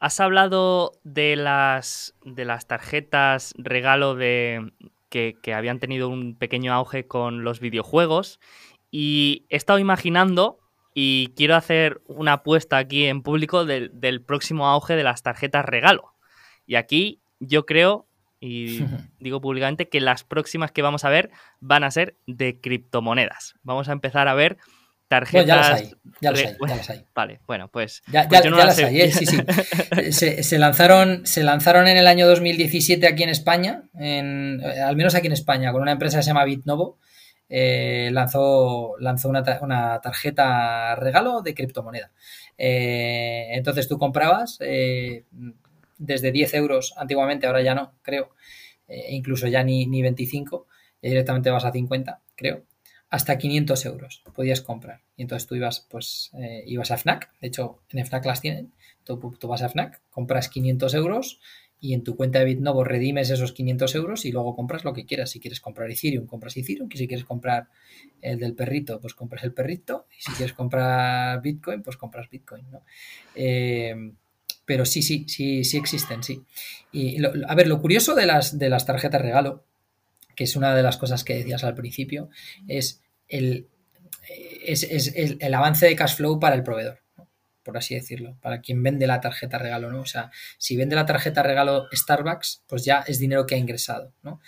Has 0.00 0.18
hablado 0.18 0.92
de 1.04 1.36
las, 1.36 2.14
de 2.24 2.46
las 2.46 2.66
tarjetas 2.66 3.52
regalo 3.58 4.14
de, 4.14 4.72
que, 5.10 5.54
habían 5.54 5.78
tenido 5.78 6.08
un 6.08 6.34
pequeño 6.34 6.72
auge 6.72 7.06
con 7.06 7.44
los 7.44 7.60
videojuegos. 7.60 8.40
Y 8.90 9.44
he 9.50 9.56
estado 9.56 9.78
imaginando 9.78 10.58
y 10.94 11.34
quiero 11.36 11.54
hacer 11.54 12.00
una 12.06 12.34
apuesta 12.34 12.78
aquí 12.78 13.04
en 13.06 13.22
público 13.22 13.66
del, 13.66 14.22
próximo 14.22 14.68
auge 14.68 14.96
de 14.96 15.04
las 15.04 15.22
tarjetas 15.22 15.66
regalo. 15.66 16.14
Y 16.66 16.76
aquí 16.76 17.20
yo 17.38 17.66
creo, 17.66 18.06
y 18.40 18.80
digo 19.18 19.42
públicamente, 19.42 19.90
que 19.90 20.00
las 20.00 20.24
próximas 20.24 20.72
que 20.72 20.80
vamos 20.80 21.04
a 21.04 21.10
ver 21.10 21.30
van 21.60 21.84
a 21.84 21.90
ser 21.90 22.16
de 22.26 22.58
criptomonedas. 22.58 23.54
Vamos 23.62 23.90
a 23.90 23.92
empezar 23.92 24.28
a 24.28 24.34
ver 24.34 24.56
tarjetas. 25.10 25.46
ya 25.46 25.56
las 25.56 25.70
hay, 25.72 25.92
ya 26.20 26.30
las 26.30 26.40
hay, 26.40 26.56
ya 26.68 26.76
las 26.76 26.90
hay. 26.90 27.04
Vale, 27.14 27.40
bueno, 27.46 27.68
pues. 27.68 28.02
Ya, 28.12 28.28
pues 28.28 28.44
las, 28.48 28.78
hay, 28.78 29.00
¿eh? 29.00 29.10
sí, 29.12 29.26
sí. 29.26 29.38
se, 30.42 30.58
lanzaron, 30.58 31.26
se 31.26 31.42
lanzaron 31.42 31.88
en 31.88 31.96
el 31.96 32.06
año 32.06 32.28
2017 32.28 33.06
aquí 33.08 33.24
en 33.24 33.28
España, 33.28 33.82
en, 33.98 34.62
al 34.62 34.96
menos 34.96 35.16
aquí 35.16 35.26
en 35.26 35.32
España, 35.32 35.72
con 35.72 35.82
una 35.82 35.92
empresa 35.92 36.18
que 36.18 36.22
se 36.22 36.28
llama 36.28 36.44
Bitnovo. 36.44 36.98
Eh, 37.48 38.10
lanzó, 38.12 38.94
lanzó 39.00 39.28
una, 39.28 39.42
una, 39.60 40.00
tarjeta 40.00 40.94
regalo 40.94 41.42
de 41.42 41.54
criptomoneda. 41.54 42.12
Eh, 42.56 43.48
entonces 43.50 43.88
tú 43.88 43.98
comprabas 43.98 44.58
desde 45.98 46.30
10 46.30 46.54
euros 46.54 46.94
antiguamente, 46.96 47.48
ahora 47.48 47.62
ya 47.62 47.74
no, 47.74 47.94
creo, 48.02 48.36
incluso 49.08 49.48
ya 49.48 49.64
ni, 49.64 49.86
ni 49.86 50.00
25, 50.02 50.68
directamente 51.02 51.50
vas 51.50 51.64
a 51.64 51.72
50, 51.72 52.20
creo 52.36 52.62
hasta 53.10 53.38
500 53.38 53.84
euros 53.86 54.22
podías 54.34 54.60
comprar. 54.60 55.02
Y 55.16 55.22
entonces 55.22 55.46
tú 55.48 55.56
ibas, 55.56 55.86
pues, 55.90 56.30
eh, 56.40 56.62
ibas 56.66 56.92
a 56.92 56.96
FNAC, 56.96 57.30
de 57.40 57.48
hecho 57.48 57.82
en 57.90 58.04
FNAC 58.06 58.24
las 58.24 58.40
tienen, 58.40 58.72
tú, 59.04 59.18
vas 59.42 59.62
a 59.62 59.68
FNAC, 59.68 60.00
compras 60.10 60.48
500 60.48 60.94
euros 60.94 61.40
y 61.80 61.94
en 61.94 62.04
tu 62.04 62.14
cuenta 62.14 62.38
de 62.38 62.44
Bitnovo 62.44 62.84
redimes 62.84 63.30
esos 63.30 63.52
500 63.52 63.94
euros 63.94 64.24
y 64.26 64.32
luego 64.32 64.54
compras 64.54 64.84
lo 64.84 64.92
que 64.92 65.06
quieras. 65.06 65.30
Si 65.30 65.40
quieres 65.40 65.60
comprar 65.60 65.90
Ethereum, 65.90 66.26
compras 66.26 66.56
Ethereum. 66.58 66.90
Y 66.92 66.98
si 66.98 67.08
quieres 67.08 67.24
comprar 67.24 67.68
el 68.20 68.38
del 68.38 68.54
perrito, 68.54 69.00
pues 69.00 69.14
compras 69.14 69.44
el 69.44 69.54
perrito. 69.54 70.06
Y 70.16 70.20
si 70.20 70.32
quieres 70.32 70.52
comprar 70.52 71.40
Bitcoin, 71.40 71.82
pues 71.82 71.96
compras 71.96 72.28
Bitcoin. 72.28 72.66
Eh, 73.34 74.12
pero 74.66 74.84
sí, 74.84 75.00
sí, 75.00 75.24
sí, 75.26 75.64
sí 75.64 75.78
existen, 75.78 76.22
sí. 76.22 76.44
Y 76.92 77.16
a 77.24 77.54
ver, 77.54 77.66
lo 77.66 77.80
curioso 77.80 78.14
de 78.14 78.26
las, 78.26 78.58
de 78.58 78.68
las 78.68 78.84
tarjetas 78.84 79.22
regalo 79.22 79.64
que 80.40 80.44
es 80.44 80.56
una 80.56 80.74
de 80.74 80.82
las 80.82 80.96
cosas 80.96 81.22
que 81.22 81.34
decías 81.34 81.64
al 81.64 81.74
principio, 81.74 82.30
es 82.66 83.02
el, 83.28 83.68
es, 84.64 85.12
el, 85.14 85.52
avance 85.52 85.84
de 85.84 85.94
cash 85.94 86.16
flow 86.16 86.40
para 86.40 86.54
el 86.54 86.62
proveedor, 86.62 87.02
por 87.62 87.76
así 87.76 87.94
decirlo, 87.94 88.38
para 88.40 88.62
quien 88.62 88.82
vende 88.82 89.06
la 89.06 89.20
tarjeta 89.20 89.58
regalo, 89.58 89.92
¿no? 89.92 90.00
O 90.00 90.06
sea, 90.06 90.30
si 90.56 90.78
vende 90.78 90.96
la 90.96 91.04
tarjeta 91.04 91.42
regalo 91.42 91.88
Starbucks, 91.92 92.64
pues 92.66 92.86
ya 92.86 93.04
es 93.06 93.18
dinero 93.18 93.44
que 93.44 93.54
ha 93.54 93.58
ingresado, 93.58 94.14
¿no? 94.22 94.40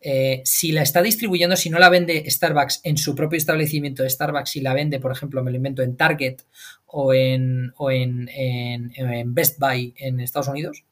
Eh, 0.00 0.42
si 0.44 0.72
la 0.72 0.82
está 0.82 1.00
distribuyendo, 1.00 1.54
si 1.54 1.70
no 1.70 1.78
la 1.78 1.90
vende 1.90 2.28
Starbucks 2.28 2.80
en 2.82 2.96
su 2.96 3.14
propio 3.14 3.36
establecimiento 3.36 4.02
de 4.02 4.10
Starbucks, 4.10 4.50
si 4.50 4.60
la 4.60 4.74
vende, 4.74 4.98
por 4.98 5.12
ejemplo, 5.12 5.44
me 5.44 5.52
lo 5.52 5.58
invento 5.58 5.82
en 5.82 5.96
Target 5.96 6.38
o 6.86 7.14
en, 7.14 7.72
o 7.76 7.92
en, 7.92 8.28
en, 8.34 9.32
Best 9.32 9.60
Buy 9.60 9.94
en 9.96 10.18
Estados 10.18 10.48
Unidos, 10.48 10.84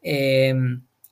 eh, 0.00 0.54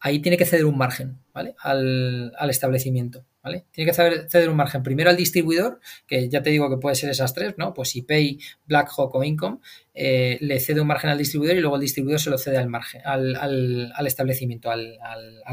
ahí 0.01 0.21
tiene 0.21 0.39
que 0.39 0.47
ceder 0.47 0.65
un 0.65 0.79
margen, 0.79 1.19
¿vale? 1.35 1.55
Al, 1.63 2.33
establecimiento, 2.49 3.27
¿vale? 3.43 3.67
Tiene 3.71 3.91
que 3.91 3.95
ceder, 3.95 4.49
un 4.49 4.57
margen 4.57 4.83
primero 4.83 5.11
al 5.11 5.17
distribuidor, 5.17 5.79
que 6.07 6.29
ya 6.29 6.43
te 6.43 6.51
digo 6.51 6.71
que 6.71 6.79
puede 6.79 6.97
ser 6.97 7.11
esas 7.11 7.35
tres, 7.35 7.55
¿no? 7.59 7.75
Pues 7.75 7.91
si 7.91 8.03
Pay, 8.03 8.39
Blackhawk 8.67 9.15
o 9.15 9.23
Income, 9.23 9.59
eh, 9.95 10.39
le 10.41 10.59
cede 10.59 10.81
un 10.81 10.87
margen 10.87 11.11
al 11.11 11.19
distribuidor 11.19 11.57
y 11.57 11.61
luego 11.61 11.77
el 11.77 11.83
distribuidor 11.83 12.19
se 12.19 12.31
lo 12.31 12.39
cede 12.39 12.57
al 12.57 12.69
margen, 12.69 13.03
al, 13.05 14.07
establecimiento, 14.07 14.71
al, 14.71 14.99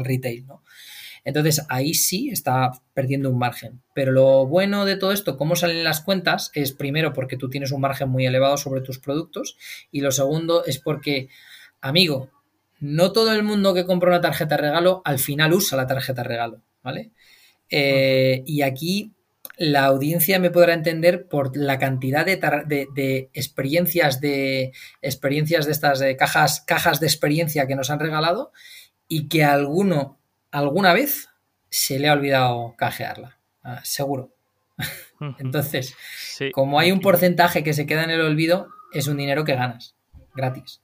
retail, 0.02 0.46
¿no? 0.46 0.64
Entonces 1.24 1.66
ahí 1.68 1.92
sí 1.92 2.30
está 2.30 2.70
perdiendo 2.94 3.28
un 3.28 3.38
margen. 3.38 3.82
Pero 3.92 4.12
lo 4.12 4.46
bueno 4.46 4.86
de 4.86 4.96
todo 4.96 5.12
esto, 5.12 5.36
cómo 5.36 5.56
salen 5.56 5.84
las 5.84 6.00
cuentas, 6.00 6.50
es 6.54 6.72
primero 6.72 7.12
porque 7.12 7.36
tú 7.36 7.50
tienes 7.50 7.70
un 7.70 7.82
margen 7.82 8.08
muy 8.08 8.24
elevado 8.24 8.56
sobre 8.56 8.80
tus 8.80 8.98
productos 8.98 9.58
y 9.90 10.00
lo 10.00 10.10
segundo 10.10 10.64
es 10.64 10.78
porque, 10.78 11.28
amigo, 11.82 12.30
no 12.80 13.12
todo 13.12 13.32
el 13.32 13.42
mundo 13.42 13.74
que 13.74 13.86
compra 13.86 14.10
una 14.10 14.20
tarjeta 14.20 14.56
regalo 14.56 15.02
al 15.04 15.18
final 15.18 15.52
usa 15.52 15.76
la 15.76 15.86
tarjeta 15.86 16.22
regalo, 16.22 16.62
¿vale? 16.82 17.10
Eh, 17.70 18.42
y 18.46 18.62
aquí 18.62 19.12
la 19.56 19.86
audiencia 19.86 20.38
me 20.38 20.50
podrá 20.50 20.72
entender 20.72 21.26
por 21.26 21.56
la 21.56 21.78
cantidad 21.78 22.24
de, 22.24 22.36
de, 22.36 23.30
experiencias 23.34 24.20
de 24.20 24.72
experiencias 25.02 25.66
de 25.66 25.72
estas 25.72 26.02
cajas, 26.16 26.60
cajas 26.60 27.00
de 27.00 27.06
experiencia 27.06 27.66
que 27.66 27.74
nos 27.74 27.90
han 27.90 27.98
regalado 27.98 28.52
y 29.08 29.28
que 29.28 29.44
alguno 29.44 30.18
alguna 30.50 30.92
vez 30.92 31.28
se 31.70 31.98
le 31.98 32.08
ha 32.08 32.12
olvidado 32.12 32.74
canjearla. 32.76 33.38
Ah, 33.62 33.80
seguro. 33.82 34.32
Entonces, 35.38 35.94
como 36.52 36.78
hay 36.78 36.92
un 36.92 37.00
porcentaje 37.00 37.64
que 37.64 37.74
se 37.74 37.86
queda 37.86 38.04
en 38.04 38.10
el 38.10 38.20
olvido, 38.20 38.68
es 38.92 39.08
un 39.08 39.16
dinero 39.16 39.44
que 39.44 39.56
ganas, 39.56 39.96
gratis. 40.34 40.80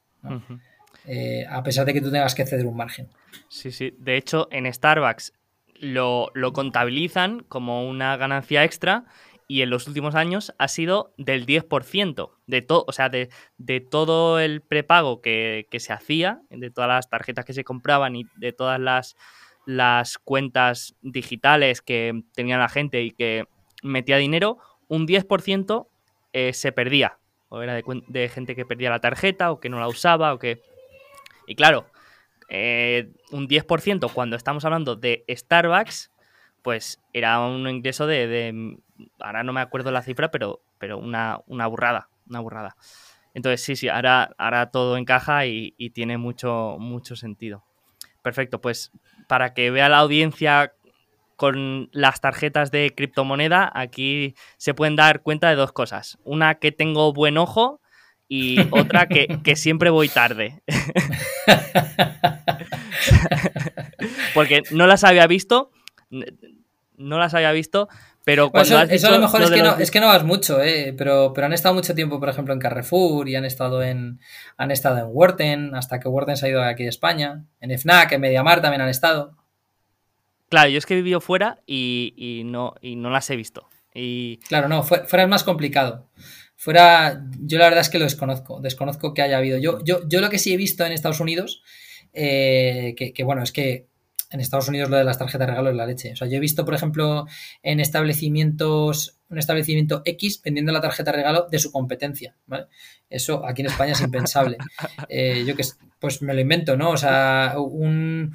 Eh, 1.07 1.45
a 1.49 1.63
pesar 1.63 1.85
de 1.85 1.93
que 1.93 2.01
tú 2.01 2.11
tengas 2.11 2.35
que 2.35 2.47
ceder 2.47 2.67
un 2.67 2.77
margen. 2.77 3.09
Sí, 3.49 3.71
sí. 3.71 3.95
De 3.99 4.17
hecho, 4.17 4.49
en 4.51 4.73
Starbucks 4.73 5.33
lo, 5.81 6.33
contabilizan 6.53 7.41
como 7.49 7.89
una 7.89 8.17
ganancia 8.17 8.65
extra 8.65 9.05
y 9.47 9.63
en 9.63 9.71
los 9.71 9.87
últimos 9.87 10.15
años 10.15 10.55
ha 10.59 10.69
sido 10.69 11.13
del 11.19 11.45
10% 11.45 12.31
de 12.47 12.63
todo, 12.63 12.85
o 12.89 12.93
sea, 12.93 13.11
de, 13.11 13.29
todo 13.91 14.41
el 14.41 14.63
prepago 14.63 15.21
que, 15.21 15.67
se 15.79 15.93
hacía, 15.93 16.41
de 16.49 16.71
todas 16.71 16.89
las 16.89 17.11
tarjetas 17.11 17.45
que 17.45 17.53
se 17.53 17.65
compraban 17.65 18.17
y 18.17 18.25
de 18.37 18.53
todas 18.53 18.81
las, 18.81 19.17
las 19.67 20.17
cuentas 20.17 20.95
digitales 21.03 21.83
que 21.83 22.23
tenía 22.35 22.57
la 22.57 22.71
gente 22.71 23.03
y 23.03 23.11
que 23.11 23.47
metía 23.83 24.17
dinero, 24.17 24.59
un 24.89 25.07
10% 25.07 25.87
eh, 26.33 26.53
se 26.55 26.73
perdía. 26.73 27.19
O 27.51 27.61
era 27.61 27.75
de, 27.75 27.85
de, 28.09 28.29
gente 28.31 28.57
que 28.57 28.65
perdía 28.65 28.91
la 28.91 29.01
tarjeta 29.01 29.53
o 29.53 29.61
que 29.61 29.69
no 29.69 29.79
la 29.79 29.89
usaba 29.89 30.33
o 30.33 30.39
que... 30.39 30.63
Y 31.47 31.55
claro, 31.55 31.87
eh, 32.49 33.13
un 33.31 33.49
10% 33.49 34.13
cuando 34.13 34.37
estamos 34.37 34.65
hablando 34.65 34.97
de 34.97 35.25
Starbucks, 35.29 36.13
pues 36.63 37.01
era 37.13 37.41
un 37.41 37.69
ingreso 37.69 38.07
de, 38.07 38.79
ahora 39.21 39.43
no 39.43 39.53
me 39.53 39.61
acuerdo 39.61 39.91
la 39.91 40.03
cifra, 40.03 40.31
pero, 40.31 40.63
pero 40.79 40.99
una, 40.99 41.41
una 41.47 41.67
burrada, 41.67 42.09
una 42.29 42.41
burrada. 42.41 42.77
Entonces 43.35 43.63
sí, 43.63 43.77
sí, 43.77 43.89
ahora, 43.89 44.31
ahora 44.39 44.71
todo 44.71 44.97
encaja 44.97 45.47
y, 45.47 45.75
y, 45.77 45.91
tiene 45.91 46.17
mucho, 46.19 46.77
mucho 46.79 47.17
sentido. 47.17 47.65
Perfecto, 48.23 48.61
pues 48.61 48.93
para 49.29 49.53
que 49.53 49.71
vea 49.71 49.89
la 49.89 49.99
audiencia 49.99 50.73
con 51.37 51.91
las 51.93 52.21
tarjetas 52.21 52.71
de 52.71 52.95
criptomoneda, 52.95 53.71
aquí 53.75 54.35
se 54.57 54.73
pueden 54.73 54.97
dar 54.97 55.23
cuenta 55.23 55.51
de 55.51 55.57
dos 55.57 55.73
cosas. 55.73 56.19
Una, 56.25 56.55
que 56.57 56.73
tengo 56.73 57.13
buen 57.13 57.37
ojo 57.37 57.81
y 58.35 58.59
otra 58.73 59.07
que, 59.09 59.55
siempre 59.55 59.91
voy 59.91 60.09
tarde. 60.09 60.61
Porque 64.35 64.63
no 64.73 64.89
las 64.89 65.05
había 65.05 65.29
visto, 65.29 65.71
no 66.11 67.19
las 67.19 67.35
había 67.35 67.53
visto, 67.53 67.89
pero 68.25 68.51
cuando 68.51 68.83
eso, 68.83 69.07
a 69.07 69.13
lo 69.13 69.21
mejor 69.21 69.43
es, 69.43 69.51
que 69.51 69.63
no, 69.63 69.77
es 69.77 69.93
que 69.93 70.01
no 70.01 70.09
vas 70.09 70.25
mucho, 70.25 70.61
eh, 70.61 70.93
pero, 70.99 71.33
pero 71.33 71.47
han 71.47 71.53
estado 71.53 71.77
mucho 71.77 71.95
tiempo, 71.95 72.19
por 72.19 72.29
ejemplo, 72.29 72.53
en 72.53 72.59
Carrefour 72.59 73.29
y 73.29 73.37
han 73.37 73.45
estado 73.45 73.85
en 73.85 74.19
han 74.57 74.73
estado 74.73 74.99
en 74.99 75.07
Worten, 75.07 75.77
hasta 75.77 76.01
que 76.01 76.09
Worten 76.09 76.37
se 76.37 76.47
ha 76.47 76.49
ido 76.49 76.61
aquí 76.63 76.83
de 76.83 76.89
España, 76.89 77.45
en 77.61 77.79
FNAC, 77.79 78.11
en 78.13 78.21
Mediamar 78.21 78.63
también 78.63 78.81
han 78.81 78.89
estado. 78.89 79.37
Claro, 80.49 80.71
yo 80.71 80.79
es 80.79 80.87
que 80.87 80.95
he 80.95 80.97
vivido 80.97 81.21
fuera 81.21 81.61
y, 81.67 82.43
no, 82.47 82.75
y 82.81 82.97
no 82.97 83.11
las 83.11 83.31
he 83.31 83.37
visto. 83.37 83.69
Y... 83.95 84.39
Claro, 84.49 84.69
no, 84.69 84.83
fuera 84.83 85.23
es 85.23 85.29
más 85.29 85.45
complicado. 85.45 86.09
Fuera, 86.57 87.25
yo 87.41 87.59
la 87.59 87.65
verdad 87.65 87.81
es 87.81 87.91
que 87.91 87.99
lo 87.99 88.05
desconozco, 88.05 88.61
desconozco 88.61 89.13
que 89.13 89.23
haya 89.23 89.39
habido. 89.39 89.59
Yo, 89.59 89.83
yo, 89.85 90.07
yo 90.09 90.21
lo 90.21 90.31
que 90.31 90.39
sí 90.39 90.53
he 90.53 90.57
visto 90.57 90.85
en 90.85 90.93
Estados 90.93 91.21
Unidos, 91.21 91.63
eh, 92.13 92.95
que, 92.97 93.13
que, 93.13 93.25
bueno, 93.25 93.43
es 93.43 93.53
que 93.53 93.89
en 94.31 94.41
Estados 94.41 94.69
Unidos 94.69 94.91
lo 94.91 94.97
de 94.97 95.05
las 95.05 95.19
tarjetas 95.19 95.47
de 95.47 95.53
regalo 95.53 95.71
es 95.71 95.77
la 95.77 95.87
leche. 95.87 96.13
O 96.13 96.17
sea, 96.17 96.29
yo 96.29 96.37
he 96.37 96.41
visto, 96.41 96.65
por 96.65 96.75
ejemplo, 96.75 97.27
en 97.63 97.81
establecimientos 97.81 99.19
un 99.35 99.39
establecimiento 99.39 100.03
X 100.05 100.41
vendiendo 100.43 100.73
la 100.73 100.81
tarjeta 100.81 101.11
de 101.11 101.19
regalo 101.19 101.49
de 101.51 101.59
su 101.59 101.71
competencia, 101.71 102.37
¿vale? 102.47 102.67
Eso 103.11 103.45
aquí 103.47 103.63
en 103.63 103.67
España 103.67 103.93
es 103.93 104.01
impensable. 104.01 104.57
Eh, 105.09 105.45
yo 105.47 105.55
que 105.55 105.65
pues 106.05 106.21
me 106.21 106.35
lo 106.35 106.41
invento, 106.43 106.77
¿no? 106.77 106.91
O 106.91 106.99
sea, 106.99 107.55
un, 107.57 108.35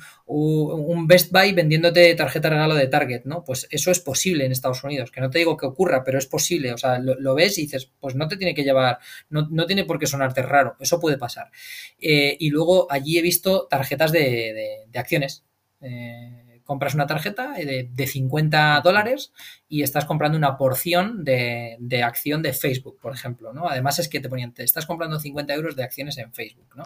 Best 1.05 1.31
Buy 1.31 1.53
vendiéndote 1.53 2.15
tarjeta 2.15 2.49
de 2.49 2.55
regalo 2.55 2.73
de 2.73 2.87
Target, 2.87 3.25
¿no? 3.25 3.43
Pues 3.43 3.67
eso 3.69 3.91
es 3.91 3.99
posible 3.99 4.43
en 4.43 4.51
Estados 4.51 4.83
Unidos, 4.83 5.11
que 5.11 5.21
no 5.21 5.29
te 5.29 5.37
digo 5.37 5.55
que 5.55 5.67
ocurra, 5.67 6.03
pero 6.03 6.17
es 6.17 6.25
posible. 6.25 6.73
O 6.73 6.79
sea, 6.79 6.97
lo, 6.97 7.35
ves 7.35 7.59
y 7.59 7.61
dices, 7.61 7.91
pues 7.99 8.15
no 8.15 8.27
te 8.27 8.37
tiene 8.37 8.55
que 8.55 8.63
llevar, 8.63 8.97
no, 9.29 9.67
tiene 9.67 9.85
por 9.85 9.99
qué 9.99 10.07
sonarte 10.07 10.41
raro, 10.41 10.77
eso 10.79 10.99
puede 10.99 11.19
pasar. 11.19 11.51
Eh, 11.99 12.37
y 12.39 12.49
luego 12.49 12.91
allí 12.91 13.19
he 13.19 13.21
visto 13.21 13.67
tarjetas 13.69 14.11
de, 14.11 14.87
de 14.91 14.99
acciones. 14.99 15.45
Eh, 15.81 16.49
compras 16.69 16.93
una 16.93 17.07
tarjeta 17.07 17.53
de, 17.53 17.89
de 17.91 18.05
50 18.05 18.81
dólares 18.83 19.33
y 19.67 19.81
estás 19.81 20.05
comprando 20.05 20.37
una 20.37 20.55
porción 20.55 21.23
de, 21.23 22.03
acción 22.05 22.43
de 22.43 22.53
Facebook, 22.53 22.99
por 23.01 23.11
ejemplo, 23.11 23.53
¿no? 23.53 23.67
Además 23.67 23.97
es 23.97 24.07
que 24.07 24.19
te 24.19 24.29
ponían, 24.29 24.53
te 24.53 24.63
estás 24.63 24.85
comprando 24.85 25.19
50 25.19 25.51
euros 25.55 25.75
de 25.75 25.83
acciones 25.83 26.19
en 26.19 26.31
Facebook, 26.31 26.67
¿no? 26.75 26.83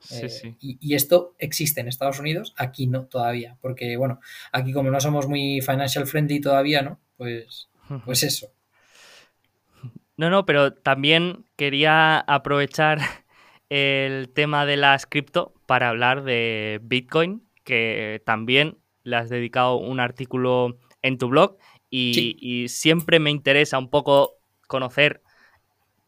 Sí, 0.00 0.26
eh, 0.26 0.28
sí. 0.28 0.56
Y, 0.60 0.94
esto 0.94 1.34
existe 1.38 1.80
en 1.80 1.88
Estados 1.88 2.20
Unidos, 2.20 2.54
aquí 2.56 2.86
no 2.86 3.06
todavía, 3.06 3.56
porque 3.60 3.96
bueno, 3.96 4.20
aquí 4.52 4.72
como 4.72 4.90
no 4.90 5.00
somos 5.00 5.28
muy 5.28 5.60
financial 5.60 6.06
friendly 6.06 6.40
todavía, 6.40 6.82
¿no? 6.82 7.00
Pues, 7.16 7.68
pues 8.04 8.22
eso. 8.22 8.48
No, 10.16 10.30
no, 10.30 10.46
pero 10.46 10.72
también 10.72 11.44
quería 11.56 12.18
aprovechar 12.20 12.98
el 13.68 14.30
tema 14.30 14.66
de 14.66 14.76
las 14.76 15.06
cripto 15.06 15.54
para 15.66 15.88
hablar 15.88 16.24
de 16.24 16.80
Bitcoin, 16.82 17.42
que 17.64 18.22
también 18.24 18.78
le 19.02 19.16
has 19.16 19.28
dedicado 19.28 19.76
un 19.76 20.00
artículo 20.00 20.78
en 21.02 21.18
tu 21.18 21.28
blog 21.28 21.58
y, 21.90 22.66
siempre 22.68 23.18
me 23.18 23.30
interesa 23.30 23.78
un 23.78 23.88
poco 23.90 24.38
conocer, 24.66 25.22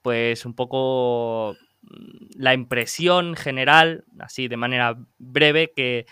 pues 0.02 0.44
un 0.44 0.54
poco 0.54 1.56
la 1.82 2.55
impresión 2.55 3.35
general, 3.36 4.05
así 4.19 4.48
de 4.48 4.57
manera 4.57 4.97
breve, 5.19 5.73
que, 5.74 6.07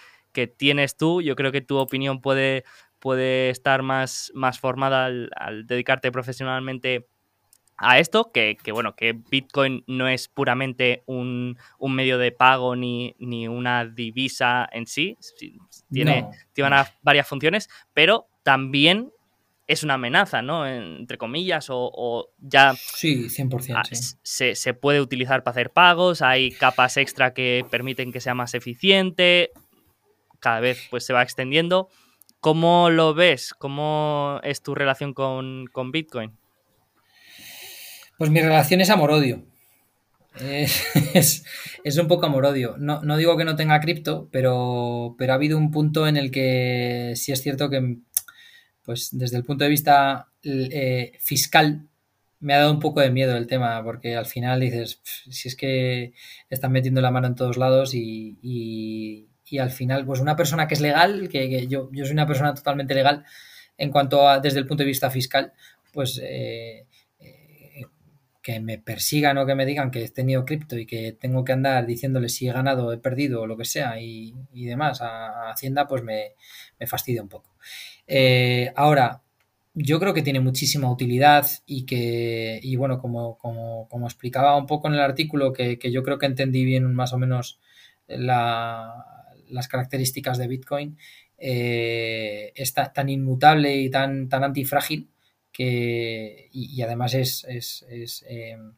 tienes 0.56 0.96
tú. 0.96 1.20
Yo 1.20 1.34
creo 1.34 1.50
que 1.50 1.62
tu 1.62 1.78
opinión 1.78 2.20
puede, 2.20 2.62
puede 3.00 3.50
estar 3.50 3.82
más, 3.82 4.30
más 4.36 4.60
formada 4.60 5.06
al, 5.06 5.66
dedicarte 5.66 6.12
profesionalmente 6.12 7.08
a 7.76 7.98
esto, 7.98 8.30
que, 8.32 8.56
bueno, 8.72 8.94
que 8.94 9.14
Bitcoin 9.14 9.82
no 9.88 10.06
es 10.06 10.28
puramente 10.28 11.02
un, 11.06 11.58
medio 11.80 12.18
de 12.18 12.30
pago 12.30 12.76
ni, 12.76 13.16
ni, 13.18 13.48
una 13.48 13.84
divisa 13.84 14.68
en 14.70 14.86
sí, 14.86 15.18
tiene, 15.90 16.28
varias 17.02 17.26
funciones, 17.26 17.68
pero 17.92 18.28
también 18.44 19.10
es 19.68 19.82
una 19.82 19.94
amenaza, 19.94 20.40
¿no? 20.40 20.66
Entre 20.66 21.18
comillas, 21.18 21.66
o, 21.70 22.30
ya... 22.38 22.74
Sí, 22.74 23.28
100%. 23.28 23.74
Ah, 23.76 23.82
se, 24.22 24.54
se, 24.54 24.74
puede 24.74 25.02
utilizar 25.02 25.44
para 25.44 25.52
hacer 25.52 25.70
pagos, 25.70 26.22
hay 26.22 26.50
capas 26.50 26.96
extra 26.96 27.34
que 27.34 27.64
permiten 27.70 28.10
que 28.10 28.20
sea 28.20 28.34
más 28.34 28.54
eficiente, 28.54 29.50
cada 30.40 30.60
vez 30.60 30.86
pues 30.90 31.04
se 31.04 31.12
va 31.12 31.22
extendiendo. 31.22 31.88
¿Cómo 32.40 32.88
lo 32.88 33.12
ves? 33.12 33.52
¿Cómo 33.52 34.40
es 34.42 34.62
tu 34.62 34.74
relación 34.74 35.12
con, 35.12 35.66
con 35.70 35.92
Bitcoin? 35.92 36.32
Pues 38.16 38.30
mi 38.30 38.40
relación 38.40 38.80
es 38.80 38.88
amor-odio. 38.88 39.44
Es, 40.40 41.44
un 42.00 42.08
poco 42.08 42.24
amor-odio. 42.24 42.76
No, 42.78 43.02
no, 43.02 43.18
digo 43.18 43.36
que 43.36 43.44
no 43.44 43.56
tenga 43.56 43.80
cripto, 43.80 44.28
pero, 44.32 45.14
pero 45.18 45.32
ha 45.32 45.36
habido 45.36 45.58
un 45.58 45.70
punto 45.70 46.08
en 46.08 46.16
el 46.16 46.30
que 46.30 47.12
sí 47.16 47.32
es 47.32 47.42
cierto 47.42 47.68
que, 47.68 47.98
pues 48.88 49.10
desde 49.12 49.36
el 49.36 49.44
punto 49.44 49.64
de 49.64 49.70
vista 49.70 50.28
eh, 50.42 51.12
fiscal, 51.20 51.86
me 52.40 52.54
ha 52.54 52.60
dado 52.60 52.72
un 52.72 52.80
poco 52.80 53.00
de 53.00 53.10
miedo 53.10 53.36
el 53.36 53.46
tema, 53.46 53.84
porque 53.84 54.16
al 54.16 54.24
final 54.24 54.60
dices, 54.60 55.02
si 55.28 55.46
es 55.48 55.54
que 55.56 56.14
están 56.48 56.72
metiendo 56.72 57.02
la 57.02 57.10
mano 57.10 57.26
en 57.26 57.34
todos 57.34 57.58
lados 57.58 57.92
y, 57.92 58.38
y, 58.40 59.58
al 59.58 59.70
final, 59.70 60.06
pues 60.06 60.20
una 60.20 60.36
persona 60.36 60.66
que 60.66 60.72
es 60.72 60.80
legal, 60.80 61.28
que, 61.28 61.66
yo, 61.66 61.90
yo 61.92 62.06
soy 62.06 62.14
una 62.14 62.26
persona 62.26 62.54
totalmente 62.54 62.94
legal 62.94 63.26
en 63.76 63.90
cuanto 63.90 64.26
a 64.26 64.40
desde 64.40 64.60
el 64.60 64.66
punto 64.66 64.84
de 64.84 64.88
vista 64.88 65.10
fiscal, 65.10 65.52
pues... 65.92 66.18
Eh, 66.24 66.86
que 68.48 68.60
me 68.60 68.78
persigan 68.78 69.36
o 69.36 69.44
que 69.44 69.54
me 69.54 69.66
digan 69.66 69.90
que 69.90 70.02
he 70.04 70.08
tenido 70.08 70.46
cripto 70.46 70.78
y 70.78 70.86
que 70.86 71.12
tengo 71.12 71.44
que 71.44 71.52
andar 71.52 71.84
diciéndole 71.84 72.30
si 72.30 72.48
he 72.48 72.52
ganado, 72.54 72.94
he 72.94 72.96
perdido 72.96 73.42
o 73.42 73.46
lo 73.46 73.58
que 73.58 73.66
sea 73.66 74.00
y, 74.00 74.32
demás 74.54 75.02
a, 75.02 75.50
Hacienda, 75.50 75.86
pues 75.86 76.02
me, 76.02 76.32
fastidia 76.86 77.20
un 77.20 77.28
poco. 77.28 77.50
Eh, 78.08 78.72
ahora, 78.74 79.22
yo 79.74 80.00
creo 80.00 80.14
que 80.14 80.22
tiene 80.22 80.40
muchísima 80.40 80.90
utilidad 80.90 81.46
y 81.66 81.84
que, 81.84 82.58
y 82.62 82.76
bueno, 82.76 82.98
como, 82.98 83.38
como, 83.38 84.06
explicaba 84.06 84.56
un 84.56 84.66
poco 84.66 84.88
en 84.88 84.94
el 84.94 85.00
artículo, 85.00 85.52
que, 85.52 85.78
yo 85.92 86.02
creo 86.02 86.18
que 86.18 86.26
entendí 86.26 86.64
bien 86.64 86.92
más 86.94 87.12
o 87.12 87.18
menos 87.18 87.60
las 88.08 89.68
características 89.68 90.38
de 90.38 90.48
Bitcoin, 90.48 90.98
eh, 91.38 92.52
es 92.56 92.74
tan 92.74 93.08
inmutable 93.08 93.76
y 93.76 93.90
tan, 93.90 94.28
tan 94.28 94.42
antifrágil 94.42 95.10
que, 95.52 96.48
y, 96.52 96.80
además 96.82 97.14
es, 97.14 97.44
es, 97.48 97.86
es, 97.88 98.24
em, 98.28 98.72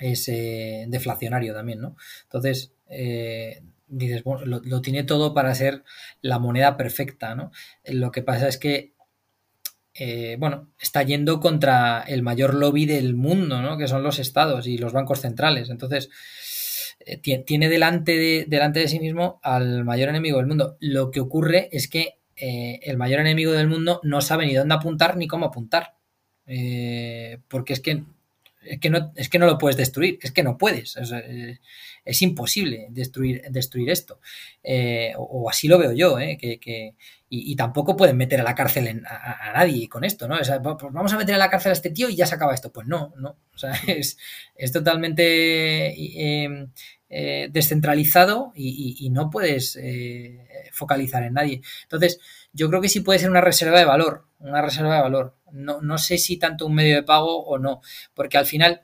eh, 0.00 0.86
deflacionario 0.88 1.54
también, 1.54 1.80
¿no? 1.80 1.96
Entonces, 2.24 2.72
eh, 2.88 3.62
dices, 3.86 4.24
bueno, 4.24 4.44
lo, 4.44 4.80
tiene 4.80 5.04
todo 5.04 5.34
para 5.34 5.54
ser 5.54 5.84
la 6.20 6.38
moneda 6.38 6.76
perfecta, 6.76 7.34
¿no? 7.34 7.50
Lo 7.84 8.10
que 8.10 8.22
pasa 8.22 8.48
es 8.48 8.58
que, 8.58 8.94
bueno, 10.38 10.70
está 10.78 11.02
yendo 11.02 11.40
contra 11.40 12.02
el 12.02 12.22
mayor 12.22 12.54
lobby 12.54 12.86
del 12.86 13.14
mundo, 13.14 13.62
¿no? 13.62 13.78
Que 13.78 13.88
son 13.88 14.02
los 14.02 14.18
estados 14.18 14.66
y 14.66 14.78
los 14.78 14.92
bancos 14.92 15.20
centrales. 15.20 15.70
Entonces, 15.70 16.10
tiene 17.22 17.68
delante 17.68 18.16
de, 18.16 18.44
delante 18.48 18.80
de 18.80 18.88
sí 18.88 18.98
mismo 18.98 19.40
al 19.42 19.84
mayor 19.84 20.08
enemigo 20.08 20.38
del 20.38 20.46
mundo. 20.46 20.76
Lo 20.80 21.10
que 21.10 21.20
ocurre 21.20 21.68
es 21.72 21.88
que 21.88 22.18
eh, 22.36 22.80
el 22.82 22.96
mayor 22.96 23.20
enemigo 23.20 23.52
del 23.52 23.68
mundo 23.68 24.00
no 24.02 24.20
sabe 24.20 24.46
ni 24.46 24.54
dónde 24.54 24.74
apuntar 24.74 25.16
ni 25.16 25.26
cómo 25.26 25.46
apuntar. 25.46 25.94
Eh, 26.46 27.38
porque 27.48 27.72
es 27.72 27.80
que, 27.80 28.04
es 28.64 28.80
que, 28.80 28.90
no, 28.90 29.12
es 29.16 29.28
que 29.28 29.38
no 29.38 29.46
lo 29.46 29.58
puedes 29.58 29.76
destruir, 29.76 30.18
es 30.22 30.32
que 30.32 30.42
no 30.42 30.58
puedes. 30.58 30.96
Es, 30.96 31.12
eh, 31.12 31.58
imposible 32.20 32.86
destruir, 32.90 33.42
destruir 33.50 33.90
esto. 33.90 34.20
O, 35.16 35.48
así 35.48 35.68
lo 35.68 35.78
veo 35.78 35.92
yo, 35.92 36.16
que, 36.16 36.94
y, 37.28 37.56
tampoco 37.56 37.96
pueden 37.96 38.16
meter 38.16 38.40
a 38.40 38.44
la 38.44 38.54
cárcel 38.54 39.02
a, 39.06 39.52
nadie 39.54 39.88
con 39.88 40.04
esto, 40.04 40.28
¿no? 40.28 40.36
pues 40.36 40.92
vamos 40.92 41.12
a 41.12 41.18
meter 41.18 41.34
a 41.34 41.38
la 41.38 41.50
cárcel 41.50 41.70
a 41.70 41.72
este 41.72 41.90
tío 41.90 42.08
y 42.08 42.16
ya 42.16 42.26
se 42.26 42.34
acaba 42.34 42.54
esto. 42.54 42.72
Pues 42.72 42.86
no, 42.86 43.12
no. 43.16 43.38
O 43.54 43.58
sea, 43.58 43.72
es, 43.88 44.18
es 44.54 44.72
totalmente 44.72 45.94
eh, 47.16 47.48
descentralizado 47.52 48.52
y, 48.56 49.08
no 49.10 49.30
puedes 49.30 49.76
eh, 49.76 50.48
focalizar 50.72 51.22
en 51.22 51.34
nadie. 51.34 51.60
Entonces, 51.82 52.18
yo 52.54 52.68
creo 52.68 52.80
que 52.80 52.88
sí 52.88 53.00
puede 53.00 53.18
ser 53.18 53.30
una 53.30 53.40
reserva 53.40 53.78
de 53.78 53.84
valor, 53.84 54.26
una 54.38 54.62
reserva 54.62 54.94
de 54.94 55.02
valor. 55.02 55.36
No, 55.52 55.82
no 55.82 55.98
sé 55.98 56.18
si 56.18 56.38
tanto 56.38 56.66
un 56.66 56.74
medio 56.74 56.96
de 56.96 57.02
pago 57.02 57.44
o 57.44 57.58
no, 57.58 57.80
porque 58.14 58.38
al 58.38 58.46
final, 58.46 58.82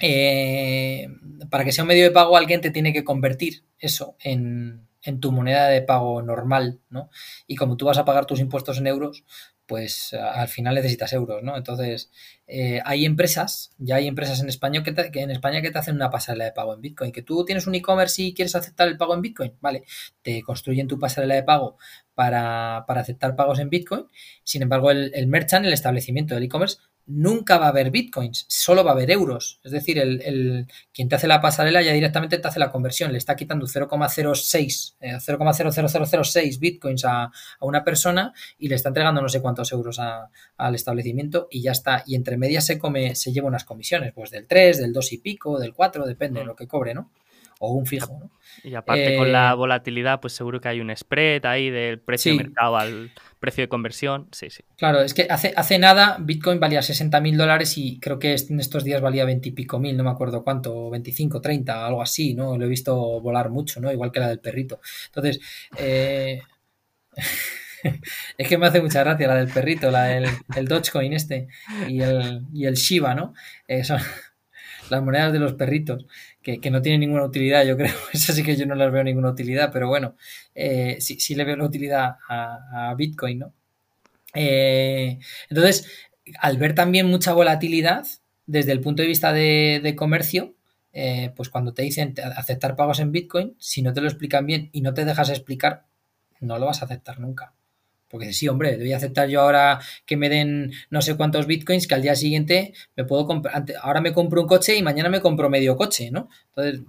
eh, 0.00 1.08
para 1.50 1.64
que 1.64 1.72
sea 1.72 1.84
un 1.84 1.88
medio 1.88 2.04
de 2.04 2.10
pago, 2.10 2.36
alguien 2.36 2.60
te 2.60 2.70
tiene 2.70 2.92
que 2.92 3.04
convertir 3.04 3.64
eso 3.78 4.16
en, 4.20 4.86
en 5.02 5.20
tu 5.20 5.32
moneda 5.32 5.68
de 5.68 5.82
pago 5.82 6.22
normal, 6.22 6.80
¿no? 6.90 7.10
Y 7.46 7.56
como 7.56 7.76
tú 7.76 7.86
vas 7.86 7.98
a 7.98 8.04
pagar 8.04 8.26
tus 8.26 8.40
impuestos 8.40 8.78
en 8.78 8.86
euros, 8.86 9.24
pues 9.66 10.14
al 10.14 10.48
final 10.48 10.74
necesitas 10.74 11.12
euros, 11.12 11.42
¿no? 11.42 11.56
Entonces, 11.56 12.10
eh, 12.46 12.80
hay 12.84 13.04
empresas, 13.04 13.72
ya 13.78 13.96
hay 13.96 14.06
empresas 14.06 14.40
en 14.40 14.48
España 14.48 14.82
que, 14.82 14.92
en 15.20 15.30
España 15.30 15.62
que 15.62 15.70
te 15.70 15.78
hacen 15.78 15.94
una 15.94 16.10
pasarela 16.10 16.44
de 16.44 16.52
pago 16.52 16.74
en 16.74 16.80
Bitcoin. 16.80 17.12
Que 17.12 17.22
tú 17.22 17.44
tienes 17.44 17.66
un 17.66 17.74
e-commerce 17.74 18.22
y 18.22 18.34
quieres 18.34 18.54
aceptar 18.54 18.88
el 18.88 18.96
pago 18.96 19.14
en 19.14 19.22
Bitcoin, 19.22 19.54
vale, 19.60 19.84
te 20.22 20.42
construyen 20.42 20.88
tu 20.88 20.98
pasarela 20.98 21.34
de 21.34 21.42
pago 21.42 21.76
para, 22.14 22.78
aceptar 22.78 23.36
pagos 23.36 23.58
en 23.58 23.70
Bitcoin. 23.70 24.06
Sin 24.44 24.62
embargo, 24.62 24.90
el, 24.90 25.12
el 25.14 25.26
merchant, 25.26 25.64
el 25.64 25.72
establecimiento 25.72 26.34
del 26.34 26.44
e-commerce, 26.44 26.78
nunca 27.06 27.58
va 27.58 27.66
a 27.66 27.68
haber 27.68 27.90
bitcoins, 27.90 28.46
solo 28.48 28.84
va 28.84 28.90
a 28.90 28.94
haber 28.94 29.10
euros. 29.10 29.60
Es 29.64 29.72
decir, 29.72 29.98
el, 29.98 30.66
quien 30.92 31.08
te 31.08 31.16
hace 31.16 31.26
la 31.26 31.40
pasarela 31.40 31.82
ya 31.82 31.92
directamente 31.92 32.38
te 32.38 32.48
hace 32.48 32.58
la 32.58 32.70
conversión, 32.70 33.12
le 33.12 33.18
está 33.18 33.36
quitando 33.36 33.66
0,06, 33.66 34.94
0,00006 35.00 36.36
eh, 36.36 36.58
bitcoins 36.58 37.04
a, 37.04 37.30
una 37.60 37.84
persona 37.84 38.32
y 38.58 38.68
le 38.68 38.76
está 38.76 38.88
entregando 38.88 39.20
no 39.20 39.28
sé 39.28 39.40
cuántos 39.40 39.72
euros 39.72 39.98
al 39.98 40.74
establecimiento 40.74 41.48
y 41.50 41.62
ya 41.62 41.72
está. 41.72 42.04
Y 42.06 42.14
entre 42.14 42.36
medias 42.36 42.66
se 42.66 42.78
come, 42.78 43.14
se 43.14 43.32
lleva 43.32 43.48
unas 43.48 43.64
comisiones, 43.64 44.12
pues 44.12 44.30
del 44.30 44.46
3, 44.46 44.78
del 44.78 44.92
2 44.92 45.12
y 45.12 45.18
pico, 45.18 45.58
del 45.58 45.74
4, 45.74 46.06
depende 46.06 46.40
de 46.40 46.44
mm. 46.44 46.48
lo 46.48 46.56
que 46.56 46.66
cobre, 46.66 46.94
¿no? 46.94 47.10
O 47.64 47.74
un 47.74 47.86
fijo, 47.86 48.18
¿no? 48.18 48.30
Y 48.64 48.74
aparte 48.74 49.16
con 49.16 49.30
la 49.30 49.52
eh, 49.52 49.54
volatilidad, 49.54 50.20
pues 50.20 50.32
seguro 50.32 50.60
que 50.60 50.68
hay 50.68 50.80
un 50.80 50.94
spread 50.94 51.46
ahí 51.46 51.70
del 51.70 52.00
precio 52.00 52.32
de 52.32 52.38
mercado 52.38 52.76
al 52.76 53.12
precio 53.38 53.62
de 53.62 53.68
conversión. 53.68 54.26
Sí, 54.32 54.50
sí. 54.50 54.64
Claro, 54.76 55.00
es 55.00 55.14
que 55.14 55.28
hace, 55.30 55.52
hace 55.56 55.78
nada 55.78 56.16
Bitcoin 56.18 56.58
valía 56.58 56.82
60 56.82 57.20
mil 57.20 57.36
dólares 57.36 57.78
y 57.78 58.00
creo 58.00 58.18
que 58.18 58.34
en 58.34 58.58
estos 58.58 58.82
días 58.82 59.00
valía 59.00 59.24
20 59.24 59.48
y 59.48 59.52
pico 59.52 59.78
mil, 59.78 59.96
no 59.96 60.02
me 60.02 60.10
acuerdo 60.10 60.42
cuánto, 60.42 60.90
25, 60.90 61.40
30, 61.40 61.86
algo 61.86 62.02
así, 62.02 62.34
¿no? 62.34 62.58
Lo 62.58 62.64
he 62.64 62.68
visto 62.68 63.20
volar 63.20 63.48
mucho, 63.50 63.80
¿no? 63.80 63.92
Igual 63.92 64.10
que 64.10 64.18
la 64.18 64.28
del 64.28 64.40
perrito. 64.40 64.80
Entonces, 65.06 65.40
eh, 65.78 66.42
es 68.38 68.48
que 68.48 68.58
me 68.58 68.66
hace 68.66 68.82
mucha 68.82 69.04
gracia 69.04 69.28
la 69.28 69.36
del 69.36 69.48
perrito, 69.48 69.90
la 69.90 70.04
del 70.04 70.26
el 70.56 70.66
Dogecoin 70.66 71.12
este 71.12 71.48
y 71.88 72.00
el, 72.00 72.46
y 72.52 72.66
el 72.66 72.74
Shiba, 72.74 73.14
¿no? 73.14 73.34
Eh, 73.68 73.84
son 73.84 74.00
las 74.90 75.02
monedas 75.02 75.32
de 75.32 75.38
los 75.38 75.54
perritos 75.54 76.06
que, 76.42 76.70
no 76.70 76.82
tiene 76.82 76.98
ninguna 76.98 77.24
utilidad, 77.24 77.64
yo 77.64 77.76
creo. 77.76 77.94
Eso 78.12 78.32
sí 78.32 78.42
que 78.42 78.56
yo 78.56 78.66
no 78.66 78.74
les 78.74 78.90
veo 78.90 79.04
ninguna 79.04 79.30
utilidad, 79.30 79.70
pero 79.72 79.88
bueno, 79.88 80.16
eh, 80.54 80.96
sí, 81.00 81.18
sí, 81.20 81.34
le 81.34 81.44
veo 81.44 81.56
la 81.56 81.64
utilidad 81.64 82.16
a, 82.28 82.94
Bitcoin, 82.96 83.40
¿no? 83.40 83.52
Eh, 84.34 85.18
entonces, 85.48 85.88
al 86.38 86.56
ver 86.58 86.74
también 86.74 87.06
mucha 87.06 87.32
volatilidad 87.32 88.06
desde 88.46 88.72
el 88.72 88.80
punto 88.80 89.02
de 89.02 89.08
vista 89.08 89.32
de, 89.32 89.94
comercio, 89.96 90.54
eh, 90.92 91.32
pues 91.36 91.48
cuando 91.48 91.72
te 91.72 91.82
dicen 91.82 92.14
aceptar 92.36 92.76
pagos 92.76 93.00
en 93.00 93.12
Bitcoin, 93.12 93.54
si 93.58 93.82
no 93.82 93.92
te 93.92 94.00
lo 94.00 94.08
explican 94.08 94.46
bien 94.46 94.68
y 94.72 94.80
no 94.80 94.94
te 94.94 95.04
dejas 95.04 95.30
explicar, 95.30 95.86
no 96.40 96.58
lo 96.58 96.66
vas 96.66 96.82
a 96.82 96.86
aceptar 96.86 97.20
nunca. 97.20 97.54
Porque 98.12 98.34
sí, 98.34 98.46
hombre, 98.46 98.76
voy 98.76 98.92
a 98.92 98.98
aceptar 98.98 99.26
yo 99.30 99.40
ahora 99.40 99.80
que 100.04 100.18
me 100.18 100.28
den 100.28 100.70
no 100.90 101.00
sé 101.00 101.16
cuántos 101.16 101.46
bitcoins 101.46 101.86
que 101.86 101.94
al 101.94 102.02
día 102.02 102.14
siguiente 102.14 102.74
me 102.94 103.06
puedo 103.06 103.26
comprar. 103.26 103.64
Ahora 103.80 104.02
me 104.02 104.12
compro 104.12 104.42
un 104.42 104.46
coche 104.46 104.76
y 104.76 104.82
mañana 104.82 105.08
me 105.08 105.22
compro 105.22 105.48
medio 105.48 105.78
coche, 105.78 106.10
¿no? 106.10 106.28
Entonces, 106.48 106.82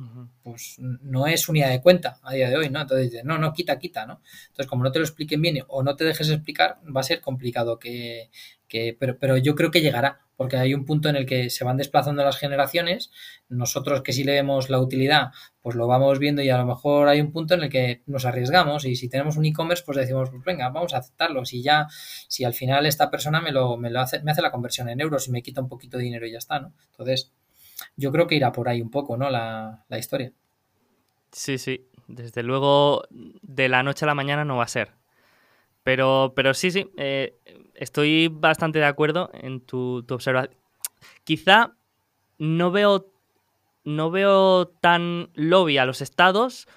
pues 0.44 0.76
no 0.80 1.26
es 1.26 1.48
unidad 1.48 1.70
de 1.70 1.82
cuenta 1.82 2.20
a 2.24 2.34
día 2.34 2.50
de 2.50 2.58
hoy, 2.58 2.70
¿no? 2.70 2.82
Entonces 2.82 3.24
no, 3.24 3.38
no, 3.38 3.54
quita, 3.54 3.80
quita, 3.80 4.06
¿no? 4.06 4.22
Entonces, 4.50 4.68
como 4.68 4.84
no 4.84 4.92
te 4.92 5.00
lo 5.00 5.06
expliquen 5.06 5.42
bien 5.42 5.60
o 5.70 5.82
no 5.82 5.96
te 5.96 6.04
dejes 6.04 6.30
explicar, 6.30 6.80
va 6.94 7.00
a 7.00 7.04
ser 7.04 7.22
complicado 7.22 7.80
que, 7.80 8.30
pero, 9.00 9.18
pero 9.18 9.38
yo 9.38 9.56
creo 9.56 9.72
que 9.72 9.82
llegará, 9.82 10.20
porque 10.36 10.58
hay 10.58 10.74
un 10.74 10.86
punto 10.86 11.10
en 11.10 11.16
el 11.16 11.26
que 11.26 11.50
se 11.50 11.64
van 11.64 11.78
desplazando 11.78 12.24
las 12.24 12.38
generaciones, 12.38 13.12
nosotros 13.50 14.02
que 14.02 14.14
sí 14.14 14.24
le 14.24 14.34
vemos 14.34 14.70
la 14.70 14.80
utilidad, 14.80 15.32
pues 15.62 15.76
lo 15.76 15.88
vamos 15.88 16.20
viendo 16.20 16.42
y 16.42 16.50
a 16.50 16.58
lo 16.58 16.66
mejor 16.66 17.08
hay 17.08 17.22
un 17.22 17.32
punto 17.32 17.54
en 17.54 17.64
el 17.64 17.70
que 17.70 18.02
nos 18.08 18.26
arriesgamos 18.26 18.86
y 18.86 18.96
si 18.96 19.10
tenemos 19.10 19.38
un 19.38 19.46
e-commerce, 19.46 19.84
pues 19.86 19.98
decimos, 19.98 20.30
pues 20.30 20.44
venga, 20.44 20.70
vamos 20.70 20.94
a 20.94 20.98
aceptarlo, 20.98 21.46
si 21.46 21.62
ya, 21.62 21.88
si 22.28 22.44
al 22.44 22.54
final 22.54 22.86
esta 22.86 23.12
persona 23.12 23.42
me 23.42 23.52
lo, 23.52 23.78
me 23.78 23.90
lo 23.90 24.00
hace, 24.00 24.22
me 24.24 24.32
hace 24.32 24.42
la 24.42 24.52
conversión 24.52 24.90
en 24.90 25.02
euros 25.02 25.28
y 25.28 25.32
me 25.32 25.44
quita 25.44 25.62
un 25.62 25.70
poquito 25.70 25.98
de 25.98 26.04
dinero 26.04 26.26
y 26.26 26.32
ya 26.32 26.40
está, 26.40 26.60
¿no? 26.60 26.74
Entonces, 26.92 27.32
yo 27.96 28.12
creo 28.12 28.28
que 28.28 28.36
irá 28.36 28.52
por 28.52 28.70
ahí 28.70 28.82
un 28.82 28.90
poco, 28.90 29.18
¿no? 29.18 29.30
La, 29.30 29.86
la 29.88 29.98
historia. 29.98 30.34
Sí, 31.32 31.58
sí, 31.58 31.88
desde 32.08 32.44
luego 32.44 33.04
de 33.10 33.70
la 33.70 33.84
noche 33.84 34.06
a 34.06 34.08
la 34.08 34.16
mañana 34.16 34.46
no 34.46 34.58
va 34.58 34.64
a 34.64 34.68
ser. 34.68 34.92
Pero, 35.84 36.34
pero 36.36 36.54
sí, 36.54 36.72
sí, 36.72 36.90
eh, 36.98 37.38
estoy 37.84 38.30
bastante 38.30 38.80
de 38.80 38.86
acuerdo 38.86 39.30
en 39.34 39.62
tu, 39.62 40.06
observación. 40.10 40.58
Quizá 41.24 41.76
no 42.38 42.72
veo, 42.72 43.12
no 43.84 44.10
veo 44.10 44.68
tan 44.82 45.30
lobby 45.34 45.78
a 45.78 45.86
los 45.86 46.02
estados 46.02 46.68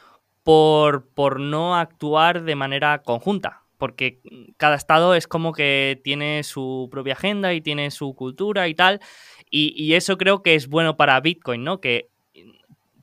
por, 0.43 1.09
por 1.09 1.41
no 1.41 1.77
actuar 1.77 2.43
de 2.43 2.55
manera 2.55 3.03
conjunta. 3.03 3.63
Porque 3.79 4.21
cada 4.57 4.77
estado 4.77 5.15
es 5.15 5.27
como 5.27 5.53
que 5.53 6.01
tiene 6.03 6.43
su 6.43 6.89
propia 6.91 7.13
agenda 7.13 7.53
y 7.53 7.61
tiene 7.61 7.91
su 7.91 8.15
cultura 8.15 8.69
y 8.69 8.75
tal. 8.75 9.01
Y, 9.51 9.75
y 9.77 9.95
eso 9.95 10.17
creo 10.17 10.43
que 10.43 10.55
es 10.55 10.69
bueno 10.69 10.97
para 10.97 11.21
Bitcoin, 11.21 11.63
¿no? 11.63 11.81
Que 11.81 12.09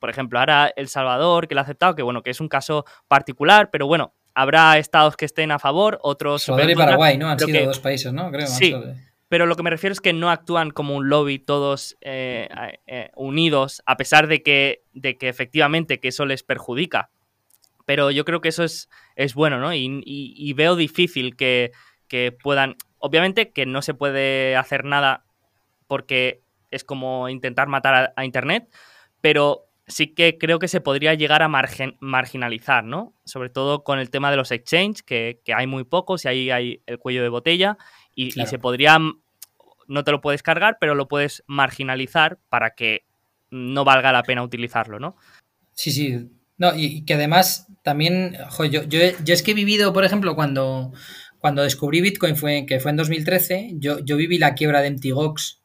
por 0.04 0.10
ejemplo, 0.10 0.38
ahora 0.38 0.70
El 0.76 0.88
Salvador, 0.88 1.48
que 1.48 1.54
lo 1.54 1.62
ha 1.62 1.64
aceptado, 1.64 1.94
que 1.94 2.02
bueno, 2.02 2.22
que 2.22 2.28
es 2.28 2.38
un 2.38 2.48
caso 2.48 2.84
particular, 3.08 3.70
pero 3.70 3.86
bueno, 3.86 4.12
Habrá 4.34 4.78
estados 4.78 5.16
que 5.16 5.24
estén 5.24 5.52
a 5.52 5.58
favor, 5.58 5.98
otros... 6.02 6.42
Salvador 6.42 6.70
y 6.70 6.74
Paraguay, 6.74 7.16
¿no? 7.16 7.28
Han 7.28 7.38
sido 7.38 7.66
dos 7.66 7.78
países, 7.78 8.12
¿no? 8.12 8.30
Creo. 8.30 8.46
Sí, 8.46 8.74
pero 9.28 9.46
lo 9.46 9.56
que 9.56 9.62
me 9.62 9.70
refiero 9.70 9.92
es 9.92 10.00
que 10.00 10.12
no 10.12 10.30
actúan 10.30 10.70
como 10.70 10.94
un 10.94 11.08
lobby 11.08 11.38
todos 11.38 11.96
eh, 12.00 12.48
eh, 12.86 13.10
unidos, 13.16 13.82
a 13.86 13.96
pesar 13.96 14.26
de 14.26 14.42
que, 14.42 14.84
de 14.92 15.16
que 15.16 15.28
efectivamente 15.28 15.98
que 15.98 16.08
eso 16.08 16.26
les 16.26 16.42
perjudica. 16.42 17.10
Pero 17.86 18.10
yo 18.10 18.24
creo 18.24 18.40
que 18.40 18.48
eso 18.48 18.64
es, 18.64 18.88
es 19.16 19.34
bueno, 19.34 19.58
¿no? 19.58 19.74
Y, 19.74 20.52
veo 20.54 20.76
difícil 20.76 21.36
que, 21.36 21.72
puedan... 22.42 22.76
Obviamente 22.98 23.50
que 23.50 23.66
no 23.66 23.82
se 23.82 23.92
puede 23.92 24.56
hacer 24.56 24.84
nada 24.84 25.24
porque 25.86 26.42
es 26.70 26.84
como 26.84 27.28
intentar 27.28 27.66
matar 27.66 28.12
a 28.16 28.24
Internet, 28.24 28.68
pero 29.20 29.66
sí 29.86 30.14
que 30.14 30.38
creo 30.38 30.58
que 30.58 30.68
se 30.68 30.80
podría 30.80 31.14
llegar 31.14 31.42
a 31.42 31.48
marginalizar, 31.48 32.84
¿no? 32.84 33.14
Sobre 33.24 33.50
todo 33.50 33.84
con 33.84 33.98
el 33.98 34.10
tema 34.10 34.30
de 34.30 34.36
los 34.36 34.50
exchanges, 34.50 35.02
que, 35.02 35.40
hay 35.54 35.66
muy 35.66 35.84
pocos 35.84 36.24
y 36.24 36.28
ahí 36.28 36.50
hay 36.50 36.82
el 36.86 36.98
cuello 36.98 37.22
de 37.22 37.28
botella 37.28 37.76
y, 38.14 38.32
se 38.32 38.58
podría, 38.58 38.98
no 38.98 40.04
te 40.04 40.10
lo 40.10 40.20
puedes 40.20 40.42
cargar, 40.42 40.78
pero 40.80 40.94
lo 40.94 41.08
puedes 41.08 41.42
marginalizar 41.46 42.38
para 42.48 42.74
que 42.74 43.04
no 43.50 43.84
valga 43.84 44.12
la 44.12 44.22
pena 44.22 44.42
utilizarlo, 44.42 44.98
¿no? 44.98 45.16
Sí, 45.72 45.90
sí. 45.90 46.30
No, 46.56 46.72
y 46.74 47.04
que 47.04 47.14
además 47.14 47.66
también, 47.82 48.36
yo, 48.70 48.84
yo, 48.84 49.00
es 49.00 49.42
que 49.42 49.50
he 49.50 49.54
vivido, 49.54 49.92
por 49.92 50.04
ejemplo, 50.04 50.36
cuando, 50.36 50.92
cuando 51.38 51.62
descubrí 51.62 52.00
Bitcoin, 52.00 52.36
fue, 52.36 52.64
que 52.64 52.78
fue 52.78 52.92
en 52.92 52.96
2013, 52.96 53.72
yo, 53.74 53.98
yo 53.98 54.16
viví 54.16 54.38
la 54.38 54.54
quiebra 54.54 54.80
de 54.80 54.92
Mtgox 54.92 55.63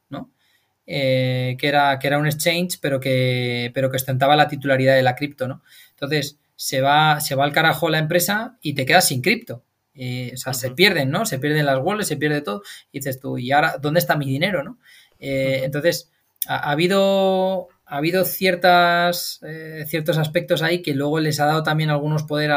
eh, 0.86 1.56
que, 1.58 1.68
era, 1.68 1.98
que 1.98 2.06
era 2.06 2.18
un 2.18 2.26
exchange, 2.26 2.78
pero 2.80 3.00
que, 3.00 3.70
pero 3.74 3.90
que 3.90 3.96
ostentaba 3.96 4.36
la 4.36 4.48
titularidad 4.48 4.96
de 4.96 5.02
la 5.02 5.14
cripto, 5.14 5.48
¿no? 5.48 5.62
Entonces, 5.90 6.38
se 6.56 6.80
va, 6.80 7.20
se 7.20 7.34
va 7.34 7.44
al 7.44 7.52
carajo 7.52 7.88
la 7.88 7.98
empresa 7.98 8.58
y 8.60 8.74
te 8.74 8.84
quedas 8.86 9.08
sin 9.08 9.22
cripto. 9.22 9.64
o 9.94 10.36
sea, 10.36 10.54
se 10.54 10.70
pierden, 10.72 11.10
¿no? 11.10 11.26
Se 11.26 11.38
pierden 11.38 11.66
las 11.66 11.78
wallets, 11.78 12.08
se 12.08 12.16
pierde 12.16 12.42
todo. 12.42 12.62
Y 12.92 12.98
dices 12.98 13.20
tú, 13.20 13.38
¿y 13.38 13.52
ahora 13.52 13.76
dónde 13.80 14.00
está 14.00 14.16
mi 14.16 14.26
dinero, 14.26 14.62
no? 14.62 14.78
Entonces, 15.18 16.10
ha, 16.46 16.70
habido 16.70 17.68
ha 17.90 17.96
habido 17.96 18.24
ciertas, 18.24 19.40
eh, 19.42 19.84
ciertos 19.88 20.16
aspectos 20.16 20.62
ahí 20.62 20.80
que 20.80 20.94
luego 20.94 21.18
les 21.18 21.40
ha 21.40 21.46
dado 21.46 21.64
también 21.64 21.90
algunos 21.90 22.22
poder, 22.22 22.52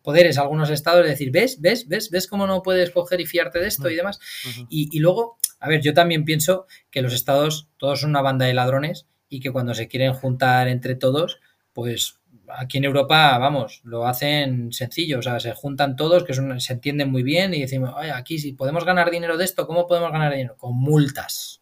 poderes 0.00 0.38
a 0.38 0.40
algunos 0.40 0.70
estados 0.70 1.04
de 1.04 1.10
decir, 1.10 1.30
¿ves? 1.30 1.60
¿ves? 1.60 1.86
¿ves? 1.86 2.10
¿ves 2.10 2.26
cómo 2.26 2.46
no 2.46 2.62
puedes 2.62 2.90
coger 2.90 3.20
y 3.20 3.26
fiarte 3.26 3.58
de 3.58 3.66
esto 3.66 3.90
y 3.90 3.94
demás? 3.94 4.18
y, 4.70 4.98
luego, 5.00 5.36
a 5.60 5.68
ver, 5.68 5.82
yo 5.82 5.92
también 5.92 6.24
pienso 6.24 6.66
que 6.90 7.02
los 7.02 7.12
estados, 7.12 7.68
todos 7.76 8.00
son 8.00 8.10
una 8.10 8.22
banda 8.22 8.46
de 8.46 8.54
ladrones 8.54 9.06
y 9.28 9.40
que 9.40 9.52
cuando 9.52 9.74
se 9.74 9.86
quieren 9.86 10.14
juntar 10.14 10.66
entre 10.68 10.94
todos, 10.94 11.40
pues 11.74 12.20
aquí 12.48 12.78
en 12.78 12.84
Europa, 12.84 13.36
vamos, 13.36 13.82
lo 13.84 14.06
hacen 14.06 14.72
sencillo, 14.72 15.18
o 15.18 15.22
sea, 15.22 15.40
se 15.40 15.52
juntan 15.52 15.94
todos, 15.94 16.24
que 16.24 16.32
se 16.32 16.72
entienden 16.72 17.10
muy 17.10 17.22
bien 17.22 17.52
y 17.52 17.60
decimos, 17.60 17.92
Oye, 17.98 18.12
aquí 18.12 18.38
si 18.38 18.52
podemos 18.52 18.86
ganar 18.86 19.10
dinero 19.10 19.36
de 19.36 19.44
esto, 19.44 19.66
¿cómo 19.66 19.86
podemos 19.86 20.10
ganar 20.10 20.32
dinero? 20.32 20.56
Con 20.56 20.74
multas. 20.74 21.60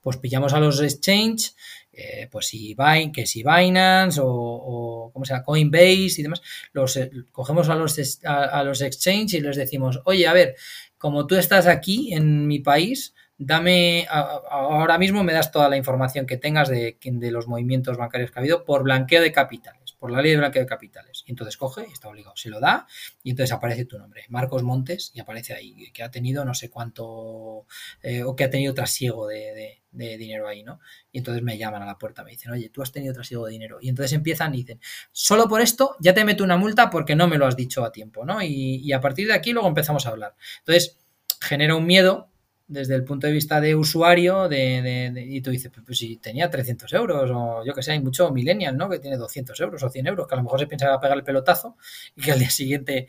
Pues 0.00 0.16
pillamos 0.16 0.52
a 0.54 0.60
los 0.60 0.80
exchange 0.80 1.52
eh, 1.92 2.28
pues 2.30 2.46
si 2.46 2.74
que 3.14 3.26
si 3.26 3.42
Binance 3.42 4.20
o, 4.22 5.10
como 5.12 5.24
sea, 5.24 5.42
Coinbase 5.42 6.14
y 6.18 6.22
demás, 6.22 6.42
los 6.72 6.96
eh, 6.96 7.10
cogemos 7.32 7.68
a 7.68 7.74
los, 7.74 8.20
a, 8.24 8.62
los 8.64 8.80
exchange 8.80 9.34
y 9.34 9.40
les 9.40 9.56
decimos, 9.56 10.00
oye, 10.04 10.26
a 10.26 10.32
ver, 10.32 10.56
como 10.96 11.26
tú 11.26 11.36
estás 11.36 11.66
aquí 11.66 12.14
en 12.14 12.46
mi 12.46 12.60
país, 12.60 13.14
dame, 13.36 14.06
ahora 14.08 14.98
mismo 14.98 15.22
me 15.24 15.32
das 15.32 15.50
toda 15.52 15.68
la 15.68 15.76
información 15.76 16.26
que 16.26 16.38
tengas 16.38 16.68
de, 16.68 16.98
de 17.02 17.30
los 17.30 17.48
movimientos 17.48 17.96
bancarios 17.98 18.30
que 18.30 18.38
ha 18.38 18.42
habido 18.42 18.64
por 18.64 18.84
blanqueo 18.84 19.20
de 19.20 19.32
capital 19.32 19.81
por 20.02 20.10
la 20.10 20.20
ley 20.20 20.32
de 20.32 20.38
blanqueo 20.38 20.62
de 20.62 20.66
capitales. 20.66 21.22
Y 21.28 21.30
entonces 21.30 21.56
coge, 21.56 21.82
está 21.82 22.08
obligado, 22.08 22.34
se 22.34 22.50
lo 22.50 22.58
da 22.58 22.88
y 23.22 23.30
entonces 23.30 23.52
aparece 23.52 23.84
tu 23.84 24.00
nombre, 24.00 24.24
Marcos 24.30 24.64
Montes, 24.64 25.12
y 25.14 25.20
aparece 25.20 25.54
ahí 25.54 25.92
que 25.92 26.02
ha 26.02 26.10
tenido 26.10 26.44
no 26.44 26.54
sé 26.54 26.70
cuánto, 26.70 27.66
eh, 28.02 28.24
o 28.24 28.34
que 28.34 28.42
ha 28.42 28.50
tenido 28.50 28.74
trasiego 28.74 29.28
de, 29.28 29.80
dinero 29.92 30.48
ahí, 30.48 30.64
¿no? 30.64 30.80
Y 31.12 31.18
entonces 31.18 31.44
me 31.44 31.56
llaman 31.56 31.82
a 31.82 31.86
la 31.86 31.98
puerta, 31.98 32.24
me 32.24 32.32
dicen, 32.32 32.50
oye, 32.50 32.68
tú 32.68 32.82
has 32.82 32.90
tenido 32.90 33.14
trasiego 33.14 33.46
de 33.46 33.52
dinero. 33.52 33.78
Y 33.80 33.90
entonces 33.90 34.12
empiezan 34.12 34.52
y 34.54 34.62
dicen, 34.62 34.80
solo 35.12 35.48
por 35.48 35.60
esto 35.60 35.94
ya 36.00 36.12
te 36.12 36.24
meto 36.24 36.42
una 36.42 36.56
multa 36.56 36.90
porque 36.90 37.14
no 37.14 37.28
me 37.28 37.38
lo 37.38 37.46
has 37.46 37.54
dicho 37.54 37.84
a 37.84 37.92
tiempo, 37.92 38.24
¿no? 38.24 38.42
Y, 38.42 38.80
y 38.82 38.92
a 38.92 39.00
partir 39.00 39.28
de 39.28 39.34
aquí 39.34 39.52
luego 39.52 39.68
empezamos 39.68 40.04
a 40.06 40.08
hablar. 40.10 40.34
Entonces 40.66 40.98
genera 41.40 41.76
un 41.76 41.86
miedo 41.86 42.31
desde 42.68 42.94
el 42.94 43.04
punto 43.04 43.26
de 43.26 43.32
vista 43.32 43.60
de 43.60 43.74
usuario, 43.74 44.48
de, 44.48 45.12
y 45.28 45.40
tú 45.40 45.50
dices, 45.50 45.70
pues, 45.84 45.98
si 45.98 46.16
tenía 46.16 46.50
300 46.50 46.92
euros, 46.94 47.30
o 47.32 47.64
yo 47.64 47.74
que 47.74 47.82
sé, 47.82 47.92
hay 47.92 48.00
mucho 48.00 48.30
millennial, 48.30 48.76
¿no? 48.76 48.88
Que 48.88 48.98
tiene 48.98 49.16
200 49.16 49.58
euros 49.60 49.82
o 49.82 49.90
100 49.90 50.06
euros, 50.06 50.26
que 50.26 50.34
a 50.34 50.38
lo 50.38 50.44
mejor 50.44 50.60
se 50.60 50.66
piensa 50.66 50.86
que 50.86 50.90
va 50.90 50.96
a 50.96 51.00
pegar 51.00 51.16
el 51.18 51.24
pelotazo 51.24 51.76
y 52.16 52.22
que 52.22 52.32
al 52.32 52.38
día 52.38 52.50
siguiente, 52.50 53.08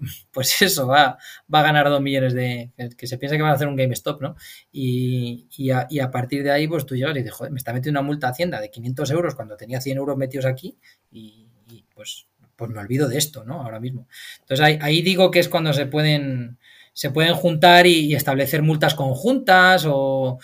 pues 0.32 0.62
eso, 0.62 0.86
va, 0.86 1.18
va 1.52 1.60
a 1.60 1.62
ganar 1.62 1.88
2 1.88 2.00
millones 2.00 2.34
de... 2.34 2.70
que 2.96 3.06
se 3.06 3.18
piensa 3.18 3.36
que 3.36 3.42
van 3.42 3.52
a 3.52 3.54
hacer 3.54 3.68
un 3.68 3.76
GameStop, 3.76 4.22
¿no? 4.22 4.36
Y, 4.70 5.46
y, 5.56 5.70
a, 5.70 6.10
partir 6.10 6.42
de 6.42 6.50
ahí, 6.50 6.66
pues 6.66 6.86
tú 6.86 6.96
llegas 6.96 7.14
y 7.14 7.18
dices, 7.18 7.32
joder, 7.32 7.52
me 7.52 7.58
está 7.58 7.72
metiendo 7.72 8.00
una 8.00 8.06
multa 8.06 8.28
Hacienda 8.28 8.60
de 8.60 8.70
500 8.70 9.10
euros 9.10 9.34
cuando 9.34 9.56
tenía 9.56 9.80
100 9.80 9.98
euros 9.98 10.16
metidos 10.16 10.46
aquí 10.46 10.78
y, 11.10 11.48
pues, 11.94 12.28
pues 12.56 12.70
me 12.70 12.80
olvido 12.80 13.08
de 13.08 13.18
esto, 13.18 13.44
¿no? 13.44 13.62
Ahora 13.62 13.80
mismo. 13.80 14.06
Entonces 14.40 14.78
ahí 14.80 15.02
digo 15.02 15.30
que 15.30 15.40
es 15.40 15.48
cuando 15.48 15.72
se 15.72 15.86
pueden 15.86 16.58
se 16.92 17.10
pueden 17.10 17.34
juntar 17.34 17.86
y, 17.86 18.14
establecer 18.14 18.62
multas 18.62 18.94
conjuntas 18.94 19.86
o, 19.88 20.38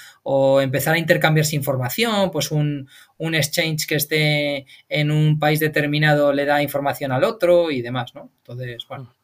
empezar 0.61 0.95
a 0.95 0.99
intercambiarse 0.99 1.57
información, 1.57 2.31
pues 2.31 2.51
un, 2.51 2.89
exchange 3.19 3.87
que 3.87 3.97
esté 3.97 4.66
en 4.89 5.11
un 5.11 5.39
país 5.39 5.61
determinado 5.61 6.33
le 6.33 6.45
da 6.45 6.62
información 6.62 7.12
al 7.12 7.25
otro 7.25 7.70
y 7.70 7.83
demás, 7.83 8.15
¿no? 8.15 8.31
Entonces, 8.39 8.87
bueno, 8.89 9.15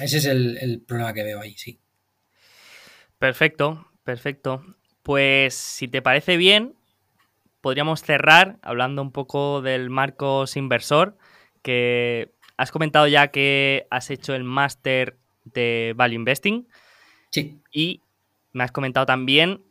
ese 0.00 0.18
es 0.18 0.24
el, 0.26 0.82
problema 0.86 1.12
que 1.12 1.22
veo 1.22 1.40
ahí, 1.40 1.54
sí. 1.56 1.78
Perfecto, 3.18 3.86
perfecto. 4.04 4.64
Pues 5.02 5.54
si 5.54 5.88
te 5.88 6.02
parece 6.02 6.36
bien, 6.36 6.74
podríamos 7.60 8.02
cerrar 8.02 8.58
hablando 8.62 9.02
un 9.02 9.12
poco 9.12 9.62
del 9.62 9.90
Marcos 9.90 10.56
Inversor, 10.56 11.16
que 11.62 12.32
has 12.56 12.72
comentado 12.72 13.06
ya 13.06 13.28
que 13.28 13.86
has 13.90 14.10
hecho 14.10 14.34
el 14.34 14.44
máster 14.44 15.18
de 15.44 15.94
Value 15.96 16.16
Investing. 16.16 16.66
Sí. 17.30 17.60
Y 17.72 18.00
me 18.52 18.64
has 18.64 18.72
comentado 18.72 19.06
también, 19.06 19.62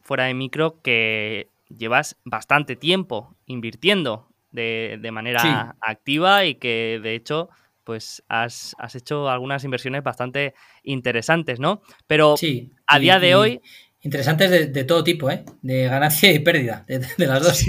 fuera 0.00 0.24
de 0.24 0.34
micro, 0.34 0.80
que 0.82 1.48
llevas 1.68 2.16
bastante 2.24 2.76
tiempo 2.76 3.34
invirtiendo 3.46 4.28
de, 4.50 5.10
manera 5.12 5.76
activa 5.80 6.44
y 6.44 6.56
que 6.56 7.00
de 7.02 7.14
hecho 7.14 7.48
pues 7.84 8.22
has, 8.28 8.76
hecho 8.94 9.28
algunas 9.28 9.64
inversiones 9.64 10.04
bastante 10.04 10.54
interesantes, 10.84 11.58
¿no? 11.58 11.82
Pero 12.06 12.36
a 12.86 12.98
día 12.98 13.18
de 13.18 13.34
hoy... 13.34 13.60
Interesantes 14.04 14.72
de, 14.72 14.84
todo 14.84 15.04
tipo, 15.04 15.30
¿eh? 15.30 15.44
De 15.62 15.84
ganancia 15.84 16.32
y 16.32 16.40
pérdida, 16.40 16.84
de, 16.88 17.26
las 17.26 17.42
dos. 17.42 17.64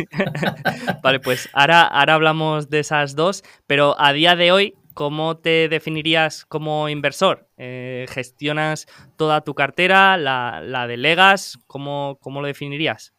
vale, 1.03 1.19
pues 1.19 1.49
ahora, 1.53 1.83
ahora 1.83 2.15
hablamos 2.15 2.69
de 2.69 2.79
esas 2.79 3.15
dos, 3.15 3.43
pero 3.67 3.99
a 3.99 4.13
día 4.13 4.35
de 4.35 4.51
hoy, 4.51 4.75
¿cómo 4.93 5.37
te 5.37 5.69
definirías 5.69 6.45
como 6.45 6.89
inversor? 6.89 7.47
Eh, 7.57 8.05
¿Gestionas 8.09 8.87
toda 9.17 9.41
tu 9.41 9.53
cartera? 9.53 10.17
¿La, 10.17 10.85
delegas? 10.87 11.59
¿Cómo, 11.67 12.17
¿Cómo, 12.21 12.41
lo 12.41 12.47
definirías? 12.47 13.13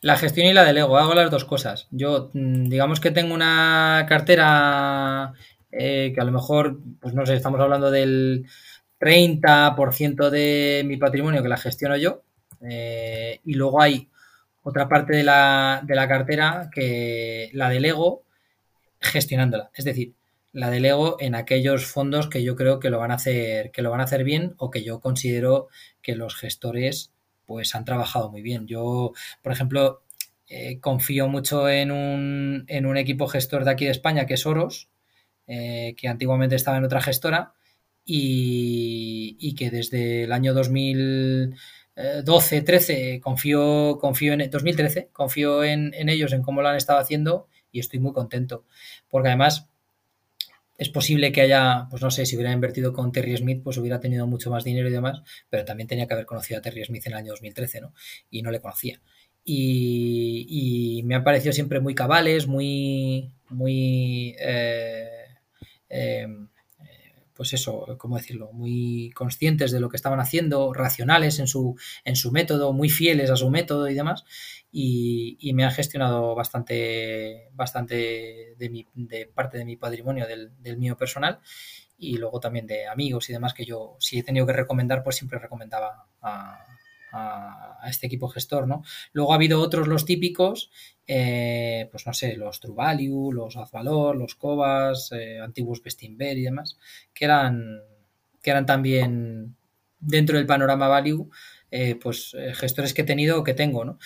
La 0.00 0.16
gestión 0.16 0.46
y 0.46 0.52
la 0.52 0.64
delego, 0.64 0.96
hago 0.96 1.14
las 1.14 1.30
dos 1.30 1.44
cosas. 1.44 1.88
Yo, 1.90 2.30
mm, 2.32 2.68
digamos 2.68 3.00
que 3.00 3.10
tengo 3.10 3.34
una 3.34 4.06
cartera 4.08 5.32
eh, 5.70 6.12
que 6.14 6.20
a 6.20 6.24
lo 6.24 6.32
mejor, 6.32 6.78
pues 7.00 7.14
no 7.14 7.26
sé, 7.26 7.34
estamos 7.34 7.60
hablando 7.60 7.90
del 7.90 8.46
30% 8.98 10.30
de 10.30 10.82
mi 10.86 10.96
patrimonio 10.96 11.42
que 11.42 11.48
la 11.48 11.56
gestiono 11.56 11.96
yo. 11.96 12.22
Eh, 12.68 13.40
y 13.44 13.54
luego 13.54 13.80
hay 13.80 14.08
otra 14.62 14.88
parte 14.88 15.16
de 15.16 15.22
la, 15.22 15.80
de 15.84 15.94
la 15.94 16.08
cartera 16.08 16.68
que 16.72 17.50
la 17.52 17.68
delego 17.68 18.24
gestionándola. 19.00 19.70
Es 19.74 19.84
decir, 19.84 20.14
la 20.52 20.70
delego 20.70 21.16
en 21.20 21.34
aquellos 21.34 21.86
fondos 21.86 22.28
que 22.28 22.42
yo 22.42 22.56
creo 22.56 22.80
que 22.80 22.90
lo 22.90 22.98
van 22.98 23.10
a 23.10 23.14
hacer, 23.14 23.70
que 23.70 23.82
lo 23.82 23.90
van 23.90 24.00
a 24.00 24.04
hacer 24.04 24.24
bien 24.24 24.54
o 24.58 24.70
que 24.70 24.82
yo 24.82 25.00
considero 25.00 25.68
que 26.02 26.16
los 26.16 26.34
gestores 26.36 27.12
pues 27.46 27.74
han 27.74 27.84
trabajado 27.84 28.30
muy 28.30 28.42
bien. 28.42 28.66
Yo, 28.66 29.12
por 29.42 29.52
ejemplo, 29.52 30.02
eh, 30.48 30.80
confío 30.80 31.28
mucho 31.28 31.68
en 31.68 31.90
un, 31.90 32.64
en 32.68 32.86
un, 32.86 32.96
equipo 32.96 33.26
gestor 33.26 33.64
de 33.64 33.70
aquí 33.70 33.84
de 33.86 33.90
España 33.90 34.26
que 34.26 34.34
es 34.34 34.46
Oros, 34.46 34.88
eh, 35.46 35.94
que 35.96 36.08
antiguamente 36.08 36.56
estaba 36.56 36.78
en 36.78 36.84
otra 36.84 37.00
gestora 37.00 37.54
y, 38.04 39.54
que 39.56 39.70
desde 39.70 40.24
el 40.24 40.32
año 40.32 40.54
2012, 40.54 42.62
13 42.62 43.20
confío, 43.20 43.98
confío 44.00 44.32
en 44.32 44.50
2013, 44.50 45.10
confío 45.12 45.64
en, 45.64 45.92
en 45.94 46.08
ellos, 46.08 46.32
en 46.32 46.42
cómo 46.42 46.62
lo 46.62 46.68
han 46.68 46.76
estado 46.76 46.98
haciendo 46.98 47.48
y 47.72 47.80
estoy 47.80 48.00
muy 48.00 48.12
contento. 48.12 48.64
Porque 49.08 49.28
además 49.28 49.67
es 50.78 50.88
posible 50.88 51.32
que 51.32 51.40
haya, 51.40 51.88
pues 51.90 52.02
no 52.02 52.10
sé, 52.10 52.24
si 52.24 52.36
hubiera 52.36 52.52
invertido 52.52 52.92
con 52.92 53.10
Terry 53.10 53.36
Smith, 53.36 53.62
pues 53.64 53.76
hubiera 53.78 53.98
tenido 53.98 54.28
mucho 54.28 54.48
más 54.50 54.62
dinero 54.62 54.88
y 54.88 54.92
demás, 54.92 55.22
pero 55.50 55.64
también 55.64 55.88
tenía 55.88 56.06
que 56.06 56.14
haber 56.14 56.24
conocido 56.24 56.58
a 56.58 56.62
Terry 56.62 56.84
Smith 56.84 57.04
en 57.06 57.12
el 57.12 57.18
año 57.18 57.32
2013, 57.32 57.80
¿no? 57.80 57.94
Y 58.30 58.42
no 58.42 58.52
le 58.52 58.60
conocía. 58.60 59.00
Y, 59.44 61.02
me 61.04 61.14
han 61.16 61.24
parecido 61.24 61.52
siempre 61.52 61.80
muy 61.80 61.94
cabales, 61.94 62.46
muy, 62.46 63.32
muy, 63.48 64.36
eh, 64.38 65.08
em, 65.88 66.47
pues 67.38 67.52
eso, 67.52 67.86
¿cómo 67.98 68.16
decirlo? 68.16 68.50
Muy 68.52 69.12
conscientes 69.14 69.70
de 69.70 69.78
lo 69.78 69.88
que 69.88 69.96
estaban 69.96 70.18
haciendo, 70.18 70.74
racionales 70.74 71.38
en 71.38 71.46
su, 71.46 71.76
en 72.04 72.16
su 72.16 72.32
método, 72.32 72.72
muy 72.72 72.90
fieles 72.90 73.30
a 73.30 73.36
su 73.36 73.48
método 73.48 73.88
y 73.88 73.94
demás 73.94 74.24
y, 74.72 75.52
me 75.54 75.64
han 75.64 75.70
gestionado 75.70 76.34
bastante, 76.34 77.48
bastante 77.52 78.56
de, 78.58 79.30
parte 79.32 79.56
de 79.56 79.64
mi 79.64 79.76
patrimonio, 79.76 80.26
del, 80.26 80.76
mío 80.78 80.96
personal 80.96 81.38
y 81.96 82.16
luego 82.18 82.40
también 82.40 82.66
de 82.66 82.88
amigos 82.88 83.30
y 83.30 83.34
demás 83.34 83.54
que 83.54 83.64
yo 83.64 83.94
si 84.00 84.18
he 84.18 84.24
tenido 84.24 84.44
que 84.44 84.52
recomendar 84.52 85.04
pues 85.04 85.14
siempre 85.14 85.38
recomendaba 85.38 86.08
a, 86.20 86.64
este 87.88 88.08
equipo 88.08 88.28
gestor, 88.28 88.66
¿no? 88.66 88.82
Luego 89.12 89.32
ha 89.32 89.36
habido 89.36 89.60
otros, 89.60 89.86
los 89.86 90.04
típicos, 90.04 90.72
eh, 91.10 91.88
pues 91.90 92.06
no 92.06 92.12
sé, 92.12 92.36
los 92.36 92.60
True 92.60 93.32
los 93.32 93.56
Azvalor, 93.56 94.14
los 94.14 94.34
Cobas, 94.34 95.10
eh, 95.12 95.40
antiguos 95.40 95.82
Bestinver 95.82 96.36
y 96.36 96.42
demás, 96.42 96.78
que 97.14 97.24
eran, 97.24 97.80
que 98.42 98.50
eran 98.50 98.66
también 98.66 99.56
dentro 99.98 100.36
del 100.36 100.46
panorama 100.46 100.86
Value 100.86 101.30
eh, 101.70 101.96
pues 102.00 102.34
gestores 102.54 102.94
que 102.94 103.02
he 103.02 103.04
tenido 103.04 103.38
o 103.38 103.44
que 103.44 103.52
tengo, 103.54 103.84
¿no? 103.84 103.98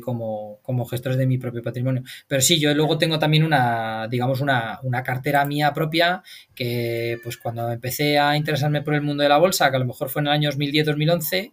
Como, 0.00 0.60
como, 0.62 0.86
gestores 0.86 1.18
de 1.18 1.26
mi 1.26 1.38
propio 1.38 1.62
patrimonio. 1.62 2.02
Pero 2.28 2.40
sí, 2.40 2.60
yo 2.60 2.72
luego 2.74 2.98
tengo 2.98 3.18
también 3.18 3.42
una, 3.44 4.06
digamos, 4.08 4.40
una, 4.40 4.78
una, 4.84 5.02
cartera 5.02 5.44
mía 5.44 5.72
propia 5.72 6.22
que, 6.54 7.18
pues 7.22 7.36
cuando 7.36 7.70
empecé 7.70 8.18
a 8.18 8.36
interesarme 8.36 8.82
por 8.82 8.94
el 8.94 9.02
mundo 9.02 9.22
de 9.24 9.28
la 9.28 9.38
bolsa, 9.38 9.70
que 9.70 9.76
a 9.76 9.80
lo 9.80 9.86
mejor 9.86 10.08
fue 10.08 10.22
en 10.22 10.28
el 10.28 10.32
año 10.34 10.50
2010-2011, 10.50 11.52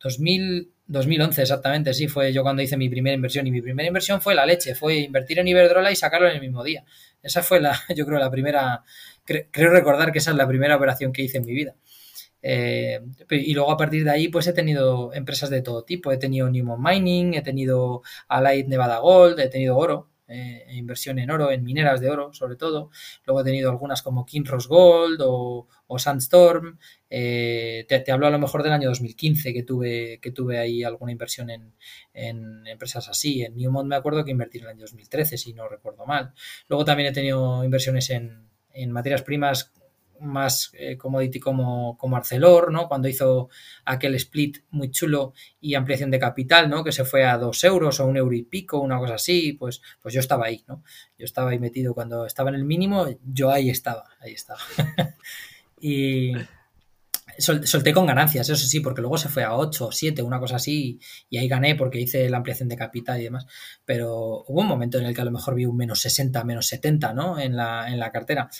2000, 0.00 0.72
2011, 0.88 1.42
exactamente, 1.42 1.94
sí, 1.94 2.08
fue 2.08 2.32
yo 2.32 2.42
cuando 2.42 2.62
hice 2.62 2.76
mi 2.76 2.88
primera 2.88 3.14
inversión. 3.14 3.46
Y 3.46 3.50
mi 3.50 3.62
primera 3.62 3.86
inversión 3.86 4.20
fue 4.20 4.34
la 4.34 4.46
leche, 4.46 4.74
fue 4.74 4.96
invertir 4.96 5.38
en 5.38 5.48
Iberdrola 5.48 5.92
y 5.92 5.96
sacarlo 5.96 6.28
en 6.28 6.34
el 6.36 6.40
mismo 6.40 6.64
día. 6.64 6.84
Esa 7.22 7.42
fue 7.42 7.60
la, 7.60 7.78
yo 7.96 8.06
creo, 8.06 8.18
la 8.18 8.30
primera, 8.30 8.82
creo 9.24 9.70
recordar 9.70 10.12
que 10.12 10.18
esa 10.18 10.30
es 10.32 10.36
la 10.36 10.48
primera 10.48 10.76
operación 10.76 11.12
que 11.12 11.22
hice 11.22 11.38
en 11.38 11.44
mi 11.44 11.52
vida. 11.52 11.76
Eh, 12.40 13.00
y 13.30 13.52
luego 13.52 13.72
a 13.72 13.76
partir 13.76 14.04
de 14.04 14.10
ahí, 14.10 14.28
pues 14.28 14.46
he 14.46 14.52
tenido 14.52 15.12
empresas 15.12 15.50
de 15.50 15.62
todo 15.62 15.84
tipo. 15.84 16.10
He 16.12 16.18
tenido 16.18 16.48
Newmont 16.48 16.82
Mining, 16.82 17.34
he 17.34 17.42
tenido 17.42 18.02
Allied 18.28 18.66
Nevada 18.66 18.98
Gold, 18.98 19.38
he 19.40 19.48
tenido 19.48 19.76
oro, 19.76 20.07
eh, 20.28 20.66
inversión 20.72 21.18
en 21.18 21.30
oro, 21.30 21.50
en 21.50 21.64
mineras 21.64 22.00
de 22.00 22.10
oro, 22.10 22.32
sobre 22.32 22.56
todo. 22.56 22.90
Luego 23.24 23.40
he 23.40 23.44
tenido 23.44 23.70
algunas 23.70 24.02
como 24.02 24.26
Kinross 24.26 24.68
Gold 24.68 25.20
o, 25.22 25.66
Sandstorm. 25.98 26.78
Eh, 27.08 27.86
te, 27.88 28.12
hablo 28.12 28.26
a 28.26 28.30
lo 28.30 28.38
mejor 28.38 28.62
del 28.62 28.72
año 28.72 28.88
2015 28.90 29.54
que 29.54 29.62
tuve, 29.62 30.18
que 30.20 30.30
tuve 30.30 30.58
ahí 30.58 30.84
alguna 30.84 31.12
inversión 31.12 31.48
en, 31.50 31.72
empresas 32.66 33.08
así. 33.08 33.42
En 33.42 33.56
Newmont 33.56 33.88
me 33.88 33.96
acuerdo 33.96 34.24
que 34.24 34.30
invertí 34.30 34.58
en 34.58 34.64
el 34.64 34.70
año 34.70 34.82
2013, 34.82 35.38
si 35.38 35.54
no 35.54 35.68
recuerdo 35.68 36.04
mal. 36.04 36.34
Luego 36.68 36.84
también 36.84 37.08
he 37.08 37.12
tenido 37.12 37.64
inversiones 37.64 38.10
en, 38.10 38.48
en 38.74 38.92
materias 38.92 39.22
primas 39.22 39.72
más 40.20 40.70
eh, 40.74 40.96
commodity 40.96 41.40
como, 41.40 41.96
como 41.96 42.16
Arcelor, 42.16 42.72
¿no? 42.72 42.88
Cuando 42.88 43.08
hizo 43.08 43.48
aquel 43.84 44.14
split 44.16 44.58
muy 44.70 44.90
chulo 44.90 45.32
y 45.60 45.74
ampliación 45.74 46.10
de 46.10 46.18
capital, 46.18 46.68
¿no? 46.68 46.84
Que 46.84 46.92
se 46.92 47.04
fue 47.04 47.24
a 47.24 47.38
dos 47.38 47.62
euros 47.64 48.00
o 48.00 48.06
un 48.06 48.16
euro 48.16 48.34
y 48.34 48.42
pico, 48.42 48.80
una 48.80 48.98
cosa 48.98 49.14
así, 49.14 49.52
pues, 49.52 49.82
pues 50.00 50.14
yo 50.14 50.20
estaba 50.20 50.46
ahí, 50.46 50.64
¿no? 50.66 50.82
Yo 51.18 51.24
estaba 51.24 51.50
ahí 51.50 51.58
metido 51.58 51.94
cuando 51.94 52.26
estaba 52.26 52.50
en 52.50 52.56
el 52.56 52.64
mínimo, 52.64 53.06
yo 53.24 53.50
ahí 53.50 53.70
estaba, 53.70 54.04
ahí 54.20 54.32
estaba. 54.32 54.60
y, 55.80 56.32
solté 57.38 57.92
con 57.92 58.06
ganancias, 58.06 58.48
eso 58.48 58.66
sí, 58.66 58.80
porque 58.80 59.00
luego 59.00 59.16
se 59.16 59.28
fue 59.28 59.44
a 59.44 59.54
8 59.56 59.86
o 59.86 59.92
7, 59.92 60.22
una 60.22 60.40
cosa 60.40 60.56
así, 60.56 60.98
y 61.30 61.38
ahí 61.38 61.48
gané 61.48 61.76
porque 61.76 62.00
hice 62.00 62.28
la 62.28 62.38
ampliación 62.38 62.68
de 62.68 62.76
capital 62.76 63.20
y 63.20 63.24
demás. 63.24 63.46
Pero 63.84 64.44
hubo 64.46 64.60
un 64.60 64.66
momento 64.66 64.98
en 64.98 65.06
el 65.06 65.14
que 65.14 65.20
a 65.20 65.24
lo 65.24 65.30
mejor 65.30 65.54
vi 65.54 65.64
un 65.64 65.76
menos 65.76 66.00
60, 66.00 66.42
menos 66.44 66.66
70, 66.66 67.12
¿no? 67.14 67.38
En 67.38 67.56
la, 67.56 67.88
en 67.88 67.98
la 67.98 68.10
cartera. 68.10 68.50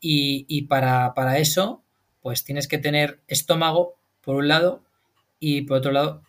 Y, 0.00 0.62
para, 0.62 1.14
para, 1.14 1.38
eso, 1.38 1.82
pues 2.20 2.44
tienes 2.44 2.68
que 2.68 2.78
tener 2.78 3.20
estómago, 3.26 3.96
por 4.20 4.36
un 4.36 4.48
lado, 4.48 4.84
y 5.40 5.62
por 5.62 5.78
otro 5.78 5.92
lado, 5.92 6.22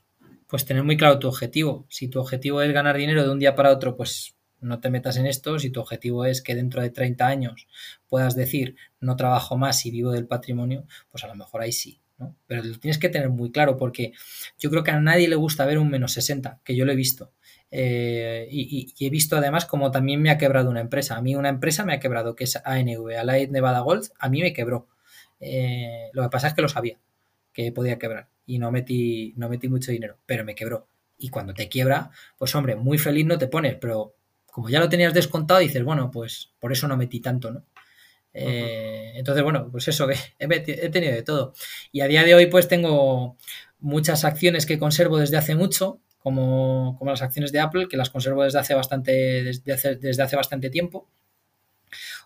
pues 0.47 0.65
tener 0.65 0.83
muy 0.83 0.97
claro 0.97 1.19
tu 1.19 1.27
objetivo. 1.27 1.85
Si 1.89 2.07
tu 2.07 2.19
objetivo 2.19 2.61
es 2.61 2.71
ganar 2.71 2.97
dinero 2.97 3.23
de 3.23 3.31
un 3.31 3.39
día 3.39 3.55
para 3.55 3.71
otro, 3.71 3.97
pues 3.97 4.36
no 4.59 4.79
te 4.79 4.89
metas 4.89 5.17
en 5.17 5.25
esto. 5.25 5.59
Si 5.59 5.69
tu 5.69 5.79
objetivo 5.79 6.25
es 6.25 6.41
que 6.41 6.55
dentro 6.55 6.81
de 6.81 6.89
30 6.89 7.27
años 7.27 7.67
puedas 8.07 8.35
decir 8.35 8.75
no 8.99 9.15
trabajo 9.15 9.57
más 9.57 9.85
y 9.85 9.91
vivo 9.91 10.11
del 10.11 10.27
patrimonio, 10.27 10.85
pues 11.11 11.23
a 11.23 11.27
lo 11.27 11.35
mejor 11.35 11.61
ahí 11.61 11.71
sí. 11.71 12.01
¿no? 12.17 12.35
Pero 12.47 12.63
lo 12.63 12.79
tienes 12.79 12.97
que 12.97 13.09
tener 13.09 13.29
muy 13.29 13.51
claro 13.51 13.77
porque 13.77 14.13
yo 14.57 14.69
creo 14.69 14.83
que 14.83 14.91
a 14.91 14.99
nadie 14.99 15.27
le 15.27 15.35
gusta 15.35 15.65
ver 15.65 15.77
un 15.77 15.89
menos 15.89 16.13
60, 16.13 16.61
que 16.63 16.75
yo 16.75 16.85
lo 16.85 16.91
he 16.91 16.95
visto. 16.95 17.31
Eh, 17.69 18.47
y, 18.49 18.93
he 19.05 19.09
visto 19.09 19.35
además 19.37 19.65
como 19.65 19.91
también 19.91 20.21
me 20.21 20.29
ha 20.31 20.37
quebrado 20.37 20.69
una 20.69 20.81
empresa. 20.81 21.17
A 21.17 21.21
mí 21.21 21.35
una 21.35 21.49
empresa 21.49 21.85
me 21.85 21.93
ha 21.93 21.99
quebrado, 21.99 22.35
que 22.35 22.45
es 22.45 22.59
ANV, 22.63 23.17
Allied 23.19 23.49
Nevada 23.49 23.81
Gold, 23.81 24.09
a 24.19 24.29
mí 24.29 24.41
me 24.41 24.53
quebró. 24.53 24.87
Eh, 25.39 26.09
lo 26.13 26.23
que 26.23 26.29
pasa 26.29 26.47
es 26.47 26.53
que 26.53 26.61
lo 26.61 26.69
sabía, 26.69 26.97
que 27.53 27.71
podía 27.71 27.99
quebrar 27.99 28.29
y 28.47 28.59
no 28.59 28.71
metí, 28.71 29.33
no 29.37 29.49
metí 29.49 29.69
mucho 29.69 29.91
dinero, 29.91 30.17
pero 30.25 30.43
me 30.43 30.55
quebró. 30.55 30.87
Y 31.19 31.29
cuando 31.29 31.53
te 31.53 31.67
quiebra, 31.67 32.11
pues 32.37 32.55
hombre, 32.55 32.75
muy 32.75 32.97
feliz 32.97 33.25
no 33.25 33.37
te 33.37 33.47
pones, 33.47 33.75
pero 33.75 34.15
como 34.57 34.69
ya 34.69 34.79
lo 34.79 34.89
tenías 34.89 35.13
descontado, 35.13 35.59
dices, 35.59 35.83
bueno, 35.83 36.09
pues 36.09 36.49
por 36.59 36.71
eso 36.71 36.87
no 36.87 36.97
metí 36.97 37.19
tanto, 37.19 37.51
¿no? 37.51 37.63
Eh, 38.33 39.11
entonces, 39.13 39.43
bueno, 39.43 39.69
pues 39.71 39.87
eso, 39.87 40.09
he, 40.09 40.25
he 40.39 40.89
tenido 40.89 41.13
de 41.13 41.21
todo. 41.21 41.53
Y 41.91 42.01
a 42.01 42.07
día 42.07 42.23
de 42.23 42.33
hoy, 42.33 42.47
pues 42.47 42.67
tengo 42.67 43.37
muchas 43.77 44.25
acciones 44.25 44.65
que 44.65 44.79
conservo 44.79 45.19
desde 45.19 45.37
hace 45.37 45.53
mucho, 45.53 46.01
como, 46.17 46.95
como, 46.97 47.11
las 47.11 47.21
acciones 47.21 47.51
de 47.51 47.59
Apple, 47.59 47.87
que 47.87 47.97
las 47.97 48.09
conservo 48.09 48.45
desde 48.45 48.57
hace 48.57 48.73
bastante, 48.73 49.11
desde 49.43 49.73
hace, 49.73 49.95
desde 49.95 50.23
hace 50.23 50.35
bastante 50.35 50.71
tiempo 50.71 51.07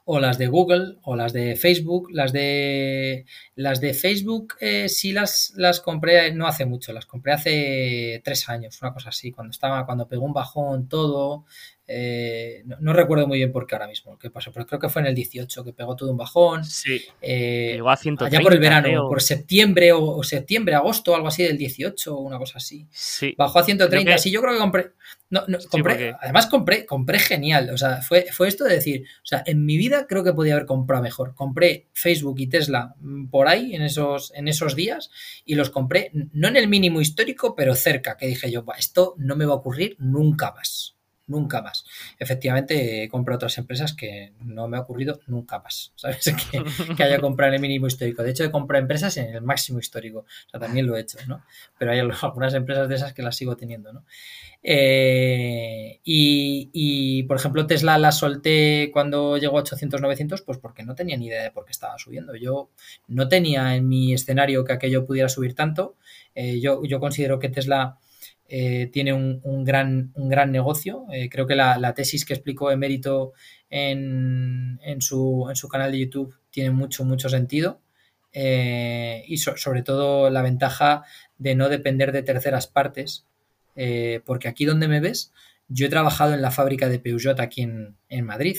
o 0.05 0.19
las 0.19 0.37
de 0.37 0.47
Google 0.47 0.97
o 1.03 1.15
las 1.15 1.33
de 1.33 1.55
Facebook. 1.55 2.09
Las 2.11 2.33
de 2.33 3.25
las 3.55 3.81
de 3.81 3.93
Facebook 3.93 4.55
eh, 4.59 4.89
sí 4.89 5.11
las, 5.11 5.53
las 5.55 5.79
compré 5.79 6.33
no 6.33 6.47
hace 6.47 6.65
mucho, 6.65 6.93
las 6.93 7.05
compré 7.05 7.33
hace 7.33 8.21
tres 8.23 8.49
años, 8.49 8.81
una 8.81 8.93
cosa 8.93 9.09
así, 9.09 9.31
cuando 9.31 9.51
estaba, 9.51 9.85
cuando 9.85 10.07
pegó 10.07 10.25
un 10.25 10.33
bajón 10.33 10.87
todo, 10.87 11.45
eh, 11.93 12.63
no, 12.79 12.93
recuerdo 12.93 13.27
muy 13.27 13.39
bien 13.39 13.51
por 13.51 13.67
qué 13.67 13.75
ahora 13.75 13.87
mismo 13.87 14.17
qué 14.17 14.29
pasó, 14.29 14.53
pero 14.53 14.65
creo 14.65 14.79
que 14.79 14.87
fue 14.87 15.01
en 15.01 15.09
el 15.09 15.15
18 15.15 15.63
que 15.65 15.73
pegó 15.73 15.95
todo 15.95 16.11
un 16.11 16.17
bajón. 16.17 16.63
Sí. 16.63 17.01
Eh, 17.21 17.73
Llegó 17.73 17.89
a 17.89 17.97
130, 17.97 18.37
Allá 18.37 18.43
por 18.43 18.53
el 18.53 18.59
verano, 18.59 19.09
por 19.09 19.21
septiembre 19.21 19.91
o, 19.91 20.23
septiembre, 20.23 20.73
agosto, 20.75 21.13
algo 21.13 21.27
así 21.27 21.43
del 21.43 21.57
18 21.57 22.15
o 22.15 22.21
una 22.21 22.37
cosa 22.37 22.59
así. 22.59 22.87
Sí. 22.91 23.35
Bajó 23.37 23.59
a 23.59 23.63
130. 23.63 24.17
Sí, 24.19 24.31
yo 24.31 24.41
creo 24.41 24.53
que 24.53 24.59
compré. 24.59 24.91
No, 25.31 25.45
compré 25.69 26.13
Además, 26.21 26.47
compré, 26.47 26.85
compré 26.85 27.17
genial. 27.17 27.69
O 27.73 27.77
sea, 27.77 28.01
fue, 28.01 28.27
fue 28.31 28.47
esto 28.47 28.65
de 28.65 28.75
decir, 28.75 29.05
o 29.23 29.25
sea, 29.25 29.41
en 29.45 29.65
mi 29.65 29.77
vida 29.77 30.05
creo 30.07 30.23
que 30.23 30.33
podía 30.33 30.53
haber 30.53 30.65
comprado 30.65 31.01
mejor. 31.01 31.33
Compré 31.33 31.87
Facebook 31.93 32.39
y 32.39 32.47
Tesla 32.47 32.95
mm, 32.99 33.29
por 33.29 33.47
ahí 33.47 33.73
en 33.73 33.81
esos, 33.81 34.31
en 34.35 34.47
esos 34.47 34.75
días 34.75 35.09
y 35.45 35.55
los 35.55 35.69
compré 35.69 36.11
no 36.33 36.49
en 36.49 36.57
el 36.57 36.67
mínimo 36.67 37.01
histórico, 37.01 37.55
pero 37.55 37.73
cerca, 37.75 38.17
que 38.17 38.27
dije 38.27 38.51
yo, 38.51 38.63
esto 38.77 39.15
no 39.17 39.35
me 39.35 39.45
va 39.45 39.53
a 39.53 39.57
ocurrir 39.57 39.95
nunca 39.99 40.51
más 40.51 41.00
nunca 41.27 41.61
más. 41.61 41.85
Efectivamente, 42.19 43.03
he 43.03 43.09
comprado 43.09 43.37
otras 43.37 43.57
empresas 43.57 43.93
que 43.93 44.33
no 44.39 44.67
me 44.67 44.77
ha 44.77 44.81
ocurrido 44.81 45.19
nunca 45.27 45.59
más, 45.59 45.93
¿sabes? 45.95 46.33
Que, 46.51 47.03
haya 47.03 47.19
comprado 47.19 47.49
en 47.49 47.55
el 47.55 47.61
mínimo 47.61 47.87
histórico. 47.87 48.23
De 48.23 48.31
hecho, 48.31 48.43
he 48.43 48.51
comprado 48.51 48.81
empresas 48.81 49.15
en 49.17 49.33
el 49.33 49.41
máximo 49.41 49.79
histórico. 49.79 50.19
O 50.19 50.49
sea, 50.49 50.59
también 50.59 50.85
lo 50.85 50.95
he 50.95 51.01
hecho, 51.01 51.17
¿no? 51.27 51.43
Pero 51.77 51.91
hay 51.91 51.99
algunas 52.21 52.53
empresas 52.53 52.89
de 52.89 52.95
esas 52.95 53.13
que 53.13 53.23
las 53.23 53.35
sigo 53.35 53.55
teniendo, 53.55 53.93
¿no? 53.93 54.05
Eh, 54.63 55.99
y, 56.03 57.23
por 57.23 57.37
ejemplo, 57.37 57.65
Tesla 57.65 57.97
la 57.97 58.11
solté 58.11 58.91
cuando 58.93 59.37
llegó 59.37 59.57
a 59.57 59.61
800, 59.61 60.01
900, 60.01 60.41
pues 60.43 60.57
porque 60.59 60.83
no 60.83 60.93
tenía 60.93 61.17
ni 61.17 61.27
idea 61.27 61.43
de 61.43 61.51
por 61.51 61.65
qué 61.65 61.71
estaba 61.71 61.97
subiendo. 61.97 62.35
Yo 62.35 62.69
no 63.07 63.27
tenía 63.27 63.75
en 63.75 63.87
mi 63.87 64.13
escenario 64.13 64.63
que 64.63 64.73
aquello 64.73 65.05
pudiera 65.05 65.29
subir 65.29 65.55
tanto. 65.55 65.95
Eh, 66.35 66.59
yo, 66.59 66.83
yo 66.83 66.99
considero 66.99 67.39
que 67.39 67.49
Tesla 67.49 67.97
eh, 68.53 68.87
tiene 68.91 69.13
un, 69.13 69.63
gran, 69.63 70.11
un 70.13 70.27
gran 70.27 70.51
negocio. 70.51 71.05
Eh, 71.13 71.29
creo 71.29 71.47
que 71.47 71.55
la, 71.55 71.93
tesis 71.93 72.25
que 72.25 72.33
explicó 72.33 72.69
Emérito 72.69 73.31
en, 73.69 74.77
en, 74.83 75.01
su, 75.01 75.47
en 75.49 75.55
su 75.55 75.69
canal 75.69 75.93
de 75.93 75.99
YouTube 75.99 76.35
tiene 76.49 76.69
mucho, 76.71 77.05
mucho 77.05 77.29
sentido. 77.29 77.79
Eh, 78.33 79.23
y 79.25 79.37
sobre 79.37 79.83
todo 79.83 80.29
la 80.29 80.41
ventaja 80.41 81.05
de 81.37 81.55
no 81.55 81.69
depender 81.69 82.11
de 82.11 82.23
terceras 82.23 82.67
partes, 82.67 83.25
porque 84.25 84.49
aquí 84.49 84.65
donde 84.65 84.89
me 84.89 84.99
ves, 84.99 85.31
yo 85.69 85.85
he 85.85 85.89
trabajado 85.89 86.33
en 86.33 86.41
la 86.41 86.51
fábrica 86.51 86.89
de 86.89 86.99
Peugeot 86.99 87.39
aquí 87.39 87.61
en, 87.61 87.95
en 88.09 88.25
Madrid 88.25 88.57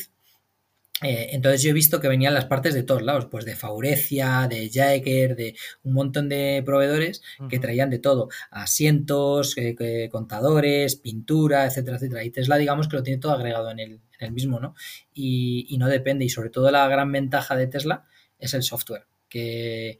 eh, 1.02 1.30
entonces 1.32 1.62
yo 1.62 1.70
he 1.70 1.72
visto 1.72 2.00
que 2.00 2.08
venían 2.08 2.34
las 2.34 2.44
partes 2.44 2.74
de 2.74 2.82
todos 2.82 3.02
lados, 3.02 3.26
pues 3.26 3.44
de 3.44 3.56
Faurecia, 3.56 4.46
de 4.48 4.70
Jaeger, 4.70 5.36
de 5.36 5.56
un 5.82 5.94
montón 5.94 6.28
de 6.28 6.62
proveedores 6.64 7.22
que 7.48 7.58
traían 7.58 7.90
de 7.90 7.98
todo, 7.98 8.28
asientos, 8.50 9.54
eh, 9.56 10.08
contadores, 10.10 10.96
pintura, 10.96 11.66
etcétera, 11.66 11.96
etcétera. 11.96 12.24
Y 12.24 12.30
Tesla 12.30 12.56
digamos 12.56 12.88
que 12.88 12.96
lo 12.96 13.02
tiene 13.02 13.20
todo 13.20 13.32
agregado 13.32 13.70
en 13.70 13.80
el, 13.80 14.00
mismo, 14.30 14.60
¿no? 14.60 14.76
Y, 15.12 15.76
no 15.78 15.88
depende. 15.88 16.24
Y 16.24 16.28
sobre 16.28 16.50
todo 16.50 16.70
la 16.70 16.86
gran 16.86 17.10
ventaja 17.10 17.56
de 17.56 17.66
Tesla 17.66 18.04
es 18.38 18.54
el 18.54 18.62
software, 18.62 19.06
que 19.28 19.98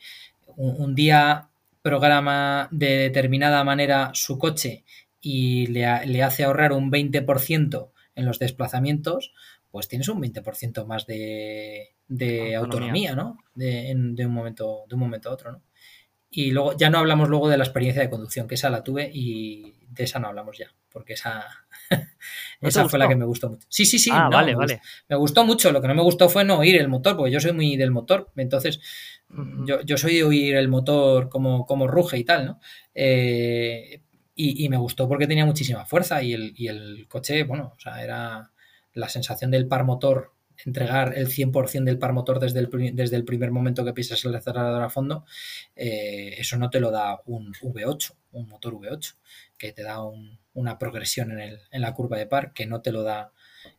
un, 0.57 0.95
día 0.95 1.49
programa 1.83 2.69
de 2.71 2.99
determinada 2.99 3.65
manera 3.65 4.13
su 4.15 4.39
coche 4.39 4.85
y 5.21 5.67
le, 5.67 6.07
le 6.07 6.23
hace 6.23 6.45
ahorrar 6.45 6.73
un 6.73 6.93
20% 6.93 7.91
en 8.15 8.27
los 8.27 8.39
desplazamientos, 8.39 9.33
pues 9.73 9.89
tienes 9.89 10.09
un 10.09 10.21
20% 10.21 10.85
más 10.85 11.07
de, 11.07 11.97
autonomía, 12.57 13.17
¿no? 13.17 13.39
De, 13.55 13.95
un 13.97 14.33
momento, 14.33 14.85
de 14.87 14.95
un 14.95 15.01
momento 15.01 15.31
a 15.31 15.33
otro, 15.33 15.53
¿no? 15.53 15.63
Y 16.31 16.51
luego 16.51 16.77
ya 16.77 16.91
no 16.91 16.99
hablamos 16.99 17.29
luego 17.29 17.49
de 17.49 17.59
la 17.59 17.65
experiencia 17.65 18.03
de 18.03 18.11
conducción, 18.11 18.47
que 18.47 18.55
esa 18.55 18.71
la 18.71 18.85
tuve 18.85 19.11
y 19.13 19.75
de 19.89 20.05
esa 20.05 20.19
no 20.19 20.29
hablamos 20.29 20.57
ya, 20.57 20.67
porque 20.91 21.15
esa, 21.15 21.47
esa 22.61 22.89
fue 22.89 22.99
la 22.99 23.09
que 23.09 23.17
me 23.17 23.25
gustó 23.25 23.49
mucho. 23.49 23.67
Sí, 23.71 23.87
sí, 23.87 23.99
sí. 23.99 24.11
Ah, 24.13 24.29
vale, 24.31 24.53
me 24.53 24.59
vale. 24.59 24.75
Gustó, 24.75 24.89
me 25.09 25.17
gustó 25.17 25.45
mucho, 25.45 25.73
lo 25.73 25.81
que 25.81 25.89
no 25.89 25.95
me 25.95 26.03
gustó 26.03 26.29
fue 26.29 26.45
no 26.45 26.59
oír 26.59 26.77
el 26.77 26.89
motor, 26.89 27.17
porque 27.17 27.33
yo 27.33 27.41
soy 27.41 27.53
muy 27.53 27.77
del 27.77 27.91
motor, 27.91 28.31
entonces 28.37 28.79
yo, 29.85 29.97
soy 29.97 30.17
de 30.17 30.25
oír 30.25 30.55
el 30.57 30.69
motor 30.69 31.31
como, 31.31 31.65
como 31.65 31.89
ruge 31.89 32.19
y 32.19 32.25
tal, 32.25 32.45
¿no? 32.45 32.61
Eh, 32.95 34.03
y, 34.35 34.69
me 34.69 34.77
gustó 34.77 35.09
porque 35.09 35.27
tenía 35.27 35.47
muchísima 35.47 35.85
fuerza 35.85 36.23
y 36.23 36.33
el, 36.33 36.55
y 36.57 36.69
el 36.69 37.07
coche, 37.09 37.45
bueno, 37.45 37.73
o 37.77 37.81
sea, 37.81 38.03
era 38.03 38.52
la 38.95 39.09
sensación 39.09 39.51
del 39.51 39.67
par 39.67 39.85
motor, 39.85 40.33
entregar 40.65 41.17
el 41.17 41.29
100% 41.29 41.85
del 41.85 41.99
par 41.99 42.13
motor 42.13 42.39
desde 42.39 42.61
el, 42.61 42.71
desde 42.95 43.17
el 43.17 43.25
primer 43.25 43.51
momento 43.51 43.85
que 43.85 43.93
pisas 43.93 44.25
el 44.25 44.35
acelerador 44.35 44.83
a 44.83 44.91
fondo, 44.91 45.25
eh, 45.77 46.35
eso 46.39 46.57
no 46.57 46.71
te 46.71 46.81
lo 46.81 46.91
da 46.91 47.21
un 47.27 47.53
V8, 47.55 48.15
un 48.33 48.49
motor 48.49 48.75
V8, 48.75 49.17
que 49.59 49.73
te 49.73 49.83
da 49.83 49.99
una 50.55 50.79
progresión 50.79 51.39
en, 51.41 51.81
la 51.81 51.95
curva 51.95 52.19
de 52.19 52.27
par, 52.27 52.53
que 52.53 52.67
no 52.67 52.81
te 52.83 52.93
lo 52.93 53.03
da. 53.03 53.33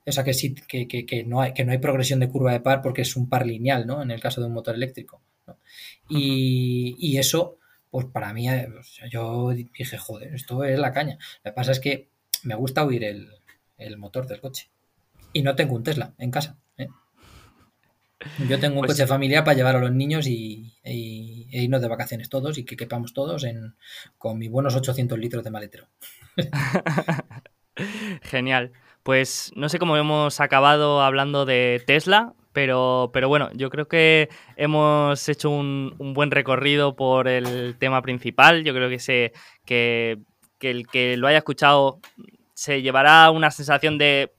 O 0.06 0.12
sea, 0.12 0.24
que, 0.24 0.34
sí, 0.34 0.56
que, 0.56 1.24
no 1.26 1.42
hay, 1.42 1.54
que 1.54 1.66
no 1.66 1.72
hay 1.72 1.78
progresión 1.78 2.20
de 2.20 2.30
curva 2.30 2.54
de 2.54 2.62
par 2.62 2.82
porque 2.82 3.02
es 3.02 3.16
un 3.16 3.30
par 3.30 3.46
lineal, 3.46 3.86
¿no? 3.86 4.02
En 4.02 4.12
el 4.12 4.22
caso 4.22 4.42
de 4.42 4.48
un 4.48 4.54
motor 4.54 4.76
eléctrico. 4.76 5.22
Y, 6.10 6.96
y, 7.00 7.18
eso 7.18 7.58
pues 7.94 8.08
para 8.08 8.34
mí, 8.34 8.50
eh, 8.50 8.68
yo 9.12 9.52
dije, 9.52 10.00
joder, 10.00 10.34
esto 10.34 10.64
es 10.64 10.80
la 10.80 10.92
caña. 10.92 11.20
Lo 11.44 11.52
que 11.52 11.56
pasa 11.56 11.72
es 11.74 11.80
que 11.80 12.10
me 12.42 12.56
gusta 12.56 12.84
oír 12.84 13.04
el, 13.04 13.30
el 13.78 13.98
motor 13.98 14.26
del 14.26 14.42
coche. 14.42 14.72
Y 15.34 15.42
no 15.42 15.56
tengo 15.56 15.76
un 15.76 15.84
Tesla 15.84 16.14
en 16.18 16.32
casa. 16.32 16.58
¿eh? 16.78 16.88
Yo 18.48 18.60
tengo 18.60 18.76
un 18.76 18.86
pues 18.86 18.94
coche 18.94 19.08
familiar 19.08 19.44
para 19.44 19.58
llevar 19.58 19.76
a 19.76 19.80
los 19.80 19.92
niños 19.92 20.28
y, 20.28 20.74
e 20.84 21.64
irnos 21.64 21.82
de 21.82 21.88
vacaciones 21.88 22.30
todos 22.30 22.58
y 22.58 22.66
que 22.66 22.78
quepamos 22.78 23.14
todos 23.14 23.44
en, 23.44 23.76
con 24.18 24.38
mis 24.38 24.50
buenos 24.50 24.76
800 24.76 25.18
litros 25.18 25.44
de 25.44 25.52
maletero. 25.52 25.88
Genial. 28.22 28.72
Pues 29.02 29.52
no 29.56 29.68
sé 29.68 29.80
cómo 29.80 29.98
hemos 29.98 30.40
acabado 30.40 31.02
hablando 31.02 31.46
de 31.46 31.84
Tesla, 31.86 32.34
pero, 32.54 33.10
pero 33.12 33.28
bueno, 33.28 33.50
yo 33.54 33.70
creo 33.70 33.88
que 33.88 34.30
hemos 34.56 35.28
hecho 35.28 35.50
un, 35.50 35.96
buen 35.98 36.32
recorrido 36.32 36.96
por 36.96 37.28
el 37.28 37.76
tema 37.78 38.02
principal. 38.02 38.64
Yo 38.64 38.74
creo 38.74 38.90
que, 38.90 39.00
se, 39.00 39.34
que, 39.66 40.20
que 40.58 40.72
el 40.72 40.88
que 40.88 41.18
lo 41.18 41.28
haya 41.28 41.40
escuchado 41.40 42.00
se 42.54 42.82
llevará 42.82 43.30
una 43.32 43.52
sensación 43.52 43.98
de 43.98 44.32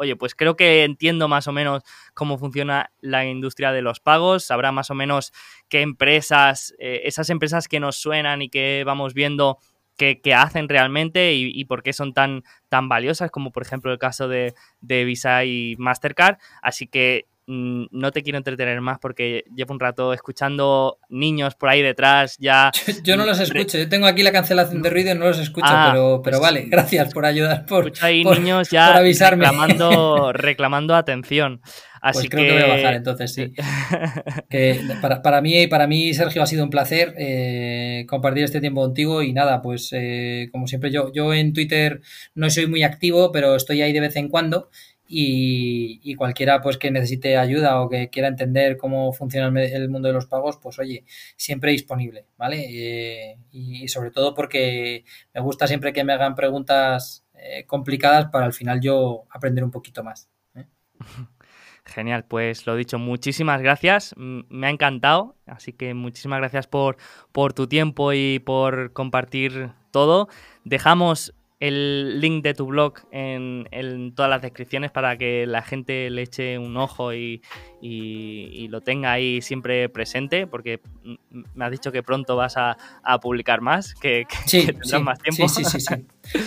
oye, 0.00 0.16
pues 0.16 0.34
creo 0.34 0.56
que 0.56 0.84
entiendo 0.84 1.28
más 1.28 1.46
o 1.46 1.52
menos 1.52 1.82
cómo 2.14 2.38
funciona 2.38 2.90
la 3.00 3.26
industria 3.26 3.70
de 3.70 3.82
los 3.82 4.00
pagos, 4.00 4.44
sabrá 4.44 4.72
más 4.72 4.90
o 4.90 4.94
menos 4.94 5.32
qué 5.68 5.82
empresas, 5.82 6.74
eh, 6.78 7.02
esas 7.04 7.28
empresas 7.28 7.68
que 7.68 7.80
nos 7.80 7.96
suenan 7.96 8.40
y 8.40 8.48
que 8.48 8.82
vamos 8.86 9.12
viendo 9.12 9.58
que, 9.98 10.34
hacen 10.34 10.70
realmente 10.70 11.34
y, 11.34 11.62
por 11.66 11.82
qué 11.82 11.92
son 11.92 12.14
tan, 12.14 12.42
tan 12.70 12.88
valiosas, 12.88 13.30
como 13.30 13.52
por 13.52 13.62
ejemplo 13.62 13.92
el 13.92 13.98
caso 13.98 14.28
de, 14.28 14.54
Visa 14.80 15.44
y 15.44 15.76
Mastercard. 15.76 16.38
Así 16.62 16.86
que 16.86 17.26
no 17.50 18.12
te 18.12 18.22
quiero 18.22 18.38
entretener 18.38 18.80
más 18.80 18.98
porque 18.98 19.44
llevo 19.54 19.74
un 19.74 19.80
rato 19.80 20.12
escuchando 20.12 20.98
niños 21.08 21.54
por 21.56 21.68
ahí 21.68 21.82
detrás 21.82 22.36
ya. 22.38 22.70
Yo, 23.02 23.16
no 23.16 23.26
los 23.26 23.40
escucho, 23.40 23.78
yo 23.78 23.88
tengo 23.88 24.06
aquí 24.06 24.22
la 24.22 24.32
cancelación 24.32 24.82
de 24.82 24.90
ruido 24.90 25.12
y 25.12 25.18
no 25.18 25.26
los 25.26 25.38
escucho, 25.38 25.66
ah, 25.68 25.88
pero, 25.90 26.20
pero 26.22 26.38
pues 26.38 26.50
vale, 26.50 26.66
gracias 26.68 27.12
por 27.12 27.24
ayudar, 27.24 27.66
por, 27.66 27.92
hay 28.00 28.24
niños 28.24 28.70
ya 28.70 29.00
Reclamando, 29.00 30.32
reclamando 30.32 30.94
atención. 30.94 31.60
Así 32.00 32.28
pues 32.28 32.30
creo 32.30 32.44
que... 32.46 32.62
voy 32.62 32.70
a 32.70 32.76
bajar 32.76 32.94
entonces, 32.94 33.34
sí. 33.34 33.52
para, 35.22 35.40
mí, 35.40 35.66
para 35.66 35.86
mí, 35.86 36.14
Sergio, 36.14 36.42
ha 36.42 36.46
sido 36.46 36.64
un 36.64 36.70
placer 36.70 37.14
eh, 37.18 38.06
compartir 38.08 38.44
este 38.44 38.60
tiempo 38.60 38.80
contigo 38.80 39.22
y 39.22 39.32
nada, 39.32 39.60
pues 39.60 39.90
eh, 39.92 40.48
como 40.50 40.66
siempre 40.66 40.90
yo, 40.90 41.12
yo 41.12 41.34
en 41.34 41.52
Twitter 41.52 42.00
no 42.34 42.48
soy 42.48 42.66
muy 42.66 42.82
activo, 42.84 43.32
pero 43.32 43.54
estoy 43.54 43.82
ahí 43.82 43.92
de 43.92 44.00
vez 44.00 44.16
en 44.16 44.28
cuando 44.28 44.70
y, 45.12 46.14
cualquiera 46.14 46.60
pues 46.60 46.78
que 46.78 46.90
necesite 46.90 47.36
ayuda 47.36 47.80
o 47.80 47.88
que 47.88 48.10
quiera 48.10 48.28
entender 48.28 48.76
cómo 48.76 49.12
funciona 49.12 49.48
el, 49.62 49.88
mundo 49.88 50.08
de 50.08 50.14
los 50.14 50.26
pagos, 50.26 50.58
pues 50.62 50.78
oye, 50.78 51.04
siempre 51.36 51.72
disponible, 51.72 52.26
¿vale? 52.38 52.66
Eh, 52.68 53.38
y, 53.50 53.88
sobre 53.88 54.12
todo 54.12 54.34
porque 54.34 55.04
me 55.34 55.40
gusta 55.40 55.66
siempre 55.66 55.92
que 55.92 56.04
me 56.04 56.12
hagan 56.12 56.36
preguntas 56.36 57.24
eh, 57.34 57.64
complicadas 57.66 58.26
para 58.26 58.46
al 58.46 58.52
final 58.52 58.80
yo 58.80 59.24
aprender 59.30 59.64
un 59.64 59.72
poquito 59.72 60.04
más. 60.04 60.30
¿eh? 60.54 60.66
Genial, 61.84 62.24
pues 62.24 62.66
lo 62.66 62.76
dicho, 62.76 63.00
muchísimas 63.00 63.62
gracias, 63.62 64.14
me 64.16 64.66
ha 64.68 64.70
encantado, 64.70 65.36
así 65.46 65.72
que 65.72 65.92
muchísimas 65.92 66.38
gracias 66.38 66.68
por, 66.68 66.98
por 67.32 67.52
tu 67.52 67.66
tiempo 67.66 68.12
y 68.12 68.38
por 68.38 68.92
compartir 68.92 69.72
todo. 69.90 70.28
Dejamos 70.62 71.34
el 71.60 72.20
link 72.20 72.42
de 72.42 72.54
tu 72.54 72.66
blog 72.66 72.94
en, 73.12 74.12
todas 74.14 74.30
las 74.30 74.40
descripciones 74.40 74.90
para 74.90 75.16
que 75.18 75.46
la 75.46 75.62
gente 75.62 76.08
le 76.08 76.22
eche 76.22 76.58
un 76.58 76.76
ojo 76.76 77.12
y, 77.12 77.42
lo 78.70 78.80
tenga 78.80 79.12
ahí 79.12 79.42
siempre 79.42 79.88
presente, 79.88 80.46
porque 80.46 80.80
me 81.54 81.64
has 81.64 81.70
dicho 81.70 81.92
que 81.92 82.02
pronto 82.02 82.34
vas 82.36 82.54
a, 82.56 82.76
publicar 83.20 83.60
más, 83.60 83.94
que, 83.94 84.26
tendrás 84.50 85.02
más 85.02 85.18
tiempo. 85.18 85.48
Sí, 85.48 85.64
sí, 85.64 85.80
sí, 85.80 85.94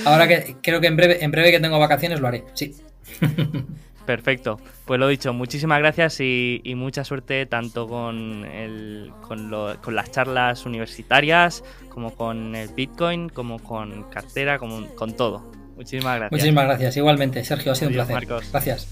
Ahora 0.05 0.27
que 0.27 0.57
creo 0.61 0.81
que 0.81 0.87
en 0.87 0.97
breve, 0.97 1.23
en 1.23 1.31
breve 1.31 1.51
que 1.51 1.59
tengo 1.59 1.79
vacaciones 1.79 2.19
lo 2.19 2.27
haré, 2.27 2.43
sí. 2.53 2.73
Perfecto. 4.05 4.59
Pues 4.85 4.99
lo 4.99 5.07
dicho, 5.07 5.33
muchísimas 5.33 5.79
gracias 5.79 6.19
y, 6.19 6.61
mucha 6.75 7.03
suerte 7.03 7.45
tanto 7.45 7.87
con, 7.87 8.45
el, 8.45 9.11
con, 9.21 9.49
con, 9.81 9.95
las 9.95 10.11
charlas 10.11 10.65
universitarias, 10.65 11.63
como 11.89 12.13
con 12.15 12.55
el 12.55 12.69
Bitcoin, 12.69 13.29
como 13.29 13.59
con 13.59 14.03
cartera, 14.09 14.59
como 14.59 14.87
con 14.95 15.15
todo. 15.15 15.51
Muchísimas 15.75 16.17
gracias. 16.17 16.31
Muchísimas 16.31 16.65
gracias. 16.65 16.97
Igualmente, 16.97 17.43
Sergio, 17.43 17.71
ha 17.71 17.75
sido 17.75 17.89
un 17.89 17.93
placer. 17.95 18.15
Marcos. 18.15 18.51
Gracias. 18.51 18.87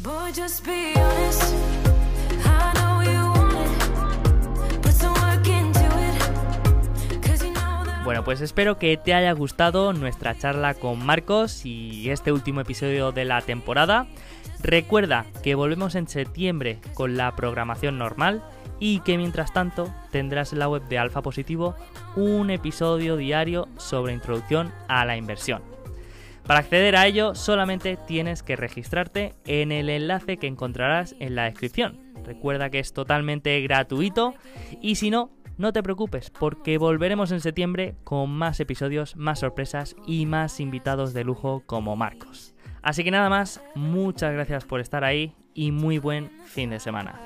Bueno, 8.12 8.24
pues 8.26 8.42
espero 8.42 8.78
que 8.78 8.98
te 8.98 9.14
haya 9.14 9.32
gustado 9.32 9.94
nuestra 9.94 10.38
charla 10.38 10.74
con 10.74 11.06
Marcos 11.06 11.66
y 11.66 12.10
este 12.10 12.32
último 12.32 12.60
episodio 12.60 13.12
de 13.12 13.26
la 13.26 13.42
temporada. 13.42 14.08
Recuerda 14.64 15.26
que 15.44 15.56
volvemos 15.56 15.96
en 15.96 16.08
septiembre 16.08 16.80
con 16.94 17.18
la 17.18 17.36
programación 17.36 17.98
normal 17.98 18.44
y 18.80 19.00
que 19.00 19.18
mientras 19.18 19.54
tanto 19.54 19.94
tendrás 20.12 20.54
en 20.54 20.60
la 20.60 20.70
web 20.70 20.84
de 20.88 21.00
Alfa 21.00 21.22
Positivo 21.22 21.76
un 22.16 22.50
episodio 22.50 23.18
diario 23.18 23.68
sobre 23.78 24.14
introducción 24.14 24.72
a 24.88 25.06
la 25.06 25.18
inversión. 25.18 25.62
Para 26.46 26.60
acceder 26.60 26.96
a 26.96 27.08
ello 27.08 27.34
solamente 27.34 27.98
tienes 28.08 28.44
que 28.44 28.56
registrarte 28.56 29.34
en 29.46 29.72
el 29.72 29.90
enlace 29.90 30.38
que 30.38 30.48
encontrarás 30.48 31.16
en 31.20 31.36
la 31.36 31.46
descripción. 31.46 32.00
Recuerda 32.24 32.70
que 32.70 32.80
es 32.80 32.94
totalmente 32.94 33.60
gratuito 33.62 34.36
y 34.82 34.96
si 34.96 35.10
no, 35.10 35.32
no 35.58 35.74
te 35.74 35.84
preocupes 35.84 36.30
porque 36.30 36.78
volveremos 36.78 37.32
en 37.32 37.42
septiembre 37.42 37.96
con 38.04 38.30
más 38.32 38.60
episodios, 38.60 39.16
más 39.16 39.40
sorpresas 39.40 39.96
y 40.06 40.26
más 40.26 40.60
invitados 40.60 41.14
de 41.14 41.24
lujo 41.24 41.64
como 41.66 41.96
Marcos. 41.96 42.51
Así 42.82 43.04
que 43.04 43.12
nada 43.12 43.30
más, 43.30 43.62
muchas 43.76 44.34
gracias 44.34 44.66
por 44.66 44.80
estar 44.80 45.04
ahí 45.04 45.36
y 45.54 45.72
muy 45.72 46.00
buen 46.00 46.32
fin 46.46 46.70
de 46.70 46.80
semana. 46.80 47.20